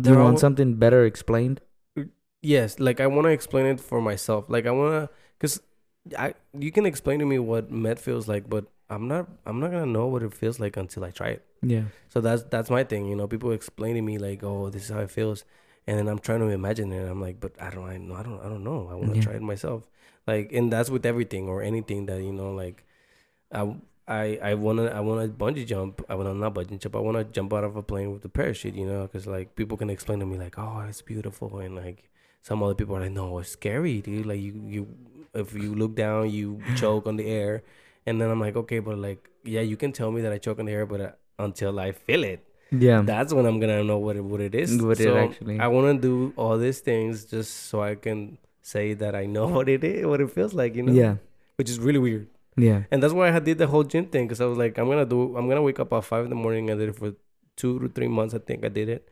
Do 0.00 0.10
you 0.10 0.18
want 0.18 0.36
are- 0.36 0.40
something 0.40 0.74
better 0.76 1.04
explained? 1.04 1.60
Yes, 2.42 2.78
like 2.78 3.00
I 3.00 3.06
want 3.06 3.24
to 3.26 3.30
explain 3.30 3.66
it 3.66 3.80
for 3.80 4.00
myself. 4.00 4.46
Like 4.48 4.66
I 4.66 4.70
want 4.70 4.92
to, 5.08 5.14
cause 5.38 5.60
I 6.18 6.34
you 6.58 6.72
can 6.72 6.86
explain 6.86 7.18
to 7.20 7.26
me 7.26 7.38
what 7.38 7.70
med 7.70 8.00
feels 8.00 8.28
like, 8.28 8.48
but 8.48 8.66
I'm 8.88 9.08
not 9.08 9.28
I'm 9.46 9.60
not 9.60 9.70
gonna 9.70 9.86
know 9.86 10.06
what 10.06 10.22
it 10.22 10.34
feels 10.34 10.58
like 10.60 10.76
until 10.76 11.04
I 11.04 11.10
try 11.10 11.28
it. 11.28 11.44
Yeah. 11.62 11.84
So 12.08 12.20
that's 12.20 12.42
that's 12.44 12.70
my 12.70 12.84
thing. 12.84 13.06
You 13.06 13.16
know, 13.16 13.26
people 13.28 13.52
explain 13.52 13.94
to 13.96 14.02
me 14.02 14.18
like, 14.18 14.42
oh, 14.42 14.70
this 14.70 14.84
is 14.84 14.90
how 14.90 15.00
it 15.00 15.10
feels, 15.10 15.44
and 15.86 15.98
then 15.98 16.08
I'm 16.08 16.18
trying 16.18 16.40
to 16.40 16.46
imagine 16.48 16.92
it. 16.92 17.06
I'm 17.08 17.20
like, 17.20 17.38
but 17.40 17.52
I 17.60 17.70
don't, 17.70 17.88
I 17.88 17.98
know, 17.98 18.14
I 18.14 18.22
don't, 18.22 18.40
I 18.40 18.48
don't 18.48 18.64
know. 18.64 18.88
I 18.90 18.94
want 18.94 19.10
to 19.12 19.16
Yeah. 19.16 19.22
try 19.22 19.34
it 19.34 19.42
myself. 19.42 19.88
Like, 20.26 20.52
and 20.52 20.72
that's 20.72 20.90
with 20.90 21.06
everything 21.06 21.48
or 21.48 21.62
anything 21.62 22.06
that 22.06 22.22
you 22.22 22.32
know, 22.32 22.52
like, 22.52 22.84
I. 23.52 23.74
I, 24.08 24.40
I 24.42 24.54
wanna 24.54 24.86
I 24.86 24.98
wanna 24.98 25.28
bungee 25.28 25.64
jump 25.64 26.00
uh, 26.02 26.12
I 26.12 26.14
wanna 26.16 26.34
not 26.34 26.52
bungee 26.52 26.80
jump 26.80 26.96
I 26.96 26.98
wanna 26.98 27.22
jump 27.22 27.52
out 27.52 27.62
of 27.62 27.76
a 27.76 27.82
plane 27.82 28.10
with 28.12 28.24
a 28.24 28.28
parachute 28.28 28.74
you 28.74 28.84
know 28.84 29.02
because 29.02 29.24
like 29.24 29.54
people 29.54 29.76
can 29.76 29.88
explain 29.88 30.18
to 30.18 30.26
me 30.26 30.36
like 30.36 30.58
oh 30.58 30.80
it's 30.88 31.00
beautiful 31.00 31.58
and 31.60 31.76
like 31.76 32.10
some 32.42 32.62
other 32.62 32.74
people 32.74 32.96
are 32.96 33.00
like 33.00 33.12
no 33.12 33.38
it's 33.38 33.50
scary 33.50 34.00
dude 34.00 34.26
like 34.26 34.40
you 34.40 34.54
you 34.66 34.86
if 35.34 35.54
you 35.54 35.74
look 35.74 35.94
down 35.94 36.30
you 36.30 36.60
choke 36.76 37.06
on 37.06 37.16
the 37.16 37.26
air 37.26 37.62
and 38.06 38.20
then 38.20 38.30
I'm 38.30 38.40
like 38.40 38.56
okay 38.56 38.78
but 38.78 38.98
like 38.98 39.28
yeah 39.44 39.60
you 39.60 39.76
can 39.76 39.92
tell 39.92 40.10
me 40.10 40.20
that 40.22 40.32
I 40.32 40.38
choke 40.38 40.58
on 40.58 40.66
the 40.66 40.72
air 40.72 40.86
but 40.86 41.00
uh, 41.00 41.10
until 41.38 41.78
I 41.80 41.92
feel 41.92 42.24
it 42.24 42.40
Yeah. 42.70 43.02
that's 43.02 43.32
when 43.34 43.46
I'm 43.46 43.58
gonna 43.60 43.82
know 43.84 43.98
what 43.98 44.16
it, 44.16 44.24
what 44.24 44.40
it 44.40 44.54
is. 44.54 44.80
What 44.82 45.00
it 45.00 45.14
actually- 45.16 45.58
I 45.58 45.66
want 45.68 45.86
to 45.94 46.08
do 46.08 46.32
all 46.36 46.56
these 46.58 46.80
things 46.80 47.24
just 47.24 47.50
so 47.70 47.82
I 47.82 47.94
can 47.96 48.38
say 48.62 48.94
that 48.94 49.14
I 49.22 49.26
know 49.26 49.46
what 49.56 49.68
it 49.68 49.82
is, 49.82 50.06
what 50.06 50.20
it 50.20 50.30
feels 50.30 50.54
like, 50.54 50.76
you 50.76 50.84
know. 50.84 50.92
Yeah. 50.92 51.16
Which 51.58 51.68
is 51.72 51.78
really 51.86 51.98
weird, 51.98 52.26
Yeah. 52.56 52.84
and 52.90 53.02
that's 53.02 53.12
why 53.12 53.26
I 53.36 53.40
did 53.48 53.58
the 53.58 53.66
whole 53.72 53.82
gym 53.94 54.06
thing 54.12 54.26
because 54.28 54.40
I 54.40 54.46
was 54.52 54.56
like, 54.64 54.78
I'm 54.78 54.86
gonna 54.92 55.04
do, 55.14 55.18
I'm 55.36 55.48
gonna 55.48 55.62
wake 55.68 55.80
up 55.84 55.92
at 55.92 56.04
five 56.04 56.24
in 56.24 56.30
the 56.30 56.40
morning. 56.44 56.70
I 56.70 56.76
did 56.82 56.88
it 56.90 56.96
for 57.00 57.10
two 57.56 57.72
to 57.80 57.88
three 57.88 58.08
months. 58.18 58.34
I 58.34 58.38
think 58.38 58.64
I 58.64 58.68
did 58.68 58.88
it, 58.96 59.08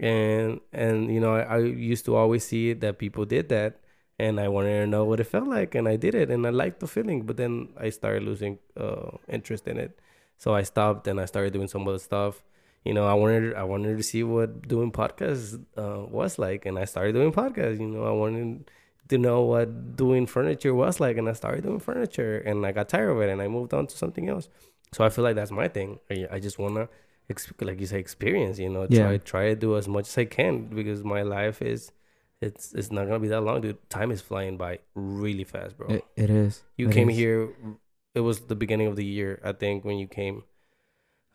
and 0.00 0.60
and 0.72 1.12
you 1.14 1.20
know 1.20 1.36
I, 1.36 1.42
I 1.42 1.58
used 1.58 2.04
to 2.06 2.16
always 2.16 2.44
see 2.44 2.72
that 2.72 2.98
people 2.98 3.24
did 3.24 3.48
that. 3.50 3.78
And 4.18 4.38
I 4.38 4.48
wanted 4.48 4.78
to 4.80 4.86
know 4.86 5.06
what 5.06 5.18
it 5.18 5.24
felt 5.24 5.48
like, 5.48 5.74
and 5.74 5.88
I 5.88 5.96
did 5.96 6.14
it, 6.14 6.30
and 6.30 6.46
I 6.46 6.50
liked 6.50 6.80
the 6.80 6.86
feeling. 6.86 7.22
But 7.22 7.38
then 7.38 7.70
I 7.78 7.88
started 7.88 8.22
losing 8.22 8.58
uh, 8.76 9.16
interest 9.28 9.66
in 9.66 9.78
it, 9.78 9.98
so 10.36 10.54
I 10.54 10.62
stopped 10.62 11.08
and 11.08 11.18
I 11.18 11.24
started 11.24 11.54
doing 11.54 11.68
some 11.68 11.88
other 11.88 11.98
stuff 11.98 12.42
you 12.84 12.94
know, 12.94 13.06
I 13.06 13.14
wanted 13.14 13.54
I 13.54 13.64
wanted 13.64 13.96
to 13.98 14.02
see 14.02 14.22
what 14.22 14.66
doing 14.66 14.90
podcasts 14.90 15.62
uh, 15.76 16.06
was 16.06 16.38
like, 16.38 16.64
and 16.64 16.78
I 16.78 16.86
started 16.86 17.12
doing 17.12 17.32
podcasts. 17.32 17.78
You 17.78 17.86
know, 17.86 18.04
I 18.04 18.10
wanted 18.10 18.70
to 19.08 19.18
know 19.18 19.42
what 19.42 19.96
doing 19.96 20.26
furniture 20.26 20.74
was 20.74 20.98
like, 21.00 21.18
and 21.18 21.28
I 21.28 21.34
started 21.34 21.64
doing 21.64 21.80
furniture, 21.80 22.38
and 22.38 22.64
I 22.64 22.72
got 22.72 22.88
tired 22.88 23.10
of 23.10 23.20
it, 23.20 23.28
and 23.28 23.42
I 23.42 23.48
moved 23.48 23.74
on 23.74 23.86
to 23.86 23.96
something 23.96 24.28
else. 24.28 24.48
So 24.92 25.04
I 25.04 25.10
feel 25.10 25.24
like 25.24 25.36
that's 25.36 25.50
my 25.50 25.68
thing. 25.68 25.98
I, 26.10 26.26
I 26.32 26.40
just 26.40 26.58
wanna, 26.58 26.82
ex- 26.82 26.88
like 27.60 27.80
you 27.80 27.86
say, 27.86 27.98
experience. 27.98 28.58
You 28.58 28.68
know, 28.68 28.86
Yeah. 28.88 29.02
try 29.04 29.16
try 29.18 29.44
to 29.50 29.56
do 29.56 29.76
as 29.76 29.86
much 29.88 30.08
as 30.08 30.18
I 30.18 30.24
can 30.24 30.66
because 30.66 31.04
my 31.04 31.22
life 31.22 31.62
is, 31.62 31.92
it's 32.40 32.72
it's 32.74 32.90
not 32.90 33.06
gonna 33.06 33.20
be 33.20 33.28
that 33.28 33.40
long, 33.42 33.60
dude. 33.60 33.78
Time 33.90 34.10
is 34.10 34.20
flying 34.20 34.56
by 34.56 34.78
really 34.94 35.44
fast, 35.44 35.76
bro. 35.76 35.88
It, 35.88 36.04
it 36.16 36.30
is. 36.30 36.62
You 36.76 36.88
It 36.88 36.92
came 36.94 37.10
is. 37.10 37.16
here. 37.16 37.50
It 38.14 38.20
was 38.20 38.40
the 38.52 38.56
beginning 38.56 38.88
of 38.88 38.96
the 38.96 39.04
year, 39.04 39.40
I 39.44 39.52
think, 39.52 39.84
when 39.84 39.98
you 39.98 40.06
came. 40.08 40.42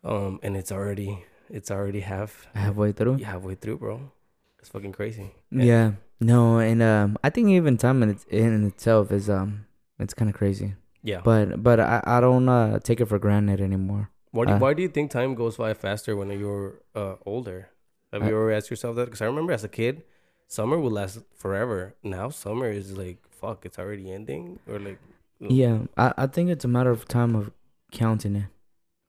Um, 0.04 0.38
and 0.42 0.56
it's 0.56 0.70
already 0.70 1.24
it's 1.48 1.70
already 1.70 2.00
half 2.00 2.46
halfway 2.54 2.92
through. 2.92 3.18
halfway 3.18 3.54
through, 3.54 3.78
bro. 3.78 4.12
It's 4.58 4.68
fucking 4.68 4.92
crazy. 4.92 5.30
Yeah. 5.50 5.92
No, 6.20 6.58
and 6.58 6.82
um, 6.82 7.18
I 7.22 7.30
think 7.30 7.48
even 7.50 7.76
time 7.76 8.02
in, 8.02 8.18
in 8.30 8.66
itself 8.66 9.12
is 9.12 9.28
um, 9.30 9.66
it's 9.98 10.14
kind 10.14 10.28
of 10.30 10.34
crazy. 10.36 10.74
Yeah. 11.02 11.20
But 11.22 11.62
but 11.62 11.78
I, 11.78 12.02
I 12.04 12.20
don't 12.20 12.48
uh 12.48 12.78
take 12.80 13.00
it 13.00 13.06
for 13.06 13.18
granted 13.18 13.60
anymore. 13.60 14.10
Why 14.36 14.44
do 14.46 14.52
uh, 14.52 14.58
why 14.58 14.74
do 14.74 14.82
you 14.82 14.88
think 14.88 15.10
time 15.10 15.34
goes 15.34 15.56
by 15.56 15.74
faster 15.74 16.16
when 16.16 16.30
you're 16.30 16.80
uh, 16.94 17.16
older? 17.26 17.70
Have 18.12 18.22
I- 18.22 18.28
you 18.28 18.36
ever 18.36 18.52
asked 18.52 18.70
yourself 18.70 18.96
that? 18.96 19.06
Because 19.06 19.22
I 19.22 19.26
remember 19.26 19.52
as 19.52 19.64
a 19.64 19.68
kid, 19.68 20.02
summer 20.48 20.78
would 20.78 20.92
last 20.92 21.20
forever. 21.34 21.94
Now 22.02 22.28
summer 22.30 22.70
is 22.70 22.96
like 22.96 23.18
fuck. 23.30 23.64
It's 23.66 23.78
already 23.78 24.10
ending, 24.12 24.58
or 24.68 24.78
like 24.78 24.98
Yeah, 25.40 25.86
I, 25.96 26.12
I 26.16 26.26
think 26.26 26.50
it's 26.50 26.64
a 26.64 26.68
matter 26.68 26.90
of 26.90 27.06
time 27.08 27.34
of 27.34 27.50
counting 27.92 28.36
it. 28.36 28.48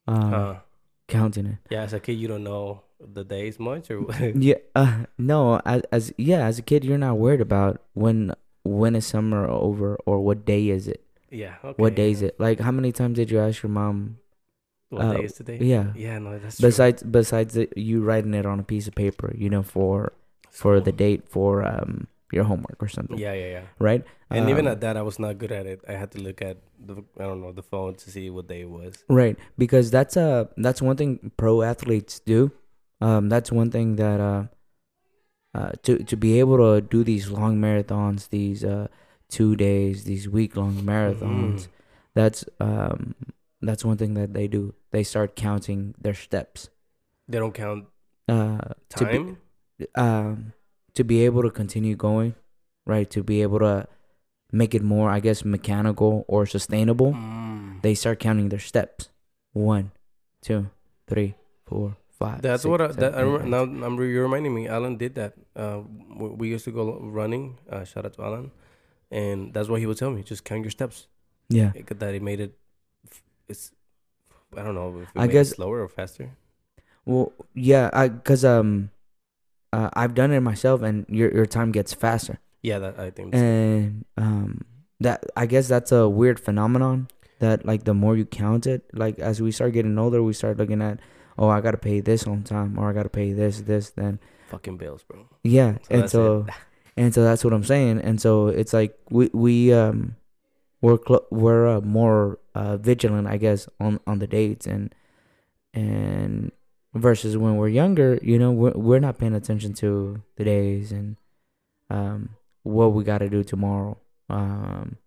Um, 0.07 0.33
uh, 0.33 0.55
counting 1.07 1.45
it. 1.45 1.57
yeah. 1.69 1.83
As 1.83 1.93
a 1.93 1.99
kid, 1.99 2.13
you 2.13 2.27
don't 2.27 2.43
know 2.43 2.83
the 2.99 3.23
days 3.23 3.59
much, 3.59 3.91
or 3.91 4.05
Yeah. 4.35 4.55
Uh, 4.75 5.05
no. 5.17 5.61
As, 5.65 5.81
as 5.91 6.13
yeah, 6.17 6.45
as 6.45 6.59
a 6.59 6.61
kid, 6.61 6.83
you're 6.83 6.97
not 6.97 7.17
worried 7.17 7.41
about 7.41 7.81
when 7.93 8.33
when 8.63 8.95
is 8.95 9.05
summer 9.07 9.47
over 9.47 9.95
or 10.05 10.19
what 10.19 10.45
day 10.45 10.69
is 10.69 10.87
it. 10.87 11.03
yeah. 11.31 11.55
Okay, 11.63 11.81
What 11.81 11.95
day 11.95 12.11
is 12.11 12.21
it? 12.21 12.39
Like, 12.39 12.59
how 12.59 12.71
many 12.71 12.91
times 12.91 13.15
did 13.15 13.31
you 13.31 13.39
ask 13.39 13.63
your 13.63 13.69
mom? 13.71 14.17
What 14.89 15.03
uh, 15.03 15.13
day 15.13 15.23
is 15.23 15.33
today? 15.33 15.57
Yeah. 15.61 15.91
Yeah. 15.95 16.17
No, 16.19 16.39
that's 16.39 16.57
true. 16.59 16.69
Besides 16.69 17.03
besides 17.03 17.53
the, 17.53 17.69
you 17.75 18.01
writing 18.03 18.33
it 18.33 18.45
on 18.45 18.59
a 18.59 18.63
piece 18.63 18.87
of 18.87 18.95
paper, 18.95 19.33
you 19.37 19.49
know, 19.49 19.63
for 19.63 20.13
for 20.49 20.79
the 20.79 20.91
date 20.91 21.27
for 21.29 21.65
um 21.65 22.07
your 22.31 22.43
homework 22.43 22.81
or 22.81 22.87
something. 22.87 23.17
Yeah, 23.17 23.33
yeah, 23.33 23.47
yeah. 23.47 23.65
Right. 23.79 24.03
And 24.29 24.49
even 24.49 24.67
Um, 24.67 24.71
at 24.73 24.81
that, 24.81 24.97
I 24.97 25.01
was 25.01 25.19
not 25.19 25.37
good 25.37 25.51
at 25.51 25.65
it. 25.65 25.79
I 25.87 25.93
had 25.93 26.11
to 26.11 26.19
look 26.19 26.41
at 26.41 26.57
the 26.79 27.03
I 27.19 27.23
don't 27.23 27.41
know 27.41 27.51
the 27.51 27.63
phone 27.63 27.95
to 27.95 28.11
see 28.11 28.29
what 28.29 28.47
day 28.47 28.61
it 28.61 28.69
was. 28.69 29.03
Right, 29.07 29.37
because 29.57 29.91
that's 29.91 30.17
a 30.17 30.49
that's 30.57 30.81
one 30.81 30.97
thing 30.97 31.31
pro 31.37 31.61
athletes 31.61 32.19
do. 32.19 32.51
Um, 32.99 33.29
that's 33.29 33.51
one 33.51 33.71
thing 33.71 33.95
that 33.95 34.19
uh, 34.19 34.43
uh 35.53 35.71
to 35.83 35.99
to 36.03 36.15
be 36.17 36.39
able 36.39 36.57
to 36.57 36.81
do 36.81 37.03
these 37.03 37.29
long 37.29 37.57
marathons, 37.57 38.29
these 38.29 38.63
uh 38.63 38.87
two 39.29 39.55
days, 39.55 40.03
these 40.03 40.27
week 40.29 40.55
long 40.55 40.75
marathons. 40.83 41.67
Mhm. 41.67 41.67
That's 42.13 42.45
um 42.59 43.15
that's 43.61 43.83
one 43.85 43.97
thing 43.97 44.13
that 44.15 44.33
they 44.33 44.47
do. 44.47 44.73
They 44.91 45.03
start 45.03 45.35
counting 45.35 45.95
their 45.99 46.13
steps. 46.13 46.69
They 47.27 47.39
don't 47.39 47.53
count 47.53 47.85
Uh, 48.27 48.73
to 48.97 49.05
be, 49.05 49.17
time. 49.17 49.37
um 49.95 50.53
to 50.93 51.03
be 51.03 51.25
able 51.25 51.41
to 51.43 51.51
continue 51.51 51.95
going, 51.95 52.35
right? 52.85 53.09
To 53.11 53.23
be 53.23 53.41
able 53.41 53.59
to 53.59 53.87
make 54.51 54.73
it 54.73 54.81
more, 54.83 55.09
I 55.09 55.19
guess, 55.19 55.43
mechanical 55.45 56.25
or 56.27 56.45
sustainable. 56.45 57.13
Mm. 57.13 57.81
they 57.81 57.93
start 57.93 58.19
counting 58.19 58.49
their 58.49 58.59
steps. 58.63 59.09
One, 59.53 59.91
two, 60.41 60.69
three, 61.07 61.35
four, 61.65 61.97
five. 62.17 62.41
That's 62.41 62.63
six, 62.63 62.69
what 62.69 62.81
I, 62.81 62.87
seven, 62.87 62.99
that, 63.01 63.15
I 63.15 63.21
remember, 63.21 63.89
now. 63.89 64.01
You're 64.03 64.23
reminding 64.23 64.53
me. 64.53 64.67
Alan 64.67 64.97
did 64.97 65.15
that. 65.15 65.33
Uh, 65.55 65.81
we, 66.15 66.27
we 66.29 66.45
used 66.49 66.65
to 66.65 66.71
go 66.71 66.97
running. 66.99 67.57
Uh, 67.69 67.83
shout 67.85 68.05
out 68.05 68.13
to 68.17 68.23
Alan, 68.23 68.51
and 69.11 69.53
that's 69.53 69.67
what 69.69 69.79
he 69.79 69.85
would 69.85 69.97
tell 69.97 70.09
me. 70.11 70.23
Just 70.23 70.43
count 70.43 70.63
your 70.63 70.71
steps. 70.71 71.07
Yeah, 71.49 71.71
It, 71.75 71.87
that 71.99 72.13
it 72.13 72.21
made 72.21 72.39
it. 72.39 72.57
It's. 73.49 73.71
I 74.55 74.63
don't 74.63 74.75
know 74.75 74.99
if 75.01 75.09
I 75.15 75.27
guess- 75.27 75.51
slower 75.55 75.81
or 75.83 75.87
faster. 75.89 76.31
well, 77.05 77.33
yeah, 77.53 77.89
I 77.93 78.09
cause 78.09 78.43
um, 78.45 78.89
uh, 79.73 79.89
I've 79.93 80.13
done 80.15 80.31
it 80.31 80.39
myself, 80.41 80.81
and 80.81 81.05
your 81.09 81.33
your 81.33 81.45
time 81.45 81.71
gets 81.71 81.93
faster, 81.93 82.39
Yeah, 82.63 82.79
that 82.79 82.99
I 82.99 83.09
think. 83.11 83.35
and 83.35 84.05
um, 84.17 84.61
that 84.99 85.25
I 85.35 85.45
guess 85.45 85.67
that's 85.67 85.91
a 85.91 86.07
weird 86.07 86.39
phenomenon. 86.39 87.07
That 87.39 87.65
like 87.65 87.83
the 87.83 87.93
more 87.93 88.15
you 88.17 88.25
count 88.25 88.65
it, 88.65 88.83
like 88.93 89.19
as 89.19 89.41
we 89.41 89.51
start 89.51 89.73
getting 89.73 89.97
older, 89.99 90.23
we 90.23 90.33
start 90.33 90.57
looking 90.57 90.81
at, 90.81 90.99
oh, 91.37 91.49
I 91.49 91.61
gotta 91.61 91.77
pay 91.77 91.99
this 91.99 92.25
on 92.25 92.43
time, 92.43 92.79
or 92.79 92.89
I 92.89 92.93
gotta 92.93 93.09
pay 93.13 93.31
this, 93.33 93.61
this, 93.61 93.91
then 93.91 94.19
Fucking 94.49 94.77
bills, 94.77 95.03
bro. 95.03 95.27
yeah, 95.43 95.77
So 95.83 95.87
and 95.91 96.09
so. 96.09 96.45
and 96.97 97.13
so 97.13 97.21
that's 97.23 97.43
what 97.43 97.53
I'm 97.53 97.63
saying. 97.63 97.99
And 98.01 98.19
so 98.19 98.47
it's 98.47 98.73
like 98.73 98.97
we 99.11 99.29
we 99.33 99.71
um 99.73 100.15
we're 100.81 100.97
cl- 101.05 101.25
we're 101.31 101.67
uh, 101.67 101.81
more 101.81 102.39
uh, 102.55 102.77
vigilant, 102.77 103.27
I 103.27 103.37
guess, 103.37 103.67
on 103.79 103.99
on 104.05 104.19
the 104.19 104.27
dates 104.27 104.67
and 104.67 104.93
and 105.73 106.51
versus 106.93 107.37
when 107.37 107.57
we're 107.57 107.67
younger, 107.67 108.19
you 108.21 108.39
know, 108.39 108.51
we're 108.51 108.71
we're 108.71 108.99
not 108.99 109.17
paying 109.17 109.35
attention 109.35 109.73
to 109.75 110.21
the 110.35 110.43
days 110.43 110.91
and 110.91 111.17
um 111.89 112.29
what 112.63 112.93
we 112.93 113.03
got 113.03 113.19
to 113.19 113.29
do 113.29 113.43
tomorrow. 113.43 113.97
Um, 114.29 114.97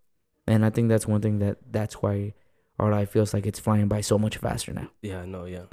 and 0.47 0.65
I 0.65 0.69
think 0.71 0.89
that's 0.89 1.07
one 1.07 1.21
thing 1.21 1.39
that 1.39 1.57
that's 1.71 2.01
why 2.01 2.33
our 2.79 2.89
life 2.89 3.11
feels 3.11 3.33
like 3.33 3.45
it's 3.45 3.59
flying 3.59 3.87
by 3.87 4.01
so 4.01 4.17
much 4.17 4.37
faster 4.37 4.73
now. 4.73 4.89
Yeah, 5.01 5.25
no, 5.25 5.45
yeah. 5.45 5.65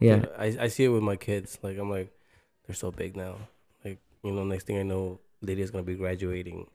Yeah, 0.00 0.16
Dude, 0.16 0.30
I 0.38 0.56
I 0.60 0.68
see 0.68 0.84
it 0.84 0.88
with 0.88 1.02
my 1.02 1.16
kids. 1.16 1.58
Like 1.62 1.78
I'm 1.78 1.90
like, 1.90 2.12
they're 2.66 2.74
so 2.74 2.90
big 2.90 3.16
now. 3.16 3.36
Like 3.84 3.98
you 4.22 4.32
know, 4.32 4.44
next 4.44 4.66
thing 4.66 4.78
I 4.78 4.82
know, 4.82 5.20
Lydia's 5.40 5.70
gonna 5.70 5.84
be 5.84 5.94
graduating, 5.94 6.66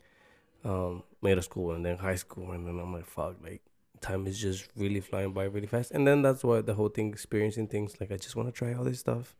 um, 0.64 1.04
middle 1.22 1.41
school 1.43 1.72
and 1.72 1.86
then 1.86 1.97
high 1.97 2.15
school, 2.15 2.51
and 2.51 2.65
then 2.67 2.80
I'm 2.80 2.93
like, 2.93 3.05
fuck, 3.05 3.36
like 3.43 3.61
time 4.01 4.28
is 4.28 4.39
just 4.39 4.67
really 4.76 5.01
flying 5.01 5.34
by 5.34 5.43
really 5.43 5.67
fast. 5.67 5.91
And 5.91 6.07
then 6.07 6.22
that's 6.22 6.43
why 6.43 6.61
the 6.61 6.74
whole 6.76 6.89
thing, 6.89 7.09
experiencing 7.09 7.67
things. 7.67 7.99
Like 7.99 8.11
I 8.11 8.17
just 8.17 8.36
want 8.36 8.47
to 8.47 8.53
try 8.53 8.74
all 8.74 8.84
this 8.86 8.99
stuff, 8.99 9.36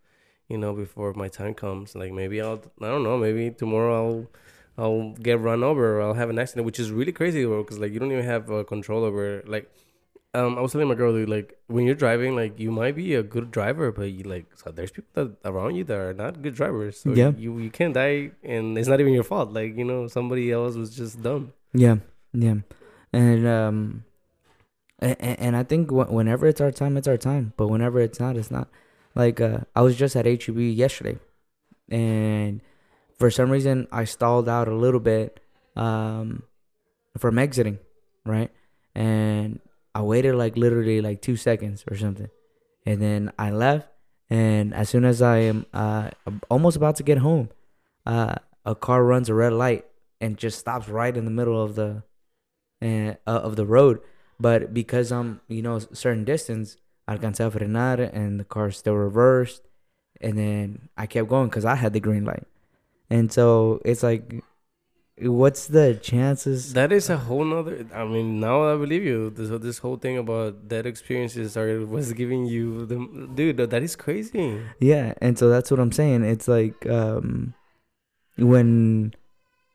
you 0.48 0.58
know, 0.58 0.74
before 0.74 1.14
my 1.14 1.30
time 1.30 1.54
comes. 1.54 1.96
Like 1.96 2.12
maybe 2.12 2.42
I'll, 2.42 2.62
I 2.82 2.88
don't 2.88 3.04
know, 3.04 3.18
maybe 3.18 3.52
tomorrow 3.52 3.96
I'll. 3.96 4.28
I'll 4.78 5.12
get 5.12 5.42
run 5.42 5.62
over 5.62 5.98
or 5.98 6.02
I'll 6.02 6.14
have 6.14 6.30
an 6.30 6.40
accident, 6.40 6.66
which 6.66 6.80
is 6.80 6.90
really 6.90 7.12
crazy. 7.12 7.44
Because 7.46 7.80
like 7.80 7.92
you 7.92 8.00
don't 8.00 8.14
even 8.14 8.24
have 8.24 8.50
uh, 8.50 8.64
control 8.64 9.04
over 9.04 9.44
like 9.46 9.70
um, 10.34 10.58
I 10.58 10.62
was 10.62 10.72
telling 10.72 10.88
my 10.88 10.96
girl, 10.96 11.12
dude, 11.12 11.28
like 11.28 11.58
when 11.68 11.86
you're 11.86 11.96
driving, 11.96 12.36
like 12.36 12.60
you 12.60 12.72
might 12.72 12.96
be 12.96 13.16
a 13.16 13.24
good 13.24 13.52
driver, 13.52 13.92
but 13.92 14.12
you 14.12 14.24
like 14.24 14.46
so 14.56 14.72
there's 14.72 14.92
people 14.92 15.10
that 15.26 15.36
around 15.44 15.76
you 15.76 15.84
that 15.86 15.98
are 15.98 16.14
not 16.14 16.42
good 16.42 16.54
drivers. 16.56 17.00
So 17.00 17.12
Yeah. 17.14 17.32
you 17.36 17.58
you 17.58 17.72
can't 17.72 17.94
die, 17.94 18.32
and 18.44 18.78
it's 18.78 18.88
not 18.88 19.00
even 19.00 19.14
your 19.14 19.24
fault. 19.24 19.52
Like 19.52 19.76
you 19.76 19.84
know, 19.86 20.08
somebody 20.08 20.52
else 20.52 20.76
was 20.76 20.96
just 20.96 21.22
dumb. 21.22 21.54
Yeah, 21.74 21.98
yeah, 22.34 22.56
and 23.14 23.48
um, 23.48 24.04
and, 25.00 25.18
and 25.22 25.56
I 25.56 25.64
think 25.64 25.92
whenever 25.92 26.48
it's 26.48 26.62
our 26.62 26.72
time, 26.72 26.98
it's 26.98 27.08
our 27.08 27.18
time. 27.18 27.54
But 27.58 27.68
whenever 27.68 28.00
it's 28.00 28.20
not, 28.20 28.38
it's 28.38 28.52
not. 28.52 28.70
Like 29.16 29.40
uh, 29.42 29.60
I 29.76 29.82
was 29.82 29.96
just 29.96 30.16
at 30.16 30.26
HEB 30.26 30.58
yesterday, 30.60 31.20
and 31.90 32.62
for 33.18 33.30
some 33.30 33.52
reason 33.52 33.88
I 33.92 34.06
stalled 34.06 34.50
out 34.50 34.68
a 34.68 34.76
little 34.76 35.00
bit 35.00 35.40
um 35.76 36.44
from 37.18 37.38
exiting, 37.38 37.80
right? 38.26 38.52
And 38.96 39.60
I 39.94 40.02
waited 40.02 40.36
like 40.36 40.58
literally 40.58 41.02
like 41.02 41.22
two 41.22 41.36
seconds 41.36 41.84
or 41.90 41.98
something, 41.98 42.30
and 42.86 43.02
then 43.02 43.32
I 43.38 43.52
left. 43.52 43.88
And 44.32 44.74
as 44.76 44.90
soon 44.90 45.06
as 45.06 45.22
I 45.22 45.38
am 45.40 45.66
uh 45.74 46.10
almost 46.50 46.78
about 46.78 46.96
to 46.98 47.04
get 47.04 47.20
home, 47.20 47.50
uh, 48.06 48.36
a 48.66 48.76
car 48.76 49.04
runs 49.04 49.30
a 49.30 49.34
red 49.34 49.54
light 49.54 49.86
and 50.22 50.38
just 50.38 50.60
stops 50.60 50.88
right 50.90 51.16
in 51.16 51.26
the 51.26 51.32
middle 51.32 51.62
of 51.62 51.76
the 51.76 52.04
uh, 52.82 53.16
of 53.26 53.56
the 53.56 53.66
road. 53.66 54.00
But 54.40 54.74
because 54.74 55.12
I'm, 55.12 55.42
you 55.48 55.62
know, 55.62 55.76
a 55.76 55.96
certain 55.96 56.24
distance, 56.24 56.78
alcancé 57.08 57.46
a 57.46 57.52
frenar 57.52 58.00
and 58.14 58.40
the 58.40 58.46
car 58.46 58.72
still 58.72 58.96
reversed. 58.96 59.64
And 60.22 60.38
then 60.38 60.90
I 60.98 61.08
kept 61.08 61.28
going 61.30 61.50
because 61.50 61.66
I 61.66 61.76
had 61.76 61.94
the 61.94 62.00
green 62.00 62.26
light. 62.26 62.48
And 63.10 63.32
so 63.32 63.82
it's 63.84 64.04
like, 64.04 64.44
what's 65.18 65.68
the 65.68 65.96
chances? 66.02 66.74
That 66.74 66.92
is 66.92 67.10
a 67.10 67.18
whole 67.18 67.44
nother. 67.44 67.86
I 67.94 68.06
mean, 68.06 68.40
now 68.40 68.74
I 68.74 68.78
believe 68.78 69.04
you. 69.04 69.30
This 69.30 69.50
this 69.62 69.80
whole 69.80 69.98
thing 69.98 70.18
about 70.18 70.70
that 70.70 70.86
experiences 70.86 71.58
are 71.58 71.86
was 71.86 72.14
giving 72.14 72.46
you 72.46 72.86
the 72.86 73.28
dude. 73.34 73.58
That 73.58 73.84
is 73.84 73.96
crazy. 73.96 74.62
Yeah, 74.80 75.14
and 75.22 75.38
so 75.38 75.50
that's 75.50 75.72
what 75.72 75.80
I'm 75.80 75.92
saying. 75.92 76.24
It's 76.24 76.48
like 76.48 76.86
um, 76.86 77.54
when 78.38 79.14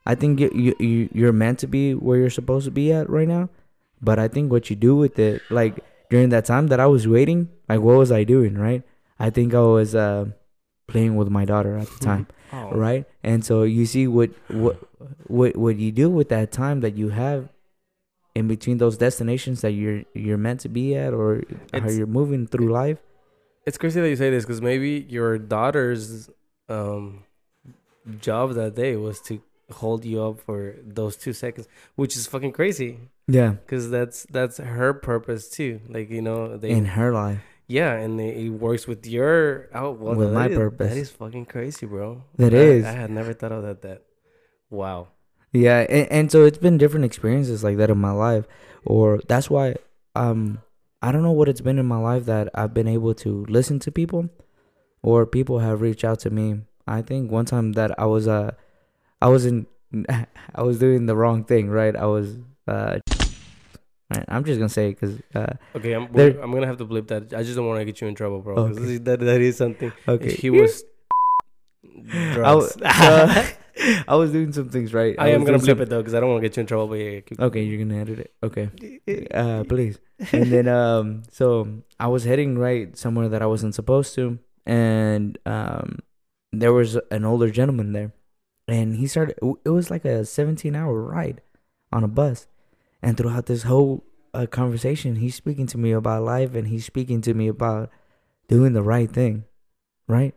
I 0.06 0.14
think 0.14 0.40
you, 0.40 0.50
you 0.54 0.74
you 0.78 1.08
you're 1.12 1.32
meant 1.32 1.58
to 1.60 1.66
be 1.66 1.94
where 1.94 2.18
you're 2.18 2.30
supposed 2.30 2.64
to 2.66 2.70
be 2.70 2.92
at 2.92 3.08
right 3.08 3.28
now, 3.28 3.48
but 4.02 4.18
I 4.18 4.28
think 4.28 4.50
what 4.52 4.68
you 4.70 4.76
do 4.76 4.94
with 4.96 5.18
it, 5.18 5.42
like 5.50 5.80
during 6.10 6.28
that 6.30 6.44
time 6.44 6.66
that 6.68 6.78
I 6.80 6.86
was 6.86 7.08
waiting, 7.08 7.48
like 7.68 7.80
what 7.80 7.96
was 7.96 8.12
I 8.12 8.24
doing, 8.24 8.54
right? 8.58 8.82
I 9.18 9.30
think 9.30 9.54
I 9.54 9.60
was 9.60 9.94
uh, 9.94 10.26
playing 10.88 11.16
with 11.16 11.28
my 11.30 11.44
daughter 11.44 11.78
at 11.78 11.88
the 11.88 12.04
time, 12.04 12.26
Oh. 12.52 12.70
right? 12.72 13.06
And 13.22 13.44
so 13.44 13.62
you 13.62 13.86
see 13.86 14.06
what 14.06 14.30
what 14.48 14.76
what 15.26 15.56
what 15.56 15.76
you 15.76 15.90
do 15.92 16.10
with 16.10 16.28
that 16.28 16.52
time 16.52 16.80
that 16.80 16.96
you 16.96 17.08
have 17.10 17.48
in 18.34 18.48
between 18.48 18.78
those 18.78 18.98
destinations 18.98 19.60
that 19.62 19.72
you're 19.72 20.02
you're 20.12 20.36
meant 20.36 20.60
to 20.60 20.68
be 20.68 20.94
at 20.96 21.14
or 21.14 21.42
how 21.72 21.88
you're 21.88 22.06
moving 22.06 22.46
through 22.46 22.70
life. 22.72 22.98
it's 23.66 23.78
crazy 23.78 24.00
that 24.00 24.10
you 24.10 24.16
say 24.16 24.28
this 24.28 24.44
because 24.44 24.60
maybe 24.60 25.06
your 25.08 25.38
daughter's 25.38 26.28
um 26.68 27.24
job 28.20 28.52
that 28.54 28.74
day 28.74 28.96
was 28.96 29.20
to 29.22 29.40
hold 29.72 30.04
you 30.04 30.22
up 30.22 30.40
for 30.40 30.74
those 30.84 31.16
two 31.16 31.32
seconds, 31.32 31.66
which 31.96 32.16
is 32.16 32.26
fucking 32.26 32.52
crazy 32.52 32.98
Yeah. 33.26 33.50
because 33.52 33.90
that's 33.90 34.24
that's 34.30 34.58
her 34.58 34.92
purpose 34.94 35.48
too. 35.48 35.80
Like 35.88 36.10
you 36.10 36.22
know, 36.22 36.56
they 36.56 36.70
In 36.70 36.84
her 36.98 37.12
life. 37.12 37.40
yeah, 37.66 37.92
and 37.94 38.20
it, 38.20 38.36
it 38.36 38.50
works 38.50 38.86
with 38.86 39.06
your 39.06 39.68
oh 39.74 39.90
well, 39.92 40.14
With 40.14 40.32
my 40.32 40.48
is- 40.48 40.56
purpose. 40.56 40.88
That 40.92 40.98
is 40.98 41.10
fucking 41.10 41.46
crazy, 41.46 41.86
bro. 41.86 42.22
That 42.36 42.52
I, 42.54 42.56
is. 42.58 42.84
I 42.84 42.92
had 42.92 43.10
never 43.10 43.32
thought 43.32 43.52
of 43.52 43.62
that. 43.64 43.82
That 43.82 44.02
wow. 44.70 45.08
Yeah, 45.52 45.86
and, 45.88 46.10
and 46.10 46.32
so 46.32 46.44
it's 46.44 46.58
been 46.58 46.78
different 46.78 47.04
experiences 47.04 47.62
like 47.62 47.76
that 47.78 47.88
in 47.90 47.98
my 47.98 48.10
life, 48.10 48.44
or 48.84 49.20
that's 49.28 49.48
why 49.48 49.76
um 50.14 50.60
I 51.00 51.12
don't 51.12 51.22
know 51.22 51.32
what 51.32 51.48
it's 51.48 51.60
been 51.60 51.78
in 51.78 51.86
my 51.86 51.98
life 51.98 52.24
that 52.26 52.48
I've 52.54 52.72
been 52.74 52.88
able 52.88 53.14
to 53.24 53.44
listen 53.48 53.78
to 53.80 53.90
people, 53.92 54.28
or 55.02 55.26
people 55.26 55.58
have 55.60 55.80
reached 55.80 56.04
out 56.04 56.18
to 56.20 56.30
me. 56.30 56.60
I 56.86 57.00
think 57.02 57.30
one 57.30 57.44
time 57.46 57.72
that 57.72 57.98
I 57.98 58.06
was 58.06 58.26
uh 58.28 58.52
I 59.24 59.28
was 59.28 59.46
in 59.46 59.66
I 60.54 60.62
was 60.62 60.78
doing 60.78 61.06
the 61.06 61.16
wrong 61.16 61.44
thing, 61.44 61.68
right? 61.68 61.96
I 61.96 62.06
was 62.06 62.36
uh 62.68 62.98
right, 64.10 64.24
I'm 64.28 64.44
just 64.44 64.58
gonna 64.60 64.68
say 64.68 64.90
because 64.90 65.18
uh 65.34 65.54
Okay, 65.74 65.92
I'm 65.92 66.04
I'm 66.14 66.52
gonna 66.52 66.66
have 66.66 66.76
to 66.78 66.84
blip 66.84 67.08
that. 67.08 67.32
I 67.32 67.42
just 67.42 67.56
don't 67.56 67.66
want 67.66 67.80
to 67.80 67.84
get 67.84 68.00
you 68.00 68.08
in 68.08 68.14
trouble, 68.14 68.40
bro. 68.40 68.54
Okay. 68.56 68.98
that 68.98 69.20
that 69.20 69.40
is 69.40 69.56
something. 69.56 69.92
okay 70.06 70.34
He 70.34 70.50
was. 70.50 70.84
I 72.12 72.54
was, 72.54 72.76
drugs. 72.76 73.52
I 74.08 74.14
was 74.14 74.30
doing 74.30 74.52
some 74.52 74.68
things 74.68 74.92
right. 74.92 75.16
I 75.18 75.28
am 75.28 75.44
gonna 75.44 75.58
some- 75.58 75.80
it 75.80 75.88
though, 75.88 76.02
because 76.02 76.14
I 76.14 76.20
don't 76.20 76.30
want 76.30 76.42
to 76.42 76.48
get 76.48 76.56
you 76.56 76.60
in 76.60 76.66
trouble. 76.66 76.88
But 76.88 77.00
yeah, 77.00 77.20
keep 77.20 77.40
Okay, 77.40 77.62
you're 77.62 77.82
gonna 77.84 78.00
edit 78.00 78.18
it. 78.18 78.34
Okay. 78.42 78.68
uh 79.32 79.64
please 79.64 79.98
and 80.32 80.46
then 80.52 80.68
um 80.68 81.22
so 81.30 81.66
i 81.98 82.06
was 82.06 82.22
heading 82.24 82.56
right 82.56 82.96
somewhere 82.96 83.28
that 83.28 83.42
i 83.42 83.46
wasn't 83.46 83.74
supposed 83.74 84.14
to 84.14 84.38
and 84.64 85.38
um 85.44 85.98
there 86.52 86.72
was 86.72 86.96
an 87.10 87.24
older 87.24 87.50
gentleman 87.50 87.92
there 87.92 88.12
and 88.66 88.96
he 88.96 89.06
started 89.06 89.36
it 89.64 89.70
was 89.70 89.90
like 89.90 90.04
a 90.04 90.24
17 90.24 90.74
hour 90.74 91.02
ride 91.02 91.40
on 91.92 92.04
a 92.04 92.08
bus. 92.08 92.46
And 93.02 93.16
throughout 93.16 93.46
this 93.46 93.64
whole 93.64 94.04
uh, 94.32 94.46
conversation 94.46 95.16
he's 95.16 95.34
speaking 95.34 95.66
to 95.68 95.78
me 95.78 95.92
about 95.92 96.22
life 96.22 96.54
and 96.54 96.68
he's 96.68 96.84
speaking 96.84 97.20
to 97.22 97.34
me 97.34 97.48
about 97.48 97.90
doing 98.48 98.72
the 98.72 98.82
right 98.82 99.10
thing 99.10 99.44
right? 100.06 100.34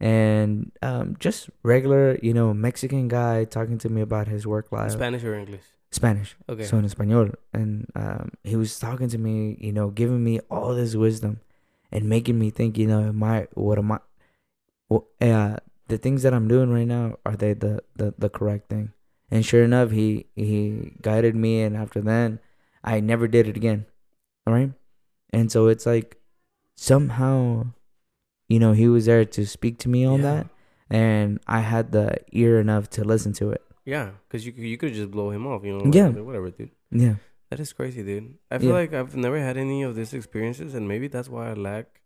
And 0.00 0.72
um 0.82 1.16
just 1.18 1.50
regular 1.62 2.18
you 2.22 2.34
know 2.34 2.52
mexican 2.52 3.08
guy 3.08 3.44
talking 3.44 3.78
to 3.78 3.88
me 3.88 4.00
about 4.00 4.28
his 4.28 4.46
work 4.46 4.72
life. 4.72 4.92
Spanish 4.92 5.24
or 5.24 5.34
English. 5.34 5.62
spanish. 5.90 6.36
Okay. 6.48 6.64
so 6.64 6.78
in 6.78 6.84
español. 6.84 7.34
And 7.52 7.86
um, 7.94 8.32
he 8.42 8.56
was 8.56 8.78
talking 8.78 9.08
to 9.08 9.18
me 9.18 9.56
you 9.60 9.72
know 9.72 9.90
giving 9.90 10.22
me 10.22 10.40
all 10.50 10.74
this 10.74 10.94
wisdom 10.94 11.40
and 11.92 12.08
making 12.08 12.38
me 12.38 12.50
think 12.50 12.76
you 12.78 12.86
know 12.86 13.00
am 13.00 13.22
i 13.22 13.46
what 13.54 13.78
am 13.78 13.92
i 13.92 13.98
well, 14.88 15.06
uh, 15.20 15.56
the 15.88 15.98
things 15.98 16.22
that 16.22 16.32
i'm 16.34 16.48
doing 16.48 16.70
right 16.72 16.86
now 16.86 17.16
are 17.26 17.36
they 17.36 17.52
the, 17.54 17.82
the 17.96 18.14
the 18.18 18.28
correct 18.28 18.68
thing 18.68 18.92
and 19.30 19.44
sure 19.44 19.64
enough 19.64 19.90
he 19.90 20.26
he 20.36 20.92
guided 21.02 21.34
me 21.34 21.62
and 21.62 21.76
after 21.76 22.00
then 22.00 22.38
i 22.82 23.00
never 23.00 23.26
did 23.28 23.46
it 23.48 23.56
again 23.56 23.84
all 24.46 24.54
right 24.54 24.72
and 25.30 25.50
so 25.52 25.66
it's 25.68 25.86
like 25.86 26.16
somehow 26.76 27.66
you 28.48 28.58
know 28.58 28.72
he 28.72 28.88
was 28.88 29.06
there 29.06 29.24
to 29.24 29.46
speak 29.46 29.78
to 29.78 29.88
me 29.88 30.04
on 30.04 30.20
Yeah. 30.20 30.22
that 30.34 30.46
and 30.90 31.40
i 31.46 31.60
had 31.60 31.92
the 31.92 32.16
ear 32.32 32.60
enough 32.60 32.90
to 32.90 33.04
listen 33.04 33.32
to 33.34 33.50
it 33.50 33.62
yeah, 33.86 34.12
because 34.26 34.46
you 34.46 34.52
could- 34.52 34.64
you 34.64 34.78
could 34.78 34.94
just 34.94 35.10
blow 35.10 35.28
him 35.28 35.46
off, 35.46 35.62
you 35.62 35.76
know. 35.76 35.90
Yeah. 35.92 36.08
whatever, 36.08 36.48
dude. 36.48 36.70
yeah 36.90 37.16
That 37.50 37.60
is 37.60 37.74
crazy, 37.74 38.02
dude. 38.02 38.38
I 38.50 38.56
feel 38.56 38.68
Yeah. 38.70 38.80
like 38.80 38.94
I've 38.94 39.14
never 39.14 39.38
had 39.38 39.58
any 39.58 39.82
of 39.84 39.94
these 39.94 40.14
experiences, 40.14 40.72
and 40.74 40.88
maybe 40.88 41.06
that's 41.06 41.28
why 41.28 41.50
I 41.50 41.52
lack 41.52 42.00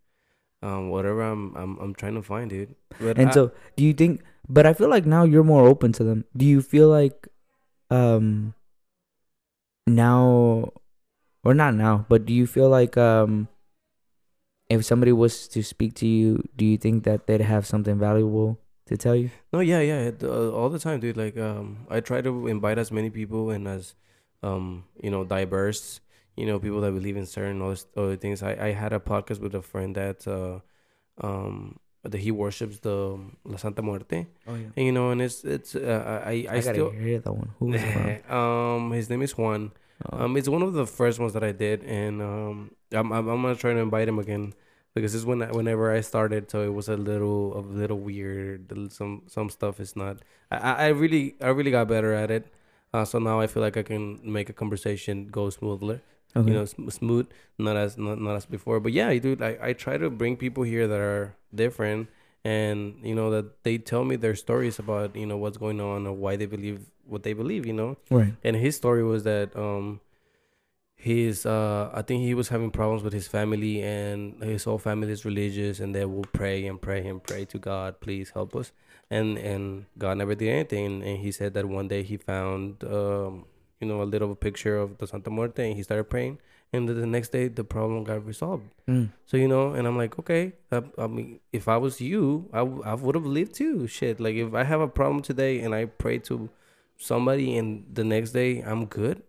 um 0.61 0.89
whatever 0.89 1.21
I'm 1.21 1.55
I'm 1.55 1.77
I'm 1.79 1.93
trying 1.95 2.15
to 2.15 2.21
find, 2.21 2.49
dude. 2.49 2.75
But 2.99 3.17
And 3.17 3.29
I- 3.29 3.33
so, 3.33 3.51
do 3.75 3.83
you 3.83 3.93
think? 3.93 4.21
But 4.47 4.65
I 4.65 4.73
feel 4.73 4.89
like 4.89 5.05
now 5.05 5.23
you're 5.23 5.43
more 5.43 5.67
open 5.67 5.91
to 5.93 6.03
them. 6.03 6.25
Do 6.35 6.43
you 6.45 6.61
feel 6.61 6.89
like, 6.89 7.27
um, 7.91 8.55
now, 9.87 10.71
or 11.43 11.53
not 11.53 11.75
now, 11.75 12.05
but 12.09 12.25
do 12.25 12.33
you 12.33 12.47
feel 12.47 12.69
like, 12.69 12.97
um, 12.97 13.47
if 14.69 14.85
somebody 14.85 15.11
was 15.11 15.47
to 15.49 15.63
speak 15.63 15.93
to 15.95 16.07
you, 16.07 16.43
do 16.55 16.65
you 16.65 16.77
think 16.77 17.03
that 17.03 17.25
they'd 17.27 17.41
have 17.41 17.65
something 17.65 17.97
valuable 17.97 18.59
to 18.85 18.97
tell 18.97 19.15
you? 19.15 19.29
No, 19.53 19.59
yeah, 19.61 19.81
yeah, 19.81 19.99
it, 20.13 20.23
uh, 20.23 20.51
all 20.51 20.69
the 20.69 20.79
time, 20.79 20.99
dude. 20.99 21.17
Like, 21.17 21.37
um, 21.37 21.85
I 21.89 21.99
try 22.01 22.21
to 22.21 22.47
invite 22.47 22.77
as 22.77 22.91
many 22.91 23.09
people 23.09 23.49
and 23.49 23.67
as, 23.67 23.95
um, 24.43 24.85
you 25.01 25.09
know, 25.09 25.23
diverse, 25.23 26.01
you 26.39 26.45
know, 26.49 26.57
people 26.59 26.81
that 26.81 26.91
believe 26.99 27.17
in 27.21 27.25
certain 27.25 27.61
other, 27.61 27.77
other 28.01 28.15
things. 28.23 28.41
I, 28.43 28.53
I 28.67 28.71
had 28.81 28.91
a 28.93 28.99
podcast 29.11 29.39
with 29.45 29.53
a 29.55 29.61
friend 29.71 29.91
that, 30.01 30.19
uh, 30.27 30.59
um, 31.25 31.79
that 32.03 32.19
he 32.19 32.31
worships 32.31 32.79
the 32.79 33.19
La 33.43 33.57
Santa 33.57 33.81
Muerte, 33.81 34.25
Oh 34.47 34.55
yeah. 34.55 34.67
and, 34.75 34.85
you 34.87 34.91
know, 34.91 35.11
and 35.11 35.21
it's 35.21 35.43
it's 35.43 35.75
uh, 35.75 36.21
I 36.25 36.47
I, 36.49 36.55
I, 36.57 36.59
still. 36.61 36.89
hear 36.91 37.19
that 37.19 37.33
one. 37.33 37.49
Who 37.59 37.65
was 37.67 37.81
it 37.83 38.31
um, 38.39 38.91
his 38.91 39.09
name 39.09 39.21
is 39.21 39.37
Juan. 39.37 39.71
Oh. 40.09 40.23
Um, 40.25 40.37
it's 40.37 40.47
one 40.47 40.61
of 40.63 40.71
the 40.73 40.87
first 40.87 41.19
ones 41.19 41.33
that 41.33 41.43
I 41.43 41.51
did, 41.51 41.83
and 41.83 42.21
um, 42.21 42.71
I'm 42.93 43.11
I'm, 43.11 43.27
I'm 43.27 43.41
gonna 43.43 43.55
try 43.55 43.73
to 43.73 43.79
invite 43.79 44.07
him 44.07 44.17
again 44.17 44.53
because 44.95 45.11
this 45.11 45.19
is 45.19 45.25
when 45.25 45.41
I, 45.43 45.51
whenever 45.51 45.91
I 45.93 45.99
started, 45.99 46.49
so 46.49 46.63
it 46.63 46.73
was 46.73 46.87
a 46.87 46.95
little 46.95 47.59
a 47.59 47.61
little 47.81 47.99
weird. 47.99 48.71
Some 48.93 49.23
some 49.27 49.49
stuff 49.49 49.81
is 49.81 49.97
not. 49.97 50.15
I 50.49 50.57
I 50.57 50.87
really 50.95 51.35
I 51.41 51.49
really 51.49 51.71
got 51.71 51.89
better 51.89 52.13
at 52.13 52.31
it. 52.31 52.47
Uh, 52.93 53.03
so 53.03 53.19
now 53.19 53.39
I 53.41 53.47
feel 53.47 53.61
like 53.61 53.75
I 53.77 53.83
can 53.83 54.19
make 54.23 54.47
a 54.49 54.53
conversation 54.53 55.27
go 55.27 55.49
smoothly. 55.51 55.99
Okay. 56.35 56.47
You 56.49 56.53
know, 56.55 56.65
sm- 56.65 56.89
smooth, 56.89 57.27
not 57.57 57.77
as 57.77 57.97
not, 57.97 58.19
not 58.19 58.35
as 58.35 58.45
before. 58.45 58.79
But 58.79 58.93
yeah, 58.93 59.13
dude, 59.17 59.41
I 59.41 59.57
I 59.61 59.73
try 59.73 59.97
to 59.97 60.09
bring 60.09 60.37
people 60.37 60.63
here 60.63 60.87
that 60.87 60.99
are 60.99 61.35
different, 61.53 62.09
and 62.43 62.95
you 63.03 63.15
know 63.15 63.31
that 63.31 63.63
they 63.63 63.77
tell 63.77 64.03
me 64.03 64.15
their 64.15 64.35
stories 64.35 64.79
about 64.79 65.15
you 65.15 65.25
know 65.25 65.37
what's 65.37 65.57
going 65.57 65.81
on 65.81 66.07
or 66.07 66.13
why 66.13 66.35
they 66.35 66.45
believe 66.45 66.81
what 67.05 67.23
they 67.23 67.33
believe. 67.33 67.65
You 67.65 67.73
know 67.73 67.97
right. 68.09 68.33
and 68.43 68.55
his 68.55 68.75
story 68.75 69.03
was 69.03 69.23
that 69.23 69.55
um 69.55 70.01
his 70.99 71.45
uh 71.45 71.89
i 71.93 72.01
think 72.01 72.21
he 72.21 72.33
was 72.33 72.49
having 72.49 72.69
problems 72.69 73.01
with 73.01 73.13
his 73.13 73.25
family 73.25 73.81
and 73.81 74.43
his 74.43 74.65
whole 74.65 74.77
family 74.77 75.09
is 75.09 75.23
religious 75.23 75.79
and 75.79 75.95
they 75.95 76.03
will 76.03 76.25
pray 76.33 76.67
and 76.67 76.81
pray 76.81 77.07
and 77.07 77.23
pray 77.23 77.45
to 77.45 77.57
god 77.57 78.01
please 78.01 78.31
help 78.31 78.53
us 78.53 78.73
and 79.09 79.37
and 79.37 79.85
god 79.97 80.17
never 80.17 80.35
did 80.35 80.49
anything 80.49 81.01
and 81.01 81.19
he 81.19 81.31
said 81.31 81.53
that 81.53 81.65
one 81.65 81.87
day 81.87 82.03
he 82.03 82.17
found 82.17 82.83
um 82.83 83.45
you 83.79 83.87
know 83.87 84.01
a 84.01 84.07
little 84.13 84.35
picture 84.35 84.77
of 84.77 84.97
the 84.99 85.07
santa 85.07 85.29
muerte 85.29 85.65
and 85.67 85.75
he 85.77 85.83
started 85.83 86.05
praying 86.05 86.37
and 86.73 86.87
the, 86.87 86.93
the 86.93 87.05
next 87.05 87.29
day 87.29 87.47
the 87.47 87.63
problem 87.63 88.03
got 88.03 88.25
resolved 88.25 88.65
Mm. 88.87 89.09
so 89.25 89.37
you 89.37 89.47
know, 89.47 89.73
and 89.73 89.85
I'm 89.87 89.97
like, 89.97 90.17
okay. 90.17 90.53
I, 90.71 90.81
I 90.97 91.05
mean, 91.05 91.39
if 91.53 91.67
I 91.67 91.77
was 91.77 92.01
you, 92.01 92.49
I, 92.51 92.59
w- 92.59 92.81
I 92.83 92.95
would 92.95 93.13
have 93.13 93.25
lived 93.37 93.53
too. 93.53 93.85
Shit, 93.85 94.19
like 94.19 94.33
if 94.33 94.55
I 94.55 94.63
have 94.63 94.81
a 94.81 94.87
problem 94.87 95.21
today 95.21 95.59
and 95.59 95.75
I 95.75 95.85
pray 95.85 96.17
to 96.29 96.49
somebody, 96.97 97.55
and 97.57 97.85
the 97.93 98.03
next 98.03 98.31
day 98.31 98.61
I'm 98.61 98.85
good, 98.85 99.21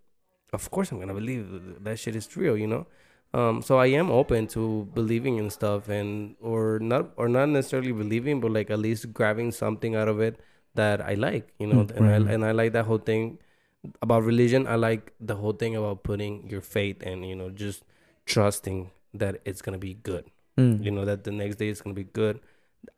of 0.55 0.71
course 0.71 0.91
I'm 0.93 0.99
gonna 0.99 1.13
believe 1.15 1.45
that 1.85 1.99
shit 1.99 2.17
is 2.17 2.35
real. 2.37 2.57
You 2.57 2.67
know. 2.69 2.87
Um, 3.35 3.61
so 3.63 3.79
I 3.79 3.87
am 4.01 4.11
open 4.11 4.47
to 4.57 4.89
believing 4.95 5.37
in 5.37 5.51
stuff 5.51 5.89
and 5.91 6.37
or 6.41 6.79
not 6.81 7.13
or 7.17 7.29
not 7.29 7.49
necessarily 7.51 7.93
believing, 7.93 8.41
but 8.41 8.51
like 8.51 8.71
at 8.71 8.79
least 8.79 9.13
grabbing 9.13 9.53
something 9.53 9.95
out 9.95 10.09
of 10.09 10.21
it 10.21 10.41
that 10.75 11.01
I 11.01 11.15
like. 11.15 11.53
You 11.59 11.67
know, 11.69 11.85
Mm, 11.85 11.97
and 11.97 12.05
right. 12.07 12.23
I 12.29 12.33
and 12.35 12.45
I 12.47 12.53
like 12.53 12.73
that 12.73 12.87
whole 12.87 12.99
thing 13.13 13.39
about 14.03 14.23
religion. 14.23 14.67
I 14.67 14.75
like 14.77 15.13
the 15.21 15.37
whole 15.37 15.53
thing 15.53 15.77
about 15.77 16.03
putting 16.03 16.49
your 16.49 16.61
faith 16.61 17.03
and 17.03 17.27
you 17.29 17.35
know 17.35 17.51
just 17.51 17.83
trusting 18.27 18.91
that 19.15 19.41
it's 19.45 19.63
gonna 19.63 19.79
be 19.79 19.95
good. 19.95 20.25
Mm. 20.59 20.85
You 20.85 20.91
know 20.91 21.05
that 21.05 21.25
the 21.25 21.33
next 21.33 21.57
day 21.57 21.69
is 21.69 21.81
gonna 21.81 21.95
be 21.95 22.05
good. 22.05 22.41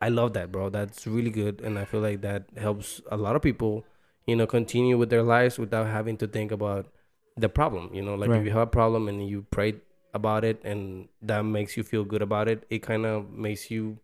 I 0.00 0.08
love 0.10 0.32
that, 0.34 0.52
bro. 0.52 0.70
That's 0.70 1.06
really 1.06 1.30
good, 1.30 1.60
and 1.60 1.78
I 1.78 1.84
feel 1.84 2.00
like 2.00 2.20
that 2.22 2.44
helps 2.56 3.00
a 3.10 3.16
lot 3.16 3.36
of 3.36 3.42
people. 3.42 3.84
You 4.26 4.36
know, 4.36 4.46
continue 4.46 4.96
with 4.96 5.10
their 5.10 5.22
lives 5.22 5.58
without 5.58 5.88
having 5.88 6.16
to 6.18 6.28
think 6.28 6.52
about 6.52 6.86
the 7.36 7.48
problem. 7.48 7.90
You 7.92 8.02
know, 8.02 8.14
like 8.14 8.30
Right. 8.30 8.38
if 8.40 8.46
you 8.46 8.52
have 8.52 8.68
a 8.68 8.70
problem 8.70 9.08
and 9.08 9.26
you 9.26 9.46
pray 9.50 9.74
about 10.14 10.44
it, 10.44 10.60
and 10.64 11.08
that 11.22 11.42
makes 11.42 11.76
you 11.76 11.82
feel 11.82 12.04
good 12.04 12.22
about 12.22 12.46
it, 12.46 12.64
it 12.70 12.82
kind 12.82 13.04
of 13.04 13.30
makes 13.32 13.70
you 13.70 13.98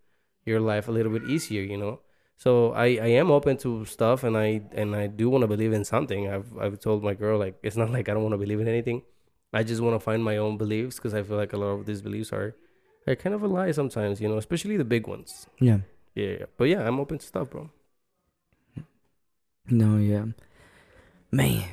your 0.44 0.58
life 0.58 0.88
a 0.88 0.90
little 0.90 1.12
bit 1.12 1.24
easier. 1.24 1.62
You 1.62 1.76
know. 1.76 2.00
So 2.38 2.72
I, 2.72 2.86
I 3.02 3.10
am 3.18 3.32
open 3.32 3.56
to 3.58 3.84
stuff 3.84 4.22
and 4.22 4.36
I 4.38 4.62
and 4.72 4.94
I 4.94 5.08
do 5.08 5.28
want 5.28 5.42
to 5.42 5.48
believe 5.48 5.72
in 5.72 5.84
something. 5.84 6.28
I've 6.30 6.46
I've 6.56 6.78
told 6.78 7.02
my 7.02 7.14
girl 7.14 7.36
like 7.38 7.56
it's 7.64 7.76
not 7.76 7.90
like 7.96 8.08
I 8.08 8.14
don't 8.14 8.22
want 8.22 8.32
to 8.34 8.38
believe 8.38 8.60
in 8.60 8.68
anything. 8.68 9.02
I 9.52 9.62
just 9.64 9.80
want 9.80 9.94
to 9.94 10.00
find 10.00 10.22
my 10.22 10.36
own 10.36 10.56
beliefs 10.56 10.96
because 10.96 11.14
I 11.14 11.22
feel 11.22 11.36
like 11.36 11.52
a 11.52 11.56
lot 11.56 11.72
of 11.78 11.86
these 11.86 12.00
beliefs 12.02 12.32
are, 12.32 12.54
are 13.06 13.16
kind 13.16 13.34
of 13.34 13.42
a 13.42 13.48
lie 13.48 13.72
sometimes, 13.72 14.20
you 14.20 14.28
know, 14.28 14.36
especially 14.36 14.76
the 14.76 14.84
big 14.84 15.06
ones. 15.06 15.46
Yeah. 15.58 15.78
Yeah, 16.14 16.32
yeah. 16.40 16.46
But 16.58 16.64
yeah, 16.64 16.86
I'm 16.86 17.00
open 17.00 17.18
to 17.18 17.26
stuff, 17.26 17.50
bro. 17.50 17.70
No. 19.70 19.96
Yeah. 19.96 20.26
Man. 21.30 21.64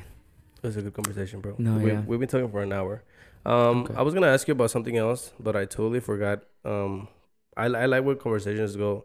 It 0.56 0.62
was 0.62 0.76
a 0.76 0.82
good 0.82 0.94
conversation, 0.94 1.40
bro. 1.40 1.54
No, 1.58 1.74
we, 1.78 1.92
yeah. 1.92 2.02
We've 2.06 2.18
been 2.18 2.28
talking 2.28 2.50
for 2.50 2.62
an 2.62 2.72
hour. 2.72 3.02
Um, 3.44 3.84
Okay. 3.84 3.94
I 3.94 4.02
was 4.02 4.14
gonna 4.14 4.26
ask 4.28 4.48
you 4.48 4.52
about 4.52 4.70
something 4.70 4.96
else, 4.96 5.32
but 5.38 5.54
I 5.54 5.64
totally 5.66 6.00
forgot. 6.00 6.42
Um, 6.64 7.08
I 7.56 7.66
I 7.66 7.86
like 7.86 8.04
where 8.04 8.16
conversations 8.16 8.74
go, 8.74 9.04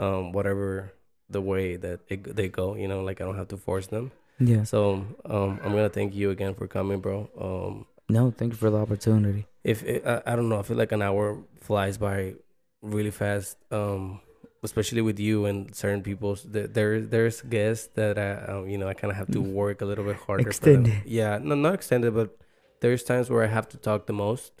um, 0.00 0.32
whatever 0.32 0.92
the 1.28 1.40
way 1.40 1.76
that 1.76 2.00
it, 2.08 2.34
they 2.34 2.48
go. 2.48 2.74
You 2.74 2.88
know, 2.88 3.00
like 3.08 3.20
I 3.20 3.24
don't 3.24 3.36
have 3.36 3.48
to 3.54 3.56
force 3.56 3.86
them. 3.86 4.10
Yeah. 4.40 4.64
So 4.64 5.04
um, 5.24 5.60
I'm 5.62 5.70
gonna 5.76 5.88
thank 5.90 6.14
you 6.14 6.30
again 6.30 6.54
for 6.54 6.66
coming, 6.66 6.98
bro. 7.00 7.28
Um, 7.38 7.86
No. 8.08 8.32
Thank 8.32 8.52
you 8.54 8.58
for 8.58 8.70
the 8.70 8.78
opportunity. 8.78 9.46
if 9.62 9.84
it, 9.84 10.02
I, 10.06 10.22
I 10.26 10.32
don't 10.36 10.48
know, 10.48 10.58
I 10.58 10.62
feel 10.62 10.76
like 10.76 10.90
an 10.92 11.02
hour 11.02 11.38
flies 11.60 11.98
by 11.98 12.34
really 12.82 13.12
fast. 13.12 13.56
Um, 13.70 14.20
especially 14.62 15.00
with 15.00 15.18
you 15.18 15.46
and 15.46 15.74
certain 15.74 16.02
people. 16.02 16.36
There, 16.44 17.00
there's 17.00 17.40
guests 17.40 17.88
that 17.94 18.18
I, 18.18 18.62
you 18.66 18.76
know, 18.76 18.88
I 18.88 18.94
kind 18.94 19.10
of 19.10 19.16
have 19.16 19.30
to 19.32 19.40
work 19.40 19.80
a 19.80 19.86
little 19.86 20.04
bit 20.04 20.16
harder. 20.16 20.52
for 20.52 20.60
them. 20.60 20.84
Extended. 20.84 21.02
Yeah, 21.06 21.38
no, 21.40 21.54
not 21.54 21.74
extended, 21.74 22.14
but 22.14 22.36
there's 22.80 23.02
times 23.02 23.30
where 23.30 23.42
I 23.42 23.46
have 23.46 23.68
to 23.70 23.78
talk 23.78 24.06
the 24.06 24.12
most. 24.12 24.52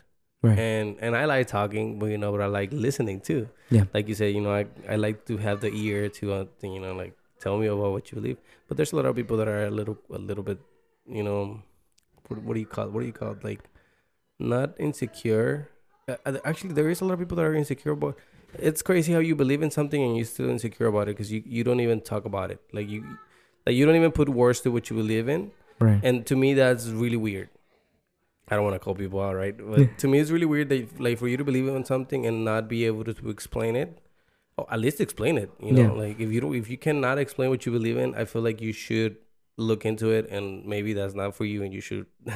Right. 0.42 0.58
And 0.58 0.96
and 1.00 1.14
I 1.14 1.26
like 1.26 1.48
talking, 1.48 1.98
but 1.98 2.06
you 2.06 2.18
know, 2.18 2.32
but 2.32 2.40
I 2.40 2.46
like 2.46 2.72
listening 2.72 3.20
too. 3.20 3.48
Yeah. 3.70 3.84
Like 3.92 4.08
you 4.08 4.14
said, 4.14 4.34
you 4.34 4.40
know, 4.40 4.54
I 4.54 4.66
I 4.88 4.96
like 4.96 5.26
to 5.26 5.36
have 5.36 5.60
the 5.60 5.68
ear 5.68 6.08
to, 6.08 6.32
uh, 6.32 6.44
you 6.62 6.80
know, 6.80 6.94
like 6.94 7.14
tell 7.38 7.58
me 7.58 7.66
about 7.66 7.92
what 7.92 8.10
you 8.10 8.16
believe. 8.16 8.38
But 8.66 8.76
there's 8.76 8.92
a 8.92 8.96
lot 8.96 9.04
of 9.04 9.16
people 9.16 9.36
that 9.36 9.48
are 9.48 9.66
a 9.66 9.70
little 9.70 9.98
a 10.10 10.18
little 10.18 10.42
bit, 10.42 10.58
you 11.06 11.22
know, 11.22 11.62
what, 12.28 12.42
what 12.42 12.54
do 12.54 12.60
you 12.60 12.66
call 12.66 12.86
it? 12.86 12.92
What 12.92 13.00
do 13.00 13.06
you 13.06 13.12
call 13.12 13.32
it? 13.32 13.44
Like 13.44 13.60
not 14.38 14.74
insecure. 14.78 15.68
Uh, 16.08 16.16
uh, 16.24 16.38
actually, 16.44 16.72
there 16.72 16.88
is 16.88 17.02
a 17.02 17.04
lot 17.04 17.14
of 17.14 17.18
people 17.18 17.36
that 17.36 17.44
are 17.44 17.54
insecure, 17.54 17.94
but 17.94 18.16
it's 18.58 18.82
crazy 18.82 19.12
how 19.12 19.18
you 19.18 19.36
believe 19.36 19.62
in 19.62 19.70
something 19.70 20.02
and 20.02 20.16
you're 20.16 20.24
still 20.24 20.48
insecure 20.48 20.86
about 20.86 21.08
it 21.08 21.16
because 21.16 21.30
you, 21.30 21.42
you 21.46 21.62
don't 21.62 21.80
even 21.80 22.00
talk 22.00 22.24
about 22.24 22.50
it. 22.50 22.60
Like 22.72 22.88
you, 22.88 23.04
like 23.66 23.76
you 23.76 23.86
don't 23.86 23.94
even 23.96 24.10
put 24.10 24.28
words 24.28 24.60
to 24.62 24.70
what 24.70 24.90
you 24.90 24.96
believe 24.96 25.28
in. 25.28 25.52
Right. 25.78 26.00
And 26.02 26.26
to 26.26 26.36
me, 26.36 26.54
that's 26.54 26.88
really 26.88 27.16
weird. 27.16 27.50
I 28.50 28.56
don't 28.56 28.64
want 28.64 28.74
to 28.74 28.80
call 28.80 28.94
people 28.94 29.20
out, 29.22 29.34
right? 29.36 29.56
But 29.56 29.98
to 29.98 30.08
me, 30.08 30.18
it's 30.18 30.30
really 30.30 30.46
weird 30.46 30.68
that 30.70 31.00
like 31.00 31.18
for 31.18 31.28
you 31.28 31.36
to 31.36 31.44
believe 31.44 31.68
in 31.68 31.84
something 31.84 32.26
and 32.26 32.44
not 32.44 32.68
be 32.68 32.84
able 32.86 33.04
to, 33.04 33.14
to 33.14 33.30
explain 33.30 33.76
it, 33.76 33.98
or 34.56 34.66
at 34.72 34.80
least 34.80 35.00
explain 35.00 35.38
it. 35.38 35.50
You 35.60 35.72
know, 35.72 35.82
Yeah. 35.82 36.00
like 36.04 36.18
if 36.20 36.30
you 36.32 36.40
don't, 36.40 36.54
if 36.54 36.68
you 36.68 36.76
cannot 36.76 37.18
explain 37.18 37.50
what 37.50 37.64
you 37.66 37.72
believe 37.72 37.96
in, 37.96 38.14
I 38.14 38.24
feel 38.24 38.42
like 38.42 38.60
you 38.60 38.72
should 38.72 39.16
look 39.56 39.84
into 39.84 40.10
it, 40.10 40.28
and 40.30 40.64
maybe 40.66 40.92
that's 40.94 41.14
not 41.14 41.34
for 41.34 41.44
you, 41.44 41.62
and 41.62 41.72
you 41.72 41.80
should. 41.80 42.06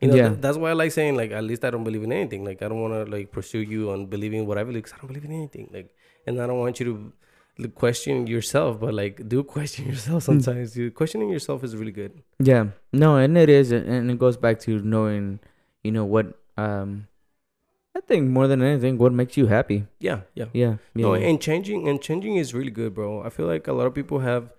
you 0.00 0.08
know, 0.08 0.14
Yeah. 0.14 0.28
th- 0.28 0.40
that's 0.40 0.58
why 0.58 0.70
I 0.70 0.72
like 0.74 0.92
saying 0.92 1.16
like 1.16 1.30
at 1.30 1.44
least 1.44 1.64
I 1.64 1.70
don't 1.70 1.84
believe 1.84 2.02
in 2.02 2.12
anything. 2.12 2.44
Like 2.44 2.62
I 2.62 2.68
don't 2.68 2.80
want 2.80 2.94
to 2.94 3.10
like 3.10 3.32
pursue 3.32 3.60
you 3.60 3.90
on 3.90 4.06
believing 4.06 4.46
what 4.46 4.58
I 4.58 4.64
believe 4.64 4.82
because 4.84 4.92
I 4.98 4.98
don't 5.00 5.08
believe 5.08 5.24
in 5.24 5.32
anything. 5.32 5.70
Like, 5.72 5.94
and 6.26 6.40
I 6.42 6.46
don't 6.46 6.58
want 6.58 6.78
you 6.80 6.86
to 6.86 7.12
question 7.66 8.26
yourself, 8.28 8.78
but 8.78 8.94
like 8.94 9.28
do 9.28 9.42
question 9.42 9.86
yourself 9.90 10.26
Hmm. 10.26 10.38
sometimes. 10.40 10.76
You 10.76 10.90
questioning 10.92 11.28
yourself 11.30 11.64
is 11.64 11.74
really 11.74 11.90
good. 11.92 12.22
Yeah. 12.38 12.68
No, 12.92 13.16
and 13.16 13.36
it 13.36 13.48
is, 13.48 13.72
and 13.72 14.10
it 14.10 14.18
goes 14.18 14.36
back 14.36 14.60
to 14.60 14.78
knowing, 14.78 15.40
you 15.82 15.90
know, 15.90 16.04
what. 16.04 16.38
Um, 16.56 17.08
I 17.96 18.00
think 18.00 18.30
more 18.30 18.46
than 18.46 18.62
anything, 18.62 18.96
what 18.98 19.12
makes 19.12 19.36
you 19.36 19.46
happy. 19.46 19.86
Yeah, 19.98 20.20
yeah. 20.34 20.46
Yeah. 20.52 20.76
yeah. 20.94 21.02
No, 21.02 21.14
and 21.14 21.40
changing 21.40 21.88
and 21.88 22.00
changing 22.00 22.36
is 22.36 22.54
really 22.54 22.70
good, 22.70 22.94
bro. 22.94 23.22
I 23.22 23.30
feel 23.30 23.46
like 23.46 23.66
a 23.66 23.72
lot 23.72 23.86
of 23.88 23.94
people 23.94 24.20
have, 24.20 24.52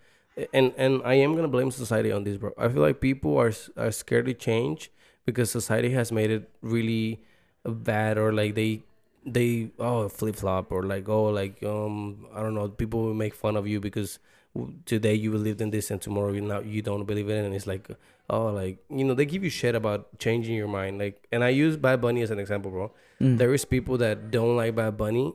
and 0.54 0.74
and 0.76 1.02
I 1.06 1.14
am 1.14 1.36
gonna 1.36 1.48
blame 1.48 1.72
society 1.72 2.12
on 2.12 2.24
this, 2.26 2.36
bro. 2.38 2.52
I 2.58 2.68
feel 2.68 2.82
like 2.82 3.00
people 3.00 3.38
are 3.38 3.54
are 3.78 3.92
scared 3.92 4.26
to 4.26 4.34
change 4.34 4.92
because 5.26 5.50
society 5.52 5.92
has 5.92 6.12
made 6.12 6.32
it 6.32 6.50
really 6.62 7.24
bad, 7.64 8.18
or 8.18 8.34
like 8.34 8.56
they 8.56 8.82
they 9.26 9.72
oh 9.80 10.10
flip 10.10 10.36
flop, 10.36 10.72
or 10.72 10.84
like 10.84 11.08
oh 11.10 11.26
like 11.26 11.62
um 11.64 12.26
I 12.34 12.42
don't 12.42 12.54
know. 12.56 12.68
People 12.70 13.02
will 13.04 13.14
make 13.14 13.34
fun 13.36 13.56
of 13.56 13.68
you 13.68 13.80
because 13.80 14.20
today 14.86 15.14
you 15.14 15.32
believed 15.32 15.62
in 15.62 15.70
this 15.70 15.92
and 15.92 16.02
tomorrow 16.02 16.32
you 16.32 16.42
now 16.42 16.60
you 16.60 16.82
don't 16.82 17.06
believe 17.06 17.30
in 17.30 17.38
it, 17.38 17.46
and 17.46 17.54
it's 17.56 17.68
like 17.68 17.88
oh 18.30 18.48
like 18.48 18.78
you 18.90 19.04
know 19.04 19.14
they 19.14 19.26
give 19.26 19.44
you 19.44 19.50
shit 19.50 19.76
about 19.76 20.18
changing 20.20 20.56
your 20.56 20.68
mind. 20.68 20.98
Like, 21.00 21.28
and 21.32 21.44
I 21.44 21.50
use 21.50 21.78
Bad 21.78 22.02
Bunny 22.02 22.22
as 22.22 22.32
an 22.32 22.40
example, 22.40 22.72
bro 22.72 22.92
Mm. 23.22 23.38
there 23.38 23.54
is 23.54 23.66
people 23.66 23.98
that 23.98 24.32
don't 24.32 24.56
like 24.56 24.76
Bad 24.76 24.96
Bunny. 24.98 25.34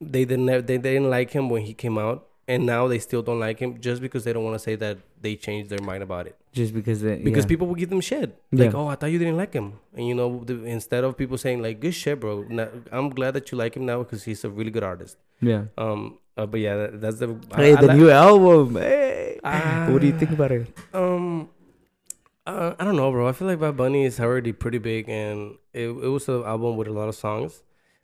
They 0.00 0.24
didn't 0.24 0.46
they 0.66 0.78
didn't 0.78 1.10
like 1.10 1.32
him 1.32 1.48
when 1.50 1.62
he 1.62 1.74
came 1.74 1.98
out, 1.98 2.28
and 2.46 2.64
now 2.64 2.86
they 2.86 3.00
still 3.00 3.22
don't 3.22 3.40
like 3.40 3.58
him 3.58 3.80
just 3.80 4.00
because 4.00 4.22
they 4.22 4.32
don't 4.32 4.44
want 4.44 4.54
to 4.54 4.60
say 4.60 4.76
that 4.76 4.98
they 5.20 5.34
changed 5.34 5.68
their 5.68 5.82
mind 5.82 6.04
about 6.04 6.28
it. 6.28 6.36
Just 6.60 6.72
because 6.78 7.00
they, 7.06 7.16
Because 7.28 7.44
yeah. 7.46 7.52
people 7.52 7.66
will 7.70 7.80
give 7.82 7.90
them 7.94 8.02
shit 8.10 8.28
like, 8.52 8.72
Yeah. 8.72 8.78
"Oh, 8.80 8.86
I 8.92 8.94
thought 8.98 9.12
you 9.14 9.20
didn't 9.24 9.38
like 9.42 9.52
him," 9.60 9.68
and 9.96 10.04
you 10.10 10.14
know, 10.20 10.28
the, 10.50 10.56
instead 10.76 11.02
of 11.08 11.16
people 11.22 11.38
saying 11.44 11.62
like, 11.66 11.80
"Good 11.84 11.94
shit, 12.02 12.20
bro," 12.24 12.34
na- 12.58 12.72
I'm 12.92 13.08
glad 13.18 13.32
that 13.38 13.50
you 13.52 13.56
like 13.64 13.76
him 13.78 13.86
now 13.92 13.98
because 14.04 14.24
he's 14.30 14.42
a 14.48 14.50
really 14.60 14.72
good 14.76 14.86
artist. 14.92 15.16
Yeah. 15.52 15.62
Um, 15.84 16.18
uh, 16.36 16.46
but 16.46 16.60
yeah, 16.66 16.74
that, 16.82 17.00
that's 17.02 17.18
the 17.24 17.28
Hey, 17.60 17.72
I- 17.74 17.78
I 17.78 17.80
the 17.82 17.86
like- 17.92 17.96
new 18.02 18.10
album. 18.10 18.74
Hey. 18.76 19.40
Ah. 19.44 19.86
what 19.90 20.00
do 20.02 20.06
you 20.10 20.16
think 20.24 20.32
about 20.38 20.50
it? 20.58 20.66
Um, 20.92 21.48
uh, 22.46 22.74
I 22.78 22.84
don't 22.84 22.96
know, 22.96 23.10
bro. 23.12 23.28
I 23.28 23.32
feel 23.32 23.46
like 23.48 23.60
Bad 23.60 23.76
Bunny 23.76 24.04
is 24.04 24.18
already 24.20 24.52
pretty 24.52 24.78
big, 24.78 25.08
and 25.08 25.56
it 25.72 25.88
it 25.88 26.10
was 26.16 26.28
an 26.28 26.42
album 26.54 26.76
with 26.76 26.88
a 26.88 26.92
lot 27.00 27.08
of 27.08 27.14
songs. 27.14 27.62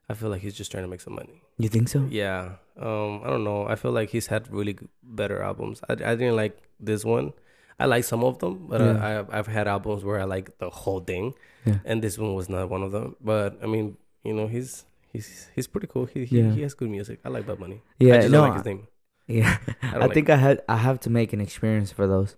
I 0.09 0.15
feel 0.15 0.29
like 0.29 0.43
he's 0.43 0.55
just 0.55 0.71
trying 0.71 0.85
to 0.85 0.89
make 0.95 1.01
some 1.01 1.15
money. 1.15 1.41
You 1.57 1.69
think 1.69 1.89
so? 1.89 2.07
Yeah. 2.11 2.57
Um, 2.77 3.23
I 3.25 3.31
don't 3.33 3.45
know. 3.45 3.67
I 3.67 3.75
feel 3.75 3.93
like 3.93 4.11
he's 4.11 4.27
had 4.27 4.53
really 4.53 4.77
better 5.03 5.41
albums. 5.51 5.81
I, 5.89 5.93
I 5.95 6.15
didn't 6.21 6.37
like 6.37 6.59
this 6.79 7.05
one. 7.05 7.33
I 7.79 7.87
like 7.87 8.05
some 8.05 8.23
of 8.25 8.39
them, 8.39 8.67
but 8.69 8.81
Yeah. 8.81 9.25
I, 9.31 9.39
I've 9.39 9.47
had 9.49 9.67
albums 9.69 10.05
where 10.05 10.21
I 10.21 10.25
like 10.25 10.59
the 10.59 10.71
whole 10.71 11.01
thing, 11.01 11.35
Yeah. 11.67 11.79
and 11.85 12.03
this 12.03 12.19
one 12.19 12.35
was 12.35 12.49
not 12.49 12.69
one 12.71 12.83
of 12.83 12.93
them. 12.93 13.17
But 13.21 13.59
I 13.63 13.67
mean, 13.67 13.97
you 14.23 14.33
know, 14.35 14.47
he's 14.47 14.85
he's 15.13 15.49
he's 15.55 15.67
pretty 15.67 15.87
cool. 15.89 16.07
He 16.07 16.25
he, 16.25 16.39
Yeah. 16.41 16.51
he 16.53 16.63
has 16.63 16.75
good 16.75 16.91
music. 16.91 17.21
I 17.25 17.29
like 17.31 17.47
Bad 17.47 17.59
Bunny. 17.59 17.83
Yeah. 17.99 18.15
I 18.15 18.19
just 18.21 18.31
no. 18.33 18.43
like 18.43 18.55
his 18.55 18.65
name. 18.65 18.87
yeah. 19.27 19.59
I 19.83 19.87
I, 19.95 19.99
like 19.99 20.15
think 20.15 20.31
I 20.31 20.37
had. 20.37 20.63
I 20.69 20.77
have 20.77 21.01
to 21.01 21.11
make 21.11 21.33
an 21.33 21.41
experience 21.41 21.91
for 21.93 22.07
those. 22.07 22.37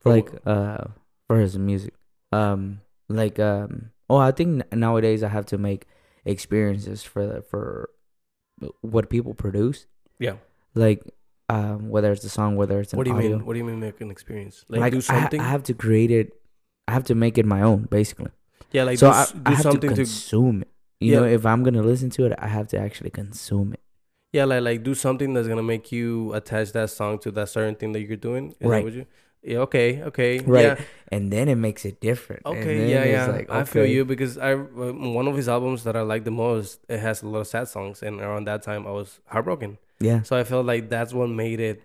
For 0.00 0.10
like 0.12 0.30
what? 0.32 0.46
uh 0.46 0.84
for 1.26 1.38
his 1.40 1.58
music 1.58 1.94
um 2.30 2.80
like 3.08 3.40
um 3.40 3.90
oh 4.08 4.16
i 4.16 4.30
think 4.30 4.62
nowadays 4.72 5.24
i 5.24 5.28
have 5.28 5.46
to 5.46 5.58
make 5.58 5.86
experiences 6.24 7.02
for 7.02 7.26
the, 7.26 7.42
for 7.42 7.90
what 8.82 9.10
people 9.10 9.34
produce 9.34 9.86
Yeah. 10.18 10.36
like 10.74 11.02
um 11.48 11.88
whether 11.88 12.10
it's 12.12 12.24
a 12.24 12.28
song 12.28 12.56
whether 12.56 12.80
it's 12.80 12.92
an 12.92 12.96
What 12.96 13.04
do 13.04 13.10
you 13.10 13.16
audio. 13.16 13.36
mean? 13.38 13.46
What 13.46 13.52
do 13.54 13.58
you 13.58 13.64
mean 13.64 13.80
make 13.80 14.00
an 14.00 14.10
experience? 14.10 14.64
Like, 14.68 14.80
like 14.80 14.92
do 14.92 14.98
I, 14.98 15.12
ha- 15.12 15.20
something? 15.20 15.40
I 15.40 15.48
have 15.48 15.62
to 15.64 15.74
create 15.74 16.10
it 16.10 16.32
i 16.88 16.92
have 16.92 17.04
to 17.04 17.14
make 17.14 17.36
it 17.38 17.46
my 17.46 17.62
own 17.62 17.82
basically 17.90 18.30
yeah, 18.72 18.84
like 18.84 18.98
so 18.98 19.10
do, 19.10 19.12
I, 19.16 19.24
do 19.26 19.40
I 19.46 19.50
have 19.50 19.56
to 19.58 19.62
something 19.62 19.90
to, 19.90 19.96
consume 19.96 20.62
it 20.62 20.68
you 21.00 21.12
Yeah. 21.12 21.20
know 21.20 21.26
if 21.26 21.44
i'm 21.46 21.62
gonna 21.62 21.82
listen 21.82 22.10
to 22.10 22.26
it 22.26 22.32
i 22.38 22.46
have 22.48 22.68
to 22.68 22.78
actually 22.78 23.10
consume 23.10 23.72
it 23.72 23.80
yeah, 24.32 24.44
like 24.44 24.62
like 24.62 24.82
do 24.82 24.94
something 24.94 25.32
that's 25.32 25.48
gonna 25.48 25.62
make 25.62 25.90
you 25.92 26.34
attach 26.34 26.72
that 26.72 26.90
song 26.90 27.18
to 27.20 27.30
that 27.32 27.48
certain 27.48 27.74
thing 27.74 27.92
that 27.92 28.00
you're 28.02 28.18
doing. 28.18 28.54
Is 28.60 28.68
Right. 28.68 28.84
You? 28.92 29.06
Yeah. 29.42 29.58
Okay. 29.60 30.02
Okay. 30.02 30.40
Right. 30.40 30.62
Yeah. 30.64 30.84
and 31.08 31.32
then 31.32 31.48
it 31.48 31.54
makes 31.54 31.84
it 31.86 32.00
different 32.00 32.42
and 32.44 32.58
Okay, 32.58 32.90
yeah, 32.90 33.02
it's 33.04 33.12
yeah. 33.12 33.26
like, 33.36 33.48
I 33.50 33.64
feel 33.64 33.86
you 33.86 34.04
because 34.04 34.36
I 34.36 34.52
um, 34.52 35.14
one 35.14 35.26
of 35.26 35.36
his 35.36 35.48
albums 35.48 35.84
that 35.84 35.96
I 35.96 36.02
like 36.02 36.24
the 36.24 36.30
most. 36.32 36.80
It 36.88 36.98
has 37.00 37.22
a 37.22 37.28
lot 37.28 37.40
of 37.40 37.46
sad 37.46 37.68
songs, 37.68 38.02
and 38.02 38.20
around 38.20 38.44
that 38.46 38.62
time 38.62 38.86
I 38.86 38.90
was 38.90 39.20
heartbroken. 39.26 39.78
Yeah 40.00 40.22
So 40.22 40.36
I 40.36 40.44
felt 40.44 40.66
like 40.66 40.88
that's 40.90 41.12
what 41.12 41.28
made 41.28 41.60
it, 41.60 41.82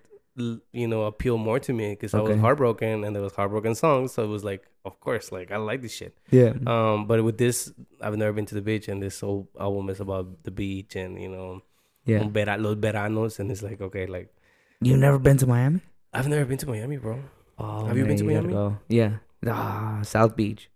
you 0.71 0.87
know, 0.87 1.03
appeal 1.03 1.37
more 1.37 1.59
to 1.59 1.73
me 1.73 1.91
because 1.91 2.13
I 2.13 2.19
was 2.21 2.37
heartbroken 2.39 3.03
and 3.03 3.15
there 3.15 3.23
was 3.23 3.33
heartbroken 3.33 3.75
songs. 3.75 4.13
So 4.13 4.23
it 4.23 4.27
was 4.27 4.43
like, 4.43 4.63
of 4.85 4.99
course, 4.99 5.31
like 5.31 5.51
I 5.51 5.57
like 5.57 5.81
this 5.81 5.93
shit. 5.93 6.17
yeah 6.31 6.53
Um, 6.65 7.05
but 7.07 7.23
with 7.23 7.37
this, 7.37 7.71
I've 8.01 8.17
never 8.17 8.33
been 8.33 8.45
to 8.47 8.55
the 8.55 8.61
beach, 8.61 8.87
and 8.87 9.01
this 9.01 9.19
whole 9.21 9.49
album 9.59 9.89
is 9.89 9.99
about 9.99 10.43
the 10.43 10.51
beach 10.51 10.95
and 10.95 11.21
you 11.21 11.29
know, 11.29 11.61
yeah 12.05 12.23
vera- 12.27 12.57
los 12.57 12.75
veranos, 12.77 13.39
and 13.39 13.51
it's 13.51 13.61
like 13.61 13.79
okay, 13.81 14.05
like 14.07 14.33
you've 14.81 14.99
never 14.99 15.19
been 15.19 15.37
to 15.37 15.45
miami 15.47 15.81
I've 16.13 16.27
never 16.27 16.43
been 16.43 16.57
to 16.57 16.67
Miami, 16.67 16.97
bro. 16.97 17.23
Oh, 17.57 17.85
Have 17.85 17.97
you 17.97 18.03
been 18.05 18.17
to 18.17 18.23
gotta 18.23 18.41
Miami? 18.41 18.53
Go. 18.53 18.77
Yeah. 18.89 19.11
Ah, 19.47 20.01
South 20.03 20.35
Beach. 20.35 20.69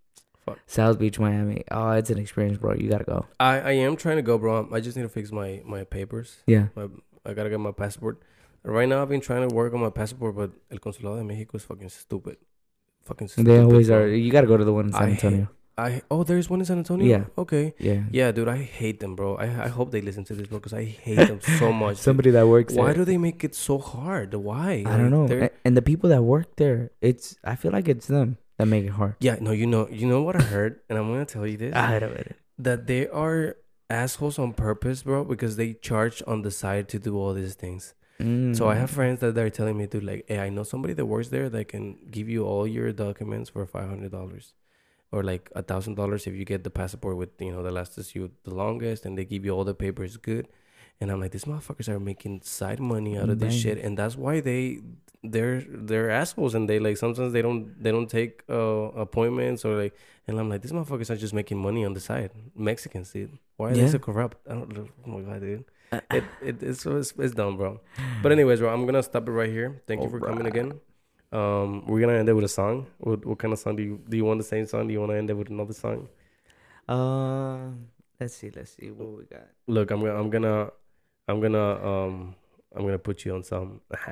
Fuck. 0.46 0.60
South 0.66 0.98
Beach, 0.98 1.20
Miami. 1.20 1.64
Oh, 1.72 1.92
it's 1.92 2.10
an 2.10 2.20
experience, 2.20 2.58
bro. 2.58 2.74
You 2.74 2.88
gotta 2.90 3.04
go. 3.04 3.26
I 3.40 3.60
I 3.60 3.72
am 3.72 3.98
trying 3.98 4.16
to 4.16 4.22
go, 4.22 4.38
bro. 4.38 4.70
I 4.72 4.80
just 4.80 4.96
need 4.96 5.04
to 5.04 5.10
fix 5.10 5.32
my 5.32 5.62
my 5.66 5.84
papers. 5.84 6.38
Yeah. 6.48 6.68
My, 6.76 6.88
I 7.26 7.34
gotta 7.34 7.50
get 7.50 7.60
my 7.60 7.72
passport. 7.72 8.22
Right 8.64 8.90
now, 8.90 9.02
I've 9.02 9.10
been 9.10 9.22
trying 9.22 9.48
to 9.48 9.54
work 9.54 9.74
on 9.74 9.80
my 9.82 9.90
passport, 9.92 10.36
but 10.36 10.52
El 10.72 10.80
Consulado 10.80 11.18
de 11.18 11.24
Mexico 11.24 11.58
is 11.58 11.64
fucking 11.64 11.90
stupid. 11.90 12.38
Fucking 13.04 13.28
stupid. 13.28 13.46
They 13.48 13.60
always 13.60 13.90
are. 13.92 14.08
You 14.08 14.32
gotta 14.32 14.48
go 14.48 14.58
to 14.58 14.64
the 14.66 14.74
one 14.74 14.88
in 14.90 14.96
I 14.96 15.00
San 15.00 15.08
hate- 15.10 15.24
Antonio. 15.24 15.48
I 15.78 16.02
oh, 16.10 16.24
there's 16.24 16.50
one 16.50 16.62
in 16.62 16.66
San 16.66 16.78
Antonio. 16.78 17.06
Yeah. 17.06 17.26
Okay. 17.38 17.74
Yeah. 17.80 18.04
Yeah, 18.10 18.32
dude, 18.32 18.48
I 18.48 18.64
hate 18.64 19.02
them, 19.02 19.14
bro. 19.16 19.36
I 19.36 19.66
I 19.66 19.68
hope 19.68 19.92
they 19.92 20.00
listen 20.00 20.24
to 20.24 20.34
this, 20.34 20.48
bro, 20.48 20.58
because 20.60 20.72
I 20.74 20.86
hate 20.86 21.28
them 21.28 21.42
so 21.60 21.72
much. 21.84 21.98
dude. 21.98 22.04
Somebody 22.10 22.32
that 22.32 22.48
works 22.48 22.74
Why 22.74 22.86
there. 22.96 23.04
do 23.04 23.06
they 23.06 23.18
make 23.20 23.44
it 23.44 23.54
so 23.54 23.78
hard? 23.78 24.34
Why? 24.34 24.84
I 24.88 24.96
don't 24.98 25.12
know. 25.12 25.28
they're- 25.28 25.52
And 25.66 25.76
the 25.76 25.82
people 25.84 26.10
that 26.16 26.24
work 26.24 26.56
there, 26.56 26.92
it's. 27.02 27.36
I 27.44 27.56
feel 27.60 27.72
like 27.76 27.90
it's 27.92 28.08
them 28.08 28.38
that 28.58 28.68
make 28.72 28.86
it 28.86 28.96
hard. 28.96 29.16
Yeah, 29.20 29.36
no, 29.42 29.52
you 29.52 29.68
know, 29.68 29.90
you 29.92 30.08
know 30.08 30.24
what 30.24 30.38
I 30.40 30.44
heard, 30.48 30.80
and 30.90 30.98
I'm 30.98 31.12
gonna 31.12 31.26
tell 31.28 31.46
you 31.46 31.58
this. 31.58 31.74
Ah, 31.78 31.92
I 31.92 32.00
don't 32.00 32.16
know. 32.16 32.24
that 32.58 32.88
they 32.88 33.06
are 33.12 33.58
assholes 33.90 34.40
on 34.40 34.54
purpose, 34.54 35.04
bro, 35.04 35.24
because 35.24 35.56
they 35.58 35.74
charge 35.74 36.22
on 36.28 36.42
the 36.42 36.52
side 36.52 36.88
to 36.90 37.00
do 37.00 37.18
all 37.18 37.34
these 37.34 37.56
things. 37.56 37.94
So 38.54 38.70
I 38.70 38.76
have 38.76 38.90
Mm. 38.92 38.94
friends 38.94 39.20
that 39.20 39.36
they're 39.36 39.50
telling 39.50 39.78
me, 39.78 39.86
dude, 39.88 40.04
like, 40.04 40.26
hey, 40.28 40.40
I 40.40 40.50
know 40.50 40.64
somebody 40.64 40.94
that 40.94 41.06
works 41.06 41.30
there 41.30 41.50
that 41.50 41.68
can 41.68 41.98
give 42.10 42.30
you 42.30 42.46
all 42.46 42.66
your 42.68 42.92
documents 42.94 43.50
for 43.50 43.66
five 43.66 43.90
hundred 43.90 44.12
dollars, 44.12 44.54
or 45.12 45.24
like 45.24 45.52
a 45.56 45.62
thousand 45.62 45.96
dollars 45.96 46.26
if 46.28 46.34
you 46.36 46.46
get 46.46 46.64
the 46.64 46.70
passport 46.70 47.18
with 47.18 47.30
you 47.40 47.52
know 47.52 47.64
the 47.64 47.72
lastest 47.72 48.16
you 48.16 48.32
the 48.44 48.54
longest, 48.54 49.06
and 49.06 49.18
they 49.18 49.26
give 49.26 49.44
you 49.46 49.52
all 49.52 49.66
the 49.66 49.74
papers 49.76 50.18
good. 50.18 50.48
And 51.02 51.12
I'm 51.12 51.20
like, 51.20 51.32
these 51.32 51.44
motherfuckers 51.46 51.90
are 51.90 52.00
making 52.00 52.42
side 52.44 52.80
money 52.80 53.18
out 53.18 53.30
of 53.30 53.40
this 53.40 53.54
shit, 53.62 53.78
and 53.86 53.98
that's 53.98 54.16
why 54.16 54.40
they 54.40 54.80
they're 55.32 55.64
they're 55.68 56.10
assholes, 56.10 56.56
and 56.56 56.70
they 56.70 56.80
like 56.80 56.98
sometimes 56.98 57.34
they 57.34 57.42
don't 57.42 57.82
they 57.82 57.92
don't 57.92 58.10
take 58.10 58.44
uh, 58.50 58.92
appointments 59.06 59.66
or 59.66 59.76
like, 59.76 59.96
and 60.28 60.40
I'm 60.40 60.50
like, 60.50 60.62
these 60.62 60.72
motherfuckers 60.72 61.10
are 61.10 61.18
just 61.18 61.34
making 61.34 61.62
money 61.62 61.86
on 61.86 61.94
the 61.94 62.00
side. 62.00 62.32
Mexicans, 62.56 63.12
dude, 63.12 63.38
why 63.58 63.72
are 63.72 63.74
they 63.76 63.88
so 63.88 64.00
corrupt? 64.00 64.38
I 64.50 64.54
don't 64.54 64.76
know. 64.76 64.88
Oh 65.06 65.10
my 65.10 65.22
god, 65.22 65.42
dude 65.42 65.66
it, 65.92 66.24
it 66.42 66.64
it's, 66.64 66.86
it's 66.86 67.14
it's 67.18 67.34
dumb, 67.34 67.58
bro. 67.58 67.80
But 68.22 68.32
anyways, 68.32 68.60
bro, 68.60 68.74
I'm 68.74 68.86
gonna 68.86 69.04
stop 69.04 69.28
it 69.28 69.32
right 69.32 69.50
here. 69.50 69.82
Thank 69.88 70.02
you 70.02 70.10
for 70.10 70.20
coming 70.20 70.46
again. 70.46 70.80
Um, 71.32 71.86
we're 71.88 72.00
gonna 72.00 72.18
end 72.18 72.30
it 72.30 72.34
with 72.34 72.46
a 72.46 72.50
song. 72.50 72.88
What 72.98 73.26
what 73.26 73.40
kind 73.40 73.54
of 73.54 73.60
song 73.60 73.76
do 73.76 73.84
you 73.84 74.02
do? 74.08 74.18
You 74.18 74.26
want 74.26 74.40
the 74.40 74.46
same 74.46 74.66
song? 74.66 74.88
Do 74.88 74.94
you 74.94 75.00
want 75.00 75.12
to 75.12 75.18
end 75.18 75.30
it 75.30 75.34
with 75.34 75.50
another 75.50 75.74
song? 75.74 76.08
Uh, 76.88 77.72
let's 78.20 78.36
see. 78.36 78.52
Let's 78.56 78.72
see 78.72 78.92
what 78.92 79.10
we 79.18 79.24
got. 79.26 79.48
Look, 79.68 79.92
I'm 79.92 80.02
gonna 80.02 80.20
I'm 80.20 80.30
gonna 80.30 80.70
I'm 81.28 81.42
gonna 81.42 81.86
um 81.86 82.36
I'm 82.76 82.84
gonna 82.84 83.00
put 83.00 83.26
you 83.26 83.34
on 83.34 83.44
some. 83.44 83.82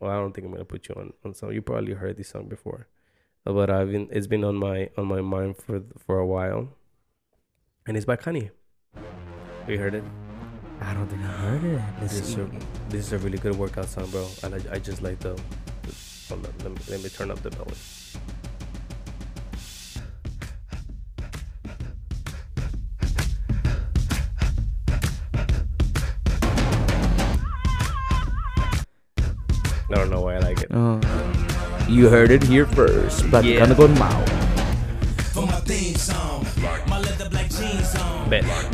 well, 0.00 0.10
I 0.10 0.16
don't 0.16 0.32
think 0.34 0.46
I'm 0.46 0.52
gonna 0.52 0.64
put 0.64 0.88
you 0.88 0.94
on 0.96 1.12
on 1.24 1.34
some. 1.34 1.52
You 1.52 1.62
probably 1.62 1.94
heard 1.94 2.16
this 2.16 2.28
song 2.28 2.48
before, 2.48 2.88
but 3.44 3.70
I've 3.70 3.90
been 3.90 4.08
it's 4.12 4.26
been 4.26 4.44
on 4.44 4.56
my 4.56 4.90
on 4.98 5.06
my 5.06 5.20
mind 5.20 5.56
for 5.56 5.82
for 5.98 6.18
a 6.18 6.26
while, 6.26 6.68
and 7.86 7.96
it's 7.96 8.06
by 8.06 8.16
Kanye. 8.16 8.50
You 9.66 9.78
heard 9.78 9.94
it? 9.94 10.04
I 10.80 10.92
don't 10.92 11.08
think 11.08 11.22
I 11.22 11.32
heard 11.46 11.64
it. 11.64 11.80
This 12.00 12.20
is 12.20 12.36
a, 12.36 12.50
this 12.90 13.06
is 13.06 13.12
a 13.14 13.18
really 13.18 13.38
good 13.38 13.56
workout 13.56 13.88
song, 13.88 14.10
bro. 14.10 14.28
I 14.42 14.74
I 14.74 14.78
just 14.78 15.00
like 15.00 15.18
the. 15.20 15.32
on, 16.30 16.42
let, 16.42 16.70
me, 16.70 16.76
let 16.90 17.02
me 17.02 17.08
turn 17.08 17.30
up 17.30 17.42
the 17.42 17.50
melody. 17.52 17.76
You 32.04 32.10
heard 32.10 32.30
it 32.30 32.42
here 32.42 32.66
first. 32.66 33.30
But 33.30 33.46
Yeah. 33.46 33.64
con 33.72 33.96
Mao. 33.96 34.20
For 35.32 35.46
my 35.46 35.56
theme 35.64 35.96
song, 35.96 36.44
my 36.86 37.00
leather 37.00 37.30
black 37.30 37.48
jeans 37.48 37.96
on, 37.96 38.28
Bet. 38.28 38.44